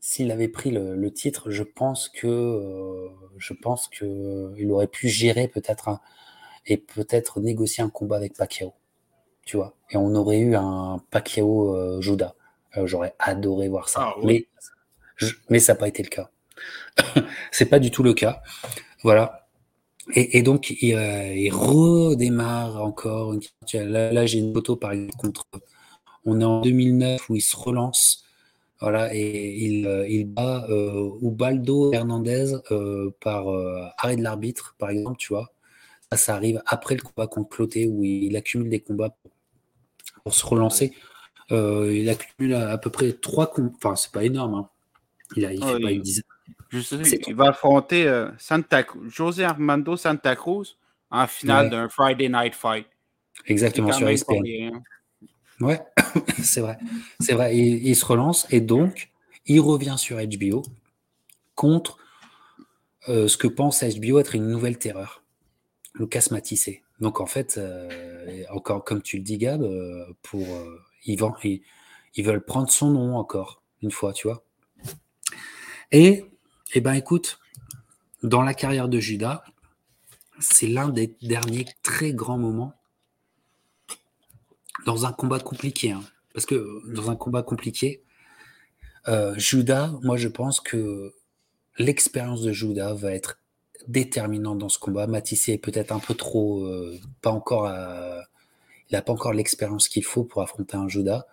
S'il 0.00 0.30
avait 0.30 0.48
pris 0.48 0.70
le, 0.70 0.96
le, 0.96 1.12
titre, 1.12 1.50
je 1.50 1.64
pense 1.64 2.08
que 2.08 2.26
euh, 2.28 3.08
je 3.36 3.52
pense 3.52 3.88
que 3.88 4.54
il 4.56 4.70
aurait 4.70 4.86
pu 4.86 5.08
gérer 5.08 5.48
peut-être 5.48 6.00
et 6.66 6.76
peut-être 6.78 7.40
négocier 7.40 7.82
un 7.84 7.90
combat 7.90 8.16
avec 8.16 8.36
Pacquiao, 8.36 8.74
tu 9.44 9.56
vois. 9.56 9.74
Et 9.90 9.96
on 9.96 10.14
aurait 10.14 10.38
eu 10.38 10.54
un 10.56 11.02
Pacquiao 11.10 12.00
Judas. 12.00 12.34
Euh, 12.78 12.86
j'aurais 12.86 13.14
adoré 13.18 13.68
voir 13.68 13.88
ça. 13.88 14.00
Ah, 14.02 14.14
mais, 14.24 14.46
mais 15.48 15.58
ça 15.58 15.74
n'a 15.74 15.78
pas 15.78 15.88
été 15.88 16.02
le 16.02 16.08
cas. 16.08 16.30
c'est 17.50 17.66
pas 17.66 17.78
du 17.78 17.90
tout 17.90 18.02
le 18.02 18.14
cas. 18.14 18.42
Voilà. 19.02 19.48
Et, 20.14 20.38
et 20.38 20.42
donc, 20.42 20.70
il, 20.70 20.94
euh, 20.94 21.34
il, 21.34 21.52
redémarre 21.52 22.82
encore. 22.82 23.34
Là, 23.74 24.12
là 24.12 24.26
j'ai 24.26 24.38
une 24.38 24.54
photo, 24.54 24.76
par 24.76 24.92
exemple, 24.92 25.16
contre. 25.16 25.44
On 26.24 26.40
est 26.40 26.44
en 26.44 26.60
2009 26.60 27.30
où 27.30 27.36
il 27.36 27.40
se 27.40 27.56
relance. 27.56 28.24
Voilà, 28.80 29.12
et 29.12 29.56
il, 29.56 29.86
euh, 29.86 30.06
il 30.08 30.26
bat 30.26 30.64
euh, 30.70 31.10
Ubaldo 31.22 31.92
Hernandez 31.92 32.54
par 33.20 33.46
arrêt 33.98 34.16
de 34.16 34.22
l'arbitre, 34.22 34.76
par 34.78 34.90
exemple, 34.90 35.18
tu 35.18 35.32
vois. 35.32 35.52
Ça, 36.12 36.18
ça 36.18 36.34
arrive 36.34 36.62
après 36.66 36.94
le 36.94 37.02
combat 37.02 37.26
contre 37.26 37.48
Cloté 37.50 37.86
où 37.86 38.04
il, 38.04 38.36
accumule 38.36 38.70
des 38.70 38.80
combats 38.80 39.10
pour, 39.10 39.32
pour 40.22 40.34
se 40.34 40.46
relancer. 40.46 40.92
Euh, 41.50 41.92
il 41.94 42.08
accumule 42.08 42.54
à, 42.54 42.70
à, 42.70 42.78
peu 42.78 42.90
près 42.90 43.12
trois 43.12 43.52
Enfin, 43.76 43.96
c'est 43.96 44.12
pas 44.12 44.24
énorme. 44.24 44.54
Hein. 44.54 44.68
Il, 45.36 45.46
a, 45.46 45.52
il 45.52 45.62
oh, 45.62 45.66
fait 45.66 45.80
pas 45.80 45.90
une 45.90 46.02
dizaine. 46.02 46.24
Je 46.70 46.80
sais, 46.80 46.96
il 47.26 47.34
va 47.34 47.48
affronter 47.48 48.06
euh, 48.06 48.28
Santa 48.38 48.84
José 49.08 49.44
Armando 49.44 49.96
Santa 49.96 50.36
Cruz 50.36 50.76
en 51.10 51.26
finale 51.26 51.66
ouais. 51.66 51.70
d'un 51.70 51.88
Friday 51.88 52.28
Night 52.28 52.54
Fight. 52.54 52.86
Exactement, 53.46 53.92
sur 53.92 54.08
ESPN. 54.08 54.44
Hein. 54.46 54.82
Ouais, 55.60 55.80
c'est 56.42 56.60
vrai. 56.60 56.78
C'est 57.20 57.32
vrai. 57.32 57.56
Il, 57.56 57.86
il, 57.86 57.96
se 57.96 58.04
relance 58.04 58.46
et 58.50 58.60
donc, 58.60 59.10
il 59.46 59.60
revient 59.60 59.96
sur 59.96 60.18
HBO 60.18 60.62
contre 61.54 61.98
euh, 63.08 63.26
ce 63.26 63.36
que 63.36 63.46
pense 63.46 63.82
HBO 63.82 64.18
être 64.18 64.34
une 64.34 64.48
nouvelle 64.48 64.78
terreur. 64.78 65.22
Lucas 65.94 66.28
Matissé. 66.30 66.82
Donc, 67.00 67.20
en 67.20 67.26
fait, 67.26 67.56
euh, 67.56 68.44
encore 68.50 68.84
comme 68.84 69.02
tu 69.02 69.16
le 69.16 69.22
dis, 69.22 69.38
Gab, 69.38 69.62
euh, 69.62 70.04
pour 70.22 70.46
ils, 71.08 71.18
vont, 71.18 71.34
ils, 71.42 72.24
veulent 72.24 72.44
prendre 72.44 72.70
son 72.70 72.90
nom 72.90 73.16
encore, 73.16 73.62
une 73.82 73.90
fois, 73.90 74.12
tu 74.12 74.28
vois. 74.28 74.44
Et, 75.90 76.24
eh 76.74 76.80
ben, 76.80 76.92
écoute, 76.92 77.40
dans 78.22 78.42
la 78.42 78.54
carrière 78.54 78.88
de 78.88 79.00
Judas, 79.00 79.42
c'est 80.38 80.66
l'un 80.66 80.90
des 80.90 81.16
derniers 81.22 81.66
très 81.82 82.12
grands 82.12 82.38
moments 82.38 82.74
dans 84.86 85.06
un 85.06 85.12
combat 85.12 85.40
compliqué. 85.40 85.92
Hein. 85.92 86.04
parce 86.32 86.46
que 86.46 86.82
dans 86.94 87.10
un 87.10 87.16
combat 87.16 87.42
compliqué, 87.42 88.04
euh, 89.08 89.36
Judas, 89.36 89.92
moi 90.02 90.16
je 90.16 90.28
pense 90.28 90.60
que 90.60 91.14
l'expérience 91.78 92.42
de 92.42 92.52
Judas 92.52 92.94
va 92.94 93.12
être 93.12 93.40
déterminante 93.86 94.58
dans 94.58 94.68
ce 94.68 94.78
combat. 94.78 95.06
Matissé 95.06 95.52
est 95.52 95.58
peut-être 95.58 95.92
un 95.92 95.98
peu 95.98 96.14
trop, 96.14 96.64
euh, 96.64 96.98
pas 97.22 97.30
encore 97.30 97.66
à, 97.66 98.27
il 98.90 98.94
n'a 98.94 99.02
pas 99.02 99.12
encore 99.12 99.32
l'expérience 99.32 99.88
qu'il 99.88 100.04
faut 100.04 100.24
pour 100.24 100.42
affronter 100.42 100.76
un 100.76 100.88
Judas. 100.88 101.26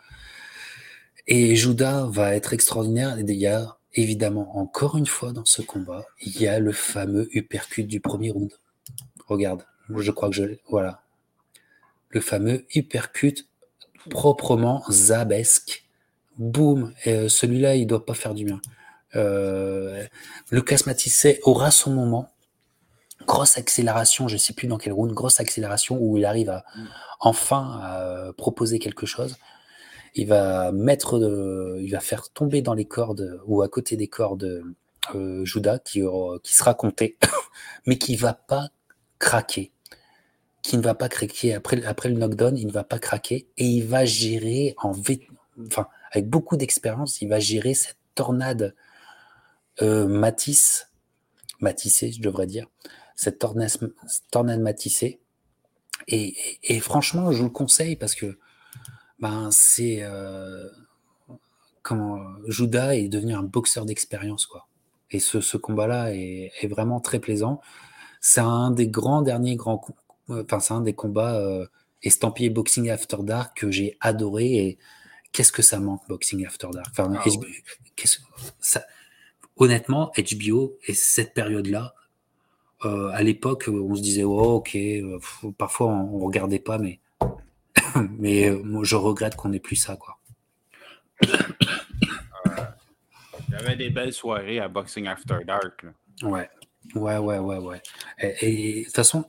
Et 1.28 1.56
Judas 1.56 2.08
va 2.10 2.36
être 2.36 2.54
extraordinaire. 2.54 3.18
Il 3.20 3.32
y 3.32 3.48
a 3.48 3.78
évidemment, 3.94 4.58
encore 4.58 4.98
une 4.98 5.08
fois 5.08 5.32
dans 5.32 5.46
ce 5.46 5.62
combat, 5.62 6.06
il 6.22 6.40
y 6.40 6.48
a 6.48 6.60
le 6.60 6.72
fameux 6.72 7.30
uppercut 7.36 7.86
du 7.86 8.00
premier 8.00 8.32
round. 8.32 8.52
Regarde, 9.28 9.66
je 9.90 10.12
crois 10.12 10.30
que 10.30 10.36
je 10.36 10.44
Voilà. 10.70 11.02
Le 12.10 12.22
fameux 12.22 12.66
uppercut 12.76 13.48
proprement 14.10 14.84
zabesque. 14.90 15.86
Boum. 16.38 16.94
Euh, 17.08 17.30
celui-là, 17.30 17.76
il 17.76 17.88
doit 17.88 18.06
pas 18.06 18.14
faire 18.14 18.34
du 18.34 18.46
bien. 18.46 18.62
Euh, 19.16 20.04
Lucas 20.52 20.82
aura 21.44 21.72
son 21.72 21.92
moment 21.92 22.30
grosse 23.26 23.58
accélération, 23.58 24.28
je 24.28 24.38
sais 24.38 24.54
plus 24.54 24.68
dans 24.68 24.78
quel 24.78 24.94
round, 24.94 25.12
grosse 25.14 25.40
accélération 25.40 25.98
où 26.00 26.18
il 26.18 26.26
arrive 26.26 26.50
à 26.50 26.66
mm. 26.76 26.88
enfin 27.20 27.80
à 27.82 28.34
proposer 28.38 28.80
quelque 28.80 29.06
chose. 29.06 29.38
Il 30.16 30.28
va 30.28 30.72
mettre, 30.72 31.20
de, 31.20 31.78
il 31.82 31.92
va 31.92 32.00
faire 32.00 32.30
tomber 32.30 32.62
dans 32.62 32.74
les 32.74 32.86
cordes 32.86 33.42
ou 33.46 33.62
à 33.62 33.68
côté 33.68 33.98
des 33.98 34.08
cordes 34.08 34.64
euh, 35.14 35.46
Judas 35.46 35.80
qui, 35.80 36.02
qui 36.44 36.56
sera 36.56 36.74
compté, 36.74 37.18
mais 37.86 37.98
qui 37.98 38.16
va 38.16 38.34
pas 38.34 38.70
craquer, 39.20 39.72
qui 40.62 40.78
ne 40.78 40.82
va 40.82 40.96
pas 40.96 41.10
craquer 41.10 41.54
après, 41.54 41.84
après 41.86 42.10
le 42.10 42.16
knockdown, 42.16 42.58
il 42.58 42.68
ne 42.68 42.72
va 42.72 42.84
pas 42.84 43.00
craquer 43.00 43.48
et 43.58 43.66
il 43.66 43.86
va 43.86 44.06
gérer 44.06 44.74
en, 44.82 44.94
enfin 45.68 45.88
avec 46.12 46.30
beaucoup 46.30 46.56
d'expérience, 46.56 47.22
il 47.22 47.28
va 47.28 47.40
gérer 47.40 47.74
cette 47.74 47.98
tornade 48.16 48.74
euh, 49.82 50.08
Matisse, 50.08 50.90
Matissé, 51.60 52.12
je 52.12 52.22
devrais 52.22 52.48
dire, 52.48 52.68
cette 53.16 53.40
tornade 53.40 54.62
matissée. 54.62 55.20
Et, 56.08 56.36
et, 56.64 56.80
franchement, 56.80 57.32
je 57.32 57.40
vous 57.40 57.46
le 57.46 57.50
conseille 57.50 57.96
parce 57.96 58.16
que 58.16 58.38
ben, 59.20 59.50
c'est 59.52 60.00
euh, 60.02 60.70
comment 61.82 62.20
Judas 62.48 62.96
est 62.96 63.08
devenu 63.08 63.34
un 63.34 63.44
boxeur 63.44 63.86
d'expérience 63.86 64.46
quoi. 64.46 64.68
Et 65.12 65.20
ce, 65.20 65.40
ce 65.40 65.58
combat-là 65.58 66.14
est, 66.14 66.52
est, 66.62 66.68
vraiment 66.68 67.00
très 67.00 67.20
plaisant. 67.20 67.62
C'est 68.22 68.42
un 68.42 68.72
des 68.72 68.88
grands 68.88 69.22
derniers 69.22 69.56
grands, 69.56 69.82
enfin 70.30 70.60
c'est 70.60 70.74
un 70.74 70.82
des 70.82 70.94
combats 70.94 71.36
euh, 71.36 71.66
estampillés 72.04 72.50
Boxing 72.50 72.90
After 72.90 73.18
Dark 73.22 73.58
que 73.58 73.72
j'ai 73.72 73.98
adoré. 74.02 74.46
Et 74.46 74.78
qu'est-ce 75.32 75.52
que 75.52 75.62
ça 75.62 75.80
manque 75.80 76.02
Boxing 76.08 76.46
After 76.46 76.68
Dark? 76.74 76.88
Enfin, 76.92 77.14
ah, 77.16 77.30
ça, 78.60 78.84
honnêtement, 79.58 80.12
HBO 80.18 80.78
et 80.88 80.94
cette 80.94 81.34
période-là, 81.34 81.94
euh, 82.84 83.10
à 83.14 83.24
l'époque, 83.24 83.70
on 83.72 83.96
se 83.96 84.02
disait, 84.02 84.24
oh, 84.24 84.56
ok, 84.56 84.76
euh, 84.76 85.20
parfois 85.58 85.88
on, 85.88 86.20
ne 86.20 86.24
regardait 86.24 86.60
pas, 86.60 86.78
mais, 86.78 87.00
mais 88.18 88.50
euh, 88.50 88.62
moi, 88.64 88.84
je 88.84 88.96
regrette 88.96 89.36
qu'on 89.36 89.50
n'ait 89.50 89.60
plus 89.60 89.78
ça, 89.78 89.96
quoi. 89.96 90.20
J'avais 93.50 93.76
des 93.78 93.90
belles 93.90 94.12
soirées 94.12 94.60
à 94.60 94.68
Boxing 94.68 95.08
After 95.08 95.38
Dark. 95.48 95.86
Ouais, 96.22 96.50
ouais, 96.96 97.18
ouais, 97.18 97.38
ouais, 97.38 97.58
ouais. 97.58 97.82
Et 98.20 98.80
de 98.80 98.86
toute 98.86 98.96
façon, 98.96 99.24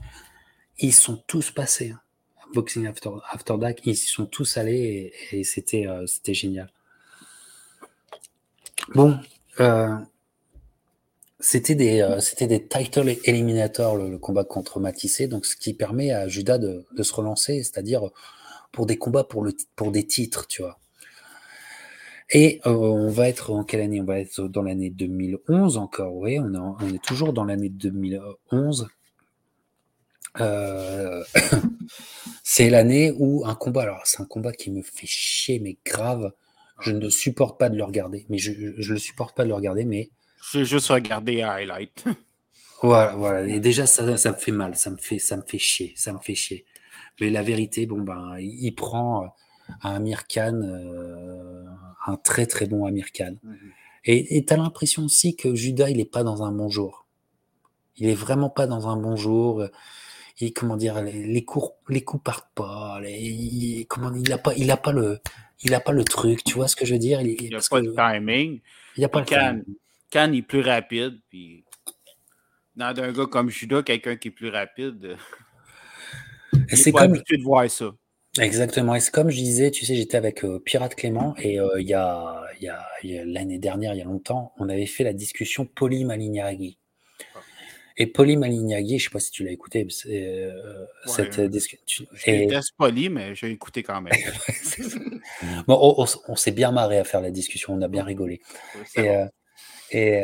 ils 0.79 0.93
sont 0.93 1.23
tous 1.29 1.53
passés. 1.53 1.93
Hein. 1.93 2.01
Boxing 2.53 2.89
After, 2.89 3.11
After 3.31 3.57
Dark, 3.57 3.79
ils 3.85 3.93
y 3.93 3.97
sont 3.97 4.27
tous 4.27 4.57
allés 4.57 5.13
et, 5.31 5.45
c'était 5.45 5.87
c'était 6.07 6.35
génial. 6.35 6.73
Bon, 8.95 9.21
c'était 11.47 11.77
des, 11.77 12.01
euh, 12.01 12.19
c'était 12.19 12.49
des 12.49 12.67
title 12.67 13.15
eliminators, 13.23 13.97
le, 13.97 14.19
combat 14.19 14.43
contre 14.43 14.81
Matissé, 14.81 15.29
donc 15.29 15.47
ce 15.47 15.55
qui 15.55 15.75
permet 15.75 16.11
à 16.11 16.27
Judas 16.27 16.59
de, 16.59 16.85
se 17.01 17.15
relancer, 17.15 17.63
c'est-à-dire 17.63 18.11
pour 18.73 18.85
des 18.85 18.97
combats 18.97 19.23
pour, 19.23 19.45
le, 19.45 19.55
des 19.93 20.05
titres, 20.05 20.49
tu 20.49 20.63
vois. 20.63 20.81
Et 22.31 22.61
euh, 22.67 22.73
on 22.73 23.11
va 23.11 23.29
être 23.29 23.53
en 23.53 23.63
quelle 23.63 23.81
année? 23.81 24.01
On 24.01 24.05
va 24.05 24.19
être 24.19 24.49
dans 24.49 24.63
l'année 24.63 24.91
2011 24.91 25.77
encore, 25.77 26.17
on, 26.17 26.89
est 26.93 27.05
toujours 27.05 27.33
dans 27.33 27.45
l'année 27.45 27.69
2011. 27.69 28.89
Euh, 30.41 31.23
c'est 32.43 32.71
l'année 32.71 33.13
où 33.17 33.47
un 33.47 33.55
combat, 33.55 33.83
alors 33.83 34.03
c'est 34.03 34.21
un 34.21 34.27
combat 34.27 34.51
qui 34.51 34.73
me 34.73 34.83
fait 34.83 35.07
chier, 35.07 35.61
mais 35.61 35.77
grave, 35.85 36.33
je 36.81 36.91
ne 36.91 37.09
supporte 37.09 37.57
pas 37.57 37.69
de 37.69 37.77
le 37.77 37.85
regarder, 37.85 38.27
mais 38.31 38.39
je 38.39 38.51
ne 38.51 38.83
le 38.83 38.99
supporte 38.99 39.37
pas 39.37 39.45
de 39.45 39.49
le 39.49 39.55
regarder, 39.55 39.85
mais 39.85 40.11
j'ai 40.53 40.65
juste 40.65 40.89
regardé 40.89 41.43
highlight. 41.43 42.05
Voilà, 42.83 43.17
voilà. 43.17 43.47
Et 43.47 43.59
déjà, 43.59 43.87
ça, 43.87 44.19
ça 44.19 44.33
me 44.33 44.37
fait 44.37 44.53
mal, 44.53 44.77
ça 44.77 44.91
me 44.91 44.99
fait, 44.99 45.19
ça 45.19 45.39
me 45.39 45.43
fait 45.43 45.59
chier, 45.59 45.95
ça 45.97 46.13
me 46.13 46.19
fait 46.19 46.35
chier. 46.35 46.67
Mais 47.19 47.31
la 47.31 47.43
vérité, 47.43 47.87
bon 47.87 48.03
ben, 48.03 48.37
il 48.39 48.73
prend 48.75 49.35
un 49.83 49.95
Amir 49.95 50.27
Khan, 50.27 50.61
euh, 50.63 51.65
un 52.07 52.17
très 52.17 52.45
très 52.45 52.67
bon 52.67 52.85
Amir 52.85 53.13
Khan. 53.13 53.35
Mhm. 53.43 53.57
Et 54.05 54.45
tu 54.45 54.53
as 54.53 54.57
l'impression 54.57 55.05
aussi 55.05 55.35
que 55.35 55.55
Judas, 55.55 55.89
il 55.89 55.97
n'est 55.97 56.05
pas 56.05 56.23
dans 56.23 56.45
un 56.45 56.53
bon 56.53 56.69
jour. 56.69 57.07
Il 57.97 58.09
est 58.09 58.15
vraiment 58.15 58.51
pas 58.51 58.67
dans 58.67 58.89
un 58.89 58.97
bon 58.97 59.17
jour. 59.17 59.65
Et 60.39 60.53
comment 60.53 60.77
dire, 60.77 61.03
les, 61.03 61.45
coups, 61.45 61.71
les 61.89 62.03
coups 62.05 62.23
partent 62.23 62.51
pas. 62.55 63.01
il, 63.05 63.87
comment, 63.89 64.15
il 64.15 64.33
a 64.33 64.39
pas, 64.39 64.55
il 64.55 64.71
a 64.71 64.77
pas 64.77 64.93
le, 64.93 65.19
il 65.63 65.75
a 65.75 65.81
pas 65.81 65.93
le 65.93 66.05
truc. 66.05 66.45
Tu 66.45 66.55
vois 66.55 66.69
ce 66.69 66.77
que 66.77 66.85
je 66.85 66.93
veux 66.93 67.01
dire? 67.01 67.21
Il, 67.21 67.51
n'a 67.51 67.59
a 67.59 67.61
pas 67.69 67.81
le 67.81 67.95
timing. 67.95 68.61
Il 68.97 69.05
a 69.05 69.09
pas 69.09 69.21
le 69.21 69.27
timing. 69.27 69.65
Khan 70.11 70.33
est 70.33 70.43
plus 70.43 70.61
rapide, 70.61 71.21
puis 71.29 71.65
dans 72.75 72.95
un 72.99 73.13
gars 73.13 73.27
comme 73.27 73.51
Judas, 73.51 73.83
quelqu'un 73.83 74.17
qui 74.17 74.29
est 74.29 74.33
plus 74.33 74.51
rapide. 74.51 75.17
C'est 76.73 76.93
comme 76.93 77.13
de 77.13 77.43
voir 77.43 77.71
ça. 77.71 77.93
Exactement. 78.39 78.95
Et 78.95 79.01
c'est 79.01 79.13
comme 79.13 79.31
je 79.31 79.37
disais, 79.37 79.71
tu 79.71 79.87
sais, 79.87 79.95
j'étais 79.95 80.17
avec 80.17 80.45
Pirate 80.65 80.95
Clément 80.95 81.35
et 81.39 81.55
il 81.79 81.89
y 81.89 81.95
a, 81.95 82.45
y 82.61 82.69
a, 82.69 82.87
y 83.03 83.19
a 83.19 83.25
l'année 83.25 83.59
dernière, 83.59 83.95
il 83.95 83.99
y 83.99 84.03
a 84.03 84.05
longtemps, 84.05 84.53
on 84.59 84.69
avait 84.69 84.87
fait 84.87 85.05
la 85.05 85.13
discussion 85.13 85.65
Poli 85.65 86.05
Malignaghi. 86.05 86.79
Et 87.99 88.07
Poli 88.07 88.37
Malignaghi, 88.37 88.99
je 88.99 89.05
sais 89.05 89.11
pas 89.11 89.21
si 89.21 89.31
tu 89.31 89.43
l'as 89.43 89.53
écouté, 89.53 89.87
cette 91.07 91.41
discussion. 91.41 92.05
Je 92.13 92.31
déteste 92.31 92.75
Poli, 92.77 93.09
mais 93.09 93.35
j'ai 93.35 93.51
écouté 93.51 93.83
quand 93.83 94.03
même. 94.03 94.13
bon, 95.67 95.95
on, 96.29 96.37
s'est 96.37 96.51
bien 96.51 96.73
marré 96.73 96.99
à 96.99 97.05
faire 97.05 97.23
la 97.23 97.31
discussion, 97.31 97.73
on 97.73 97.81
a 97.81 97.89
bien 97.89 98.05
rigolé. 98.05 98.43
Et, 98.97 99.09
et, 99.91 100.23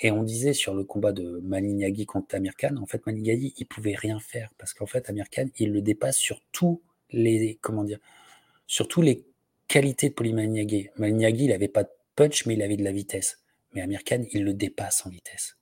et, 0.00 0.10
on 0.10 0.22
disait 0.22 0.54
sur 0.54 0.74
le 0.74 0.84
combat 0.84 1.12
de 1.12 1.40
Malignaghi 1.42 2.06
contre 2.06 2.34
Amir 2.34 2.54
Khan, 2.56 2.76
en 2.80 2.86
fait, 2.86 3.04
Malignaghi, 3.06 3.54
il 3.56 3.66
pouvait 3.66 3.94
rien 3.94 4.18
faire 4.20 4.50
parce 4.58 4.72
qu'en 4.72 4.86
fait, 4.86 5.08
Amir 5.10 5.28
Khan, 5.30 5.48
il 5.58 5.72
le 5.72 5.82
dépasse 5.82 6.16
sur 6.16 6.40
tout 6.52 6.82
les 7.10 7.58
comment 7.60 7.84
dire, 7.84 7.98
surtout 8.66 9.02
les 9.02 9.26
qualités 9.68 10.08
de 10.10 10.14
Polymaniaghi. 10.14 10.90
Maniaghi, 10.96 11.44
il 11.44 11.50
n'avait 11.50 11.68
pas 11.68 11.84
de 11.84 11.90
punch, 12.16 12.46
mais 12.46 12.54
il 12.54 12.62
avait 12.62 12.76
de 12.76 12.84
la 12.84 12.92
vitesse. 12.92 13.38
Mais 13.72 13.80
Amir 13.80 14.04
Khan, 14.04 14.22
il 14.32 14.44
le 14.44 14.54
dépasse 14.54 15.06
en 15.06 15.10
vitesse. 15.10 15.56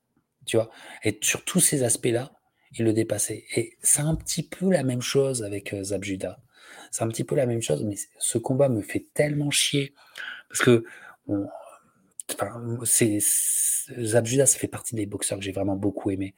Tu 0.47 0.57
vois? 0.57 0.71
Et 1.05 1.19
sur 1.21 1.45
tous 1.45 1.61
ces 1.61 1.85
aspects-là, 1.85 2.33
il 2.77 2.85
le 2.85 2.93
dépassait. 2.93 3.45
Et 3.57 3.77
c'est 3.83 4.01
un 4.01 4.15
petit 4.15 4.43
peu 4.43 4.71
la 4.71 4.83
même 4.83 5.03
chose 5.03 5.43
avec 5.43 5.73
euh, 5.73 5.85
Zabjuda. 5.85 6.41
C'est 6.91 7.05
un 7.05 7.09
petit 7.09 7.25
peu 7.25 7.35
la 7.37 7.47
même 7.47 7.63
chose, 7.63 7.85
mais 7.85 7.97
ce 8.19 8.39
combat 8.39 8.69
me 8.69 8.83
fait 8.83 9.07
tellement 9.15 9.51
chier. 9.51 9.95
Parce 10.49 10.63
que 10.63 10.85
c'est, 12.85 13.19
Zabjuda, 13.99 14.47
ça 14.47 14.59
fait 14.59 14.69
partie 14.69 14.95
des 14.95 15.07
boxeurs 15.07 15.39
que 15.39 15.45
j'ai 15.45 15.53
vraiment 15.53 15.77
beaucoup 15.77 16.11
aimé. 16.11 16.35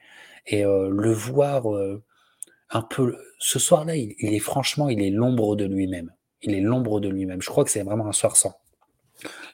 Et 0.47 0.65
euh, 0.65 0.89
le 0.91 1.13
voir 1.13 1.73
euh, 1.73 2.03
un 2.71 2.83
peu. 2.83 3.17
Ce 3.39 3.59
soir-là, 3.59 3.97
il, 3.97 4.15
est 4.21 4.39
franchement, 4.39 4.89
il 4.89 5.03
est 5.03 5.11
l'ombre 5.11 5.57
de 5.57 5.65
lui-même. 5.65 6.13
Il 6.43 6.55
est 6.55 6.61
l'ombre 6.61 7.01
de 7.01 7.09
lui-même. 7.09 7.41
Je 7.43 7.49
crois 7.49 7.65
que 7.65 7.71
c'est 7.71 7.83
vraiment 7.83 8.07
un 8.07 8.13
soir 8.13 8.37
sans. 8.37 8.55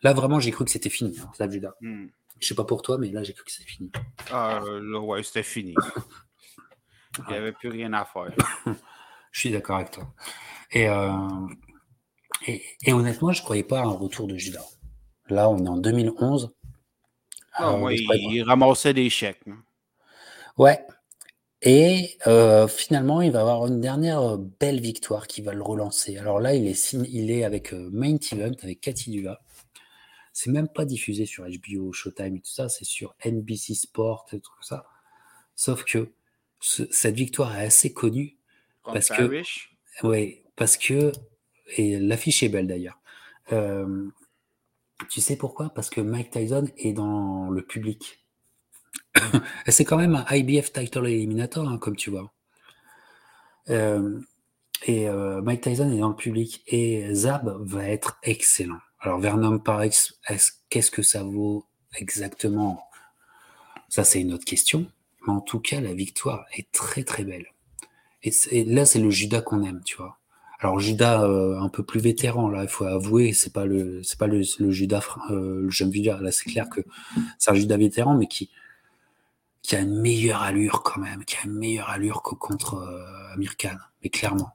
Là, 0.02 0.12
vraiment, 0.12 0.40
j'ai 0.40 0.51
cru 0.51 0.65
que 0.65 0.70
c'était 0.70 0.89
fini, 0.89 1.19
hein, 1.20 1.51
Judas. 1.51 1.74
Hmm. 1.81 2.06
Je 2.40 2.47
sais 2.47 2.55
pas 2.55 2.65
pour 2.65 2.82
toi, 2.82 2.98
mais 2.98 3.10
là, 3.10 3.23
j'ai 3.23 3.32
cru 3.32 3.44
que 3.44 3.51
c'était 3.51 3.69
fini. 3.69 3.90
Ah, 4.31 4.60
là, 4.65 5.01
ouais, 5.01 5.23
c'était 5.23 5.43
fini. 5.43 5.74
Il 7.19 7.32
n'y 7.32 7.35
avait 7.35 7.52
plus 7.52 7.69
rien 7.69 7.93
à 7.93 8.05
faire. 8.05 8.32
je 9.32 9.40
suis 9.40 9.51
d'accord 9.51 9.77
avec 9.77 9.90
toi. 9.90 10.15
Euh, 10.77 11.48
et, 12.47 12.62
et, 12.85 12.93
honnêtement, 12.93 13.32
je 13.32 13.40
ne 13.40 13.44
croyais 13.44 13.65
pas 13.65 13.81
à 13.81 13.82
un 13.82 13.90
retour 13.90 14.28
de 14.28 14.36
Judas. 14.36 14.65
Là, 15.30 15.50
on 15.50 15.64
est 15.64 15.68
en 15.68 15.76
2011. 15.76 16.50
Ah, 17.55 17.72
euh, 17.72 17.92
il, 17.92 18.42
ramassait 18.42 18.94
des 18.94 19.10
chèques. 19.10 19.42
Ouais, 20.56 20.78
et 21.62 22.16
euh, 22.26 22.68
finalement, 22.68 23.20
il 23.20 23.32
va 23.32 23.40
avoir 23.40 23.66
une 23.66 23.80
dernière 23.80 24.20
euh, 24.20 24.36
belle 24.60 24.80
victoire 24.80 25.26
qui 25.26 25.42
va 25.42 25.52
le 25.52 25.62
relancer. 25.62 26.16
Alors 26.16 26.38
là, 26.38 26.55
il 26.55 26.68
est, 26.68 26.92
il 26.92 27.30
est 27.30 27.42
avec 27.42 27.72
euh, 27.72 27.88
Main 27.92 28.16
Event, 28.32 28.52
avec 28.62 28.80
Cathy 28.80 29.10
Duva. 29.10 29.40
C'est 30.32 30.50
même 30.50 30.68
pas 30.68 30.84
diffusé 30.84 31.26
sur 31.26 31.44
HBO, 31.44 31.92
Showtime 31.92 32.36
et 32.36 32.40
tout 32.40 32.52
ça, 32.52 32.68
c'est 32.68 32.84
sur 32.84 33.16
NBC 33.24 33.74
Sport 33.74 34.26
et 34.32 34.38
tout 34.38 34.52
ça. 34.60 34.86
Sauf 35.56 35.84
que 35.84 36.12
cette 36.60 37.16
victoire 37.16 37.59
est 37.59 37.66
assez 37.66 37.92
connue 37.92 38.36
parce 38.84 39.09
que, 39.09 39.42
oui, 40.05 40.42
parce 40.55 40.76
que 40.76 41.10
et 41.76 41.98
l'affiche 41.98 42.44
est 42.44 42.48
belle 42.48 42.68
d'ailleurs. 42.68 43.00
Tu 45.08 45.20
sais 45.20 45.36
pourquoi? 45.36 45.70
Parce 45.70 45.90
que 45.90 46.00
Mike 46.00 46.30
Tyson 46.30 46.68
est 46.76 46.92
dans 46.92 47.50
le 47.50 47.62
public 47.62 48.18
c'est 49.68 49.84
quand 49.84 49.96
même 49.96 50.14
un 50.14 50.34
IBF 50.34 50.72
title 50.72 51.06
eliminator, 51.06 51.68
hein, 51.68 51.78
comme 51.78 51.96
tu 51.96 52.10
vois. 52.10 52.32
Euh, 53.70 54.20
et 54.86 55.08
euh, 55.08 55.42
Mike 55.42 55.62
Tyson 55.62 55.90
est 55.90 55.98
dans 55.98 56.10
le 56.10 56.16
public 56.16 56.62
et 56.66 57.12
Zab 57.14 57.56
va 57.60 57.88
être 57.88 58.18
excellent. 58.22 58.78
Alors 59.00 59.18
Vernon 59.18 59.58
Parex, 59.58 60.18
qu'est-ce 60.70 60.90
que 60.90 61.02
ça 61.02 61.22
vaut 61.22 61.66
exactement? 61.96 62.82
Ça, 63.88 64.04
c'est 64.04 64.20
une 64.20 64.32
autre 64.32 64.44
question. 64.44 64.86
Mais 65.26 65.32
en 65.32 65.40
tout 65.40 65.60
cas, 65.60 65.80
la 65.80 65.94
victoire 65.94 66.44
est 66.56 66.70
très 66.72 67.04
très 67.04 67.24
belle. 67.24 67.46
Et, 68.22 68.64
là, 68.64 68.84
c'est 68.84 68.98
le 68.98 69.10
Judas 69.10 69.42
qu'on 69.42 69.62
aime, 69.62 69.82
tu 69.84 69.96
vois. 69.96 70.18
Alors 70.60 70.80
Judas 70.80 71.22
euh, 71.22 71.60
un 71.60 71.68
peu 71.68 71.85
plus 71.85 72.01
vétéran 72.01 72.48
là, 72.48 72.62
il 72.62 72.68
faut 72.68 72.85
avouer, 72.85 73.32
c'est 73.32 73.52
pas 73.52 73.64
le 73.64 74.02
c'est 74.02 74.18
pas 74.18 74.26
le, 74.26 74.43
Judas 74.43 75.02
le 75.30 75.70
jeune 75.70 75.93
Judas. 75.93 76.18
Là, 76.20 76.32
c'est 76.32 76.51
clair 76.51 76.68
que 76.68 76.80
c'est 77.39 77.51
un 77.51 77.55
Judas 77.55 77.76
vétéran, 77.76 78.16
mais 78.16 78.26
qui 78.26 78.51
qui 79.62 79.76
a 79.76 79.80
une 79.80 80.01
meilleure 80.01 80.43
allure 80.43 80.82
quand 80.82 81.01
même, 81.01 81.24
qui 81.24 81.36
a 81.36 81.44
une 81.44 81.59
meilleure 81.59 81.90
allure 81.90 82.22
que 82.22 82.35
contre 82.35 82.74
euh, 82.74 83.35
Amir 83.35 83.56
Khan, 83.56 83.76
mais 84.02 84.10
clairement. 84.10 84.51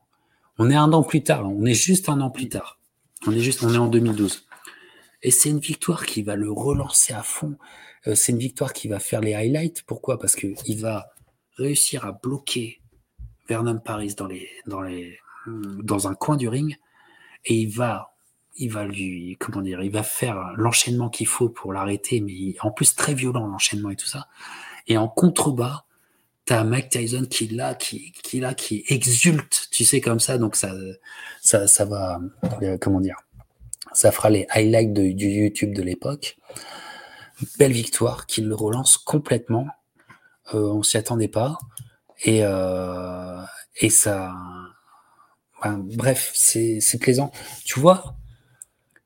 On 0.57 0.69
est 0.69 0.75
un 0.75 0.91
an 0.93 1.03
plus 1.03 1.23
tard, 1.23 1.49
on 1.49 1.65
est 1.65 1.73
juste 1.73 2.09
un 2.09 2.19
an 2.21 2.29
plus 2.29 2.49
tard. 2.49 2.79
On 3.25 3.31
est 3.31 3.39
juste, 3.39 3.63
on 3.63 3.73
est 3.73 3.77
en 3.77 3.87
2012. 3.87 4.45
Et 5.21 5.31
c'est 5.31 5.49
une 5.49 5.59
victoire 5.59 6.05
qui 6.05 6.21
va 6.21 6.35
le 6.35 6.51
relancer 6.51 7.13
à 7.13 7.23
fond. 7.23 7.57
Euh, 8.07 8.15
c'est 8.15 8.33
une 8.33 8.39
victoire 8.39 8.73
qui 8.73 8.87
va 8.89 8.99
faire 8.99 9.21
les 9.21 9.33
highlights. 9.33 9.83
Pourquoi? 9.83 10.19
Parce 10.19 10.35
que 10.35 10.47
il 10.65 10.81
va 10.81 11.07
réussir 11.57 12.05
à 12.05 12.11
bloquer 12.11 12.81
Vernon 13.47 13.79
Paris 13.79 14.15
dans 14.17 14.27
les, 14.27 14.49
dans 14.67 14.81
les, 14.81 15.17
dans 15.47 16.07
un 16.07 16.15
coin 16.15 16.37
du 16.37 16.47
ring, 16.47 16.77
et 17.45 17.55
il 17.55 17.69
va, 17.69 18.15
il 18.55 18.71
va 18.71 18.85
lui, 18.85 19.35
comment 19.39 19.61
dire, 19.61 19.81
il 19.81 19.91
va 19.91 20.03
faire 20.03 20.53
l'enchaînement 20.55 21.09
qu'il 21.09 21.27
faut 21.27 21.49
pour 21.49 21.73
l'arrêter, 21.73 22.21
mais 22.21 22.55
en 22.61 22.71
plus 22.71 22.95
très 22.95 23.13
violent 23.13 23.47
l'enchaînement 23.47 23.89
et 23.89 23.95
tout 23.95 24.07
ça. 24.07 24.27
Et 24.87 24.97
en 24.97 25.07
contrebas, 25.07 25.85
tu 26.45 26.53
as 26.53 26.63
Mike 26.63 26.89
Tyson 26.89 27.25
qui 27.29 27.47
là, 27.47 27.73
qui, 27.73 28.11
qui 28.11 28.39
là, 28.39 28.53
qui 28.53 28.83
exulte, 28.87 29.69
tu 29.71 29.85
sais, 29.85 30.01
comme 30.01 30.19
ça. 30.19 30.37
Donc 30.37 30.55
ça, 30.55 30.73
ça, 31.41 31.67
ça 31.67 31.85
va, 31.85 32.19
euh, 32.61 32.77
comment 32.79 32.99
dire, 32.99 33.17
ça 33.93 34.11
fera 34.11 34.29
les 34.29 34.45
highlights 34.49 34.93
du 34.93 35.27
YouTube 35.27 35.73
de 35.73 35.81
l'époque. 35.81 36.37
Belle 37.57 37.71
victoire 37.71 38.25
qui 38.25 38.41
le 38.41 38.55
relance 38.55 38.97
complètement. 38.97 39.67
Euh, 40.53 40.71
on 40.71 40.83
s'y 40.83 40.97
attendait 40.97 41.27
pas. 41.27 41.57
Et, 42.23 42.39
euh, 42.43 43.41
et 43.77 43.89
ça. 43.89 44.33
Bref, 45.71 46.31
c'est 46.33 46.99
plaisant. 46.99 47.31
Tu 47.65 47.79
vois, 47.79 48.15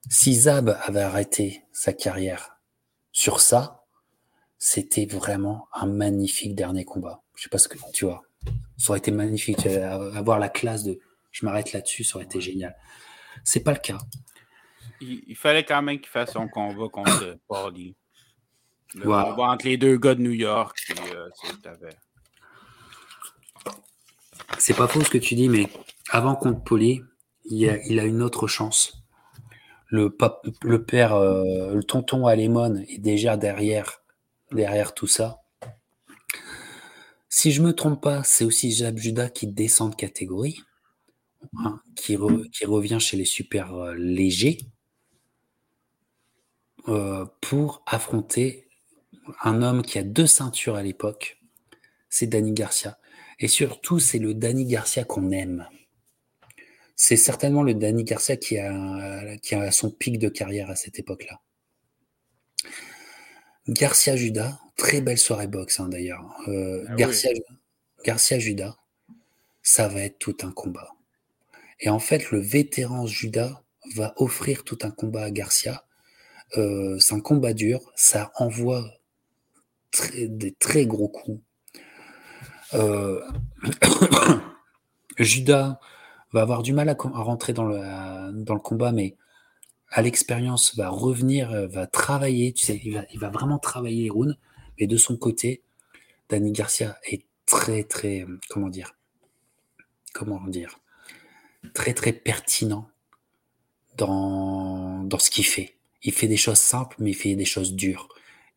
si 0.10 0.34
Zab 0.34 0.78
avait 0.84 1.02
arrêté 1.02 1.64
sa 1.72 1.94
carrière 1.94 2.58
sur 3.12 3.42
ça, 3.42 3.86
c'était 4.58 5.06
vraiment 5.06 5.68
un 5.74 5.86
magnifique 5.86 6.56
dernier 6.56 6.86
combat. 6.86 7.24
Je 7.36 7.44
sais 7.44 7.50
pas 7.50 7.58
ce 7.58 7.68
que 7.68 7.78
tu 7.94 8.06
vois. 8.06 8.24
Ça 8.78 8.92
aurait 8.92 9.00
été 9.00 9.12
magnifique. 9.12 9.66
Avoir 9.68 10.40
la 10.40 10.50
classe 10.50 10.84
de 10.84 11.00
je 11.32 11.46
m'arrête 11.46 11.72
là-dessus, 11.74 12.04
ça 12.04 12.16
aurait 12.16 12.26
été 12.26 12.42
génial. 12.42 12.76
C'est 13.44 13.60
pas 13.60 13.74
le 13.74 13.80
cas. 13.80 14.00
Il, 15.00 15.36
fallait 15.36 15.64
quand 15.64 15.82
même 15.84 16.00
qu'il 16.00 16.10
fasse 16.10 16.34
son 16.34 16.48
combat 16.48 16.90
contre 16.90 17.38
Pauli. 17.48 17.96
Le 18.96 19.04
combat 19.04 19.52
entre 19.52 19.68
les 19.68 19.78
deux 19.78 19.98
gars 19.98 20.16
de 20.16 20.22
New 20.22 20.32
York. 20.32 20.80
Euh, 21.14 21.30
c'est 24.58 24.74
pas 24.74 24.88
faux 24.88 25.04
ce 25.04 25.10
que 25.10 25.20
tu 25.20 25.36
dis, 25.36 25.50
mais 25.50 25.68
avant 26.10 26.36
contre 26.36 26.64
Pauli, 26.64 27.02
il, 27.46 27.70
a, 27.70 28.06
une 28.06 28.22
autre 28.22 28.48
chance. 28.48 29.04
Le, 29.90 30.16
le 30.64 30.84
père, 30.84 31.16
euh, 31.16 31.74
le 31.74 31.84
tonton 31.84 32.28
Alémon 32.28 32.76
est 32.88 33.00
déjà 33.00 33.38
derrière 33.38 34.02
derrière 34.52 34.94
tout 34.94 35.08
ça. 35.08 35.42
Si 37.30 37.52
je 37.52 37.62
me 37.62 37.74
trompe 37.74 38.02
pas, 38.02 38.24
c'est 38.24 38.46
aussi 38.46 38.72
Jab 38.72 38.98
Judah 38.98 39.30
qui 39.30 39.48
descend 39.48 39.92
de 39.92 39.96
catégorie, 39.96 40.64
hein, 41.58 41.82
qui, 41.96 42.16
revient 42.16 43.00
chez 43.00 43.18
les 43.18 43.26
super 43.26 43.74
euh, 43.76 43.94
légers 43.96 44.60
euh, 46.88 47.26
pour 47.42 47.84
affronter 47.86 48.68
un 49.44 49.62
homme 49.62 49.82
qui 49.82 50.00
a 50.00 50.04
deux 50.04 50.28
ceintures 50.28 50.76
à 50.76 50.84
l'époque, 50.84 51.40
c'est 52.10 52.28
Danny 52.28 52.54
Garcia. 52.54 52.98
Et 53.40 53.50
surtout, 53.50 54.00
c'est 54.00 54.20
le 54.20 54.34
Danny 54.34 54.66
Garcia 54.66 55.04
qu'on 55.04 55.32
aime. 55.32 55.68
C'est 56.99 57.15
certainement 57.15 57.61
le 57.61 57.76
Danny 57.76 58.03
Garcia 58.03 58.38
qui 58.38 58.57
a, 58.57 59.38
qui 59.38 59.53
a 59.53 59.72
son 59.72 59.91
pic 59.91 60.18
de 60.18 60.30
carrière 60.30 60.72
à 60.72 60.76
cette 60.76 60.98
époque-là. 60.98 61.40
Garcia 63.68 64.15
Judas, 64.15 64.60
très 64.78 65.02
belle 65.02 65.19
soirée 65.19 65.45
boxe 65.45 65.80
hein, 65.80 65.90
d'ailleurs. 65.90 66.26
Euh, 66.48 66.86
ah 66.90 66.95
Garcia, 66.95 67.30
Garcia 68.03 68.40
Judas, 68.40 68.78
ça 69.61 69.88
va 69.88 70.02
être 70.02 70.18
tout 70.18 70.38
un 70.41 70.52
combat. 70.52 70.90
Et 71.80 71.90
en 71.90 71.99
fait, 71.99 72.32
le 72.32 72.40
vétéran 72.40 73.06
Judas 73.06 73.61
va 73.94 74.14
offrir 74.18 74.64
tout 74.64 74.80
un 74.82 74.90
combat 74.90 75.24
à 75.24 75.32
Garcia. 75.32 75.86
Euh, 76.57 76.98
c'est 76.98 77.14
un 77.14 77.19
combat 77.19 77.53
dur, 77.53 77.91
ça 77.95 78.32
envoie 78.36 78.90
des 80.15 80.53
très 80.53 80.88
gros 80.88 81.10
coups. 81.10 81.41
Euh, 82.74 83.22
Judas 85.19 85.80
va 86.32 86.41
avoir 86.41 86.64
du 86.64 86.74
mal 86.74 86.90
à, 86.90 86.95
rentrer 86.95 87.54
dans 87.54 87.66
le 87.68 88.60
combat, 88.60 88.91
mais 88.91 89.16
à 89.90 90.02
l'expérience, 90.02 90.76
va 90.76 90.90
revenir, 90.90 91.52
euh, 91.52 91.68
va 91.68 91.88
travailler, 91.88 92.54
tu 92.54 92.66
sais, 92.66 92.82
il 92.84 93.20
va, 93.20 93.30
vraiment 93.30 93.58
travailler 93.60 94.10
Rune. 94.10 94.38
Mais 94.80 94.88
de 94.88 94.98
son 94.98 95.18
côté, 95.18 95.64
Danny 96.30 96.52
Garcia 96.52 96.98
est 97.04 97.26
très, 97.45 97.84
très, 97.84 98.22
euh, 98.22 98.40
comment 98.49 98.70
dire, 98.70 98.95
comment 100.14 100.45
dire, 100.48 100.80
très 101.74 101.94
très 101.94 102.14
pertinent 102.14 102.90
dans, 103.95 105.04
dans 105.04 105.20
ce 105.20 105.30
qu'il 105.30 105.45
fait. 105.45 105.78
Il 106.04 106.14
fait 106.14 106.28
des 106.28 106.38
choses 106.38 106.60
simples, 106.60 106.98
mais 106.99 107.12
il 107.12 107.16
fait 107.16 107.36
des 107.36 107.45
choses 107.45 107.74
dures. 107.74 108.10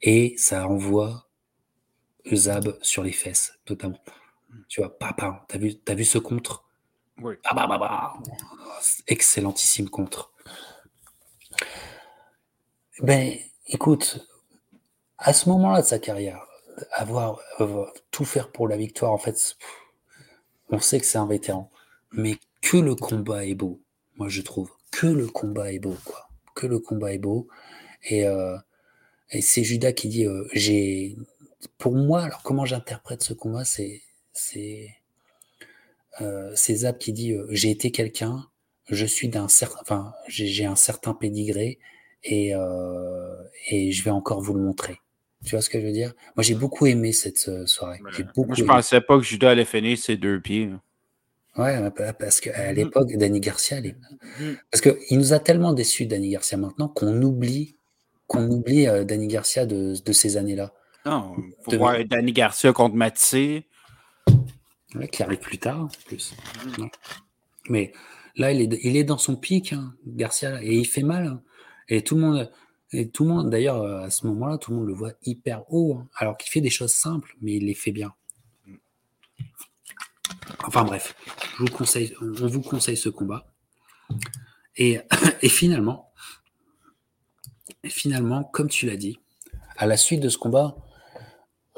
Et 0.02 0.34
ça 0.36 0.66
envoie 0.66 1.28
Zab 2.32 2.76
sur 2.82 3.02
les 3.02 3.12
fesses, 3.12 3.58
notamment. 3.68 4.02
Tu 4.68 4.80
vois, 4.80 4.98
papa, 4.98 5.44
t'as 5.48 5.58
vu, 5.58 5.74
as 5.86 5.94
vu 5.94 6.04
ce 6.04 6.18
contre? 6.18 6.64
Ah 7.44 7.54
bah 7.54 7.66
bah 7.66 7.78
bah. 7.78 8.14
Excellentissime 9.06 9.88
contre. 9.88 10.32
Ben, 13.00 13.34
écoute, 13.66 14.26
à 15.18 15.32
ce 15.32 15.48
moment-là 15.48 15.82
de 15.82 15.86
sa 15.86 15.98
carrière, 15.98 16.46
avoir, 16.92 17.40
tout 18.10 18.24
faire 18.24 18.50
pour 18.52 18.68
la 18.68 18.76
victoire, 18.76 19.12
en 19.12 19.18
fait, 19.18 19.56
on 20.68 20.78
sait 20.78 21.00
que 21.00 21.06
c'est 21.06 21.18
un 21.18 21.26
vétéran, 21.26 21.70
mais 22.12 22.36
que 22.62 22.76
le 22.76 22.94
combat 22.94 23.46
est 23.46 23.54
beau, 23.54 23.80
moi 24.16 24.28
je 24.28 24.42
trouve, 24.42 24.70
que 24.90 25.06
le 25.06 25.26
combat 25.28 25.72
est 25.72 25.78
beau, 25.78 25.96
quoi, 26.04 26.28
que 26.54 26.66
le 26.66 26.78
combat 26.78 27.12
est 27.12 27.18
beau, 27.18 27.48
et, 28.04 28.26
euh, 28.26 28.56
c'est 29.40 29.64
Judas 29.64 29.92
qui 29.92 30.08
dit, 30.08 30.26
euh, 30.26 30.48
j'ai, 30.52 31.16
pour 31.78 31.94
moi, 31.94 32.22
alors 32.22 32.42
comment 32.42 32.64
j'interprète 32.64 33.22
ce 33.22 33.32
combat, 33.32 33.64
c'est, 33.64 34.02
euh, 36.20 36.54
Zab 36.54 36.98
qui 36.98 37.12
dit, 37.12 37.32
euh, 37.32 37.46
j'ai 37.50 37.70
été 37.70 37.90
quelqu'un, 37.90 38.46
je 38.88 39.06
suis 39.06 39.28
d'un 39.28 39.48
certain, 39.48 39.78
enfin, 39.82 40.12
j'ai 40.28 40.64
un 40.64 40.76
certain 40.76 41.14
pédigré, 41.14 41.78
et, 42.24 42.54
euh, 42.54 43.34
et 43.68 43.92
je 43.92 44.02
vais 44.04 44.10
encore 44.10 44.40
vous 44.42 44.54
le 44.54 44.60
montrer. 44.62 44.98
Tu 45.44 45.50
vois 45.52 45.62
ce 45.62 45.70
que 45.70 45.80
je 45.80 45.86
veux 45.86 45.92
dire? 45.92 46.12
Moi, 46.36 46.42
j'ai 46.42 46.54
beaucoup 46.54 46.86
aimé 46.86 47.12
cette 47.12 47.66
soirée. 47.66 48.00
J'ai 48.10 48.24
beaucoup 48.24 48.48
Moi, 48.48 48.56
je 48.56 48.60
aimé. 48.62 48.68
pensais 48.68 49.00
pas 49.00 49.16
que 49.16 49.24
Judas 49.24 49.50
allait 49.50 49.64
finir 49.64 49.96
ses 49.96 50.16
deux 50.18 50.38
pieds. 50.40 50.68
Ouais, 51.56 51.90
parce 52.18 52.40
qu'à 52.40 52.70
Mhm. 52.70 52.76
l'époque, 52.76 53.12
Danny 53.16 53.40
Garcia, 53.40 53.78
elle 53.78 53.86
est- 53.86 53.96
Mhm. 54.38 54.56
parce 54.70 54.82
qu'il 54.82 55.18
nous 55.18 55.32
a 55.32 55.38
tellement 55.40 55.72
déçus, 55.72 56.06
Danny 56.06 56.30
Garcia, 56.30 56.58
maintenant, 56.58 56.88
qu'on 56.88 57.22
oublie, 57.22 57.76
qu'on 58.26 58.48
oublie 58.50 58.84
Danny 59.06 59.26
Garcia 59.28 59.66
de, 59.66 59.94
de 60.04 60.12
ces 60.12 60.36
années-là. 60.36 60.72
Non, 61.06 61.34
faut 61.62 61.70
De- 61.70 61.76
voir 61.78 61.96
Danny 62.04 62.32
Garcia 62.32 62.72
contre 62.74 62.94
Matisse. 62.94 63.62
Qui 65.12 65.22
arrive 65.22 65.38
plus 65.38 65.58
tard, 65.58 65.82
en 65.82 65.88
plus. 66.06 66.34
Mais 67.68 67.92
là, 68.36 68.52
il 68.52 68.96
est, 68.96 69.04
dans 69.04 69.18
son 69.18 69.36
pic, 69.36 69.72
hein, 69.72 69.94
Garcia, 70.06 70.62
et 70.62 70.74
il 70.74 70.86
fait 70.86 71.02
mal. 71.02 71.26
hein. 71.26 71.42
Et 71.88 72.02
tout 72.02 72.16
le 72.16 72.20
monde, 72.22 72.50
et 72.92 73.08
tout 73.10 73.24
le 73.24 73.30
monde, 73.30 73.50
d'ailleurs, 73.50 73.82
euh, 73.82 74.00
à 74.02 74.10
ce 74.10 74.26
moment-là, 74.26 74.58
tout 74.58 74.72
le 74.72 74.78
monde 74.78 74.86
le 74.86 74.94
voit 74.94 75.12
hyper 75.22 75.64
haut, 75.72 75.98
hein, 76.00 76.08
alors 76.16 76.36
qu'il 76.36 76.50
fait 76.50 76.60
des 76.60 76.70
choses 76.70 76.92
simples, 76.92 77.36
mais 77.40 77.54
il 77.56 77.66
les 77.66 77.74
fait 77.74 77.92
bien. 77.92 78.12
Enfin 80.66 80.84
bref, 80.84 81.14
je 81.56 81.62
vous 81.62 81.70
conseille, 81.70 82.14
on 82.20 82.46
vous 82.46 82.62
conseille 82.62 82.96
ce 82.96 83.08
combat. 83.08 83.52
Et 84.76 85.00
finalement, 85.48 86.12
et 87.84 87.90
finalement, 87.90 88.44
comme 88.44 88.68
tu 88.68 88.86
l'as 88.86 88.96
dit, 88.96 89.18
à 89.76 89.86
la 89.86 89.96
suite 89.96 90.20
de 90.20 90.28
ce 90.28 90.38
combat, 90.38 90.76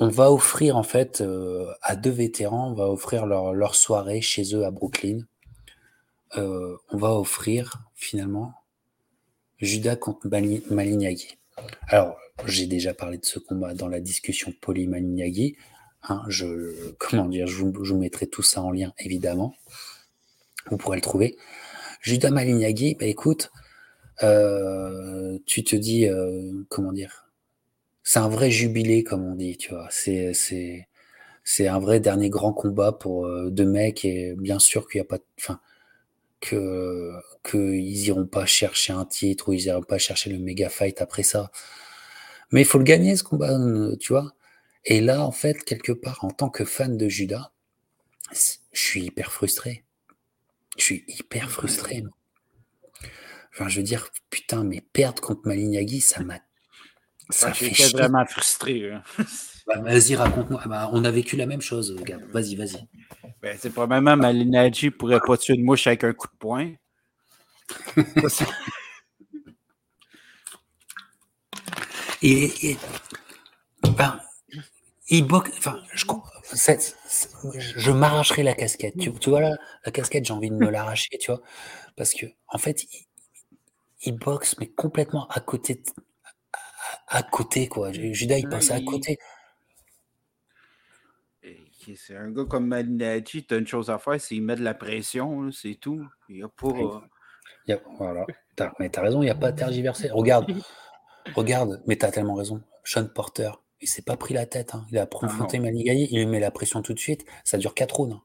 on 0.03 0.09
va 0.09 0.33
offrir 0.33 0.77
en 0.77 0.83
fait 0.83 1.21
euh, 1.21 1.73
à 1.81 1.95
deux 1.95 2.11
vétérans, 2.11 2.73
on 2.73 2.75
va 2.75 2.89
offrir 2.89 3.25
leur, 3.25 3.75
soirée 3.77 4.21
chez 4.21 4.57
eux 4.57 4.65
à 4.65 4.73
Brooklyn. 4.73 5.21
Euh, 6.37 6.77
on 6.91 6.97
va 6.97 7.13
offrir 7.13 7.85
finalement 7.95 8.53
Judas 9.59 9.95
contre. 9.95 10.29
Alors, 11.87 12.17
j'ai 12.47 12.67
déjà 12.67 12.95
parlé 12.95 13.19
de 13.19 13.25
ce 13.25 13.39
combat 13.39 13.75
dans 13.75 13.87
la 13.87 14.01
discussion 14.01 14.53
Poli 14.61 14.89
Malignaggi. 14.89 15.57
Hein, 16.09 16.25
je, 16.27 16.47
comment 16.99 17.27
dire, 17.27 17.47
je 17.47 17.63
vous, 17.63 17.97
mettrai 17.97 18.27
tout 18.27 18.43
ça 18.43 18.61
en 18.61 18.73
lien 18.73 18.93
évidemment. 18.99 19.55
Vous 20.69 20.79
pourrez 20.79 20.97
le 20.97 21.03
trouver. 21.03 21.37
Judas 22.01 22.31
Malignaggi, 22.31 22.97
bah 22.97 23.07
écoute, 23.07 23.53
euh, 24.25 25.39
tu 25.47 25.63
te 25.63 25.77
dis, 25.77 26.09
comment 26.69 26.91
dire, 26.91 27.22
c'est 28.05 28.19
un 28.19 28.29
vrai 28.29 28.51
jubilé, 28.51 29.05
comme 29.05 29.25
on 29.25 29.35
dit, 29.35 29.57
tu 29.57 29.71
vois. 29.71 29.89
C'est, 29.91 30.35
c'est, 30.35 30.89
c'est 31.45 31.69
un 31.69 31.81
vrai 31.81 32.01
dernier 32.01 32.31
grand 32.31 32.53
combat 32.55 32.93
pour 32.93 33.27
euh, 33.27 33.51
deux 33.51 33.67
mecs 33.67 34.05
et 34.05 34.35
bien 34.39 34.59
sûr 34.61 34.89
qu'il 34.89 35.01
n'y 35.01 35.07
a 35.07 35.09
pas, 35.09 35.19
de- 35.19 35.25
enfin, 35.41 35.61
que 36.41 37.13
qu'ils 37.49 38.07
iront 38.09 38.27
pas 38.27 38.47
chercher 38.47 38.93
un 38.95 39.07
titre 39.07 39.51
ou 39.51 39.55
ils 39.55 39.65
iront 39.67 39.83
pas 39.83 39.99
chercher 39.99 40.31
le 40.31 40.39
méga 40.39 40.69
fight 40.71 41.01
après 41.03 41.23
ça. 41.25 41.51
Mais 42.53 42.61
il 42.63 42.65
faut 42.65 42.79
le 42.79 42.85
gagner 42.85 43.17
ce 43.17 43.23
combat, 43.23 43.53
euh, 43.59 43.97
tu 43.97 44.13
vois. 44.13 44.33
Et 44.85 45.01
là, 45.01 45.25
en 45.25 45.33
fait, 45.33 45.63
quelque 45.65 45.93
part, 45.93 46.25
en 46.25 46.31
tant 46.31 46.51
que 46.51 46.65
fan 46.65 46.97
de 46.97 47.09
Judas, 47.09 47.53
je 48.73 48.81
suis 48.81 49.05
hyper 49.05 49.33
frustré. 49.33 49.85
Je 50.79 50.85
suis 50.85 51.05
hyper 51.09 51.51
frustré. 51.51 52.05
Enfin, 53.53 53.69
je 53.69 53.79
veux 53.79 53.83
dire, 53.85 54.09
putain, 54.31 54.65
mais 54.65 54.81
perdre 54.93 55.23
contre 55.23 55.43
Malignaggi, 55.47 56.01
ça 56.01 56.23
m'a. 56.23 56.39
Ça 57.33 57.53
fait 57.53 57.73
J'étais 57.73 57.97
vraiment 57.97 58.25
frustré. 58.27 58.93
hein. 58.93 59.03
Bah, 59.65 59.79
vas-y, 59.79 60.17
raconte-moi. 60.17 60.61
Ah 60.65 60.69
bah, 60.69 60.91
on 60.93 61.05
a 61.05 61.11
vécu 61.13 61.37
la 61.37 61.47
même 61.47 61.61
chose, 61.61 61.95
regarde. 61.97 62.25
Vas-y, 62.33 62.57
vas-y. 62.57 62.85
Ben, 63.41 63.57
c'est 63.61 63.71
probablement 63.71 64.17
Malinaggi 64.17 64.91
pourrait 64.91 65.21
pas 65.25 65.37
tuer 65.37 65.55
une 65.55 65.63
mouche 65.63 65.87
avec 65.87 66.03
un 66.03 66.13
coup 66.13 66.27
de 66.27 66.37
poing. 66.37 66.73
Et, 72.23 72.71
et- 72.71 72.77
ben, 73.97 74.21
il 75.09 75.27
boxe. 75.27 75.51
Enfin, 75.59 75.83
je, 75.93 76.05
com- 76.05 76.23
c'est- 76.45 76.97
c'est- 77.07 77.31
je 77.59 77.91
m'arracherai 77.91 78.43
la 78.43 78.55
casquette. 78.55 78.97
Tu, 78.99 79.13
tu 79.15 79.31
vois 79.31 79.41
là, 79.41 79.57
la 79.85 79.93
casquette, 79.93 80.25
j'ai 80.25 80.33
envie 80.33 80.51
de 80.51 80.55
me 80.57 80.71
l'arracher, 80.71 81.19
tu 81.21 81.31
vois, 81.33 81.43
parce 81.97 82.15
que 82.15 82.27
en 82.49 82.59
fait, 82.59 82.85
il, 82.85 83.07
il 84.05 84.13
boxe 84.19 84.57
mais 84.59 84.69
complètement 84.69 85.27
à 85.29 85.41
côté, 85.41 85.75
de- 85.77 85.81
à, 87.13 87.23
côté 87.23 87.69
quoi. 87.69 87.93
Judas, 87.93 88.39
il 88.39 88.49
passait 88.49 88.73
à 88.75 88.81
côté. 88.81 89.19
C'est 91.97 92.17
un 92.17 92.31
gars 92.31 92.45
comme 92.45 92.67
Malinaggi, 92.69 93.45
t'as 93.45 93.59
une 93.59 93.67
chose 93.67 93.91
à 93.91 93.99
faire, 93.99 94.21
c'est 94.21 94.37
il 94.37 94.43
met 94.43 94.55
de 94.55 94.63
la 94.63 94.73
pression, 94.75 95.51
c'est 95.51 95.75
tout. 95.75 96.07
Il 96.29 96.37
y 96.39 96.43
a 96.43 96.49
pas. 96.49 97.03
Il 97.67 97.71
y 97.71 97.73
a- 97.73 97.83
voilà. 97.99 98.25
T'as- 98.55 98.73
mais 98.79 98.89
t'as 98.89 99.03
raison, 99.03 99.21
il 99.21 99.25
n'y 99.25 99.31
a 99.31 99.35
pas 99.35 99.49
à 99.49 99.53
tergiverser. 99.53 100.09
Regarde, 100.11 100.47
regarde, 101.35 101.83
mais 101.87 101.97
t'as 101.97 102.13
tellement 102.13 102.35
raison. 102.35 102.63
Sean 102.85 103.07
Porter, 103.09 103.51
il 103.81 103.89
s'est 103.89 104.03
pas 104.03 104.17
pris 104.17 104.33
la 104.33 104.47
tête. 104.47 104.75
hein. 104.77 104.87
Il 104.93 104.99
a 104.99 105.07
confronté 105.07 105.59
Manigaï, 105.59 106.07
il 106.11 106.19
lui 106.19 106.27
met 106.27 106.39
la 106.39 106.53
pression 106.53 106.83
tout 106.83 106.95
de 106.95 107.01
suite. 107.01 107.25
Ça 107.43 107.59
dure 107.59 107.75
4 107.75 107.97
rounds. 107.97 108.15
hein. 108.15 108.23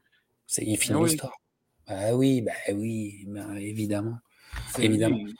Il 0.58 0.76
finit 0.78 0.94
Ah 0.96 1.00
oui. 1.02 1.10
l'histoire. 1.10 1.36
Bah 1.88 2.14
oui, 2.14 2.42
bah 2.42 2.52
oui, 2.72 3.24
bah 3.26 3.46
évidemment. 3.58 4.18
Évidemment. 4.78 5.16
lui. 5.16 5.34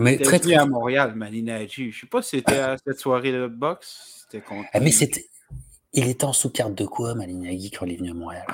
Mais 0.00 0.14
Il 0.14 0.22
très, 0.22 0.38
très, 0.38 0.54
à 0.54 0.66
Montréal, 0.66 1.14
Malinaggi. 1.14 1.92
Je 1.92 2.00
sais 2.00 2.06
pas 2.06 2.22
si 2.22 2.36
c'était 2.38 2.58
à 2.58 2.76
cette 2.78 2.98
soirée 2.98 3.32
de 3.32 3.46
boxe. 3.46 4.24
C'était 4.30 4.44
contre. 4.44 4.68
Ah, 4.72 4.80
mais 4.80 4.90
c'était. 4.90 5.26
Il 5.92 6.08
était 6.08 6.24
en 6.24 6.32
sous-carte 6.32 6.74
de 6.74 6.86
quoi, 6.86 7.14
Malignagui, 7.14 7.70
quand 7.70 7.86
il 7.86 7.92
est 7.92 7.96
venu 7.96 8.10
à 8.10 8.14
Montréal? 8.14 8.46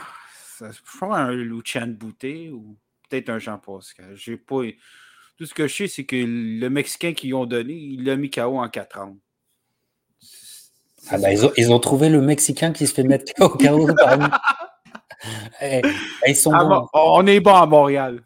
Ça, 0.58 0.70
je 0.70 0.98
crois 0.98 1.18
un 1.18 1.32
Lucien 1.32 1.86
Boutet 1.86 2.50
ou 2.50 2.76
peut-être 3.08 3.30
un 3.30 3.38
Jean 3.38 3.58
Pascal. 3.58 4.14
J'ai 4.14 4.36
pas. 4.36 4.62
Tout 5.38 5.46
ce 5.46 5.54
que 5.54 5.66
je 5.66 5.74
sais, 5.74 5.88
c'est 5.88 6.04
que 6.04 6.16
le 6.16 6.68
Mexicain 6.68 7.14
qu'ils 7.14 7.34
ont 7.34 7.46
donné, 7.46 7.72
il 7.72 8.04
l'a 8.04 8.16
mis 8.16 8.28
KO 8.30 8.58
en 8.58 8.68
4 8.68 8.98
ans. 8.98 9.16
Ah 11.08 11.16
bah, 11.16 11.32
ils, 11.32 11.46
ont, 11.46 11.52
ils 11.56 11.72
ont 11.72 11.78
trouvé 11.78 12.10
le 12.10 12.20
Mexicain 12.20 12.72
qui 12.72 12.86
se 12.86 12.92
fait 12.92 13.04
mettre 13.04 13.32
KO 13.34 13.94
par 13.94 14.18
Eh, 15.62 15.82
eh, 15.84 16.30
ils 16.30 16.36
sont 16.36 16.52
Ah, 16.52 16.64
bons. 16.64 16.80
bon, 16.80 16.88
on 16.94 17.26
est 17.26 17.40
bon 17.40 17.54
à 17.54 17.66
Montréal. 17.66 18.22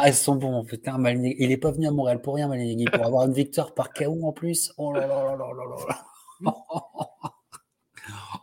Ah, 0.00 0.08
ils 0.08 0.14
sont 0.14 0.36
bons. 0.36 0.64
Putain. 0.64 1.02
Il 1.06 1.50
est 1.52 1.56
pas 1.56 1.70
venu 1.72 1.86
à 1.86 1.90
Montréal 1.90 2.20
pour 2.22 2.34
rien, 2.36 2.48
Malignagui, 2.48 2.84
pour 2.86 3.04
avoir 3.04 3.26
une 3.26 3.32
victoire 3.32 3.74
par 3.74 3.92
KO 3.92 4.18
en 4.24 4.32
plus. 4.32 4.72
Oh 4.78 4.92
là 4.92 5.06
là 5.06 5.22
là 5.24 5.36
là 5.36 5.46
là 5.56 5.64
là 5.64 5.76
là. 5.88 6.04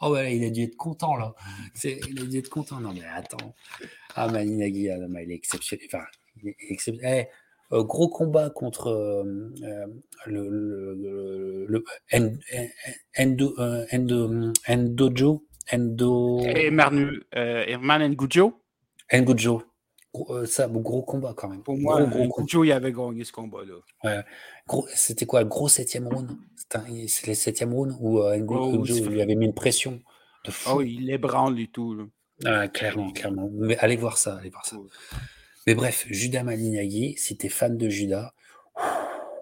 Oh 0.02 0.12
ouais, 0.12 0.36
il 0.36 0.44
a 0.44 0.50
dû 0.50 0.64
être 0.64 0.76
content 0.76 1.16
là. 1.16 1.34
C'est- 1.74 2.00
il 2.10 2.22
a 2.22 2.26
dû 2.26 2.38
être 2.38 2.50
content. 2.50 2.80
Non 2.80 2.94
mais 2.94 3.06
attends. 3.16 3.56
Ah 4.16 4.28
Malignagui, 4.28 4.90
ah, 4.90 4.98
non, 4.98 5.08
mais 5.10 5.24
il 5.24 5.32
est 5.32 5.36
exceptionnel. 5.36 5.86
Enfin, 5.92 6.04
il 6.44 6.50
est 6.50 6.56
exceptionnel. 6.70 7.28
Eh, 7.72 7.74
euh, 7.76 7.84
gros 7.84 8.10
combat 8.10 8.50
contre 8.50 8.88
euh, 8.88 9.24
euh, 9.64 9.86
le, 10.28 10.50
le, 10.50 10.94
le, 10.96 11.66
le 11.68 11.84
En- 12.14 12.26
En- 12.54 12.68
Endo, 13.18 13.56
euh, 13.60 13.86
Endo, 13.92 14.52
Endojo, 14.68 15.46
Endo, 15.74 16.40
Herman 17.32 18.10
Ngujo, 18.12 18.62
Engojo. 19.12 19.64
Gros, 20.16 20.34
euh, 20.36 20.46
ça, 20.46 20.68
gros 20.68 21.02
combat 21.02 21.34
quand 21.36 21.50
même. 21.50 21.62
pour 21.62 21.78
moi, 21.78 22.02
gros, 22.06 22.26
gros. 22.28 22.42
Ngujo, 22.44 22.64
il 22.64 22.72
avait 22.72 22.94
gagné 22.94 23.24
ce 23.26 23.32
combat-là. 23.34 24.24
Gros- 24.68 24.88
C'était 24.94 25.26
quoi, 25.26 25.42
le 25.42 25.48
gros 25.50 25.68
septième 25.68 26.08
round? 26.08 26.32
C'est 27.08 27.28
les 27.28 27.36
septième 27.36 27.74
round 27.74 27.96
où 28.00 28.20
euh, 28.20 28.38
Ngo- 28.38 28.80
Oh, 28.80 28.86
c'est- 28.86 29.02
lui 29.10 29.22
avait 29.22 29.36
mis 29.36 29.46
une 29.46 29.54
pression 29.54 30.02
de 30.46 30.52
fou. 30.52 30.70
Oh, 30.78 30.82
il 30.82 31.06
l'ébranle 31.06 31.60
et 31.60 31.68
tout. 31.68 31.96
Là. 31.96 32.06
Ah, 32.46 32.68
clairement, 32.68 33.12
clairement. 33.12 33.50
Mais 33.54 33.78
allez 33.78 33.96
voir 33.98 34.18
ça, 34.18 34.38
allez 34.38 34.50
voir 34.50 34.66
ça. 34.66 34.78
Mais 35.68 35.74
bref, 35.76 36.06
Judas 36.10 36.44
Malignagui, 36.44 37.16
si 37.18 37.36
t'es 37.38 37.50
fan 37.50 37.78
de 37.78 37.90
Judas, 37.90 38.34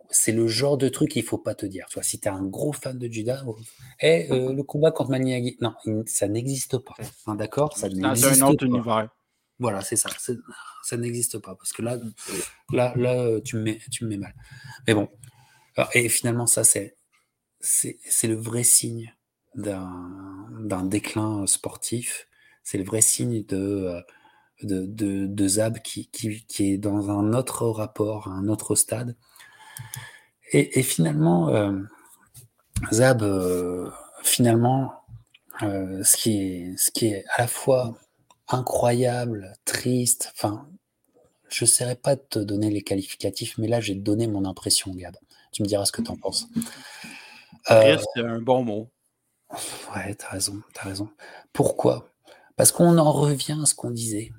c'est 0.10 0.32
le 0.32 0.48
genre 0.48 0.78
de 0.78 0.90
truc 0.90 1.12
qu'il 1.12 1.24
faut 1.24 1.38
pas 1.38 1.56
te 1.56 1.66
dire. 1.66 1.86
Tu 1.90 1.96
vois, 1.96 2.04
si 2.04 2.20
t'es 2.20 2.30
un 2.30 2.44
gros 2.44 2.72
fan 2.74 2.98
de 2.98 3.08
Judas, 3.08 3.44
oh, 3.48 3.58
eh, 4.00 4.28
euh, 4.32 4.54
le 4.54 4.64
combat 4.64 4.92
contre 4.92 5.10
Malignagui, 5.12 5.58
non, 5.62 5.74
ça 6.06 6.28
n'existe 6.28 6.78
pas. 6.78 6.94
Hein, 7.28 7.36
D'accord? 7.36 7.78
Ça 7.78 7.90
n'existe 7.90 8.42
un 8.42 8.48
autre 8.48 8.60
pas. 8.60 8.66
univers. 8.66 9.10
Voilà, 9.60 9.82
c'est 9.82 9.96
ça. 9.96 10.10
Ça 10.84 10.98
n'existe 10.98 11.40
pas. 11.40 11.56
Parce 11.56 11.74
que 11.74 11.82
là, 11.82 11.98
là, 12.72 12.94
là 12.96 13.42
tu, 13.42 13.58
me 13.58 13.64
mets, 13.64 13.80
tu 13.92 14.04
me 14.04 14.10
mets 14.10 14.18
mal. 14.18 14.34
Mais 14.88 14.94
bon. 14.94 15.10
et 15.94 16.10
finalement, 16.10 16.48
ça, 16.48 16.64
c'est, 16.64 16.98
le 18.24 18.36
vrai 18.36 18.64
signe 18.64 19.14
d'un, 19.56 20.86
déclin 20.86 21.46
sportif. 21.48 22.28
C'est 22.64 22.78
le 22.78 22.84
vrai 22.84 23.02
signe 23.02 23.44
de, 23.46 24.02
de, 24.62 24.86
de, 25.28 25.48
Zab 25.48 25.80
qui, 25.80 26.10
qui, 26.10 26.46
qui, 26.46 26.74
est 26.74 26.78
dans 26.78 27.10
un 27.10 27.34
autre 27.34 27.68
rapport, 27.68 28.28
un 28.28 28.48
autre 28.48 28.76
stade. 28.76 29.16
Et, 30.52 30.80
et 30.80 30.84
finalement, 30.84 31.50
euh, 31.50 31.80
Zab, 32.92 33.24
euh, 33.24 33.90
finalement, 34.24 34.94
euh, 35.62 36.04
ce, 36.04 36.18
qui 36.18 36.38
est, 36.38 36.78
ce 36.78 36.92
qui 36.92 37.08
est 37.08 37.26
à 37.36 37.44
la 37.44 37.48
fois 37.48 37.98
incroyable, 38.48 39.54
triste, 39.66 40.32
enfin, 40.34 40.68
je 41.50 41.66
ne 41.66 41.70
saurais 41.70 41.96
pas 41.96 42.16
te 42.16 42.40
donner 42.40 42.70
les 42.70 42.82
qualificatifs, 42.82 43.58
mais 43.58 43.68
là, 43.68 43.80
j'ai 43.80 43.96
donné 43.96 44.28
mon 44.28 44.46
impression, 44.46 44.94
Gab. 44.94 45.16
Tu 45.52 45.62
me 45.62 45.68
diras 45.68 45.86
ce 45.86 45.92
que 45.92 46.02
tu 46.02 46.10
en 46.10 46.18
penses. 46.18 46.48
Euh, 47.70 47.98
c'est 48.14 48.22
un 48.22 48.42
bon 48.42 48.64
mot. 48.64 48.90
Ouais, 49.96 50.16
t'as 50.16 50.30
raison, 50.30 50.62
t'as 50.74 50.84
raison. 50.84 51.10
Pourquoi? 51.54 52.10
Parce 52.56 52.72
qu'on 52.72 52.98
en 52.98 53.12
revient 53.12 53.58
à 53.62 53.66
ce 53.66 53.76
qu'on 53.76 53.92
disait. 53.92 54.32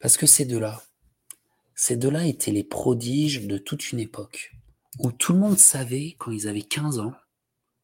Parce 0.00 0.16
que 0.16 0.26
ces 0.26 0.44
deux-là, 0.44 0.82
ces 1.74 1.96
deux-là 1.96 2.26
étaient 2.26 2.50
les 2.50 2.64
prodiges 2.64 3.46
de 3.46 3.58
toute 3.58 3.92
une 3.92 4.00
époque 4.00 4.52
où 4.98 5.12
tout 5.12 5.32
le 5.32 5.38
monde 5.38 5.58
savait, 5.58 6.16
quand 6.18 6.32
ils 6.32 6.48
avaient 6.48 6.62
15 6.62 6.98
ans, 6.98 7.14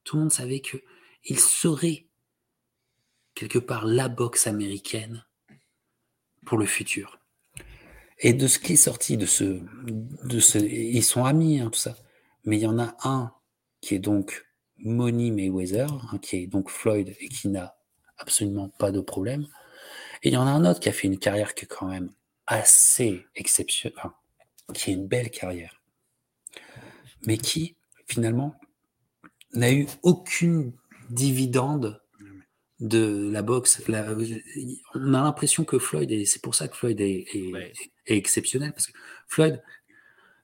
tout 0.04 0.16
le 0.16 0.22
monde 0.22 0.32
savait 0.32 0.60
qu'ils 0.60 1.38
seraient 1.38 2.06
quelque 3.34 3.58
part 3.58 3.86
la 3.86 4.08
boxe 4.08 4.46
américaine 4.46 5.24
le 6.56 6.66
futur. 6.66 7.20
Et 8.20 8.32
de 8.32 8.46
ce 8.48 8.58
qui 8.58 8.72
est 8.72 8.76
sorti 8.76 9.16
de 9.16 9.26
ce, 9.26 9.60
de 10.24 10.40
ce, 10.40 10.58
ils 10.58 11.04
sont 11.04 11.24
amis, 11.24 11.60
hein, 11.60 11.70
tout 11.70 11.78
ça. 11.78 11.96
Mais 12.44 12.56
il 12.56 12.62
y 12.62 12.66
en 12.66 12.78
a 12.78 12.96
un 13.04 13.32
qui 13.80 13.94
est 13.94 14.00
donc 14.00 14.46
Money 14.78 15.30
Mayweather, 15.30 15.88
hein, 15.90 16.18
qui 16.18 16.36
est 16.36 16.46
donc 16.46 16.70
Floyd 16.70 17.14
et 17.20 17.28
qui 17.28 17.48
n'a 17.48 17.76
absolument 18.16 18.68
pas 18.68 18.90
de 18.90 19.00
problème. 19.00 19.46
Et 20.22 20.28
il 20.28 20.34
y 20.34 20.36
en 20.36 20.46
a 20.46 20.50
un 20.50 20.64
autre 20.64 20.80
qui 20.80 20.88
a 20.88 20.92
fait 20.92 21.06
une 21.06 21.18
carrière 21.18 21.54
qui 21.54 21.64
est 21.64 21.68
quand 21.68 21.86
même 21.86 22.10
assez 22.46 23.24
exceptionnelle, 23.36 23.98
qui 24.74 24.90
est 24.90 24.94
une 24.94 25.06
belle 25.06 25.30
carrière, 25.30 25.80
mais 27.26 27.38
qui 27.38 27.76
finalement 28.06 28.54
n'a 29.52 29.72
eu 29.72 29.86
aucune 30.02 30.72
dividende 31.10 32.02
de 32.80 33.30
la 33.30 33.42
boxe. 33.42 33.82
on 33.88 35.14
a 35.14 35.22
l'impression 35.22 35.64
que 35.64 35.78
Floyd, 35.78 36.10
et 36.10 36.24
c'est 36.24 36.42
pour 36.42 36.54
ça 36.54 36.68
que 36.68 36.76
Floyd 36.76 37.00
est, 37.00 37.26
exceptionnel, 38.06 38.72
parce 38.72 38.86
que 38.86 38.92
Floyd, 39.26 39.62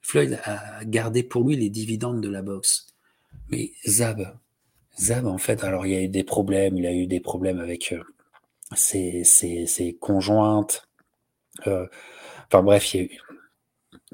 Floyd 0.02 0.38
a 0.44 0.84
gardé 0.84 1.22
pour 1.22 1.44
lui 1.44 1.56
les 1.56 1.70
dividendes 1.70 2.20
de 2.20 2.28
la 2.28 2.42
boxe. 2.42 2.88
Mais 3.48 3.72
Zab, 3.86 4.36
Zab, 4.98 5.26
en 5.26 5.38
fait, 5.38 5.64
alors 5.64 5.86
il 5.86 5.92
y 5.92 5.96
a 5.96 6.02
eu 6.02 6.08
des 6.08 6.24
problèmes, 6.24 6.76
il 6.76 6.86
a 6.86 6.92
eu 6.92 7.06
des 7.06 7.20
problèmes 7.20 7.60
avec 7.60 7.92
euh, 7.92 8.02
ses, 8.74 9.96
conjointes. 10.00 10.88
Euh, 11.66 11.86
enfin 12.46 12.62
bref, 12.62 12.94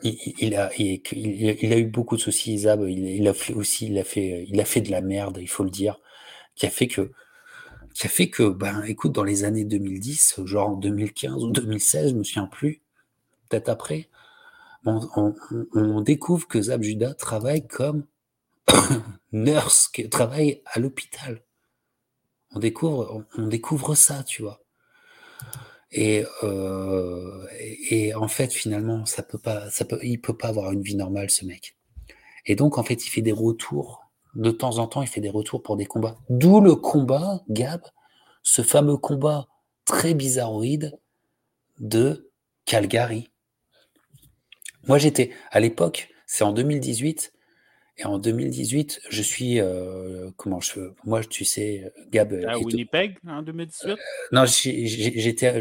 il, 0.02 0.54
a, 0.54 0.70
il, 0.78 1.72
a 1.72 1.78
eu 1.78 1.86
beaucoup 1.86 2.16
de 2.16 2.20
soucis, 2.20 2.58
Zab. 2.60 2.86
Il, 2.88 3.26
a 3.28 3.34
fait 3.34 3.54
aussi, 3.54 3.86
il 3.86 3.98
a 3.98 4.04
fait, 4.04 4.46
il 4.48 4.60
a 4.60 4.64
fait 4.64 4.80
de 4.80 4.90
la 4.90 5.00
merde, 5.00 5.38
il 5.40 5.48
faut 5.48 5.64
le 5.64 5.70
dire, 5.70 6.00
qui 6.54 6.66
a 6.66 6.70
fait 6.70 6.86
que, 6.86 7.10
qui 7.94 8.06
a 8.06 8.10
fait 8.10 8.30
que, 8.30 8.48
ben, 8.48 8.82
écoute, 8.84 9.12
dans 9.12 9.24
les 9.24 9.44
années 9.44 9.64
2010, 9.64 10.40
genre 10.44 10.76
2015 10.76 11.44
ou 11.44 11.50
2016, 11.50 12.10
je 12.10 12.14
me 12.14 12.24
souviens 12.24 12.46
plus, 12.46 12.82
peut-être 13.48 13.68
après, 13.68 14.08
on, 14.84 16.00
découvre 16.00 16.48
que 16.48 16.60
Zab 16.62 16.82
Judah 16.82 17.14
travaille 17.14 17.66
comme 17.66 18.06
nurse 19.32 19.90
travaille 20.10 20.62
à 20.64 20.78
l'hôpital. 20.78 21.42
On 22.52 22.58
découvre, 22.58 23.24
on 23.36 23.46
découvre 23.46 23.94
ça, 23.94 24.24
tu 24.24 24.42
vois. 24.42 24.62
Et, 25.92 26.24
euh, 26.42 27.46
et, 27.90 28.14
en 28.14 28.28
fait, 28.28 28.52
finalement, 28.52 29.06
ça 29.06 29.22
peut 29.22 29.38
pas, 29.38 29.70
ça 29.70 29.84
peut, 29.84 29.98
il 30.02 30.20
peut 30.20 30.36
pas 30.36 30.48
avoir 30.48 30.72
une 30.72 30.82
vie 30.82 30.96
normale, 30.96 31.30
ce 31.30 31.44
mec. 31.44 31.76
Et 32.46 32.54
donc, 32.54 32.78
en 32.78 32.84
fait, 32.84 33.06
il 33.06 33.10
fait 33.10 33.22
des 33.22 33.32
retours. 33.32 34.09
De 34.34 34.50
temps 34.50 34.78
en 34.78 34.86
temps, 34.86 35.02
il 35.02 35.08
fait 35.08 35.20
des 35.20 35.30
retours 35.30 35.62
pour 35.62 35.76
des 35.76 35.86
combats. 35.86 36.16
D'où 36.28 36.60
le 36.60 36.76
combat, 36.76 37.42
Gab, 37.48 37.82
ce 38.42 38.62
fameux 38.62 38.96
combat 38.96 39.48
très 39.84 40.14
bizarroïde 40.14 40.98
de 41.78 42.30
Calgary. 42.64 43.30
Moi, 44.86 44.98
j'étais, 44.98 45.30
à 45.50 45.60
l'époque, 45.60 46.10
c'est 46.26 46.44
en 46.44 46.52
2018, 46.52 47.32
et 48.00 48.06
en 48.06 48.18
2018, 48.18 49.02
je 49.10 49.22
suis. 49.22 49.60
Euh, 49.60 50.30
comment 50.36 50.60
je. 50.60 50.92
Moi, 51.04 51.22
tu 51.22 51.44
sais, 51.44 51.92
Gab. 52.10 52.32
À 52.46 52.58
Winnipeg 52.58 53.18
en 53.26 53.42
2018 53.42 53.90
euh, 53.90 53.96
Non, 54.32 54.44
j'étais 54.46 55.58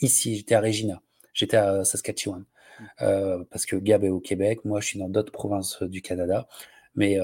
ici, 0.00 0.36
j'étais 0.36 0.54
à 0.54 0.60
Regina. 0.60 1.00
J'étais 1.32 1.56
à 1.56 1.84
Saskatchewan. 1.84 2.44
Mmh. 2.78 2.84
Euh, 3.02 3.44
parce 3.50 3.66
que 3.66 3.74
Gab 3.74 4.04
est 4.04 4.10
au 4.10 4.20
Québec. 4.20 4.64
Moi, 4.64 4.80
je 4.80 4.86
suis 4.86 4.98
dans 4.98 5.08
d'autres 5.08 5.32
provinces 5.32 5.82
du 5.82 6.02
Canada. 6.02 6.46
Mais. 6.94 7.18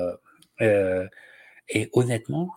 Et 0.61 1.89
honnêtement, 1.93 2.51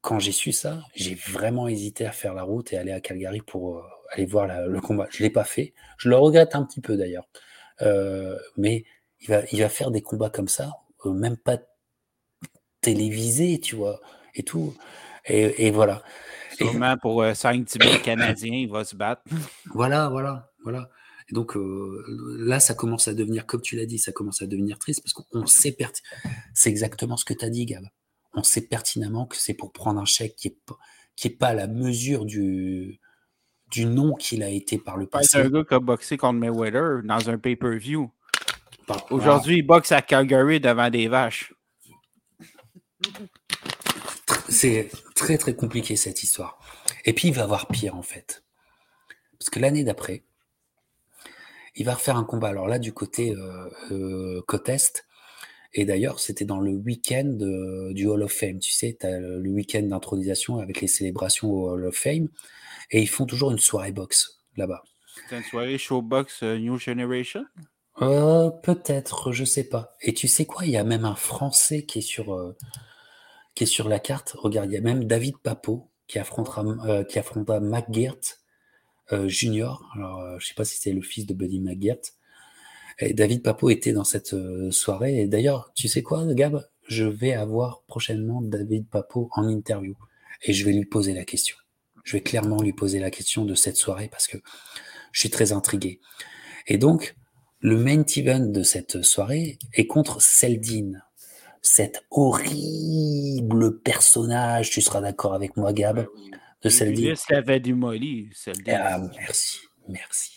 quand 0.00 0.18
j'ai 0.18 0.32
su 0.32 0.52
ça, 0.52 0.82
j'ai 0.94 1.14
vraiment 1.14 1.68
hésité 1.68 2.06
à 2.06 2.12
faire 2.12 2.34
la 2.34 2.42
route 2.42 2.72
et 2.72 2.78
aller 2.78 2.92
à 2.92 3.00
Calgary 3.00 3.40
pour 3.40 3.84
aller 4.12 4.26
voir 4.26 4.46
le 4.46 4.80
combat. 4.80 5.06
Je 5.10 5.22
ne 5.22 5.28
l'ai 5.28 5.32
pas 5.32 5.44
fait. 5.44 5.74
Je 5.98 6.08
le 6.08 6.16
regrette 6.16 6.54
un 6.54 6.64
petit 6.64 6.80
peu 6.80 6.96
d'ailleurs. 6.96 7.28
mais 8.56 8.84
il 9.20 9.28
va, 9.28 9.42
il 9.52 9.60
va 9.60 9.68
faire 9.68 9.90
des 9.90 10.02
combats 10.02 10.30
comme 10.30 10.48
ça 10.48 10.72
même 11.06 11.36
pas 11.36 11.58
télévisé, 12.80 13.58
tu 13.60 13.76
vois, 13.76 14.00
et 14.34 14.42
tout. 14.42 14.74
Et, 15.26 15.66
et 15.66 15.70
voilà. 15.70 16.02
Sûrement 16.56 16.96
pour 16.98 17.22
5-10 17.22 17.82
000 17.82 18.02
Canadiens, 18.02 18.54
il 18.54 18.70
va 18.70 18.84
se 18.84 18.94
battre. 18.94 19.22
Voilà, 19.72 20.08
voilà, 20.08 20.50
voilà. 20.62 20.90
Et 21.30 21.34
donc 21.34 21.56
euh, 21.56 22.04
là, 22.38 22.60
ça 22.60 22.74
commence 22.74 23.08
à 23.08 23.14
devenir, 23.14 23.46
comme 23.46 23.60
tu 23.60 23.76
l'as 23.76 23.86
dit, 23.86 23.98
ça 23.98 24.12
commence 24.12 24.42
à 24.42 24.46
devenir 24.46 24.78
triste 24.78 25.02
parce 25.02 25.12
qu'on 25.12 25.46
sait 25.46 25.72
pertinemment, 25.72 26.36
c'est 26.54 26.70
exactement 26.70 27.16
ce 27.16 27.24
que 27.24 27.34
tu 27.34 27.44
as 27.44 27.50
dit, 27.50 27.66
Gab. 27.66 27.84
On 28.34 28.42
sait 28.42 28.62
pertinemment 28.62 29.26
que 29.26 29.36
c'est 29.36 29.54
pour 29.54 29.72
prendre 29.72 30.00
un 30.00 30.04
chèque 30.04 30.36
qui 30.36 30.48
n'est 30.48 30.56
pas, 30.66 30.78
qui 31.16 31.28
est 31.28 31.30
pas 31.30 31.48
à 31.48 31.54
la 31.54 31.66
mesure 31.66 32.24
du, 32.24 33.00
du 33.70 33.86
nom 33.86 34.14
qu'il 34.14 34.42
a 34.42 34.48
été 34.48 34.78
par 34.78 34.96
le 34.96 35.06
passé. 35.06 35.28
C'est 35.32 35.42
un 35.42 35.50
gars 35.50 35.64
qui 35.64 35.74
a 35.74 35.80
boxé 35.80 36.16
contre 36.16 36.38
Mayweather 36.38 37.02
dans 37.04 37.30
un 37.30 37.38
pay-per-view. 37.38 38.10
Aujourd'hui, 39.10 39.58
il 39.58 39.62
boxe 39.62 39.92
à 39.92 40.02
Calgary 40.02 40.58
devant 40.60 40.90
des 40.90 41.06
vaches. 41.06 41.52
C'est 44.48 44.90
très 45.14 45.38
très 45.38 45.54
compliqué 45.54 45.94
cette 45.94 46.22
histoire. 46.24 46.58
Et 47.04 47.12
puis 47.12 47.28
il 47.28 47.34
va 47.34 47.44
avoir 47.44 47.68
pire 47.68 47.94
en 47.94 48.02
fait. 48.02 48.44
Parce 49.38 49.48
que 49.48 49.60
l'année 49.60 49.84
d'après, 49.84 50.24
il 51.76 51.86
va 51.86 51.94
refaire 51.94 52.16
un 52.16 52.24
combat. 52.24 52.48
Alors 52.48 52.68
là, 52.68 52.78
du 52.78 52.92
côté 52.92 53.34
euh, 53.34 53.70
euh, 53.90 54.42
côte 54.46 54.68
Est. 54.68 55.04
Et 55.72 55.84
d'ailleurs, 55.84 56.18
c'était 56.18 56.44
dans 56.44 56.58
le 56.58 56.72
week-end 56.72 57.38
du 57.92 58.06
Hall 58.08 58.22
of 58.22 58.32
Fame. 58.32 58.58
Tu 58.58 58.72
sais, 58.72 58.96
tu 58.98 59.06
as 59.06 59.20
le 59.20 59.50
week-end 59.50 59.82
d'intronisation 59.82 60.58
avec 60.58 60.80
les 60.80 60.88
célébrations 60.88 61.48
au 61.50 61.70
Hall 61.70 61.86
of 61.86 61.94
Fame. 61.94 62.28
Et 62.90 63.00
ils 63.00 63.08
font 63.08 63.24
toujours 63.24 63.52
une 63.52 63.58
soirée 63.58 63.92
boxe 63.92 64.40
là-bas. 64.56 64.82
C'est 65.28 65.36
une 65.36 65.44
soirée 65.44 65.78
showbox 65.78 66.42
euh, 66.42 66.58
New 66.58 66.76
Generation? 66.76 67.44
Euh, 68.02 68.50
peut-être, 68.50 69.32
je 69.32 69.44
sais 69.44 69.64
pas. 69.64 69.96
Et 70.00 70.14
tu 70.14 70.26
sais 70.26 70.46
quoi? 70.46 70.64
Il 70.64 70.72
y 70.72 70.76
a 70.76 70.84
même 70.84 71.04
un 71.04 71.14
Français 71.14 71.84
qui 71.84 71.98
est 71.98 72.02
sur, 72.02 72.34
euh, 72.34 72.56
qui 73.54 73.64
est 73.64 73.66
sur 73.66 73.88
la 73.88 73.98
carte. 73.98 74.34
Regarde, 74.38 74.70
il 74.70 74.74
y 74.74 74.78
a 74.78 74.80
même 74.80 75.04
David 75.04 75.38
Papo 75.38 75.90
qui 76.06 76.18
affrontera, 76.18 76.64
euh, 76.86 77.04
qui 77.04 77.18
affrontera 77.18 77.60
McGirt 79.10 79.28
Junior. 79.28 79.90
Alors, 79.94 80.38
je 80.38 80.46
sais 80.46 80.54
pas 80.54 80.64
si 80.64 80.76
c'est 80.76 80.92
le 80.92 81.02
fils 81.02 81.26
de 81.26 81.34
Buddy 81.34 81.60
McGirt. 81.60 82.14
Et 82.98 83.14
David 83.14 83.42
Papo 83.42 83.70
était 83.70 83.92
dans 83.92 84.04
cette 84.04 84.34
soirée. 84.70 85.20
Et 85.20 85.26
d'ailleurs, 85.26 85.72
tu 85.74 85.88
sais 85.88 86.02
quoi, 86.02 86.24
Gab? 86.34 86.66
Je 86.86 87.04
vais 87.04 87.32
avoir 87.32 87.82
prochainement 87.86 88.42
David 88.42 88.88
Papo 88.88 89.28
en 89.32 89.48
interview 89.48 89.94
et 90.42 90.52
je 90.52 90.64
vais 90.64 90.72
lui 90.72 90.86
poser 90.86 91.14
la 91.14 91.24
question. 91.24 91.56
Je 92.04 92.16
vais 92.16 92.22
clairement 92.22 92.60
lui 92.60 92.72
poser 92.72 92.98
la 92.98 93.10
question 93.10 93.44
de 93.44 93.54
cette 93.54 93.76
soirée 93.76 94.08
parce 94.10 94.26
que 94.26 94.38
je 95.12 95.20
suis 95.20 95.30
très 95.30 95.52
intrigué. 95.52 96.00
Et 96.66 96.78
donc, 96.78 97.14
le 97.60 97.76
main 97.76 98.02
event 98.16 98.46
de 98.46 98.62
cette 98.62 99.02
soirée 99.02 99.58
est 99.72 99.86
contre 99.86 100.20
Seldin. 100.20 100.92
Cet 101.62 102.04
horrible 102.10 103.80
personnage, 103.80 104.70
tu 104.70 104.80
seras 104.80 105.00
d'accord 105.00 105.34
avec 105.34 105.56
moi, 105.56 105.72
Gab, 105.72 106.06
de 106.62 106.68
Seldin. 106.68 107.14
avait 107.30 107.60
du 107.60 107.74
molly, 107.74 108.28
Seldin. 108.34 108.78
Ah, 108.78 108.98
merci, 109.18 109.58
merci. 109.88 110.36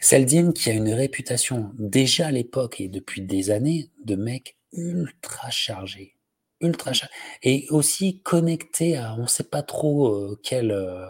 Seldin 0.00 0.52
qui 0.52 0.70
a 0.70 0.72
une 0.72 0.92
réputation 0.92 1.72
déjà 1.78 2.28
à 2.28 2.30
l'époque 2.30 2.80
et 2.80 2.88
depuis 2.88 3.20
des 3.20 3.50
années 3.50 3.90
de 4.04 4.16
mec 4.16 4.56
ultra 4.72 5.50
chargé, 5.50 6.16
ultra 6.60 6.92
chargé, 6.92 7.12
et 7.42 7.66
aussi 7.70 8.20
connecté 8.20 8.96
à 8.96 9.14
on 9.14 9.22
ne 9.22 9.26
sait 9.26 9.44
pas 9.44 9.62
trop 9.62 10.08
euh, 10.08 10.40
quel, 10.42 10.70
euh, 10.70 11.06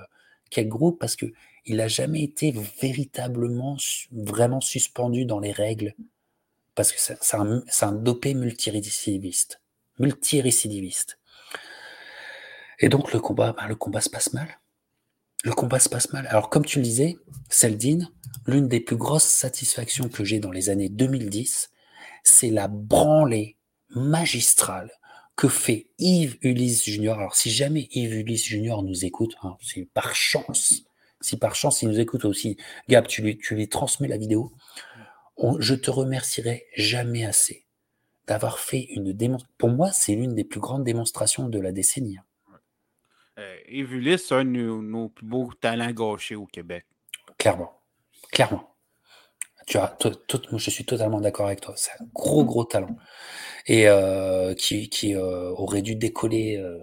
quel 0.51 0.69
groupe 0.69 0.99
parce 0.99 1.17
que 1.17 1.27
il 1.67 1.77
n'a 1.77 1.89
jamais 1.89 2.23
été 2.23 2.53
véritablement, 2.81 3.77
vraiment 4.11 4.61
suspendu 4.61 5.25
dans 5.25 5.39
les 5.39 5.53
règles, 5.53 5.95
parce 6.75 6.91
que 6.91 6.99
c'est 6.99 7.37
un, 7.37 7.63
un, 7.83 7.93
dopé 7.93 8.35
multirécidiviste. 8.35 9.61
Multirécidiviste. 9.99 11.20
Et 12.81 12.89
donc 12.89 13.12
le 13.12 13.20
combat, 13.20 13.52
ben, 13.52 13.69
le 13.69 13.77
combat 13.77 14.01
se 14.01 14.11
passe 14.11 14.32
mal. 14.32 14.61
Le 15.44 15.52
combat 15.52 15.78
se 15.78 15.89
passe 15.89 16.12
mal. 16.12 16.27
Alors 16.27 16.51
comme 16.51 16.65
tu 16.65 16.78
le 16.78 16.85
disais, 16.85 17.16
Seldin, 17.48 18.11
l'une 18.47 18.69
des 18.69 18.81
plus 18.81 18.97
grosses 18.97 19.24
satisfactions 19.24 20.09
que 20.09 20.24
j'ai 20.24 20.40
dans 20.40 20.51
les 20.51 20.70
années 20.70 20.89
2010, 20.89 21.70
c'est 22.24 22.51
la 22.51 22.69
branlée 22.69 23.57
magistrale 23.90 24.90
que 25.36 25.48
fait 25.48 25.90
Yves 25.98 26.36
Ulysse 26.43 26.85
Junior. 26.85 27.19
Alors 27.19 27.35
si 27.35 27.51
jamais 27.51 27.89
Yves 27.93 28.16
Ulysse 28.16 28.44
Junior 28.44 28.82
nous 28.82 29.05
écoute, 29.05 29.35
hein, 29.43 29.57
c'est 29.62 29.89
par 29.93 30.15
chance, 30.15 30.82
si 31.20 31.36
par 31.36 31.55
chance 31.55 31.82
il 31.82 31.89
nous 31.89 32.01
écoute 32.01 32.24
aussi, 32.24 32.57
Gab, 32.89 33.07
tu 33.07 33.23
lui, 33.23 33.39
tu 33.39 33.55
lui 33.55 33.69
transmets 33.69 34.09
la 34.09 34.19
vidéo, 34.19 34.52
je 35.59 35.74
te 35.74 35.90
remercierai 35.90 36.66
jamais 36.77 37.24
assez 37.24 37.66
d'avoir 38.27 38.59
fait 38.59 38.82
une 38.90 39.12
démonstration. 39.12 39.55
Pour 39.59 39.70
moi, 39.70 39.90
c'est 39.93 40.15
l'une 40.15 40.35
des 40.35 40.44
plus 40.44 40.61
grandes 40.61 40.85
démonstrations 40.85 41.48
de 41.48 41.59
la 41.59 41.73
décennie. 41.73 42.19
Hein. 42.19 42.24
Euh, 43.39 43.57
Yves 43.69 43.94
Ulysse, 43.94 44.27
c'est 44.27 44.35
un 44.35 44.44
de 44.44 44.51
nos, 44.51 45.09
plus 45.09 45.27
beaux 45.27 45.51
talents 45.61 45.93
gauchers 45.93 46.36
au 46.36 46.47
Québec. 46.47 46.85
Clairement. 47.39 47.81
Clairement. 48.32 48.74
Tu 49.66 49.78
as, 49.78 49.89
tout, 50.27 50.43
je 50.57 50.70
suis 50.70 50.85
totalement 50.85 51.20
d'accord 51.20 51.47
avec 51.47 51.61
toi. 51.61 51.74
C'est 51.77 51.93
un 52.01 52.07
gros, 52.12 52.44
gros 52.44 52.65
talent. 52.65 52.97
Et 53.66 53.89
euh, 53.89 54.55
qui, 54.55 54.89
qui 54.89 55.15
euh, 55.15 55.51
aurait 55.51 55.82
dû 55.82 55.94
décoller. 55.94 56.57
Euh, 56.57 56.78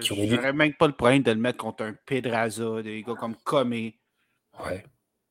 qui 0.00 0.12
aurait 0.12 0.26
dû... 0.26 0.38
même 0.38 0.74
pas 0.74 0.86
le 0.86 0.92
problème 0.92 1.22
de 1.22 1.30
le 1.30 1.38
mettre 1.38 1.58
contre 1.58 1.84
un 1.84 1.94
Pedraza, 2.06 2.82
des 2.82 3.02
gars 3.02 3.14
comme 3.14 3.36
Comé. 3.44 3.96
Ouais. 4.64 4.84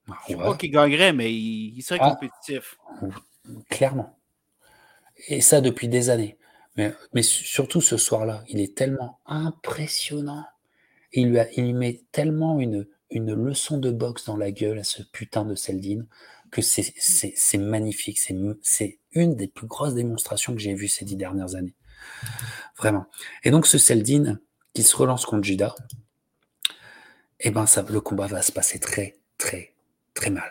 Je 0.08 0.34
ne 0.34 0.40
sais 0.40 0.44
pas 0.44 0.56
qu'il 0.56 0.72
gagnerait, 0.72 1.14
mais 1.14 1.34
il, 1.34 1.82
serait 1.82 2.00
ah. 2.02 2.12
compétitif. 2.12 2.78
Clairement. 3.70 4.18
Et 5.28 5.42
ça 5.42 5.62
depuis 5.62 5.88
des 5.88 6.10
années. 6.10 6.38
Mais, 6.78 6.94
mais 7.14 7.22
surtout 7.22 7.82
ce 7.82 7.98
soir-là, 7.98 8.44
il 8.48 8.60
est 8.60 8.76
tellement 8.76 9.20
impressionnant. 9.26 10.46
Il 11.14 11.30
lui, 11.30 11.40
a, 11.40 11.74
met 11.74 12.04
tellement 12.12 12.60
une, 12.60 12.88
une 13.10 13.34
leçon 13.34 13.78
de 13.78 13.92
boxe 13.92 14.26
dans 14.26 14.38
la 14.38 14.52
gueule 14.52 14.80
à 14.80 14.84
ce 14.84 15.04
putain 15.04 15.46
de 15.46 15.56
Seldin 15.56 16.06
que 16.52 16.62
c'est 16.62 17.58
magnifique. 17.58 18.20
C'est 18.20 19.00
une 19.12 19.36
des 19.36 19.48
plus 19.48 19.68
grosses 19.68 19.94
démonstrations 19.94 20.54
que 20.54 20.60
j'ai 20.60 20.74
vues 20.74 20.88
ces 20.88 21.06
dix 21.06 21.16
dernières 21.16 21.56
années. 21.56 21.76
Vraiment. 22.78 23.06
Et 23.44 23.52
donc 23.52 23.68
ce 23.68 23.78
Seldin 23.78 24.40
qui 24.74 24.84
se 24.84 24.96
relance 24.96 25.26
contre 25.26 25.44
Judas, 25.44 25.76
eh 27.40 27.52
ben 27.52 27.66
ça, 27.66 27.86
le 27.90 28.02
combat 28.02 28.28
va 28.28 28.42
se 28.42 28.52
passer 28.52 28.80
très, 28.80 29.18
très, 29.38 29.74
très 30.14 30.30
mal. 30.30 30.50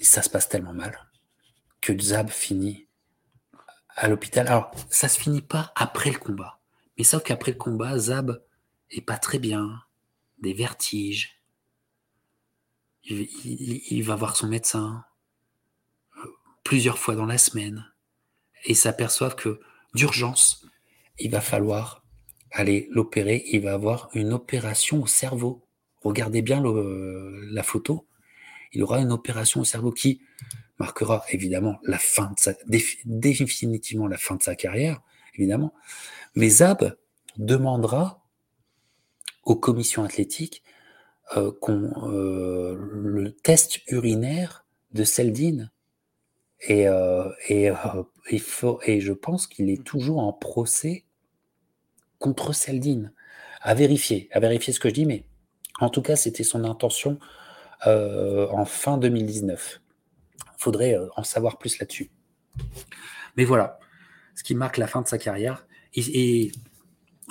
Et 0.00 0.04
ça 0.04 0.22
se 0.22 0.30
passe 0.30 0.48
tellement 0.48 0.72
mal 0.72 0.98
que 1.80 1.98
Zab 1.98 2.30
finit 2.30 2.86
à 3.96 4.08
l'hôpital. 4.08 4.46
Alors, 4.46 4.70
ça 4.88 5.08
se 5.08 5.18
finit 5.18 5.42
pas 5.42 5.72
après 5.74 6.10
le 6.10 6.18
combat. 6.18 6.60
Mais 6.96 7.04
sauf 7.04 7.22
qu'après 7.22 7.52
le 7.52 7.58
combat, 7.58 7.98
Zab 7.98 8.42
est 8.90 9.00
pas 9.00 9.18
très 9.18 9.38
bien, 9.38 9.82
des 10.38 10.52
vertiges, 10.52 11.40
il, 13.04 14.02
va 14.02 14.14
voir 14.14 14.36
son 14.36 14.46
médecin 14.46 15.04
euh, 16.18 16.28
plusieurs 16.64 16.98
fois 16.98 17.14
dans 17.14 17.26
la 17.26 17.38
semaine 17.38 17.86
et 18.64 18.74
s'aperçoit 18.74 19.30
que 19.30 19.60
d'urgence, 19.94 20.66
il 21.18 21.30
va 21.30 21.40
falloir 21.40 22.04
aller 22.52 22.88
l'opérer. 22.90 23.44
Il 23.46 23.62
va 23.62 23.74
avoir 23.74 24.10
une 24.14 24.32
opération 24.32 25.02
au 25.02 25.06
cerveau. 25.06 25.66
Regardez 26.02 26.42
bien 26.42 26.62
la 26.62 27.62
photo. 27.62 28.06
Il 28.72 28.82
aura 28.82 29.00
une 29.00 29.12
opération 29.12 29.60
au 29.60 29.64
cerveau 29.64 29.92
qui 29.92 30.20
marquera 30.78 31.24
évidemment 31.30 31.78
la 31.82 31.98
fin 31.98 32.34
définitivement 33.04 34.06
la 34.06 34.16
fin 34.16 34.36
de 34.36 34.42
sa 34.42 34.54
carrière, 34.54 35.00
évidemment. 35.34 35.74
Mais 36.34 36.48
Zab 36.48 36.96
demandera 37.36 38.19
aux 39.50 39.56
commissions 39.56 40.04
athlétiques 40.04 40.62
euh, 41.36 41.50
euh, 41.68 42.78
le 42.78 43.32
test 43.32 43.80
urinaire 43.88 44.64
de 44.92 45.02
Seldin. 45.02 45.70
Et, 46.60 46.86
euh, 46.86 47.28
et, 47.48 47.72
et, 48.30 49.00
je 49.00 49.12
pense 49.12 49.48
qu'il 49.48 49.70
est 49.70 49.82
toujours 49.82 50.20
en 50.20 50.32
procès 50.32 51.04
contre 52.20 52.52
Seldin. 52.52 53.10
À 53.60 53.74
vérifier, 53.74 54.28
à 54.30 54.38
vérifier 54.38 54.72
ce 54.72 54.78
que 54.78 54.88
je 54.88 54.94
dis, 54.94 55.06
mais 55.06 55.24
en 55.80 55.90
tout 55.90 56.02
cas, 56.02 56.14
c'était 56.14 56.44
son 56.44 56.62
intention 56.62 57.18
en 57.84 58.64
fin 58.66 58.98
2019. 58.98 59.80
Il 60.38 60.44
faudrait 60.58 60.96
en 61.16 61.24
savoir 61.24 61.58
plus 61.58 61.78
là-dessus. 61.80 62.12
Mais 63.36 63.44
voilà, 63.44 63.80
ce 64.36 64.44
qui 64.44 64.54
marque 64.54 64.76
la 64.76 64.86
fin 64.86 65.02
de 65.02 65.08
sa 65.08 65.18
carrière. 65.18 65.66
Et, 65.94 66.52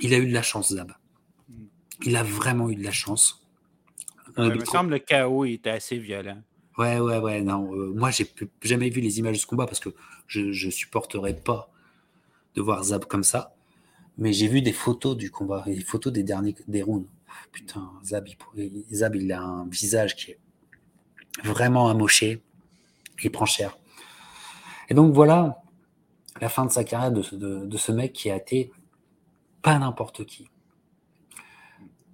il 0.01 0.13
a 0.13 0.17
eu 0.17 0.27
de 0.27 0.33
la 0.33 0.41
chance, 0.41 0.73
Zab. 0.73 0.91
Il 2.05 2.15
a 2.15 2.23
vraiment 2.23 2.69
eu 2.69 2.75
de 2.75 2.83
la 2.83 2.91
chance. 2.91 3.45
Il 4.37 4.53
me 4.53 4.65
semble 4.65 4.89
que 4.89 4.93
le 4.95 4.99
chaos 4.99 5.45
était 5.45 5.71
assez 5.71 5.97
violent. 5.97 6.41
Ouais, 6.77 6.99
ouais, 6.99 7.17
ouais. 7.17 7.41
Non, 7.41 7.73
euh, 7.73 7.91
moi, 7.93 8.09
j'ai 8.09 8.25
jamais 8.61 8.89
vu 8.89 9.01
les 9.01 9.19
images 9.19 9.35
de 9.35 9.41
ce 9.41 9.45
combat 9.45 9.65
parce 9.65 9.79
que 9.81 9.89
je 10.27 10.65
ne 10.65 10.71
supporterais 10.71 11.35
pas 11.35 11.69
de 12.55 12.61
voir 12.61 12.83
Zab 12.83 13.05
comme 13.05 13.23
ça. 13.23 13.53
Mais 14.17 14.33
j'ai 14.33 14.47
vu 14.47 14.61
des 14.61 14.73
photos 14.73 15.17
du 15.17 15.31
combat, 15.31 15.63
des 15.65 15.81
photos 15.81 16.11
des 16.13 16.23
derniers 16.23 16.55
des 16.67 16.81
rounds. 16.81 17.07
Putain, 17.51 17.91
Zab 18.03 18.27
il, 18.55 18.83
Zab, 18.93 19.15
il 19.15 19.31
a 19.31 19.41
un 19.41 19.67
visage 19.67 20.15
qui 20.15 20.31
est 20.31 20.39
vraiment 21.43 21.89
amoché. 21.89 22.41
Il 23.23 23.31
prend 23.31 23.45
cher. 23.45 23.77
Et 24.89 24.93
donc 24.93 25.13
voilà 25.13 25.61
la 26.41 26.49
fin 26.49 26.65
de 26.65 26.71
sa 26.71 26.83
carrière 26.83 27.11
de, 27.11 27.65
de, 27.65 27.77
ce 27.77 27.91
mec 27.91 28.13
qui 28.13 28.31
a 28.31 28.37
été 28.37 28.71
pas 29.61 29.77
n'importe 29.77 30.25
qui. 30.25 30.47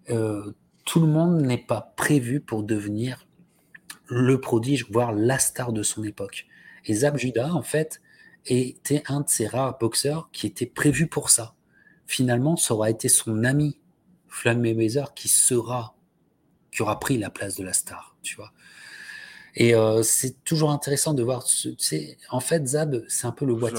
Euh, 0.10 0.52
tout 0.86 1.00
le 1.00 1.08
monde 1.08 1.42
n'est 1.42 1.58
pas 1.58 1.94
prévu 1.96 2.40
pour 2.40 2.64
devenir 2.64 3.26
le 4.08 4.40
prodige, 4.40 4.86
voire 4.92 5.14
la 5.14 5.40
star 5.40 5.74
de 5.74 5.84
son 5.84 6.04
époque. 6.04 6.46
Et 6.86 6.94
Zab 6.94 7.18
Judah, 7.18 7.54
en 7.54 7.64
fait, 7.64 8.02
était 8.46 9.04
un 9.08 9.22
de 9.22 9.30
ces 9.30 9.48
rares 9.48 9.78
boxeurs 9.80 10.30
qui 10.32 10.46
était 10.46 10.68
prévu 10.68 11.08
pour 11.08 11.32
ça. 11.32 11.56
Finalement, 12.06 12.56
ça 12.56 12.76
aura 12.76 12.92
été 12.92 13.10
son 13.10 13.44
ami, 13.44 13.80
Floyd 14.28 14.60
Mayweather, 14.60 15.16
qui 15.16 15.28
sera, 15.28 15.96
qui 16.72 16.84
aura 16.84 17.00
pris 17.00 17.18
la 17.18 17.32
place 17.32 17.56
de 17.56 17.64
la 17.64 17.74
star, 17.74 18.16
tu 18.22 18.36
vois. 18.36 18.52
Et 19.56 19.74
euh, 19.74 20.04
c'est 20.04 20.44
toujours 20.44 20.70
intéressant 20.70 21.14
de 21.14 21.24
voir, 21.24 21.44
tu 21.46 21.74
sais, 21.80 22.18
en 22.30 22.42
fait, 22.42 22.68
Zab, 22.68 23.04
c'est 23.08 23.26
un 23.26 23.32
peu 23.32 23.46
le 23.46 23.54
what 23.54 23.72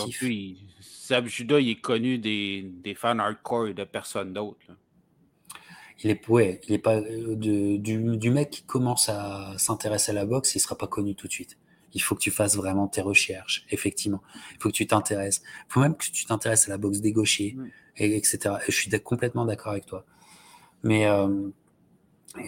Zab 1.06 1.26
Judah, 1.26 1.60
il 1.60 1.68
est 1.68 1.80
connu 1.80 2.18
des, 2.18 2.62
des 2.82 2.94
fans 2.96 3.18
hardcore 3.20 3.68
et 3.68 3.74
de 3.74 3.84
personne 3.84 4.32
d'autre 4.32 4.66
il 6.02 6.10
est, 6.10 6.28
ouais, 6.28 6.60
il 6.68 6.74
est 6.74 6.78
pas 6.78 6.96
euh, 6.96 7.34
du, 7.36 7.78
du, 7.78 8.30
mec 8.30 8.50
qui 8.50 8.62
commence 8.62 9.08
à 9.08 9.54
s'intéresser 9.58 10.12
à 10.12 10.14
la 10.14 10.26
boxe, 10.26 10.54
il 10.54 10.60
sera 10.60 10.76
pas 10.76 10.86
connu 10.86 11.14
tout 11.14 11.26
de 11.26 11.32
suite. 11.32 11.56
Il 11.94 12.02
faut 12.02 12.14
que 12.14 12.20
tu 12.20 12.30
fasses 12.30 12.56
vraiment 12.56 12.88
tes 12.88 13.00
recherches, 13.00 13.64
effectivement. 13.70 14.22
Il 14.52 14.58
faut 14.60 14.68
que 14.68 14.74
tu 14.74 14.86
t'intéresses. 14.86 15.42
Il 15.68 15.72
faut 15.72 15.80
même 15.80 15.96
que 15.96 16.04
tu 16.04 16.26
t'intéresses 16.26 16.68
à 16.68 16.70
la 16.70 16.78
boxe 16.78 17.00
des 17.00 17.12
gauchers, 17.12 17.56
et, 17.96 18.16
etc. 18.16 18.56
Et 18.66 18.72
je 18.72 18.76
suis 18.76 18.90
complètement 19.00 19.46
d'accord 19.46 19.72
avec 19.72 19.86
toi. 19.86 20.04
Mais 20.82 21.06
euh, 21.06 21.48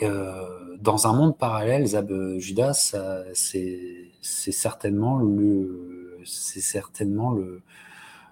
euh, 0.02 0.76
dans 0.80 1.06
un 1.06 1.14
monde 1.14 1.38
parallèle, 1.38 1.86
Zab 1.86 2.12
Judas, 2.38 2.94
c'est 3.32 4.10
certainement 4.22 5.18
le, 5.18 6.18
c'est 6.24 6.60
certainement 6.60 7.32
le 7.32 7.62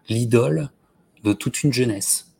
l'idole 0.08 0.70
de 1.24 1.32
toute 1.32 1.62
une 1.62 1.72
jeunesse, 1.72 2.34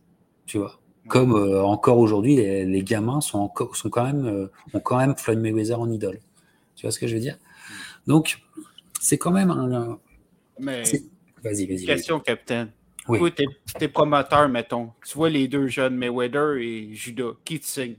tu 0.47 0.59
vois. 0.59 0.81
Comme 1.09 1.35
euh, 1.35 1.63
encore 1.63 1.99
aujourd'hui, 1.99 2.37
les, 2.37 2.83
gamins 2.83 3.21
sont, 3.21 3.39
encore, 3.39 3.77
sont 3.77 3.91
quand 3.91 4.05
même, 4.05 4.27
euh, 4.27 4.51
ont 4.75 4.81
quand 4.81 4.99
même 4.99 5.17
Floyd 5.17 5.39
Mayweather 5.39 5.81
en 5.81 5.91
idole. 5.91 6.19
Tu 6.75 6.83
vois 6.83 6.91
ce 6.91 6.99
que 6.99 7.07
je 7.07 7.15
veux 7.15 7.21
dire? 7.21 7.39
Donc, 8.07 8.39
c'est 9.01 9.19
quand 9.19 9.31
même 9.31 9.51
un. 9.51 9.99
Mais. 10.59 10.83
Vas-y, 11.43 11.67
vas-y. 11.67 11.85
Question, 11.85 12.21
capitaine. 12.21 12.71
Oui. 13.09 13.33
t'es, 13.33 13.45
es 13.81 13.89
promoteur, 13.89 14.49
mettons. 14.49 14.91
Tu 15.07 15.17
vois 15.17 15.31
les 15.31 15.47
deux 15.47 15.69
jeunes, 15.69 15.95
Mayweather 15.97 16.57
et 16.57 16.89
Judas. 16.93 17.33
Qui 17.45 17.61
te 17.61 17.67
signe 17.67 17.95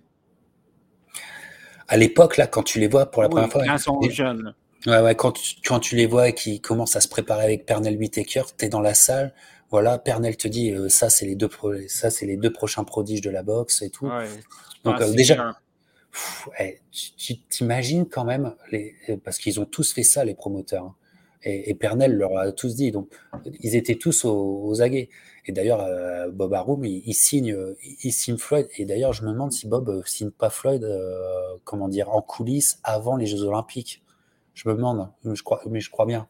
À 1.88 1.96
l'époque, 1.96 2.38
là, 2.38 2.48
quand 2.48 2.64
tu 2.64 2.80
les 2.80 2.88
vois 2.88 3.06
pour 3.06 3.22
la 3.22 3.30
première 3.30 3.50
fois. 3.50 3.64
Quand 3.66 3.74
ils 3.74 3.80
sont 3.80 4.02
jeunes. 4.10 4.54
Ouais, 4.86 5.00
ouais, 5.02 5.16
quand 5.16 5.32
tu, 5.32 5.56
quand 5.66 5.80
tu 5.80 5.96
les 5.96 6.06
vois 6.06 6.30
et 6.30 6.34
qu'ils 6.34 6.62
commencent 6.62 6.96
à 6.96 7.02
se 7.02 7.08
préparer 7.08 7.44
avec 7.44 7.66
Pernell 7.66 7.98
Whitaker, 7.98 8.44
tu 8.58 8.66
es 8.66 8.70
dans 8.70 8.82
la 8.82 8.94
salle, 8.94 9.34
voilà, 9.70 9.98
Pernel 10.00 10.38
te 10.38 10.48
dit 10.48 10.72
euh, 10.72 10.90
ça 10.90 11.10
c'est 11.10 11.26
les 11.26 11.36
deux 11.36 11.50
ça 11.88 12.10
c'est 12.10 12.26
les 12.26 12.38
deux 12.38 12.52
prochains 12.52 12.84
prodiges 12.84 13.22
de 13.22 13.30
la 13.30 13.44
boxe 13.44 13.82
et 13.82 13.90
tout. 13.90 14.10
Donc 14.84 15.02
euh, 15.02 15.12
déjà, 15.14 15.58
tu 16.92 17.40
t'imagines 17.50 18.08
quand 18.08 18.24
même 18.24 18.56
les 18.72 18.96
parce 19.24 19.38
qu'ils 19.38 19.60
ont 19.60 19.66
tous 19.66 19.94
fait 19.94 20.04
ça 20.04 20.24
les 20.24 20.36
promoteurs. 20.36 20.84
Hein. 20.84 20.96
Et, 21.44 21.76
Pernell 21.76 22.14
leur 22.14 22.38
a 22.38 22.52
tous 22.52 22.76
dit. 22.76 22.92
Donc, 22.92 23.10
ils 23.62 23.76
étaient 23.76 23.96
tous 23.96 24.26
aux, 24.26 24.82
aguets. 24.82 25.10
Et 25.46 25.52
d'ailleurs, 25.54 25.82
euh, 25.82 26.30
Bob 26.30 26.54
Arum, 26.54 26.84
il, 26.84 27.14
signe, 27.14 27.56
il 28.04 28.12
signe 28.12 28.38
Floyd. 28.38 28.68
Et 28.78 28.86
d'ailleurs, 28.86 29.14
je 29.14 29.24
me 29.24 29.32
demande 29.32 29.52
si 29.52 29.68
Bob 29.68 29.90
euh, 29.90 30.02
signe 30.06 30.32
pas 30.32 30.50
Floyd, 30.50 30.84
euh, 30.84 31.58
comment 31.64 31.88
dire, 31.88 32.10
en 32.10 32.22
coulisses 32.22 32.80
avant 32.84 33.16
les 33.16 33.28
Jeux 33.28 33.44
Olympiques. 33.44 34.04
Je 34.56 34.68
me 34.68 34.76
demande, 34.76 35.10
mais 35.24 35.36
je 35.36 35.44
crois, 35.44 35.62
mais 35.70 35.80
je 35.80 35.90
crois 35.90 36.06
bien. 36.06 36.28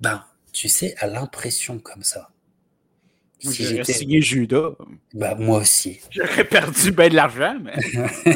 Ben, 0.00 0.24
tu 0.52 0.68
sais, 0.68 0.94
à 0.98 1.06
l'impression 1.06 1.78
comme 1.78 2.02
ça. 2.02 2.30
Si 3.40 3.64
j'étais 3.64 3.92
signé 3.92 4.20
Judas. 4.20 4.72
Ben, 5.14 5.36
moi 5.36 5.60
aussi. 5.60 6.00
J'aurais 6.10 6.44
perdu 6.44 6.92
bien 6.92 7.08
de 7.08 7.14
l'argent, 7.14 7.56
mais. 7.62 7.76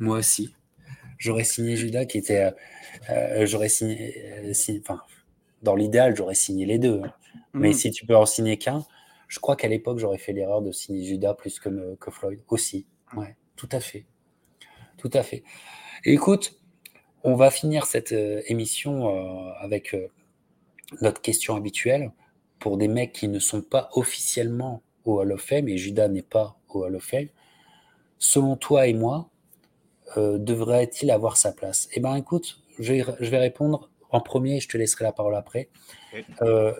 moi 0.00 0.18
aussi. 0.18 0.54
J'aurais 1.18 1.44
signé 1.44 1.76
Judas 1.76 2.04
qui 2.04 2.18
était. 2.18 2.44
Euh, 2.44 2.50
euh, 3.10 3.46
j'aurais 3.46 3.68
signé. 3.68 4.14
Euh, 4.44 4.52
enfin, 4.80 5.00
dans 5.62 5.74
l'idéal, 5.74 6.14
j'aurais 6.16 6.34
signé 6.34 6.66
les 6.66 6.78
deux. 6.78 7.00
Hein. 7.04 7.12
Mais 7.54 7.70
mm. 7.70 7.74
si 7.74 7.90
tu 7.90 8.06
peux 8.06 8.16
en 8.16 8.26
signer 8.26 8.58
qu'un, 8.58 8.84
je 9.28 9.38
crois 9.38 9.56
qu'à 9.56 9.68
l'époque, 9.68 9.98
j'aurais 9.98 10.18
fait 10.18 10.32
l'erreur 10.32 10.62
de 10.62 10.72
signer 10.72 11.04
Judas 11.04 11.34
plus 11.34 11.58
que, 11.58 11.94
que 11.96 12.10
Floyd 12.10 12.40
aussi. 12.48 12.86
Ouais, 13.14 13.36
tout 13.56 13.68
à 13.72 13.80
fait. 13.80 14.06
Tout 14.98 15.10
à 15.14 15.22
fait. 15.22 15.42
écoute, 16.04 16.59
on 17.22 17.34
va 17.34 17.50
finir 17.50 17.86
cette 17.86 18.12
émission 18.12 19.08
avec 19.60 19.96
notre 21.00 21.20
question 21.20 21.56
habituelle 21.56 22.12
pour 22.58 22.76
des 22.76 22.88
mecs 22.88 23.12
qui 23.12 23.28
ne 23.28 23.38
sont 23.38 23.62
pas 23.62 23.88
officiellement 23.94 24.82
au 25.04 25.20
Hall 25.20 25.32
of 25.32 25.40
Fame, 25.40 25.68
et 25.68 25.78
Judas 25.78 26.08
n'est 26.08 26.22
pas 26.22 26.56
au 26.68 26.84
Hall 26.84 26.96
of 26.96 27.02
Fame. 27.02 27.28
Selon 28.18 28.56
toi 28.56 28.86
et 28.86 28.92
moi, 28.92 29.30
euh, 30.16 30.38
devrait-il 30.38 31.10
avoir 31.10 31.36
sa 31.36 31.52
place? 31.52 31.88
Eh 31.94 32.00
bien, 32.00 32.14
écoute, 32.16 32.60
je 32.78 32.92
vais, 32.92 33.38
répondre 33.38 33.90
en 34.10 34.20
premier, 34.20 34.60
je 34.60 34.68
te 34.68 34.76
laisserai 34.76 35.04
la 35.04 35.12
parole 35.12 35.34
après. 35.34 35.68
Euh, 36.42 36.74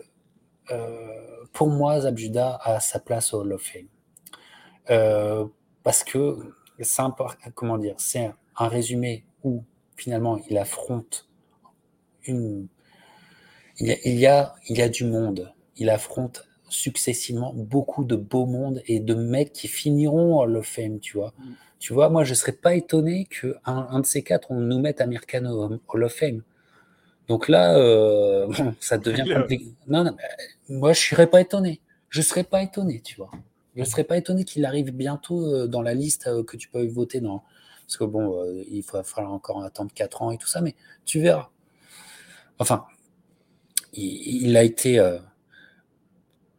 euh, 0.71 1.45
pour 1.53 1.69
moi, 1.69 2.01
Zabjuda 2.01 2.59
a 2.61 2.79
sa 2.79 2.99
place 2.99 3.33
au 3.33 3.41
Hall 3.41 3.53
of 3.53 3.61
Fame. 3.61 5.49
parce 5.83 6.03
que 6.03 6.37
c'est 6.79 7.01
un, 7.01 7.15
comment 7.55 7.77
dire, 7.77 7.95
c'est 7.97 8.31
un, 8.57 8.67
résumé 8.67 9.25
où 9.43 9.63
finalement 10.01 10.39
il 10.49 10.57
affronte 10.57 11.27
une. 12.25 12.67
Il 13.79 13.87
y, 13.87 13.91
a, 13.91 13.97
il, 14.05 14.19
y 14.19 14.27
a, 14.27 14.55
il 14.69 14.77
y 14.77 14.81
a 14.81 14.89
du 14.89 15.05
monde. 15.05 15.53
Il 15.77 15.89
affronte 15.89 16.47
successivement 16.69 17.53
beaucoup 17.53 18.03
de 18.03 18.15
beaux 18.15 18.45
mondes 18.45 18.81
et 18.87 18.99
de 18.99 19.13
mecs 19.13 19.53
qui 19.53 19.67
finiront 19.67 20.41
of 20.41 20.65
Fame, 20.65 20.99
tu 20.99 21.17
vois. 21.17 21.33
Mm. 21.37 21.51
Tu 21.79 21.93
vois, 21.93 22.09
moi, 22.09 22.23
je 22.23 22.31
ne 22.31 22.35
serais 22.35 22.51
pas 22.51 22.75
étonné 22.75 23.25
qu'un 23.25 23.53
un 23.65 23.99
de 23.99 24.05
ces 24.05 24.21
quatre, 24.21 24.51
on 24.51 24.59
nous 24.59 24.79
mette 24.79 25.01
American 25.01 25.79
Hall 25.87 26.03
of 26.03 26.13
Fame. 26.13 26.43
Donc 27.27 27.47
là, 27.47 27.75
euh, 27.77 28.47
ça 28.79 28.97
devient 28.97 29.25
compliqué. 29.35 29.73
Non, 29.87 30.03
non, 30.03 30.15
moi, 30.69 30.93
je 30.93 30.99
ne 30.99 31.15
serais 31.15 31.27
pas 31.27 31.41
étonné. 31.41 31.81
Je 32.09 32.19
ne 32.19 32.23
serais 32.23 32.43
pas 32.43 32.61
étonné, 32.61 33.01
tu 33.01 33.15
vois. 33.15 33.31
Je 33.75 33.81
ne 33.81 33.85
serais 33.85 34.03
pas 34.03 34.17
étonné 34.17 34.43
qu'il 34.43 34.65
arrive 34.65 34.91
bientôt 34.91 35.45
euh, 35.45 35.67
dans 35.67 35.81
la 35.81 35.93
liste 35.93 36.27
euh, 36.27 36.43
que 36.43 36.57
tu 36.57 36.67
peux 36.67 36.85
voter 36.87 37.19
dans. 37.21 37.43
Parce 37.91 37.97
que 37.97 38.03
bon, 38.05 38.45
il 38.69 38.83
va 38.83 39.03
falloir 39.03 39.33
encore 39.33 39.61
attendre 39.65 39.91
4 39.93 40.21
ans 40.21 40.31
et 40.31 40.37
tout 40.37 40.47
ça, 40.47 40.61
mais 40.61 40.75
tu 41.03 41.19
verras. 41.19 41.49
Enfin, 42.57 42.85
il, 43.91 44.55
a 44.55 44.63
été. 44.63 45.05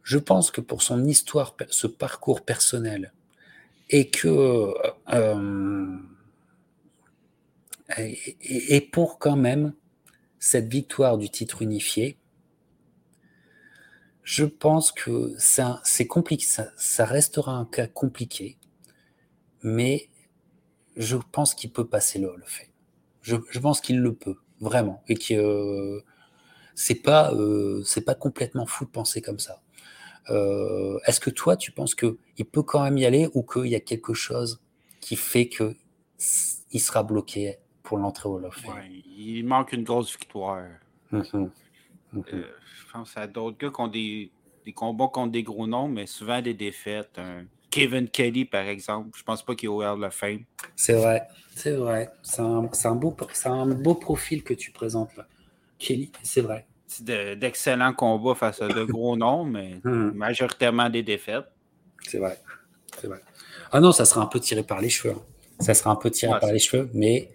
je 0.03 0.19
pense 0.19 0.51
que 0.51 0.61
pour 0.61 0.83
son 0.83 1.03
histoire, 1.07 1.57
ce 1.71 1.87
parcours 1.87 2.43
personnel, 2.43 3.15
et 3.89 4.11
que 4.11 4.75
euh, 5.15 5.97
et, 7.97 8.81
pour 8.93 9.19
quand 9.19 9.37
même 9.37 9.73
cette 10.39 10.71
victoire 10.71 11.17
du 11.17 11.31
titre 11.31 11.63
unifié, 11.63 12.19
je 14.23 14.45
pense 14.45 14.93
que 14.93 15.33
c'est 15.39 16.07
compliqué, 16.07 16.45
ça, 16.45 17.05
restera 17.07 17.53
un 17.53 17.65
cas 17.65 17.87
compliqué, 17.87 18.59
mais 19.63 20.11
je 20.97 21.17
pense 21.17 21.55
qu'il 21.55 21.73
peut 21.73 21.87
passer 21.87 22.19
le 22.19 22.29
Hall 22.31 22.45
je, 23.23 23.37
je, 23.51 23.59
pense 23.59 23.81
qu'il 23.81 24.01
le 24.01 24.15
peut 24.15 24.37
vraiment 24.61 25.03
et 25.09 25.15
que 25.15 25.35
euh, 25.35 26.03
c'est 26.75 27.03
pas 27.03 27.33
euh, 27.33 27.83
c'est 27.85 28.05
pas 28.05 28.15
complètement 28.15 28.67
fou 28.67 28.85
de 28.85 28.91
penser 28.91 29.23
comme 29.23 29.39
ça. 29.39 29.63
Euh, 30.31 30.99
est-ce 31.07 31.21
que 31.21 31.31
toi, 31.31 31.57
tu 31.57 31.73
penses 31.73 31.95
qu'il 31.95 32.45
peut 32.51 32.63
quand 32.63 32.83
même 32.83 32.99
y 32.99 33.05
aller 33.05 33.29
ou 33.35 33.43
qu'il 33.43 33.67
y 33.67 33.75
a 33.75 33.81
quelque 33.81 34.15
chose 34.15 34.61
qui 35.01 35.17
fait 35.17 35.49
qu'il 35.49 36.81
sera 36.81 37.03
bloqué 37.03 37.57
pour 37.83 37.99
l'entrée 37.99 38.29
au 38.29 38.39
Love 38.39 38.57
Il 39.17 39.45
manque 39.45 39.73
une 39.73 39.83
grosse 39.83 40.17
victoire. 40.17 40.65
Mm-hmm. 41.13 41.51
Mm-hmm. 42.15 42.35
Euh, 42.35 42.45
je 42.79 42.93
pense 42.93 43.17
à 43.17 43.27
d'autres 43.27 43.59
gars 43.59 43.71
qui 43.71 43.81
ont 43.81 43.89
des, 43.89 44.31
combats 44.75 45.09
contre 45.09 45.33
des 45.33 45.43
gros 45.43 45.67
noms, 45.67 45.89
mais 45.89 46.07
souvent 46.07 46.41
des 46.41 46.55
défaites. 46.55 47.21
Kevin 47.73 48.09
Kelly, 48.09 48.45
par 48.45 48.67
exemple, 48.67 49.11
je 49.17 49.23
pense 49.25 49.43
pas 49.45 49.55
qu'il 49.55 49.67
ait 49.67 49.73
ouvert 49.73 49.97
la 49.97 50.11
fin. 50.11 50.39
C'est 50.77 50.93
vrai, 50.93 51.23
c'est 51.57 51.73
vrai. 51.73 52.11
C'est 52.23 52.43
un, 52.43 52.69
un, 52.85 52.95
beau, 52.95 53.17
un 53.47 53.67
beau 53.67 53.95
profil 53.95 54.45
que 54.45 54.55
tu 54.55 54.71
présentes 54.71 55.17
là. 55.17 55.27
Kelly, 55.79 56.13
c'est 56.23 56.43
vrai 56.43 56.67
d'excellents 57.01 57.93
combats 57.93 58.35
face 58.35 58.61
à 58.61 58.69
de 58.69 58.85
gros 58.85 59.17
noms, 59.17 59.45
mais 59.45 59.81
hmm. 59.85 60.11
majoritairement 60.15 60.91
des 60.91 61.03
défaites. 61.03 61.47
C'est 62.07 62.19
vrai. 62.19 62.39
C'est 63.01 63.07
vrai. 63.07 63.21
Ah 63.71 63.81
non, 63.81 63.93
ça 63.93 64.05
sera 64.05 64.23
un 64.23 64.27
peu 64.27 64.41
tiré 64.41 64.63
par 64.63 64.81
les 64.81 64.91
cheveux. 64.91 65.15
Hein. 65.15 65.23
Ça 65.61 65.75
sera 65.75 65.91
un 65.91 65.97
peu 65.97 66.11
tiré 66.11 66.39
par 66.41 66.53
les 66.53 66.59
cheveux, 66.59 66.91
mais 66.93 67.31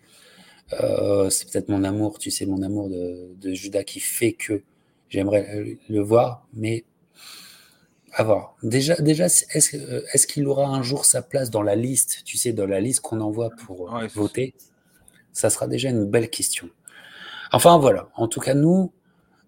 euh, 0.73 1.30
c'est 1.30 1.49
peut-être 1.49 1.69
mon 1.69 1.84
amour, 1.84 2.19
tu 2.19 2.30
sais, 2.30 2.45
mon 2.45 2.61
amour 2.61 2.89
de, 2.89 3.53
Judas 3.53 3.84
qui 3.84 3.99
fait 3.99 4.34
que 4.34 4.61
j'aimerais 5.09 5.77
le 5.89 6.01
voir, 6.01 6.45
mais 6.53 6.84
à 8.18 8.23
voir. 8.23 8.56
Déjà, 8.64 8.95
déjà 8.95 9.26
est-ce 9.26 9.76
est 9.76 10.26
qu'il 10.26 10.48
aura 10.48 10.68
un 10.68 10.81
jour 10.81 11.06
sa 11.06 11.22
place 11.22 11.52
dans 11.52 11.61
la 11.61 11.76
liste, 11.76 12.23
tu 12.26 12.35
sais, 12.35 12.52
dans 12.52 12.65
la 12.65 12.80
liste 12.80 13.02
qu'on 13.02 13.22
envoie 13.22 13.52
pour 13.65 13.95
voter? 14.15 14.56
Ça 15.34 15.52
sera 15.52 15.68
déjà 15.68 15.89
une 15.89 16.06
belle 16.06 16.31
question. 16.31 16.68
Enfin, 17.52 17.77
voilà. 17.77 18.10
En 18.15 18.27
tout 18.27 18.39
cas, 18.39 18.56
nous, 18.56 18.91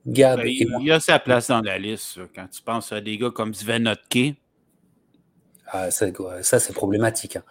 ben, 0.06 0.40
il 0.46 0.86
y 0.86 0.92
a 0.92 1.00
sa 1.00 1.18
place 1.18 1.48
dans 1.48 1.62
la 1.62 1.80
liste 1.80 2.20
quand 2.36 2.48
tu 2.48 2.62
penses 2.62 2.92
à 2.92 3.02
des 3.02 3.18
gars 3.18 3.32
comme 3.32 3.56
Sven 3.56 3.84
Notke. 3.84 4.36
Ah, 5.66 5.90
ça, 5.90 6.60
c'est 6.60 6.74
problématique. 6.74 7.38
Hein. 7.38 7.44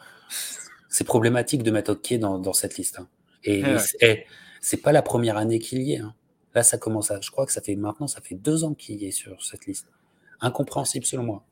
C'est 0.88 1.04
problématique 1.04 1.64
de 1.64 1.72
mettre 1.72 1.90
Hockey 1.90 2.18
dans, 2.18 2.52
cette 2.52 2.76
liste. 2.76 3.00
Hein. 3.00 3.08
Et, 3.42 3.64
eh, 4.00 4.24
c'est 4.60 4.76
pas 4.76 4.92
la 4.92 5.02
première 5.02 5.36
année 5.36 5.58
qu'il 5.58 5.82
y 5.82 5.94
est. 5.94 5.98
Hein. 5.98 6.14
Là, 6.54 6.62
ça 6.62 6.78
commence 6.78 7.10
à. 7.10 7.20
Je 7.20 7.30
crois 7.32 7.44
que 7.44 7.52
ça 7.52 7.60
fait 7.60 7.74
maintenant, 7.74 8.06
ça 8.06 8.20
fait 8.20 8.36
deux 8.36 8.62
ans 8.62 8.74
qu'il 8.74 9.02
y 9.02 9.06
est 9.06 9.10
sur 9.10 9.42
cette 9.42 9.66
liste. 9.66 9.88
Incompréhensible 10.40 11.04
selon 11.04 11.24
moi. 11.24 11.44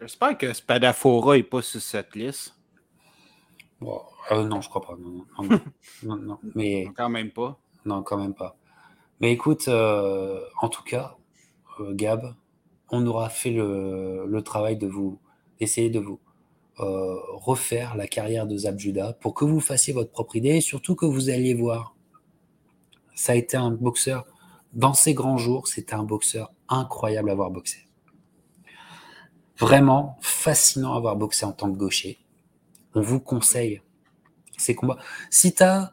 J'espère 0.00 0.36
que 0.36 0.52
Spadafora 0.52 1.36
n'est 1.36 1.42
pas 1.42 1.62
sur 1.62 1.80
cette 1.80 2.14
liste. 2.16 2.54
Euh, 4.30 4.44
non, 4.44 4.60
je 4.60 4.68
crois 4.68 4.82
pas. 4.82 4.96
Non, 4.98 5.24
non, 6.02 6.16
non, 6.16 6.38
mais... 6.54 6.86
Quand 6.96 7.08
même 7.08 7.30
pas. 7.30 7.58
Non, 7.84 8.02
quand 8.02 8.18
même 8.18 8.34
pas. 8.34 8.56
Mais 9.20 9.32
écoute, 9.32 9.68
euh, 9.68 10.40
en 10.60 10.68
tout 10.68 10.82
cas, 10.82 11.16
euh, 11.80 11.92
Gab, 11.94 12.34
on 12.90 13.06
aura 13.06 13.28
fait 13.28 13.50
le, 13.50 14.40
travail 14.44 14.76
de 14.76 14.86
vous, 14.86 15.20
d'essayer 15.58 15.90
de 15.90 16.00
vous 16.00 16.20
refaire 16.78 17.96
la 17.96 18.08
carrière 18.08 18.48
de 18.48 18.56
Zabjuda 18.56 19.12
pour 19.20 19.34
que 19.34 19.44
vous 19.44 19.60
fassiez 19.60 19.92
votre 19.92 20.10
propre 20.10 20.34
idée 20.34 20.56
et 20.56 20.60
surtout 20.60 20.96
que 20.96 21.06
vous 21.06 21.30
alliez 21.30 21.54
voir. 21.54 21.94
Ça 23.14 23.32
a 23.32 23.34
été 23.36 23.56
un 23.56 23.70
boxeur, 23.70 24.26
dans 24.72 24.94
ses 24.94 25.14
grands 25.14 25.36
jours, 25.36 25.68
c'était 25.68 25.94
un 25.94 26.02
boxeur 26.02 26.50
incroyable 26.72 27.30
à 27.30 27.34
voir 27.34 27.50
boxer. 27.50 27.86
Vraiment 29.58 30.18
fascinant 30.20 30.94
à 30.94 31.00
voir 31.00 31.16
boxer 31.16 31.44
en 31.44 31.52
tant 31.52 31.70
que 31.70 31.76
gaucher. 31.76 32.18
On 32.94 33.00
vous 33.00 33.20
conseille 33.20 33.80
ces 34.56 34.74
combats. 34.74 34.98
Si 35.30 35.54
tu 35.54 35.62
as 35.62 35.92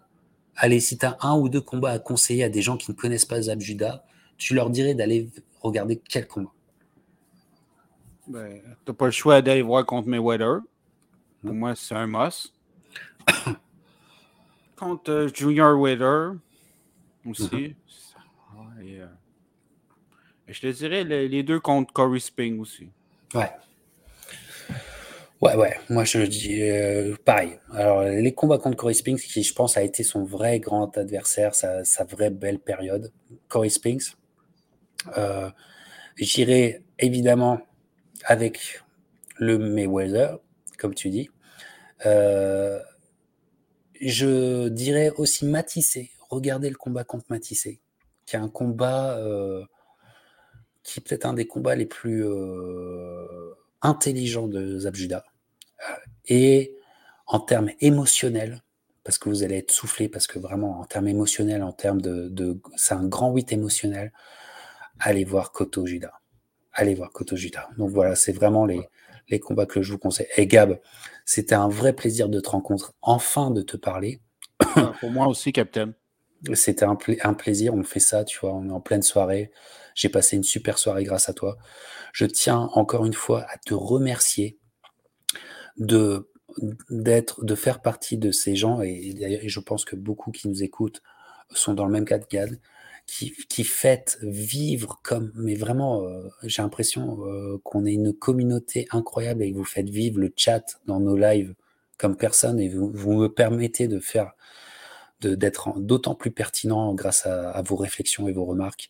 allez, 0.56 0.80
si 0.80 0.97
as 1.03 1.18
un 1.22 1.38
ou 1.38 1.49
deux 1.49 1.61
combats 1.61 1.91
à 1.91 1.99
conseiller 1.99 2.43
à 2.43 2.49
des 2.49 2.61
gens 2.61 2.77
qui 2.77 2.91
ne 2.91 2.95
connaissent 2.95 3.26
pas 3.26 3.41
Zabjuda, 3.41 4.03
tu 4.38 4.53
leur 4.53 4.69
dirais 4.69 4.93
d'aller 4.93 5.30
regarder 5.61 5.97
quel 5.97 6.27
combat? 6.27 6.51
Ben, 8.27 8.61
Tu 8.85 8.91
n'as 8.91 8.93
pas 8.93 9.06
le 9.06 9.11
choix 9.11 9.41
d'aller 9.41 9.61
voir 9.61 9.85
contre 9.85 10.07
Mayweather. 10.07 10.60
Pour 11.41 11.53
moi, 11.53 11.76
c'est 11.76 11.95
un 11.95 12.07
must. 12.07 12.53
contre 14.76 15.11
euh, 15.11 15.27
Junior 15.34 15.77
Wader 15.80 16.31
aussi. 17.26 17.45
Mm-hmm. 17.45 17.76
Euh, 18.81 19.07
je 20.51 20.61
te 20.61 20.67
dirais 20.67 21.03
les, 21.03 21.43
deux 21.43 21.59
contre 21.59 21.93
Corey 21.93 22.19
Spring 22.19 22.59
aussi. 22.59 22.89
Ouais. 23.34 23.51
Ouais, 25.41 25.55
ouais, 25.55 25.80
moi 25.89 26.03
je 26.03 26.19
dis 26.19 26.61
euh, 26.63 27.15
pareil. 27.23 27.57
Alors, 27.73 28.03
les 28.03 28.34
combats 28.34 28.57
contre 28.57 28.76
Corey 28.76 28.93
Spinks, 28.93 29.21
qui 29.21 29.41
je 29.41 29.53
pense 29.53 29.77
a 29.77 29.84
été 29.84 30.03
son 30.03 30.26
vrai 30.26 30.59
grand 30.59 30.97
adversaire, 30.97 31.55
sa, 31.55 31.85
sa 31.85 32.03
vraie 32.03 32.30
belle 32.30 32.59
période, 32.59 33.11
Corey 33.47 33.69
Spinks. 33.69 34.15
Euh, 35.17 35.49
J'irai 36.19 36.84
évidemment 36.99 37.61
avec 38.26 38.81
le 39.38 39.57
Mayweather, 39.57 40.39
comme 40.77 40.93
tu 40.93 41.09
dis. 41.09 41.30
Euh, 42.05 42.80
je 44.01 44.67
dirais 44.67 45.11
aussi 45.15 45.45
Matissé. 45.45 46.11
Regardez 46.30 46.69
le 46.69 46.76
combat 46.76 47.05
contre 47.05 47.26
Matissé, 47.30 47.80
qui 48.26 48.35
est 48.35 48.39
un 48.39 48.49
combat 48.49 49.17
euh, 49.17 49.63
qui 50.84 50.99
est 50.99 51.03
peut-être 51.03 51.26
un 51.26 51.34
des 51.34 51.47
combats 51.47 51.76
les 51.76 51.85
plus 51.85 52.26
euh, 52.26 53.53
intelligents 53.81 54.47
de 54.47 54.80
Zabjuda. 54.80 55.23
Et 56.27 56.76
en 57.27 57.39
termes 57.39 57.69
émotionnels, 57.80 58.61
parce 59.03 59.18
que 59.18 59.30
vous 59.30 59.43
allez 59.43 59.57
être 59.57 59.72
soufflé, 59.72 60.10
parce 60.10 60.27
que 60.27 60.39
vraiment 60.39 60.80
en 60.80 60.85
termes 60.85 61.07
émotionnels, 61.07 61.64
en 61.64 61.72
termes 61.72 62.01
de, 62.01 62.60
c'est 62.76 62.93
un 62.93 63.06
grand 63.06 63.31
8 63.31 63.53
émotionnel, 63.53 64.11
allez 64.99 65.23
voir 65.23 65.51
Koto 65.51 65.85
Juda. 65.85 66.14
Allez 66.73 66.95
voir 66.95 67.11
Koto 67.11 67.35
Juda. 67.35 67.69
Donc 67.77 67.89
voilà, 67.89 68.15
c'est 68.15 68.31
vraiment 68.31 68.65
les, 68.65 68.81
les 69.30 69.39
combats 69.39 69.65
que 69.65 69.81
je 69.81 69.91
vous 69.91 69.97
conseille. 69.97 70.27
Et 70.38 70.47
Gab, 70.47 70.80
c'était 71.26 71.56
un 71.56 71.69
vrai 71.69 71.93
plaisir 71.93 72.30
de 72.30 72.39
te 72.39 72.49
rencontrer, 72.49 72.91
enfin 73.01 73.51
de 73.51 73.61
te 73.61 73.77
parler. 73.77 74.22
Pour 74.99 75.11
moi 75.11 75.27
aussi, 75.27 75.51
Captain. 75.51 75.93
C'était 76.53 76.85
un, 76.85 76.97
un, 77.23 77.34
plaisir, 77.34 77.73
on 77.73 77.84
fait 77.84 77.99
ça, 77.99 78.23
tu 78.23 78.39
vois, 78.39 78.53
on 78.53 78.69
est 78.69 78.72
en 78.72 78.80
pleine 78.80 79.01
soirée. 79.01 79.51
J'ai 79.99 80.07
passé 80.07 80.38
une 80.38 80.43
super 80.43 80.80
soirée 80.80 81.03
grâce 81.03 81.27
à 81.27 81.34
toi. 81.34 81.57
Je 82.13 82.26
tiens 82.26 82.69
encore 82.71 83.05
une 83.05 83.13
fois 83.13 83.45
à 83.49 83.57
te 83.57 83.73
remercier 83.73 84.57
de 85.76 86.30
d'être, 86.89 87.43
de 87.43 87.53
faire 87.53 87.81
partie 87.81 88.17
de 88.17 88.31
ces 88.31 88.55
gens, 88.55 88.81
et, 88.81 89.43
je 89.45 89.59
pense 89.59 89.84
que 89.84 89.97
beaucoup 89.97 90.31
qui 90.31 90.47
nous 90.47 90.63
écoutent 90.63 91.03
sont 91.51 91.73
dans 91.73 91.85
le 91.85 91.91
même 91.91 92.05
cas 92.05 92.17
de 92.17 92.26
Gad, 92.26 92.59
qui, 93.07 93.34
qui 93.49 93.67
vivre 94.21 95.01
comme, 95.03 95.34
mais 95.35 95.55
vraiment, 95.55 96.05
euh, 96.05 96.30
j'ai 96.43 96.61
l'impression 96.61 97.26
euh, 97.26 97.59
qu'on 97.63 97.85
est 97.85 97.93
une 97.93 98.13
communauté 98.13 98.88
incroyable 98.91 99.43
et 99.43 99.51
que 99.51 99.57
vous 99.57 99.65
faites 99.65 99.89
vivre 99.89 100.19
le 100.19 100.31
chat 100.35 100.80
dans 100.85 101.01
nos 101.01 101.17
lives 101.17 101.53
comme 101.97 102.15
personne 102.15 102.59
et 102.59 102.69
vous, 102.69 102.89
vous 102.93 103.13
me 103.13 103.27
permettez 103.27 103.88
de 103.89 103.99
faire, 103.99 104.31
d'être 105.22 105.80
d'autant 105.80 106.16
plus 106.16 106.32
pertinent 106.32 106.94
grâce 106.94 107.26
à, 107.26 107.62
vos 107.64 107.76
réflexions 107.76 108.28
et 108.28 108.32
vos 108.32 108.46
remarques. 108.46 108.90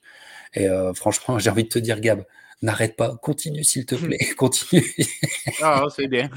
Et 0.54 0.68
euh, 0.68 0.94
franchement, 0.94 1.40
j'ai 1.40 1.50
envie 1.50 1.64
de 1.64 1.70
te 1.70 1.80
dire, 1.80 2.00
Gab, 2.00 2.26
n'arrête 2.62 2.96
pas, 2.96 3.16
continue 3.18 3.64
s'il 3.64 3.86
te 3.86 3.96
plaît, 3.96 4.20
continue. 4.38 4.86
Ah, 5.62 5.86
c'est 5.96 6.08
bien. 6.08 6.30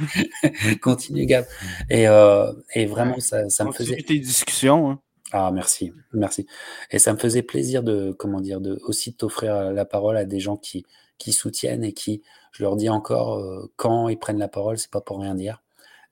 continue, 0.80 1.26
Gab. 1.26 1.46
Et, 1.90 2.08
euh, 2.08 2.52
et 2.74 2.86
vraiment, 2.86 3.20
ça, 3.20 3.48
ça 3.48 3.64
me 3.64 3.72
faisait. 3.72 3.96
tes 3.96 4.18
discussions. 4.18 4.90
Hein. 4.90 5.00
Ah, 5.32 5.50
merci, 5.50 5.92
merci. 6.12 6.46
Et 6.90 6.98
ça 6.98 7.12
me 7.12 7.18
faisait 7.18 7.42
plaisir 7.42 7.82
de, 7.82 8.12
comment 8.12 8.40
dire, 8.40 8.60
de 8.60 8.78
aussi 8.84 9.14
t'offrir 9.14 9.72
la 9.72 9.84
parole 9.86 10.18
à 10.18 10.26
des 10.26 10.40
gens 10.40 10.58
qui, 10.58 10.84
qui 11.22 11.32
soutiennent 11.32 11.84
et 11.84 11.92
qui, 11.92 12.22
je 12.50 12.62
leur 12.64 12.76
dis 12.76 12.88
encore, 12.88 13.38
euh, 13.38 13.70
quand 13.76 14.08
ils 14.08 14.18
prennent 14.18 14.38
la 14.38 14.48
parole, 14.48 14.76
c'est 14.76 14.90
pas 14.90 15.00
pour 15.00 15.20
rien 15.20 15.34
dire, 15.34 15.61
euh, 15.61 15.61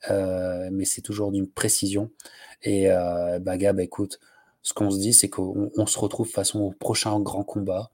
mais 0.09 0.85
c'est 0.85 1.03
toujours 1.03 1.33
d'une 1.33 1.49
précision. 1.49 2.11
Et 2.63 2.91
euh, 2.91 3.39
bah, 3.39 3.57
Gab, 3.57 3.81
écoute, 3.81 4.21
ce 4.63 4.73
qu'on 4.75 4.91
se 4.91 4.99
dit, 4.99 5.13
c'est 5.13 5.29
qu'on 5.29 5.87
se 5.87 5.99
retrouve 5.99 6.29
façon 6.29 6.61
au 6.61 6.71
prochain 6.71 7.19
grand 7.21 7.45
combat. 7.45 7.91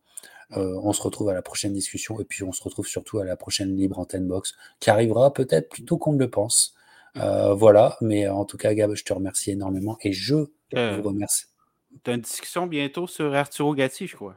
Euh, 0.53 0.79
on 0.83 0.93
se 0.93 1.03
retrouve 1.03 1.29
à 1.29 1.35
la 1.35 1.43
prochaine 1.43 1.73
discussion 1.73 2.21
et 2.21 2.25
puis 2.25 2.45
on 2.45 2.53
se 2.53 2.63
retrouve 2.63 2.87
surtout 2.87 3.19
à 3.19 3.25
la 3.25 3.37
prochaine 3.37 3.77
libre 3.77 3.99
antenne 3.99 4.29
box 4.29 4.55
qui 4.79 4.91
arrivera 4.91 5.33
peut-être 5.33 5.69
plus 5.69 5.85
tôt 5.85 5.99
qu'on 5.99 6.13
ne 6.13 6.19
le 6.19 6.31
pense. 6.31 6.75
Euh, 7.17 7.55
voilà, 7.55 7.97
mais 8.01 8.29
en 8.29 8.45
tout 8.45 8.57
cas, 8.57 8.75
Gab, 8.75 8.95
je 8.95 9.05
te 9.05 9.13
remercie 9.13 9.51
énormément 9.51 9.97
et 10.03 10.13
je 10.13 10.47
euh, 10.75 11.01
vous 11.01 11.09
remercie. 11.09 11.47
Tu 12.05 12.11
as 12.11 12.15
une 12.15 12.21
discussion 12.21 12.67
bientôt 12.67 13.07
sur 13.07 13.35
Arturo 13.35 13.75
Gatti, 13.75 14.07
je 14.07 14.17
crois. 14.17 14.37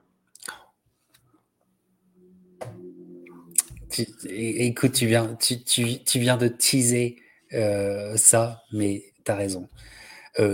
écoute, 4.29 4.93
tu 4.93 5.07
viens, 5.07 5.35
tu, 5.35 5.61
tu, 5.63 6.19
viens 6.19 6.37
de 6.37 6.47
teaser 6.47 7.17
ça, 7.51 8.63
mais 8.71 9.03
tu 9.25 9.31
as 9.31 9.35
raison. 9.35 9.69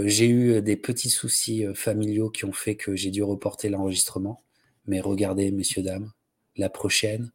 j'ai 0.06 0.28
eu 0.28 0.62
des 0.62 0.78
petits 0.78 1.10
soucis 1.10 1.66
familiaux 1.74 2.30
qui 2.30 2.46
ont 2.46 2.54
fait 2.54 2.76
que 2.76 2.96
j'ai 2.96 3.12
dû 3.12 3.24
reporter 3.24 3.70
l'enregistrement. 3.70 4.44
Mais 4.88 5.00
regardez, 5.00 5.52
messieurs, 5.52 5.82
dames, 5.84 6.12
la 6.58 6.70
prochaine, 6.70 7.32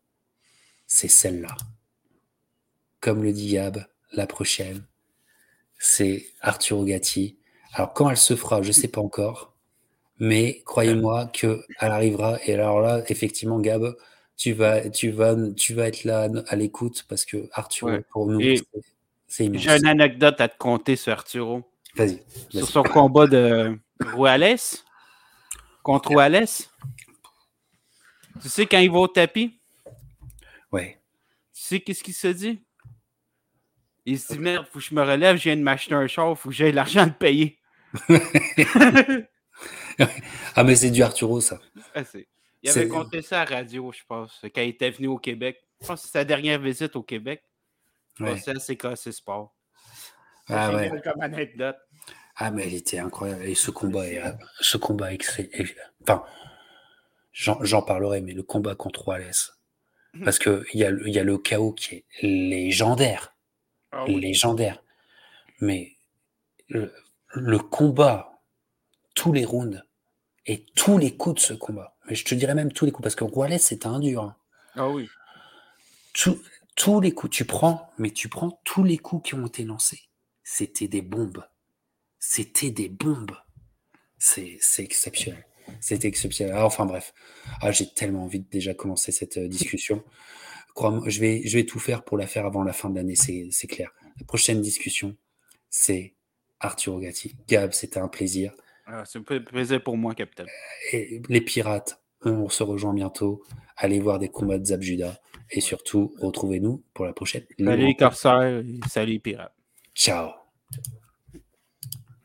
c'est 0.86 1.08
celle-là. 1.08 1.56
Comme 3.00 3.22
le 3.22 3.32
dit 3.32 3.50
Yab, 3.50 3.84
la 4.12 4.26
prochaine, 4.26 4.84
c'est 5.78 6.26
Arthur 6.40 6.84
Gatti. 6.84 7.38
Alors, 7.72 7.94
quand 7.94 8.10
elle 8.10 8.16
se 8.16 8.36
fera, 8.36 8.62
je 8.62 8.68
ne 8.68 8.72
sais 8.72 8.88
pas 8.88 9.00
encore, 9.00 9.56
mais 10.18 10.62
croyez-moi 10.64 11.26
qu'elle 11.32 11.62
arrivera. 11.78 12.38
Et 12.46 12.54
alors 12.54 12.80
là, 12.80 13.02
effectivement, 13.08 13.58
Gab, 13.60 13.96
tu 14.36 14.52
vas, 14.52 14.88
tu 14.90 15.10
vas, 15.10 15.36
tu 15.56 15.74
vas 15.74 15.88
être 15.88 16.04
là 16.04 16.28
à 16.46 16.56
l'écoute 16.56 17.04
parce 17.08 17.24
que 17.24 17.48
Arthur, 17.52 18.02
pour 18.10 18.26
nous. 18.26 18.40
J'ai 19.30 19.76
une 19.76 19.86
anecdote 19.86 20.40
à 20.40 20.48
te 20.48 20.58
conter 20.58 20.96
sur 20.96 21.12
Arturo. 21.12 21.62
Vas-y. 21.94 22.22
sur 22.50 22.68
son 22.68 22.82
combat 22.82 23.26
de 23.26 23.78
Rouales 24.12 24.56
contre 25.82 26.10
Rouales. 26.10 26.46
Tu 28.40 28.48
sais, 28.48 28.66
quand 28.66 28.78
il 28.78 28.90
va 28.90 28.98
au 28.98 29.08
tapis? 29.08 29.60
Ouais. 30.72 31.00
Tu 31.52 31.62
sais 31.62 31.80
qu'est-ce 31.80 32.02
qu'il 32.02 32.14
se 32.14 32.28
dit? 32.28 32.62
Il 34.06 34.18
se 34.18 34.32
dit, 34.32 34.38
merde, 34.38 34.66
faut 34.70 34.78
que 34.78 34.84
je 34.84 34.94
me 34.94 35.02
relève, 35.02 35.36
je 35.36 35.44
viens 35.44 35.56
de 35.56 35.62
m'acheter 35.62 35.94
un 35.94 36.06
char, 36.06 36.36
faut 36.38 36.48
que 36.48 36.54
j'aie 36.54 36.72
l'argent 36.72 37.06
de 37.06 37.12
payer. 37.12 37.58
ah, 40.56 40.64
mais 40.64 40.74
c'est 40.74 40.90
du 40.90 41.02
Arturo, 41.02 41.40
ça. 41.40 41.60
Ah, 41.94 42.02
il 42.62 42.70
avait 42.70 42.88
compté 42.88 43.22
ça 43.22 43.42
à 43.42 43.44
la 43.44 43.56
radio, 43.56 43.92
je 43.92 44.02
pense, 44.06 44.40
quand 44.42 44.62
il 44.62 44.70
était 44.70 44.90
venu 44.90 45.08
au 45.08 45.18
Québec. 45.18 45.58
Je 45.80 45.86
pense 45.86 46.00
que 46.00 46.06
c'est 46.06 46.12
sa 46.12 46.24
dernière 46.24 46.60
visite 46.60 46.96
au 46.96 47.02
Québec. 47.02 47.42
Ouais. 48.18 48.40
Cassé 48.76 49.12
sport. 49.12 49.54
Ah, 50.48 50.74
ouais. 50.74 50.90
comme 51.02 51.20
anecdote. 51.20 51.76
Ah, 52.36 52.50
mais 52.50 52.66
il 52.66 52.74
était 52.74 52.98
incroyable. 52.98 53.44
Et 53.44 53.54
ce 53.54 53.70
combat 53.70 54.08
est, 54.08 54.22
ce 54.60 54.76
combat 54.76 55.10
enfin, 56.02 56.24
j'en 57.32 57.82
parlerai, 57.82 58.20
mais 58.20 58.32
le 58.32 58.42
combat 58.42 58.74
contre 58.74 59.06
Wallace, 59.06 59.58
mmh. 60.14 60.24
parce 60.24 60.38
qu'il 60.38 60.64
y, 60.74 60.84
a, 60.84 60.90
y 60.90 61.18
a 61.18 61.22
le 61.22 61.38
chaos 61.38 61.72
qui 61.72 61.96
est 61.96 62.04
légendaire. 62.22 63.34
Ah 63.92 64.04
légendaire. 64.06 64.82
Mais 65.60 65.96
le, 66.68 67.58
combat, 67.58 68.40
tous 69.14 69.32
les 69.32 69.44
rounds 69.44 69.84
et 70.46 70.64
tous 70.74 70.96
les 70.96 71.16
coups 71.16 71.36
de 71.36 71.40
ce 71.40 71.54
combat, 71.54 71.94
mais 72.08 72.14
je 72.14 72.24
te 72.24 72.34
dirais 72.34 72.54
même 72.54 72.72
tous 72.72 72.86
les 72.86 72.92
coups, 72.92 73.02
parce 73.02 73.14
que 73.14 73.24
Wallace, 73.24 73.62
c'est 73.62 73.84
un 73.84 73.98
dur. 73.98 74.22
Hein. 74.22 74.36
Ah 74.76 74.88
oui. 74.88 75.08
Tous 76.80 76.98
les 76.98 77.12
coups, 77.12 77.36
tu 77.36 77.44
prends, 77.44 77.90
mais 77.98 78.10
tu 78.10 78.30
prends 78.30 78.58
tous 78.64 78.82
les 78.82 78.96
coups 78.96 79.28
qui 79.28 79.34
ont 79.34 79.46
été 79.46 79.64
lancés. 79.64 80.00
C'était 80.42 80.88
des 80.88 81.02
bombes. 81.02 81.44
C'était 82.18 82.70
des 82.70 82.88
bombes. 82.88 83.36
C'est 84.16 84.58
exceptionnel. 84.78 85.44
C'était 85.80 86.08
exceptionnel. 86.08 86.54
Ah, 86.56 86.64
enfin 86.64 86.86
bref, 86.86 87.12
ah, 87.60 87.70
j'ai 87.70 87.92
tellement 87.92 88.24
envie 88.24 88.40
de 88.40 88.48
déjà 88.48 88.72
commencer 88.72 89.12
cette 89.12 89.36
euh, 89.36 89.46
discussion. 89.46 90.02
Crois-moi, 90.74 91.02
je 91.06 91.20
vais, 91.20 91.42
je 91.44 91.58
vais 91.58 91.66
tout 91.66 91.78
faire 91.78 92.02
pour 92.02 92.16
la 92.16 92.26
faire 92.26 92.46
avant 92.46 92.62
la 92.62 92.72
fin 92.72 92.88
de 92.88 92.96
l'année, 92.96 93.14
c'est 93.14 93.66
clair. 93.66 93.92
La 94.18 94.24
prochaine 94.24 94.62
discussion, 94.62 95.18
c'est 95.68 96.14
Arthur 96.60 96.98
Gatti. 96.98 97.36
Gab, 97.46 97.72
c'était 97.72 98.00
un 98.00 98.08
plaisir. 98.08 98.54
Ah, 98.86 99.04
c'est 99.04 99.18
un 99.18 99.40
plaisir 99.40 99.82
pour 99.82 99.98
moi, 99.98 100.14
capitaine. 100.14 100.48
Et 100.92 101.20
les 101.28 101.42
pirates, 101.42 102.00
on 102.22 102.48
se 102.48 102.62
rejoint 102.62 102.94
bientôt. 102.94 103.42
Allez 103.76 104.00
voir 104.00 104.18
des 104.18 104.30
combats 104.30 104.58
de 104.58 104.64
Zabjuda. 104.64 105.20
Et 105.52 105.60
surtout, 105.60 106.14
retrouvez-nous 106.20 106.82
pour 106.94 107.06
la 107.06 107.12
prochaine. 107.12 107.44
Salut, 107.58 107.94
Corsair. 107.96 108.62
Salut, 108.88 109.20
pirates. 109.20 109.54
Ciao. 109.94 110.30